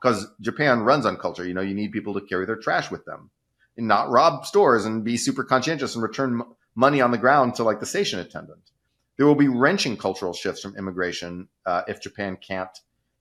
because 0.00 0.26
Japan 0.40 0.80
runs 0.80 1.06
on 1.06 1.16
culture. 1.16 1.46
You 1.46 1.54
know, 1.54 1.60
you 1.60 1.74
need 1.74 1.92
people 1.92 2.14
to 2.14 2.20
carry 2.20 2.44
their 2.44 2.56
trash 2.56 2.90
with 2.90 3.04
them 3.06 3.30
and 3.76 3.88
not 3.88 4.10
rob 4.10 4.46
stores 4.46 4.84
and 4.84 5.04
be 5.04 5.16
super 5.16 5.44
conscientious 5.44 5.94
and 5.94 6.02
return 6.02 6.40
m- 6.40 6.54
money 6.74 7.00
on 7.00 7.10
the 7.10 7.18
ground 7.18 7.54
to 7.54 7.64
like 7.64 7.80
the 7.80 7.86
station 7.86 8.18
attendant. 8.18 8.70
There 9.16 9.26
will 9.26 9.34
be 9.34 9.48
wrenching 9.48 9.96
cultural 9.96 10.32
shifts 10.32 10.62
from 10.62 10.76
immigration 10.76 11.48
uh, 11.66 11.82
if 11.86 12.00
Japan 12.00 12.36
can't 12.36 12.76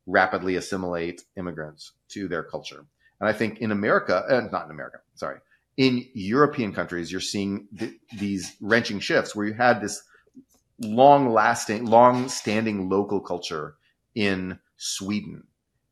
rapidly 0.05 0.55
assimilate 0.55 1.23
immigrants 1.37 1.91
to 2.09 2.27
their 2.27 2.43
culture. 2.43 2.85
And 3.19 3.29
I 3.29 3.33
think 3.33 3.59
in 3.59 3.71
America, 3.71 4.23
uh, 4.29 4.47
not 4.51 4.65
in 4.65 4.71
America, 4.71 4.99
sorry, 5.15 5.39
in 5.77 6.05
European 6.13 6.73
countries, 6.73 7.11
you're 7.11 7.21
seeing 7.21 7.67
th- 7.77 7.93
these 8.17 8.55
wrenching 8.61 8.99
shifts 8.99 9.35
where 9.35 9.45
you 9.45 9.53
had 9.53 9.81
this 9.81 10.01
long 10.81 11.29
lasting, 11.31 11.85
long 11.85 12.29
standing 12.29 12.89
local 12.89 13.19
culture 13.19 13.75
in 14.15 14.59
Sweden, 14.77 15.43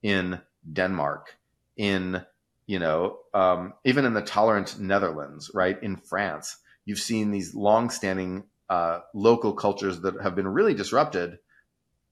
in 0.02 0.42
Denmark, 0.72 1.38
in, 1.76 2.22
you 2.68 2.80
know, 2.80 3.20
um, 3.34 3.74
even 3.86 4.06
in 4.06 4.14
the 4.14 4.22
tolerant 4.22 4.80
Netherlands, 4.80 5.50
right? 5.54 5.82
In 5.82 5.96
France, 5.96 6.58
you've 6.86 7.00
seen 7.00 7.32
these 7.32 7.56
long 7.56 7.90
standing 7.90 8.44
uh, 8.70 9.00
local 9.14 9.54
cultures 9.54 10.02
that 10.02 10.22
have 10.22 10.36
been 10.36 10.48
really 10.48 10.74
disrupted 10.74 11.40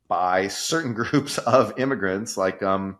by 0.08 0.48
certain 0.48 0.94
groups 1.02 1.38
of 1.38 1.78
immigrants, 1.78 2.38
like 2.38 2.64
um, 2.64 2.98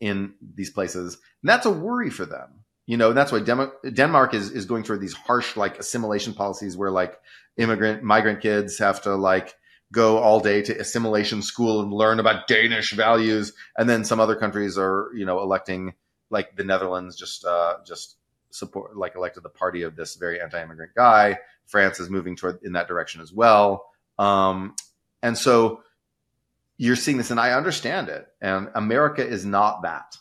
in 0.00 0.34
these 0.54 0.70
places. 0.70 1.14
And 1.42 1.50
that's 1.50 1.66
a 1.66 1.70
worry 1.70 2.10
for 2.10 2.24
them. 2.24 2.64
You 2.86 2.96
know, 2.96 3.12
that's 3.12 3.32
why 3.32 3.40
Demo- 3.40 3.72
Denmark 3.92 4.34
is, 4.34 4.50
is 4.50 4.66
going 4.66 4.84
through 4.84 4.98
these 4.98 5.14
harsh 5.14 5.56
like 5.56 5.78
assimilation 5.78 6.34
policies 6.34 6.76
where 6.76 6.90
like 6.90 7.18
immigrant 7.56 8.02
migrant 8.02 8.40
kids 8.40 8.78
have 8.78 9.02
to 9.02 9.14
like 9.14 9.54
go 9.92 10.18
all 10.18 10.40
day 10.40 10.62
to 10.62 10.80
assimilation 10.80 11.42
school 11.42 11.80
and 11.80 11.92
learn 11.92 12.18
about 12.18 12.48
Danish 12.48 12.92
values, 12.92 13.52
and 13.76 13.88
then 13.88 14.04
some 14.04 14.20
other 14.20 14.34
countries 14.34 14.78
are 14.78 15.10
you 15.14 15.24
know 15.24 15.40
electing 15.40 15.94
like 16.32 16.56
the 16.56 16.64
Netherlands 16.64 17.14
just 17.14 17.44
uh, 17.44 17.76
just 17.86 18.16
support 18.50 18.96
like 18.96 19.14
elected 19.14 19.44
the 19.44 19.48
party 19.48 19.82
of 19.82 19.94
this 19.94 20.16
very 20.16 20.40
anti-immigrant 20.40 20.92
guy. 20.96 21.38
France 21.66 22.00
is 22.00 22.10
moving 22.10 22.34
toward 22.34 22.58
in 22.64 22.72
that 22.72 22.88
direction 22.88 23.20
as 23.20 23.32
well. 23.32 23.86
Um, 24.18 24.74
and 25.22 25.38
so 25.38 25.82
you're 26.76 26.96
seeing 26.96 27.16
this, 27.18 27.30
and 27.30 27.38
I 27.38 27.52
understand 27.52 28.08
it. 28.08 28.26
And 28.40 28.68
America 28.74 29.24
is 29.26 29.46
not 29.46 29.82
that, 29.82 30.16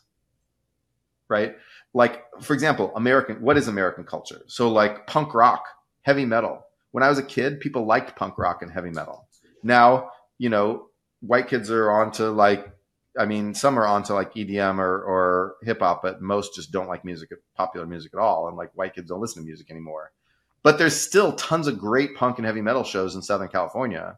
right? 1.27 1.55
Like, 1.93 2.23
for 2.41 2.53
example, 2.53 2.93
American, 2.95 3.41
what 3.41 3.57
is 3.57 3.67
American 3.67 4.03
culture? 4.03 4.43
So, 4.47 4.69
like 4.69 5.07
punk 5.07 5.33
rock, 5.33 5.65
heavy 6.03 6.25
metal. 6.25 6.65
When 6.91 7.03
I 7.03 7.09
was 7.09 7.17
a 7.17 7.23
kid, 7.23 7.61
people 7.61 7.85
liked 7.85 8.15
punk 8.15 8.37
rock 8.37 8.61
and 8.61 8.71
heavy 8.71 8.91
metal. 8.91 9.27
Now, 9.63 10.11
you 10.37 10.49
know, 10.49 10.87
white 11.21 11.47
kids 11.47 11.71
are 11.71 11.89
onto 11.89 12.25
like, 12.25 12.71
I 13.17 13.25
mean, 13.25 13.53
some 13.53 13.77
are 13.77 13.85
onto 13.85 14.13
like 14.13 14.33
EDM 14.33 14.79
or, 14.79 15.03
or 15.03 15.55
hip 15.63 15.79
hop, 15.79 16.01
but 16.01 16.21
most 16.21 16.55
just 16.55 16.71
don't 16.71 16.87
like 16.87 17.03
music, 17.03 17.29
popular 17.55 17.85
music 17.85 18.13
at 18.13 18.19
all. 18.19 18.47
And 18.47 18.55
like 18.55 18.71
white 18.73 18.95
kids 18.95 19.09
don't 19.09 19.21
listen 19.21 19.41
to 19.41 19.45
music 19.45 19.69
anymore. 19.69 20.11
But 20.63 20.77
there's 20.77 20.99
still 20.99 21.33
tons 21.33 21.67
of 21.67 21.77
great 21.79 22.15
punk 22.15 22.37
and 22.37 22.45
heavy 22.45 22.61
metal 22.61 22.83
shows 22.83 23.15
in 23.15 23.21
Southern 23.21 23.49
California 23.49 24.17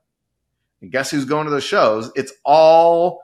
and 0.84 0.91
guess 0.91 1.10
who's 1.10 1.26
going 1.26 1.46
to 1.46 1.52
those 1.52 1.64
shows? 1.64 2.12
It's 2.14 2.34
all 2.44 3.24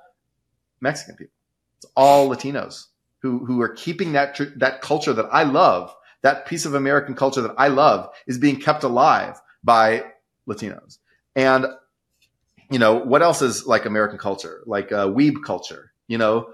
Mexican 0.80 1.16
people. 1.16 1.34
It's 1.78 1.92
all 1.96 2.30
Latinos 2.30 2.86
who, 3.22 3.46
who 3.46 3.62
are 3.62 3.70
keeping 3.70 4.14
that, 4.14 4.34
tr- 4.34 4.56
that 4.56 4.82
culture 4.82 5.12
that 5.12 5.28
I 5.30 5.44
love, 5.44 5.94
that 6.22 6.46
piece 6.46 6.66
of 6.66 6.74
American 6.74 7.16
culture 7.16 7.42
that 7.42 7.56
I 7.58 7.68
love 7.68 8.10
is 8.26 8.38
being 8.38 8.62
kept 8.62 8.84
alive 8.84 9.40
by 9.62 10.06
Latinos. 10.48 11.00
And, 11.36 11.68
you 12.70 12.80
know, 12.80 12.96
what 12.96 13.22
else 13.22 13.42
is 13.42 13.66
like 13.66 13.86
American 13.86 14.18
culture? 14.18 14.62
Like 14.66 14.92
uh, 14.92 15.08
weeb 15.08 15.44
culture, 15.46 15.92
you 16.08 16.18
know, 16.18 16.54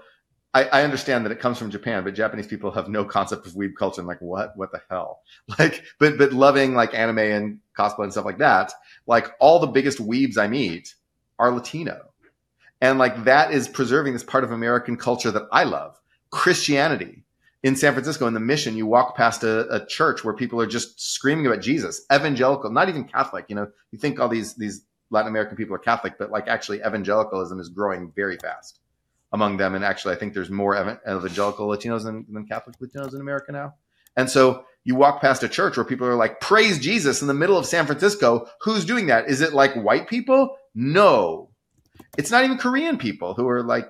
I, 0.54 0.64
I, 0.64 0.82
understand 0.84 1.26
that 1.26 1.32
it 1.32 1.40
comes 1.40 1.58
from 1.58 1.70
Japan, 1.70 2.02
but 2.02 2.14
Japanese 2.14 2.46
people 2.46 2.70
have 2.70 2.88
no 2.88 3.04
concept 3.04 3.46
of 3.46 3.52
weeb 3.52 3.74
culture 3.78 4.00
and 4.00 4.08
like, 4.08 4.22
what, 4.22 4.56
what 4.56 4.72
the 4.72 4.80
hell? 4.88 5.20
Like, 5.58 5.84
but, 5.98 6.16
but 6.16 6.32
loving 6.32 6.74
like 6.74 6.94
anime 6.94 7.18
and 7.18 7.58
cosplay 7.78 8.04
and 8.04 8.12
stuff 8.12 8.24
like 8.24 8.38
that 8.38 8.72
like 9.06 9.32
all 9.40 9.58
the 9.58 9.66
biggest 9.66 9.98
weebs 9.98 10.36
I 10.36 10.48
meet 10.48 10.94
are 11.38 11.50
Latino. 11.52 12.12
And 12.80 12.98
like 12.98 13.24
that 13.24 13.52
is 13.52 13.68
preserving 13.68 14.12
this 14.12 14.24
part 14.24 14.44
of 14.44 14.52
American 14.52 14.96
culture 14.96 15.30
that 15.30 15.48
I 15.52 15.64
love. 15.64 15.98
Christianity. 16.30 17.22
In 17.62 17.74
San 17.74 17.94
Francisco, 17.94 18.26
in 18.26 18.34
the 18.34 18.40
mission, 18.40 18.76
you 18.76 18.86
walk 18.86 19.16
past 19.16 19.42
a, 19.42 19.66
a 19.74 19.86
church 19.86 20.22
where 20.22 20.34
people 20.34 20.60
are 20.60 20.66
just 20.66 21.00
screaming 21.00 21.46
about 21.46 21.62
Jesus, 21.62 22.04
evangelical, 22.12 22.70
not 22.70 22.88
even 22.88 23.04
Catholic. 23.04 23.46
You 23.48 23.56
know, 23.56 23.68
you 23.90 23.98
think 23.98 24.20
all 24.20 24.28
these, 24.28 24.54
these 24.54 24.84
Latin 25.10 25.28
American 25.28 25.56
people 25.56 25.74
are 25.74 25.78
Catholic, 25.78 26.18
but 26.18 26.30
like 26.30 26.48
actually 26.48 26.80
evangelicalism 26.80 27.60
is 27.60 27.68
growing 27.68 28.12
very 28.14 28.36
fast 28.36 28.80
among 29.32 29.56
them. 29.56 29.74
And 29.74 29.84
actually, 29.84 30.14
I 30.14 30.18
think 30.18 30.34
there's 30.34 30.50
more 30.50 30.76
evangelical 30.76 31.68
Latinos 31.68 32.04
than, 32.04 32.26
than 32.30 32.46
Catholic 32.46 32.76
Latinos 32.78 33.14
in 33.14 33.20
America 33.20 33.52
now. 33.52 33.74
And 34.16 34.30
so 34.30 34.64
you 34.84 34.94
walk 34.94 35.20
past 35.20 35.42
a 35.42 35.48
church 35.48 35.76
where 35.76 35.84
people 35.84 36.06
are 36.06 36.14
like, 36.14 36.40
praise 36.40 36.78
Jesus 36.78 37.20
in 37.20 37.28
the 37.28 37.34
middle 37.34 37.58
of 37.58 37.66
San 37.66 37.86
Francisco. 37.86 38.46
Who's 38.62 38.84
doing 38.84 39.06
that? 39.06 39.28
Is 39.28 39.40
it 39.40 39.52
like 39.52 39.74
white 39.74 40.08
people? 40.08 40.56
No. 40.74 41.50
It's 42.16 42.30
not 42.30 42.44
even 42.44 42.56
Korean 42.56 42.96
people 42.96 43.34
who 43.34 43.48
are 43.48 43.62
like, 43.62 43.88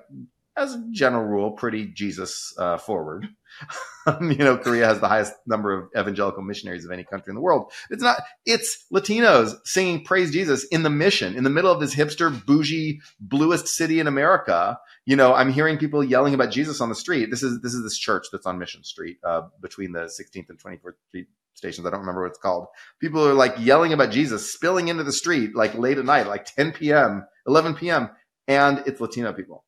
as 0.57 0.73
a 0.73 0.83
general 0.91 1.23
rule, 1.23 1.51
pretty 1.51 1.85
Jesus 1.85 2.53
uh, 2.57 2.77
forward. 2.77 3.27
you 4.21 4.37
know, 4.37 4.57
Korea 4.57 4.85
has 4.85 4.99
the 4.99 5.07
highest 5.07 5.33
number 5.45 5.73
of 5.73 5.89
evangelical 5.97 6.41
missionaries 6.41 6.85
of 6.85 6.91
any 6.91 7.03
country 7.03 7.31
in 7.31 7.35
the 7.35 7.41
world. 7.41 7.71
It's 7.89 8.03
not, 8.03 8.21
it's 8.45 8.85
Latinos 8.93 9.55
singing 9.65 10.03
praise 10.03 10.31
Jesus 10.31 10.65
in 10.65 10.83
the 10.83 10.89
mission, 10.89 11.35
in 11.35 11.43
the 11.43 11.49
middle 11.49 11.71
of 11.71 11.79
this 11.79 11.95
hipster, 11.95 12.45
bougie, 12.45 13.01
bluest 13.19 13.67
city 13.67 13.99
in 13.99 14.07
America. 14.07 14.79
You 15.05 15.15
know, 15.15 15.33
I'm 15.33 15.51
hearing 15.51 15.77
people 15.77 16.03
yelling 16.03 16.33
about 16.33 16.51
Jesus 16.51 16.81
on 16.81 16.89
the 16.89 16.95
street. 16.95 17.29
This 17.31 17.43
is, 17.43 17.61
this 17.61 17.73
is 17.73 17.83
this 17.83 17.97
church 17.97 18.27
that's 18.31 18.45
on 18.45 18.59
Mission 18.59 18.83
Street, 18.83 19.17
uh, 19.23 19.43
between 19.61 19.91
the 19.91 20.01
16th 20.01 20.49
and 20.49 20.59
24th 20.59 20.93
Street 21.09 21.27
stations. 21.53 21.85
I 21.87 21.89
don't 21.89 22.01
remember 22.01 22.21
what 22.21 22.29
it's 22.29 22.39
called. 22.39 22.67
People 22.99 23.27
are 23.27 23.33
like 23.33 23.55
yelling 23.57 23.93
about 23.93 24.11
Jesus, 24.11 24.53
spilling 24.53 24.87
into 24.87 25.03
the 25.03 25.11
street, 25.11 25.55
like 25.55 25.73
late 25.75 25.97
at 25.97 26.05
night, 26.05 26.27
like 26.27 26.45
10 26.45 26.73
p.m., 26.73 27.25
11 27.47 27.75
p.m. 27.75 28.09
And 28.47 28.83
it's 28.85 29.01
Latino 29.01 29.33
people. 29.33 29.65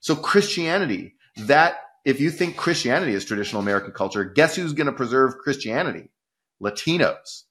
So 0.00 0.16
Christianity, 0.16 1.14
that 1.36 1.76
if 2.06 2.20
you 2.20 2.30
think 2.30 2.56
Christianity 2.56 3.14
is 3.14 3.24
traditional 3.24 3.60
American 3.60 3.90
culture, 3.90 4.24
guess 4.24 4.54
who's 4.54 4.74
going 4.74 4.86
to 4.86 4.92
preserve 4.92 5.38
Christianity? 5.38 6.08
Latinos, 6.62 7.42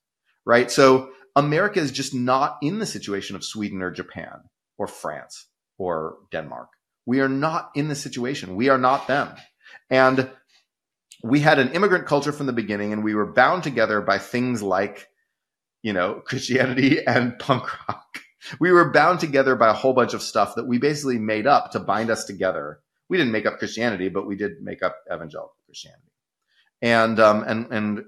right? 0.45 0.71
So 0.71 1.09
America 1.35 1.81
is 1.81 1.91
just 1.91 2.15
not 2.15 2.57
in 2.61 2.79
the 2.79 2.85
situation 2.85 3.35
of 3.35 3.43
Sweden 3.43 3.81
or 3.81 3.91
Japan 3.91 4.39
or 4.77 4.87
France 4.87 5.47
or 5.77 6.15
Denmark. 6.31 6.69
We 7.05 7.19
are 7.19 7.27
not 7.27 7.71
in 7.75 7.89
the 7.89 7.95
situation. 7.95 8.55
We 8.55 8.69
are 8.69 8.77
not 8.77 9.07
them. 9.09 9.35
And 9.89 10.31
we 11.21 11.41
had 11.41 11.59
an 11.59 11.73
immigrant 11.73 12.05
culture 12.05 12.31
from 12.31 12.45
the 12.45 12.53
beginning 12.53 12.93
and 12.93 13.03
we 13.03 13.13
were 13.13 13.33
bound 13.33 13.63
together 13.63 13.99
by 13.99 14.19
things 14.19 14.63
like, 14.63 15.09
you 15.83 15.91
know, 15.91 16.21
Christianity 16.25 16.99
and 17.05 17.37
punk 17.39 17.63
rock. 17.89 18.21
We 18.61 18.71
were 18.71 18.91
bound 18.91 19.19
together 19.19 19.57
by 19.57 19.67
a 19.67 19.73
whole 19.73 19.93
bunch 19.93 20.13
of 20.13 20.21
stuff 20.21 20.55
that 20.55 20.67
we 20.67 20.77
basically 20.77 21.19
made 21.19 21.45
up 21.45 21.71
to 21.71 21.79
bind 21.81 22.09
us 22.09 22.23
together 22.23 22.79
we 23.09 23.17
didn't 23.17 23.31
make 23.31 23.45
up 23.45 23.59
Christianity, 23.59 24.09
but 24.09 24.27
we 24.27 24.35
did 24.35 24.61
make 24.61 24.83
up 24.83 24.97
evangelical 25.07 25.55
Christianity. 25.65 26.11
And, 26.81 27.19
um, 27.19 27.43
and, 27.43 27.71
and 27.71 28.05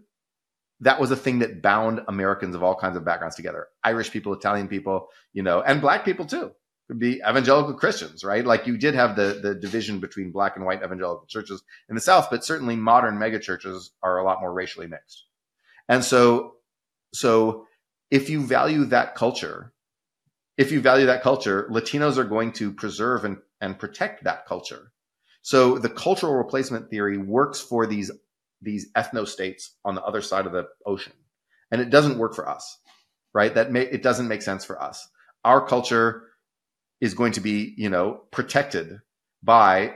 that 0.81 0.99
was 0.99 1.11
a 1.11 1.15
thing 1.15 1.39
that 1.39 1.61
bound 1.61 2.01
Americans 2.07 2.55
of 2.55 2.63
all 2.63 2.75
kinds 2.75 2.97
of 2.97 3.05
backgrounds 3.05 3.35
together. 3.35 3.67
Irish 3.83 4.11
people, 4.11 4.33
Italian 4.33 4.67
people, 4.67 5.07
you 5.33 5.43
know, 5.43 5.61
and 5.61 5.81
black 5.81 6.05
people 6.05 6.25
too. 6.25 6.51
Could 6.87 6.99
be 6.99 7.15
evangelical 7.27 7.73
Christians, 7.73 8.23
right? 8.23 8.45
Like 8.45 8.65
you 8.65 8.77
did 8.77 8.95
have 8.95 9.17
the, 9.17 9.39
the 9.43 9.53
division 9.53 9.99
between 9.99 10.31
black 10.31 10.55
and 10.55 10.65
white 10.65 10.81
evangelical 10.83 11.25
churches 11.27 11.61
in 11.89 11.95
the 11.95 12.01
South, 12.01 12.29
but 12.29 12.45
certainly 12.45 12.77
modern 12.77 13.17
megachurches 13.17 13.89
are 14.01 14.19
a 14.19 14.23
lot 14.23 14.39
more 14.39 14.53
racially 14.53 14.87
mixed. 14.87 15.25
And 15.89 16.01
so, 16.01 16.53
so 17.13 17.65
if 18.09 18.29
you 18.29 18.45
value 18.45 18.85
that 18.85 19.15
culture, 19.15 19.73
if 20.57 20.71
you 20.71 20.79
value 20.79 21.07
that 21.07 21.23
culture, 21.23 21.67
Latinos 21.69 22.17
are 22.17 22.23
going 22.23 22.53
to 22.53 22.71
preserve 22.71 23.25
and, 23.25 23.37
and 23.61 23.79
protect 23.79 24.23
that 24.25 24.45
culture 24.47 24.91
So 25.41 25.77
the 25.79 25.89
cultural 25.89 26.35
replacement 26.35 26.89
theory 26.89 27.17
works 27.17 27.61
for 27.61 27.87
these 27.87 28.11
these 28.61 28.91
ethno 28.93 29.27
states 29.27 29.75
on 29.85 29.95
the 29.95 30.03
other 30.03 30.21
side 30.21 30.45
of 30.45 30.51
the 30.51 30.67
ocean, 30.85 31.13
and 31.71 31.81
it 31.81 31.89
doesn't 31.91 32.19
work 32.19 32.35
for 32.35 32.49
us, 32.49 32.79
right? 33.33 33.55
That 33.55 33.71
may, 33.71 33.83
it 33.83 34.03
doesn't 34.03 34.27
make 34.27 34.41
sense 34.41 34.65
for 34.65 34.81
us. 34.81 35.07
Our 35.45 35.65
culture 35.65 36.25
is 37.01 37.13
going 37.13 37.33
to 37.33 37.41
be, 37.41 37.75
you 37.77 37.89
know, 37.89 38.23
protected 38.31 38.99
by 39.43 39.95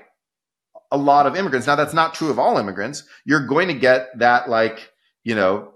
a 0.92 0.98
lot 0.98 1.28
of 1.28 1.36
immigrants. 1.36 1.68
Now 1.68 1.76
that's 1.76 1.94
not 1.94 2.14
true 2.14 2.30
of 2.32 2.40
all 2.40 2.58
immigrants. 2.58 3.04
You're 3.26 3.48
going 3.48 3.68
to 3.70 3.76
get 3.76 4.20
that 4.20 4.50
like, 4.50 4.92
you 5.26 5.36
know, 5.36 5.74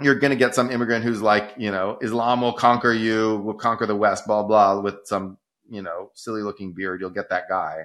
you're 0.00 0.16
going 0.16 0.30
to 0.32 0.36
get 0.36 0.54
some 0.54 0.70
immigrant 0.70 1.04
who's 1.04 1.22
like, 1.22 1.54
you 1.58 1.70
know, 1.72 1.98
Islam 2.02 2.40
will 2.40 2.54
conquer 2.54 2.92
you, 2.92 3.38
will 3.38 3.54
conquer 3.54 3.86
the 3.86 3.96
West, 3.96 4.26
blah, 4.26 4.44
blah, 4.44 4.80
with 4.80 5.06
some, 5.06 5.38
you 5.68 5.82
know, 5.82 6.10
silly 6.14 6.42
looking 6.42 6.74
beard. 6.74 7.00
You'll 7.00 7.10
get 7.10 7.30
that 7.30 7.48
guy. 7.48 7.84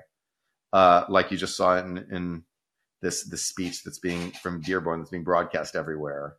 Uh, 0.72 1.06
like 1.10 1.32
you 1.32 1.38
just 1.38 1.58
saw 1.58 1.78
in, 1.78 1.98
in 2.12 2.44
this, 3.02 3.24
this 3.24 3.44
speech 3.44 3.84
that's 3.84 4.00
being 4.00 4.32
from 4.32 4.62
Dearborn 4.62 5.00
that's 5.00 5.10
being 5.10 5.24
broadcast 5.24 5.76
everywhere. 5.76 6.36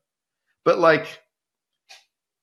But 0.64 0.78
like, 0.78 1.20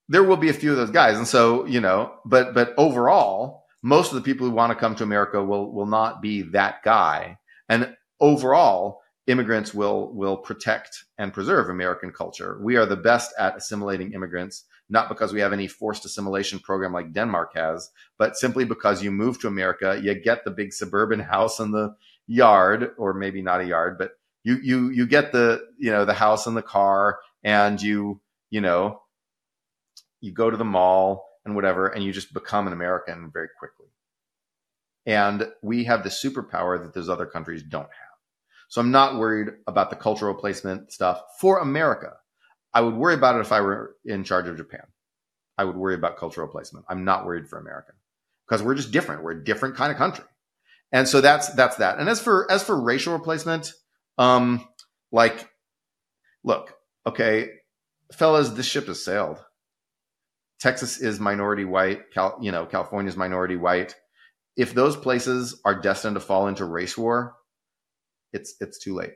there 0.10 0.24
will 0.24 0.38
be 0.38 0.49
a 0.49 0.53
few 0.53 0.72
of 0.72 0.78
those 0.78 0.91
guys. 0.91 1.18
And 1.18 1.28
so, 1.28 1.65
you 1.65 1.82
know, 1.82 2.14
but, 2.26 2.53
but 2.53 2.74
overall, 2.78 3.65
most 3.84 4.11
of 4.11 4.15
the 4.15 4.22
people 4.22 4.48
who 4.48 4.53
want 4.53 4.72
to 4.72 4.80
come 4.80 4.95
to 4.95 5.03
America 5.03 5.44
will, 5.44 5.72
will 5.72 5.86
not 5.86 6.22
be 6.22 6.41
that 6.41 6.84
guy. 6.84 7.38
And 7.69 7.95
overall, 8.19 9.02
immigrants 9.28 9.74
will 9.74 10.14
will 10.14 10.38
protect 10.38 11.03
and 11.18 11.34
preserve 11.34 11.69
American 11.69 12.11
culture. 12.11 12.57
We 12.61 12.78
are 12.78 12.86
the 12.86 12.95
best 12.95 13.34
at 13.38 13.57
assimilating 13.57 14.14
immigrants, 14.14 14.65
not 14.89 15.09
because 15.09 15.34
we 15.34 15.41
have 15.41 15.53
any 15.53 15.68
forced 15.68 16.05
assimilation 16.05 16.59
program 16.59 16.93
like 16.93 17.14
Denmark 17.14 17.53
has, 17.55 17.89
but 18.18 18.38
simply 18.38 18.65
because 18.65 19.03
you 19.03 19.11
move 19.11 19.39
to 19.39 19.47
America, 19.47 19.99
you 20.01 20.14
get 20.15 20.43
the 20.43 20.51
big 20.51 20.73
suburban 20.73 21.19
house 21.34 21.59
and 21.59 21.73
the 21.73 21.95
yard, 22.27 22.91
or 22.97 23.14
maybe 23.14 23.41
not 23.41 23.61
a 23.61 23.65
yard, 23.65 23.97
but 23.97 24.11
you 24.43 24.57
you 24.64 24.89
you 24.89 25.05
get 25.05 25.31
the 25.31 25.61
you 25.77 25.91
know 25.91 26.05
the 26.05 26.14
house 26.14 26.47
and 26.47 26.55
the 26.55 26.61
car, 26.61 27.19
and 27.43 27.81
you 27.81 28.22
you 28.49 28.61
know 28.61 29.01
you 30.22 30.31
go 30.31 30.49
to 30.49 30.57
the 30.57 30.65
mall 30.65 31.26
and 31.45 31.55
whatever, 31.55 31.88
and 31.88 32.03
you 32.03 32.11
just 32.11 32.34
become 32.34 32.68
an 32.68 32.73
American 32.73 33.30
very 33.31 33.49
quickly. 33.59 33.88
And 35.05 35.49
we 35.61 35.85
have 35.85 36.03
the 36.03 36.09
superpower 36.09 36.81
that 36.81 36.93
those 36.93 37.07
other 37.07 37.26
countries 37.26 37.64
don't 37.64 37.84
have. 37.84 38.18
So 38.68 38.81
I'm 38.81 38.91
not 38.91 39.18
worried 39.18 39.49
about 39.65 39.89
the 39.89 39.95
cultural 39.95 40.34
placement 40.34 40.91
stuff 40.91 41.22
for 41.39 41.59
America. 41.59 42.14
I 42.78 42.82
would 42.82 42.94
worry 42.94 43.16
about 43.16 43.38
it 43.38 43.40
if 43.40 43.52
I 43.52 43.62
were 43.62 43.95
in 44.06 44.24
charge 44.24 44.48
of 44.48 44.56
Japan. 44.56 44.84
I 45.58 45.64
would 45.64 45.76
worry 45.76 45.95
about 45.95 46.18
cultural 46.18 46.48
placement. 46.48 46.86
I'm 46.88 47.06
not 47.06 47.26
worried 47.26 47.48
for 47.48 47.58
America 47.58 47.94
because 48.48 48.62
we're 48.62 48.76
just 48.76 48.91
different. 48.91 49.24
We're 49.24 49.32
a 49.32 49.44
different 49.44 49.76
kind 49.76 49.91
of 49.91 49.98
country. 49.98 50.26
And 50.91 51.08
so 51.08 51.20
that's 51.20 51.52
that's 51.56 51.78
that. 51.78 51.98
And 51.98 52.08
as 52.08 52.22
for 52.22 52.45
as 52.52 52.62
for 52.64 52.80
racial 52.80 53.14
replacement, 53.14 53.74
um, 54.20 54.64
like, 55.12 55.49
look, 56.44 56.76
okay, 57.08 57.49
fellas, 58.14 58.49
this 58.49 58.68
ship 58.68 58.86
has 58.86 59.04
sailed. 59.04 59.44
Texas 60.60 60.99
is 60.99 61.20
minority 61.20 61.66
white. 61.66 62.12
Cal, 62.14 62.38
you 62.40 62.52
know, 62.52 62.68
California 62.68 63.10
is 63.10 63.18
minority 63.18 63.56
white. 63.56 63.95
If 64.56 64.76
those 64.76 64.95
places 64.95 65.60
are 65.66 65.82
destined 65.82 66.16
to 66.16 66.20
fall 66.20 66.45
into 66.48 66.64
race 66.64 66.95
war, 66.95 67.38
it's 68.34 68.54
it's 68.62 68.78
too 68.78 68.94
late. 68.94 69.16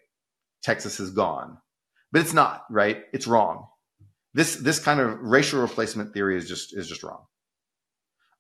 Texas 0.64 1.00
is 1.00 1.12
gone. 1.12 1.60
But 2.12 2.22
it's 2.22 2.34
not, 2.34 2.66
right? 2.70 3.04
It's 3.14 3.28
wrong. 3.28 3.68
This 4.34 4.56
this 4.56 4.80
kind 4.80 5.00
of 5.00 5.20
racial 5.20 5.62
replacement 5.62 6.14
theory 6.14 6.38
is 6.38 6.48
just 6.48 6.76
is 6.76 6.88
just 6.88 7.04
wrong. 7.04 7.26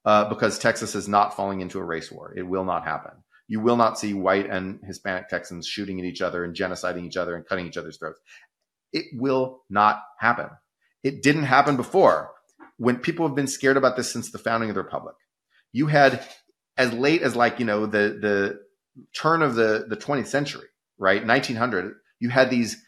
Uh, 0.03 0.27
because 0.29 0.57
Texas 0.57 0.95
is 0.95 1.07
not 1.07 1.35
falling 1.35 1.61
into 1.61 1.77
a 1.77 1.83
race 1.83 2.11
war. 2.11 2.33
It 2.35 2.41
will 2.41 2.65
not 2.65 2.85
happen. 2.85 3.11
You 3.47 3.59
will 3.59 3.77
not 3.77 3.99
see 3.99 4.13
white 4.15 4.49
and 4.49 4.79
Hispanic 4.83 5.29
Texans 5.29 5.67
shooting 5.67 5.99
at 5.99 6.05
each 6.05 6.21
other 6.21 6.43
and 6.43 6.55
genociding 6.55 7.05
each 7.05 7.17
other 7.17 7.35
and 7.35 7.45
cutting 7.45 7.67
each 7.67 7.77
other's 7.77 7.97
throats. 7.97 8.19
It 8.93 9.05
will 9.13 9.61
not 9.69 10.01
happen. 10.17 10.47
It 11.03 11.21
didn't 11.21 11.43
happen 11.43 11.75
before. 11.75 12.31
When 12.77 12.97
people 12.97 13.27
have 13.27 13.35
been 13.35 13.47
scared 13.47 13.77
about 13.77 13.95
this 13.95 14.11
since 14.11 14.31
the 14.31 14.39
founding 14.39 14.69
of 14.69 14.75
the 14.75 14.81
republic, 14.81 15.15
you 15.71 15.87
had 15.87 16.25
as 16.77 16.91
late 16.93 17.21
as 17.21 17.35
like 17.35 17.59
you 17.59 17.65
know 17.65 17.85
the 17.85 18.17
the 18.19 18.59
turn 19.13 19.41
of 19.41 19.55
the 19.55 19.85
the 19.87 19.97
20th 19.97 20.27
century, 20.27 20.67
right? 20.97 21.25
1900, 21.25 21.93
you 22.19 22.29
had 22.29 22.49
these 22.49 22.83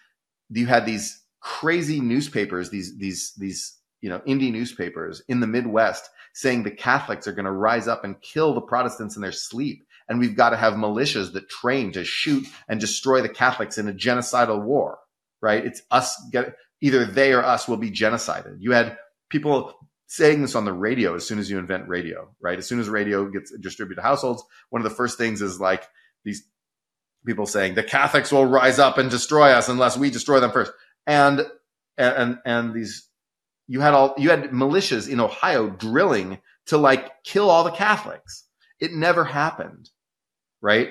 you 0.50 0.68
had 0.68 0.86
these 0.86 1.22
crazy 1.40 2.00
newspapers, 2.00 2.70
these 2.70 2.98
these 2.98 3.34
these 3.38 3.78
you 4.02 4.10
know 4.10 4.20
indie 4.20 4.52
newspapers 4.52 5.22
in 5.28 5.40
the 5.40 5.48
Midwest 5.48 6.10
saying 6.34 6.64
the 6.64 6.72
Catholics 6.72 7.28
are 7.28 7.34
going 7.34 7.46
to 7.46 7.52
rise 7.52 7.88
up 7.88 8.04
and 8.04 8.20
kill 8.22 8.54
the 8.54 8.62
Protestants 8.62 9.16
in 9.16 9.22
their 9.22 9.32
sleep, 9.32 9.84
and 10.10 10.20
we've 10.20 10.36
got 10.36 10.50
to 10.50 10.58
have 10.58 10.74
militias 10.74 11.34
that 11.34 11.50
train 11.50 11.92
to 11.92 12.04
shoot 12.04 12.46
and 12.68 12.80
destroy 12.80 13.22
the 13.22 13.30
Catholics 13.30 13.78
in 13.78 13.88
a 13.88 13.94
genocidal 13.94 14.64
war, 14.64 15.00
right? 15.42 15.66
It's 15.66 15.82
us 15.92 16.16
get 16.32 16.56
either 16.82 17.06
they 17.06 17.34
or 17.34 17.44
us 17.44 17.68
will 17.68 17.78
be 17.78 17.92
genocided. 17.92 18.58
You 18.60 18.72
had 18.72 18.98
people 19.30 19.74
saying 20.08 20.42
this 20.42 20.54
on 20.54 20.66
the 20.66 20.74
radio 20.74 21.16
as 21.16 21.26
soon 21.26 21.40
as 21.40 21.50
you 21.50 21.58
invent 21.58 21.88
radio, 21.88 22.30
right? 22.40 22.60
As 22.60 22.68
soon 22.68 22.80
as 22.80 22.90
radio 22.90 23.28
gets 23.30 23.52
distributed 23.60 24.02
to 24.02 24.08
households, 24.08 24.44
one 24.70 24.80
of 24.80 24.90
the 24.90 24.96
first 24.96 25.18
things 25.18 25.42
is 25.42 25.60
like 25.60 25.88
these 26.24 26.44
people 27.26 27.46
saying 27.46 27.76
the 27.76 27.84
Catholics 27.84 28.32
will 28.32 28.46
rise 28.46 28.80
up 28.80 28.98
and 28.98 29.10
destroy 29.10 29.52
us 29.52 29.70
unless 29.70 29.98
we 29.98 30.10
destroy 30.10 30.40
them 30.40 30.52
first. 30.52 30.72
And 31.06 31.46
and 31.98 32.40
and 32.46 32.74
these 32.74 33.08
you 33.68 33.82
had 33.82 33.94
all 33.94 34.14
you 34.18 34.30
had 34.30 34.52
militias 34.52 35.10
in 35.10 35.20
Ohio 35.20 35.70
drilling 35.70 36.40
to 36.68 36.78
like 36.78 37.24
kill 37.24 37.50
all 37.50 37.64
the 37.64 37.72
Catholics. 37.72 38.46
It 38.80 38.92
never 38.94 39.24
happened, 39.24 39.90
right? 40.62 40.90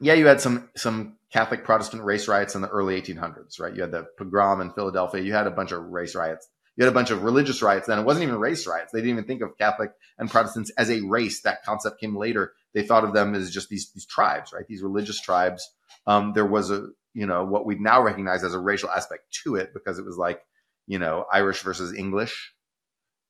Yeah, 0.00 0.14
you 0.14 0.26
had 0.26 0.40
some 0.40 0.70
some 0.76 1.16
Catholic 1.32 1.64
Protestant 1.64 2.04
race 2.04 2.28
riots 2.28 2.54
in 2.54 2.62
the 2.62 2.68
early 2.68 3.00
1800s, 3.00 3.58
right? 3.58 3.74
You 3.74 3.82
had 3.82 3.92
the 3.92 4.06
pogrom 4.18 4.60
in 4.60 4.72
Philadelphia. 4.72 5.22
You 5.22 5.32
had 5.32 5.46
a 5.46 5.50
bunch 5.50 5.72
of 5.72 5.82
race 5.82 6.14
riots 6.14 6.48
you 6.76 6.84
had 6.84 6.90
a 6.90 6.94
bunch 6.94 7.10
of 7.10 7.22
religious 7.22 7.62
riots 7.62 7.86
then. 7.86 7.98
It 7.98 8.04
wasn't 8.04 8.24
even 8.24 8.38
race 8.38 8.66
riots. 8.66 8.92
They 8.92 8.98
didn't 9.00 9.12
even 9.12 9.24
think 9.24 9.42
of 9.42 9.56
Catholic 9.56 9.92
and 10.18 10.30
Protestants 10.30 10.72
as 10.76 10.90
a 10.90 11.00
race. 11.02 11.42
That 11.42 11.64
concept 11.64 12.00
came 12.00 12.16
later. 12.16 12.52
They 12.72 12.82
thought 12.82 13.04
of 13.04 13.12
them 13.14 13.34
as 13.34 13.50
just 13.50 13.68
these, 13.68 13.90
these 13.92 14.06
tribes, 14.06 14.52
right? 14.52 14.66
These 14.66 14.82
religious 14.82 15.20
tribes. 15.20 15.72
Um, 16.06 16.32
there 16.34 16.46
was 16.46 16.70
a, 16.70 16.88
you 17.12 17.26
know, 17.26 17.44
what 17.44 17.64
we 17.64 17.76
now 17.76 18.02
recognize 18.02 18.42
as 18.42 18.54
a 18.54 18.58
racial 18.58 18.90
aspect 18.90 19.32
to 19.44 19.54
it 19.54 19.72
because 19.72 19.98
it 19.98 20.04
was 20.04 20.16
like, 20.16 20.40
you 20.86 20.98
know, 20.98 21.24
Irish 21.32 21.62
versus 21.62 21.94
English, 21.94 22.52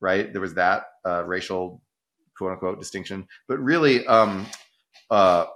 right? 0.01 0.33
There 0.33 0.41
was 0.41 0.55
that 0.55 0.85
uh, 1.07 1.25
racial 1.25 1.83
quote 2.37 2.53
unquote 2.53 2.79
distinction. 2.79 3.29
But 3.47 3.59
really, 3.59 4.07
um, 4.07 4.47
uh, 5.11 5.47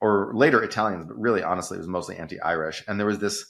or 0.00 0.32
later 0.34 0.62
Italians, 0.62 1.06
but 1.06 1.18
really, 1.18 1.42
honestly, 1.42 1.76
it 1.76 1.80
was 1.80 1.88
mostly 1.88 2.16
anti 2.16 2.40
Irish. 2.40 2.84
And 2.86 2.98
there 2.98 3.06
was 3.06 3.18
this, 3.18 3.44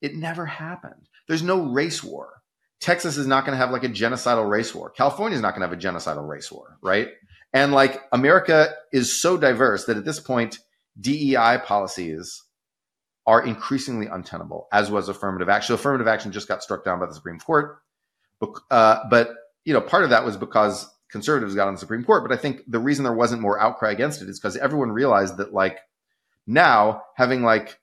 it 0.00 0.16
never 0.16 0.44
happened. 0.44 1.08
There's 1.28 1.44
no 1.44 1.62
race 1.62 2.02
war 2.02 2.41
Texas 2.82 3.16
is 3.16 3.28
not 3.28 3.46
going 3.46 3.52
to 3.52 3.58
have 3.58 3.70
like 3.70 3.84
a 3.84 3.88
genocidal 3.88 4.50
race 4.50 4.74
war. 4.74 4.90
California 4.90 5.36
is 5.36 5.40
not 5.40 5.54
going 5.54 5.60
to 5.60 5.68
have 5.68 5.78
a 5.78 5.80
genocidal 5.80 6.28
race 6.28 6.50
war, 6.50 6.78
right? 6.82 7.08
And 7.52 7.72
like 7.72 8.02
America 8.10 8.74
is 8.92 9.22
so 9.22 9.36
diverse 9.36 9.84
that 9.84 9.96
at 9.96 10.04
this 10.04 10.18
point, 10.18 10.58
DEI 11.00 11.58
policies 11.64 12.42
are 13.24 13.46
increasingly 13.46 14.08
untenable, 14.08 14.66
as 14.72 14.90
was 14.90 15.08
affirmative 15.08 15.48
action. 15.48 15.76
Affirmative 15.76 16.08
action 16.08 16.32
just 16.32 16.48
got 16.48 16.62
struck 16.62 16.84
down 16.84 16.98
by 16.98 17.06
the 17.06 17.14
Supreme 17.14 17.38
Court. 17.38 17.78
Uh, 18.68 18.98
but, 19.08 19.30
you 19.64 19.72
know, 19.72 19.80
part 19.80 20.02
of 20.02 20.10
that 20.10 20.24
was 20.24 20.36
because 20.36 20.90
conservatives 21.08 21.54
got 21.54 21.68
on 21.68 21.74
the 21.74 21.80
Supreme 21.80 22.02
Court. 22.02 22.26
But 22.28 22.36
I 22.36 22.40
think 22.40 22.62
the 22.66 22.80
reason 22.80 23.04
there 23.04 23.12
wasn't 23.12 23.42
more 23.42 23.60
outcry 23.60 23.92
against 23.92 24.22
it 24.22 24.28
is 24.28 24.40
because 24.40 24.56
everyone 24.56 24.90
realized 24.90 25.36
that 25.36 25.52
like 25.52 25.78
now 26.48 27.02
having 27.16 27.42
like, 27.44 27.78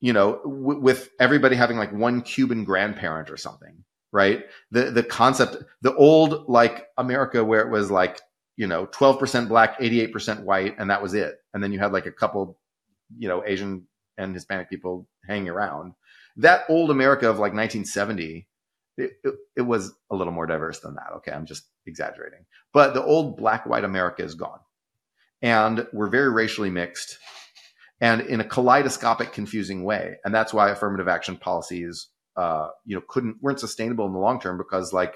you 0.00 0.12
know, 0.12 0.40
w- 0.42 0.80
with 0.80 1.08
everybody 1.20 1.54
having 1.54 1.76
like 1.76 1.92
one 1.92 2.22
Cuban 2.22 2.64
grandparent 2.64 3.30
or 3.30 3.36
something, 3.36 3.84
right? 4.12 4.44
The 4.70 4.90
the 4.90 5.02
concept, 5.02 5.56
the 5.80 5.94
old 5.94 6.48
like 6.48 6.86
America 6.98 7.44
where 7.44 7.62
it 7.62 7.70
was 7.70 7.90
like, 7.90 8.20
you 8.56 8.66
know, 8.66 8.86
12% 8.86 9.48
black, 9.48 9.78
88% 9.80 10.44
white, 10.44 10.76
and 10.78 10.90
that 10.90 11.02
was 11.02 11.14
it. 11.14 11.36
And 11.54 11.62
then 11.62 11.72
you 11.72 11.78
had 11.78 11.92
like 11.92 12.06
a 12.06 12.12
couple, 12.12 12.58
you 13.18 13.28
know, 13.28 13.42
Asian 13.44 13.86
and 14.18 14.34
Hispanic 14.34 14.68
people 14.68 15.08
hanging 15.26 15.48
around. 15.48 15.94
That 16.36 16.64
old 16.68 16.90
America 16.90 17.28
of 17.28 17.36
like 17.36 17.54
1970, 17.54 18.46
it, 18.98 19.12
it, 19.24 19.34
it 19.56 19.62
was 19.62 19.92
a 20.10 20.16
little 20.16 20.32
more 20.32 20.46
diverse 20.46 20.80
than 20.80 20.94
that. 20.94 21.12
Okay, 21.16 21.32
I'm 21.32 21.46
just 21.46 21.64
exaggerating. 21.86 22.44
But 22.72 22.94
the 22.94 23.04
old 23.04 23.36
black 23.36 23.66
white 23.66 23.84
America 23.84 24.22
is 24.22 24.34
gone. 24.34 24.60
And 25.40 25.86
we're 25.92 26.08
very 26.08 26.30
racially 26.30 26.70
mixed 26.70 27.18
and 28.02 28.20
in 28.22 28.40
a 28.40 28.44
kaleidoscopic, 28.44 29.32
confusing 29.32 29.84
way. 29.84 30.16
And 30.24 30.34
that's 30.34 30.52
why 30.52 30.70
affirmative 30.70 31.08
action 31.08 31.36
policies 31.36 32.08
uh, 32.36 32.68
you 32.84 32.96
know 32.96 33.02
couldn't 33.08 33.36
weren't 33.42 33.60
sustainable 33.60 34.06
in 34.06 34.12
the 34.12 34.18
long 34.18 34.40
term 34.40 34.58
because 34.58 34.92
like 34.92 35.14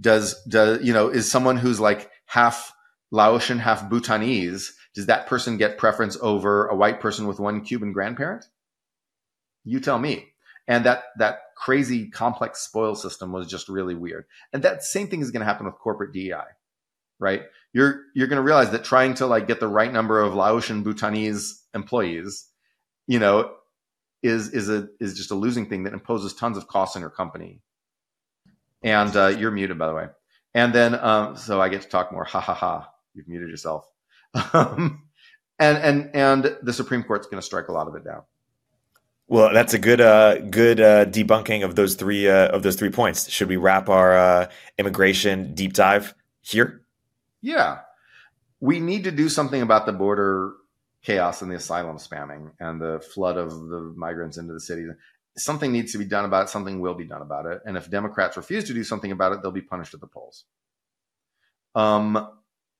does 0.00 0.42
does 0.44 0.82
you 0.82 0.92
know 0.92 1.08
is 1.08 1.30
someone 1.30 1.56
who's 1.56 1.80
like 1.80 2.10
half 2.26 2.72
Laotian, 3.10 3.58
half 3.58 3.88
Bhutanese, 3.88 4.72
does 4.94 5.06
that 5.06 5.26
person 5.26 5.56
get 5.56 5.78
preference 5.78 6.16
over 6.20 6.66
a 6.66 6.76
white 6.76 7.00
person 7.00 7.26
with 7.26 7.40
one 7.40 7.62
Cuban 7.62 7.92
grandparent? 7.92 8.44
You 9.64 9.80
tell 9.80 9.98
me. 9.98 10.26
And 10.68 10.84
that 10.86 11.04
that 11.18 11.40
crazy 11.56 12.08
complex 12.08 12.60
spoil 12.60 12.94
system 12.94 13.32
was 13.32 13.48
just 13.48 13.68
really 13.68 13.94
weird. 13.94 14.26
And 14.52 14.62
that 14.62 14.84
same 14.84 15.08
thing 15.08 15.20
is 15.20 15.30
going 15.30 15.40
to 15.40 15.46
happen 15.46 15.66
with 15.66 15.74
corporate 15.74 16.12
DEI, 16.12 16.44
right? 17.18 17.42
You're 17.72 18.02
you're 18.14 18.28
going 18.28 18.36
to 18.36 18.42
realize 18.42 18.70
that 18.70 18.84
trying 18.84 19.14
to 19.14 19.26
like 19.26 19.48
get 19.48 19.58
the 19.58 19.68
right 19.68 19.92
number 19.92 20.20
of 20.20 20.34
Laotian 20.34 20.82
Bhutanese 20.82 21.64
employees, 21.74 22.46
you 23.08 23.18
know, 23.18 23.52
is 24.22 24.50
is 24.50 24.68
a 24.68 24.88
is 25.00 25.16
just 25.16 25.30
a 25.30 25.34
losing 25.34 25.66
thing 25.68 25.84
that 25.84 25.92
imposes 25.92 26.34
tons 26.34 26.56
of 26.56 26.66
costs 26.66 26.96
on 26.96 27.02
your 27.02 27.10
company. 27.10 27.60
And 28.82 29.14
uh, 29.14 29.28
you're 29.28 29.50
muted, 29.50 29.78
by 29.78 29.88
the 29.88 29.94
way. 29.94 30.06
And 30.54 30.74
then, 30.74 30.94
um, 30.94 31.36
so 31.36 31.60
I 31.60 31.68
get 31.68 31.82
to 31.82 31.88
talk 31.88 32.12
more. 32.12 32.24
Ha 32.24 32.40
ha 32.40 32.54
ha! 32.54 32.90
You've 33.14 33.28
muted 33.28 33.48
yourself. 33.48 33.86
Um, 34.52 35.04
and 35.58 35.78
and 35.78 36.10
and 36.14 36.56
the 36.62 36.72
Supreme 36.72 37.02
Court's 37.02 37.26
going 37.26 37.40
to 37.40 37.46
strike 37.46 37.68
a 37.68 37.72
lot 37.72 37.88
of 37.88 37.94
it 37.94 38.04
down. 38.04 38.22
Well, 39.28 39.52
that's 39.52 39.74
a 39.74 39.78
good 39.78 40.00
uh, 40.00 40.38
good 40.38 40.80
uh, 40.80 41.04
debunking 41.04 41.64
of 41.64 41.76
those 41.76 41.94
three 41.94 42.28
uh, 42.28 42.48
of 42.48 42.62
those 42.62 42.76
three 42.76 42.90
points. 42.90 43.30
Should 43.30 43.48
we 43.48 43.56
wrap 43.56 43.88
our 43.88 44.16
uh, 44.16 44.50
immigration 44.78 45.54
deep 45.54 45.72
dive 45.72 46.14
here? 46.40 46.82
Yeah, 47.42 47.78
we 48.60 48.80
need 48.80 49.04
to 49.04 49.10
do 49.10 49.28
something 49.28 49.62
about 49.62 49.86
the 49.86 49.92
border 49.92 50.54
chaos 51.02 51.42
and 51.42 51.50
the 51.50 51.56
asylum 51.56 51.96
spamming 51.96 52.52
and 52.60 52.80
the 52.80 53.00
flood 53.14 53.36
of 53.36 53.50
the 53.50 53.92
migrants 53.96 54.36
into 54.38 54.52
the 54.52 54.60
cities. 54.60 54.90
Something 55.38 55.72
needs 55.72 55.92
to 55.92 55.98
be 55.98 56.04
done 56.04 56.24
about 56.24 56.46
it. 56.46 56.50
Something 56.50 56.80
will 56.80 56.94
be 56.94 57.06
done 57.06 57.22
about 57.22 57.46
it. 57.46 57.60
And 57.64 57.76
if 57.76 57.90
Democrats 57.90 58.36
refuse 58.36 58.64
to 58.64 58.74
do 58.74 58.84
something 58.84 59.12
about 59.12 59.32
it, 59.32 59.42
they'll 59.42 59.52
be 59.52 59.62
punished 59.62 59.94
at 59.94 60.00
the 60.00 60.06
polls. 60.06 60.44
Um, 61.74 62.28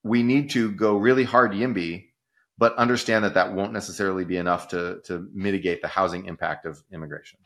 we 0.03 0.23
need 0.23 0.51
to 0.51 0.73
go 0.73 0.97
really 0.97 1.25
hard 1.25 1.53
YIMBY 1.53 2.11
but 2.61 2.77
understand 2.77 3.25
that 3.25 3.33
that 3.35 3.55
won't 3.55 3.73
necessarily 3.73 4.27
be 4.27 4.37
enough 4.37 4.69
to, 4.69 5.01
to 5.05 5.27
mitigate 5.33 5.81
the 5.81 5.89
housing 5.89 6.27
impact 6.27 6.67
of 6.67 6.85
immigration. 6.93 7.39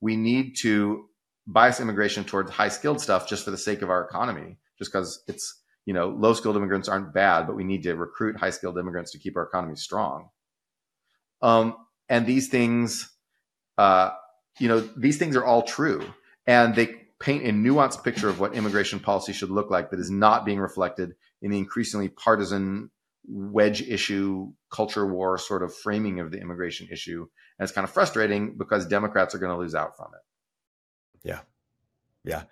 We 0.00 0.16
need 0.16 0.56
to 0.62 1.10
bias 1.46 1.78
immigration 1.78 2.24
towards 2.24 2.50
high 2.50 2.70
skilled 2.70 3.02
stuff 3.02 3.28
just 3.28 3.44
for 3.44 3.50
the 3.50 3.58
sake 3.58 3.82
of 3.82 3.90
our 3.90 4.02
economy, 4.02 4.56
just 4.78 4.90
because 4.90 5.22
it's, 5.28 5.60
you 5.88 5.94
know, 5.94 6.10
low 6.10 6.34
skilled 6.34 6.54
immigrants 6.54 6.86
aren't 6.86 7.14
bad, 7.14 7.46
but 7.46 7.56
we 7.56 7.64
need 7.64 7.82
to 7.84 7.94
recruit 7.94 8.36
high 8.36 8.50
skilled 8.50 8.76
immigrants 8.76 9.12
to 9.12 9.18
keep 9.18 9.38
our 9.38 9.44
economy 9.44 9.74
strong. 9.74 10.28
Um, 11.40 11.78
and 12.10 12.26
these 12.26 12.48
things, 12.48 13.10
uh, 13.78 14.10
you 14.58 14.68
know, 14.68 14.80
these 14.80 15.16
things 15.16 15.34
are 15.34 15.46
all 15.46 15.62
true. 15.62 16.02
And 16.46 16.74
they 16.74 16.88
paint 17.20 17.46
a 17.46 17.52
nuanced 17.52 18.04
picture 18.04 18.28
of 18.28 18.38
what 18.38 18.52
immigration 18.54 19.00
policy 19.00 19.32
should 19.32 19.48
look 19.48 19.70
like 19.70 19.88
that 19.88 19.98
is 19.98 20.10
not 20.10 20.44
being 20.44 20.58
reflected 20.58 21.14
in 21.40 21.50
the 21.50 21.56
increasingly 21.56 22.10
partisan 22.10 22.90
wedge 23.26 23.80
issue, 23.80 24.52
culture 24.70 25.06
war 25.06 25.38
sort 25.38 25.62
of 25.62 25.74
framing 25.74 26.20
of 26.20 26.30
the 26.30 26.38
immigration 26.38 26.86
issue. 26.92 27.26
And 27.58 27.64
it's 27.64 27.72
kind 27.72 27.86
of 27.86 27.90
frustrating 27.90 28.58
because 28.58 28.84
Democrats 28.84 29.34
are 29.34 29.38
going 29.38 29.52
to 29.52 29.58
lose 29.58 29.74
out 29.74 29.96
from 29.96 30.08
it. 30.12 31.26
Yeah. 31.26 31.40
Yeah. 32.24 32.42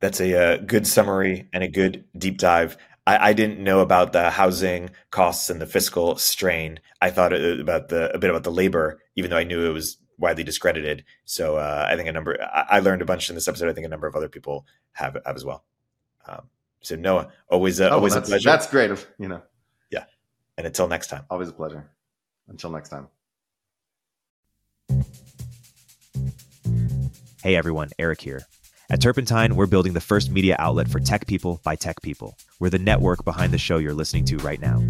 That's 0.00 0.20
a, 0.20 0.32
a 0.32 0.54
uh, 0.54 0.56
good 0.58 0.86
summary 0.86 1.48
and 1.52 1.64
a 1.64 1.68
good 1.68 2.04
deep 2.16 2.38
dive. 2.38 2.76
I, 3.06 3.30
I, 3.30 3.32
didn't 3.32 3.58
know 3.58 3.80
about 3.80 4.12
the 4.12 4.30
housing 4.30 4.90
costs 5.10 5.50
and 5.50 5.60
the 5.60 5.66
fiscal 5.66 6.16
strain. 6.16 6.78
I 7.00 7.10
thought 7.10 7.32
about 7.32 7.88
the 7.88 8.14
a 8.14 8.18
bit 8.18 8.30
about 8.30 8.44
the 8.44 8.52
labor, 8.52 9.00
even 9.16 9.30
though 9.30 9.38
I 9.38 9.44
knew 9.44 9.68
it 9.68 9.72
was 9.72 9.96
widely 10.18 10.44
discredited. 10.44 11.04
So 11.24 11.56
uh, 11.56 11.86
I 11.88 11.96
think 11.96 12.08
a 12.08 12.12
number 12.12 12.40
I, 12.42 12.66
I, 12.76 12.78
learned 12.80 13.02
a 13.02 13.06
bunch 13.06 13.28
in 13.28 13.34
this 13.34 13.48
episode. 13.48 13.68
I 13.68 13.72
think 13.72 13.86
a 13.86 13.88
number 13.88 14.06
of 14.06 14.14
other 14.14 14.28
people 14.28 14.66
have 14.92 15.16
have 15.24 15.36
as 15.36 15.44
well. 15.44 15.64
Um, 16.26 16.50
so 16.80 16.96
Noah, 16.96 17.28
always 17.48 17.80
uh, 17.80 17.88
oh, 17.88 17.96
always 17.96 18.14
a 18.14 18.20
pleasure. 18.20 18.48
That's 18.48 18.66
great. 18.66 18.90
You 19.18 19.28
know, 19.28 19.42
Yeah. 19.90 20.04
and 20.56 20.66
until 20.66 20.86
next 20.86 21.08
time. 21.08 21.24
Always 21.30 21.48
a 21.48 21.52
pleasure. 21.52 21.90
Until 22.46 22.70
next 22.70 22.90
time. 22.90 23.08
Hey 27.42 27.56
everyone, 27.56 27.90
Erik 27.98 28.20
here. 28.20 28.46
At 28.90 29.02
Turpentine, 29.02 29.54
we're 29.54 29.66
building 29.66 29.92
the 29.92 30.00
first 30.00 30.30
media 30.30 30.56
outlet 30.58 30.88
for 30.88 30.98
tech 30.98 31.26
people 31.26 31.60
by 31.62 31.76
tech 31.76 32.00
people. 32.00 32.38
We're 32.58 32.70
the 32.70 32.78
network 32.78 33.22
behind 33.22 33.52
the 33.52 33.58
show 33.58 33.76
you're 33.76 33.92
listening 33.92 34.24
to 34.26 34.38
right 34.38 34.58
now. 34.62 34.82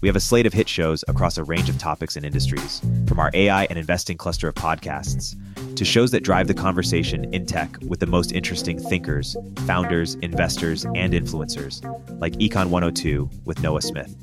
We 0.00 0.08
have 0.08 0.16
a 0.16 0.20
slate 0.20 0.44
of 0.44 0.52
hit 0.52 0.68
shows 0.68 1.04
across 1.06 1.38
a 1.38 1.44
range 1.44 1.68
of 1.68 1.78
topics 1.78 2.16
and 2.16 2.26
industries, 2.26 2.80
from 3.06 3.20
our 3.20 3.30
AI 3.32 3.66
and 3.66 3.78
investing 3.78 4.16
cluster 4.16 4.48
of 4.48 4.56
podcasts 4.56 5.36
to 5.76 5.84
shows 5.84 6.10
that 6.10 6.24
drive 6.24 6.48
the 6.48 6.54
conversation 6.54 7.32
in 7.34 7.46
tech 7.46 7.76
with 7.86 8.00
the 8.00 8.06
most 8.06 8.32
interesting 8.32 8.78
thinkers, 8.78 9.36
founders, 9.66 10.14
investors, 10.16 10.84
and 10.94 11.12
influencers, 11.12 11.82
like 12.20 12.32
Econ 12.34 12.70
102 12.70 13.30
with 13.44 13.60
Noah 13.62 13.82
Smith. 13.82 14.14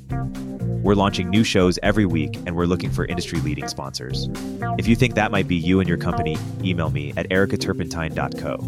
We're 0.82 0.94
launching 0.94 1.30
new 1.30 1.44
shows 1.44 1.78
every 1.82 2.04
week, 2.04 2.36
and 2.44 2.54
we're 2.54 2.66
looking 2.66 2.90
for 2.90 3.06
industry 3.06 3.40
leading 3.40 3.68
sponsors. 3.68 4.28
If 4.78 4.86
you 4.86 4.96
think 4.96 5.14
that 5.14 5.30
might 5.30 5.48
be 5.48 5.56
you 5.56 5.80
and 5.80 5.88
your 5.88 5.96
company, 5.96 6.36
email 6.62 6.90
me 6.90 7.14
at 7.16 7.26
erik@turpentine.co. 7.30 8.58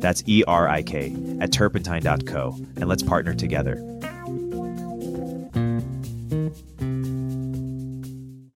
That's 0.00 0.22
E 0.26 0.44
R 0.46 0.68
I 0.68 0.82
K 0.82 1.16
at 1.40 1.52
turpentine.co, 1.52 2.56
and 2.76 2.88
let's 2.88 3.02
partner 3.02 3.34
together. 3.34 3.84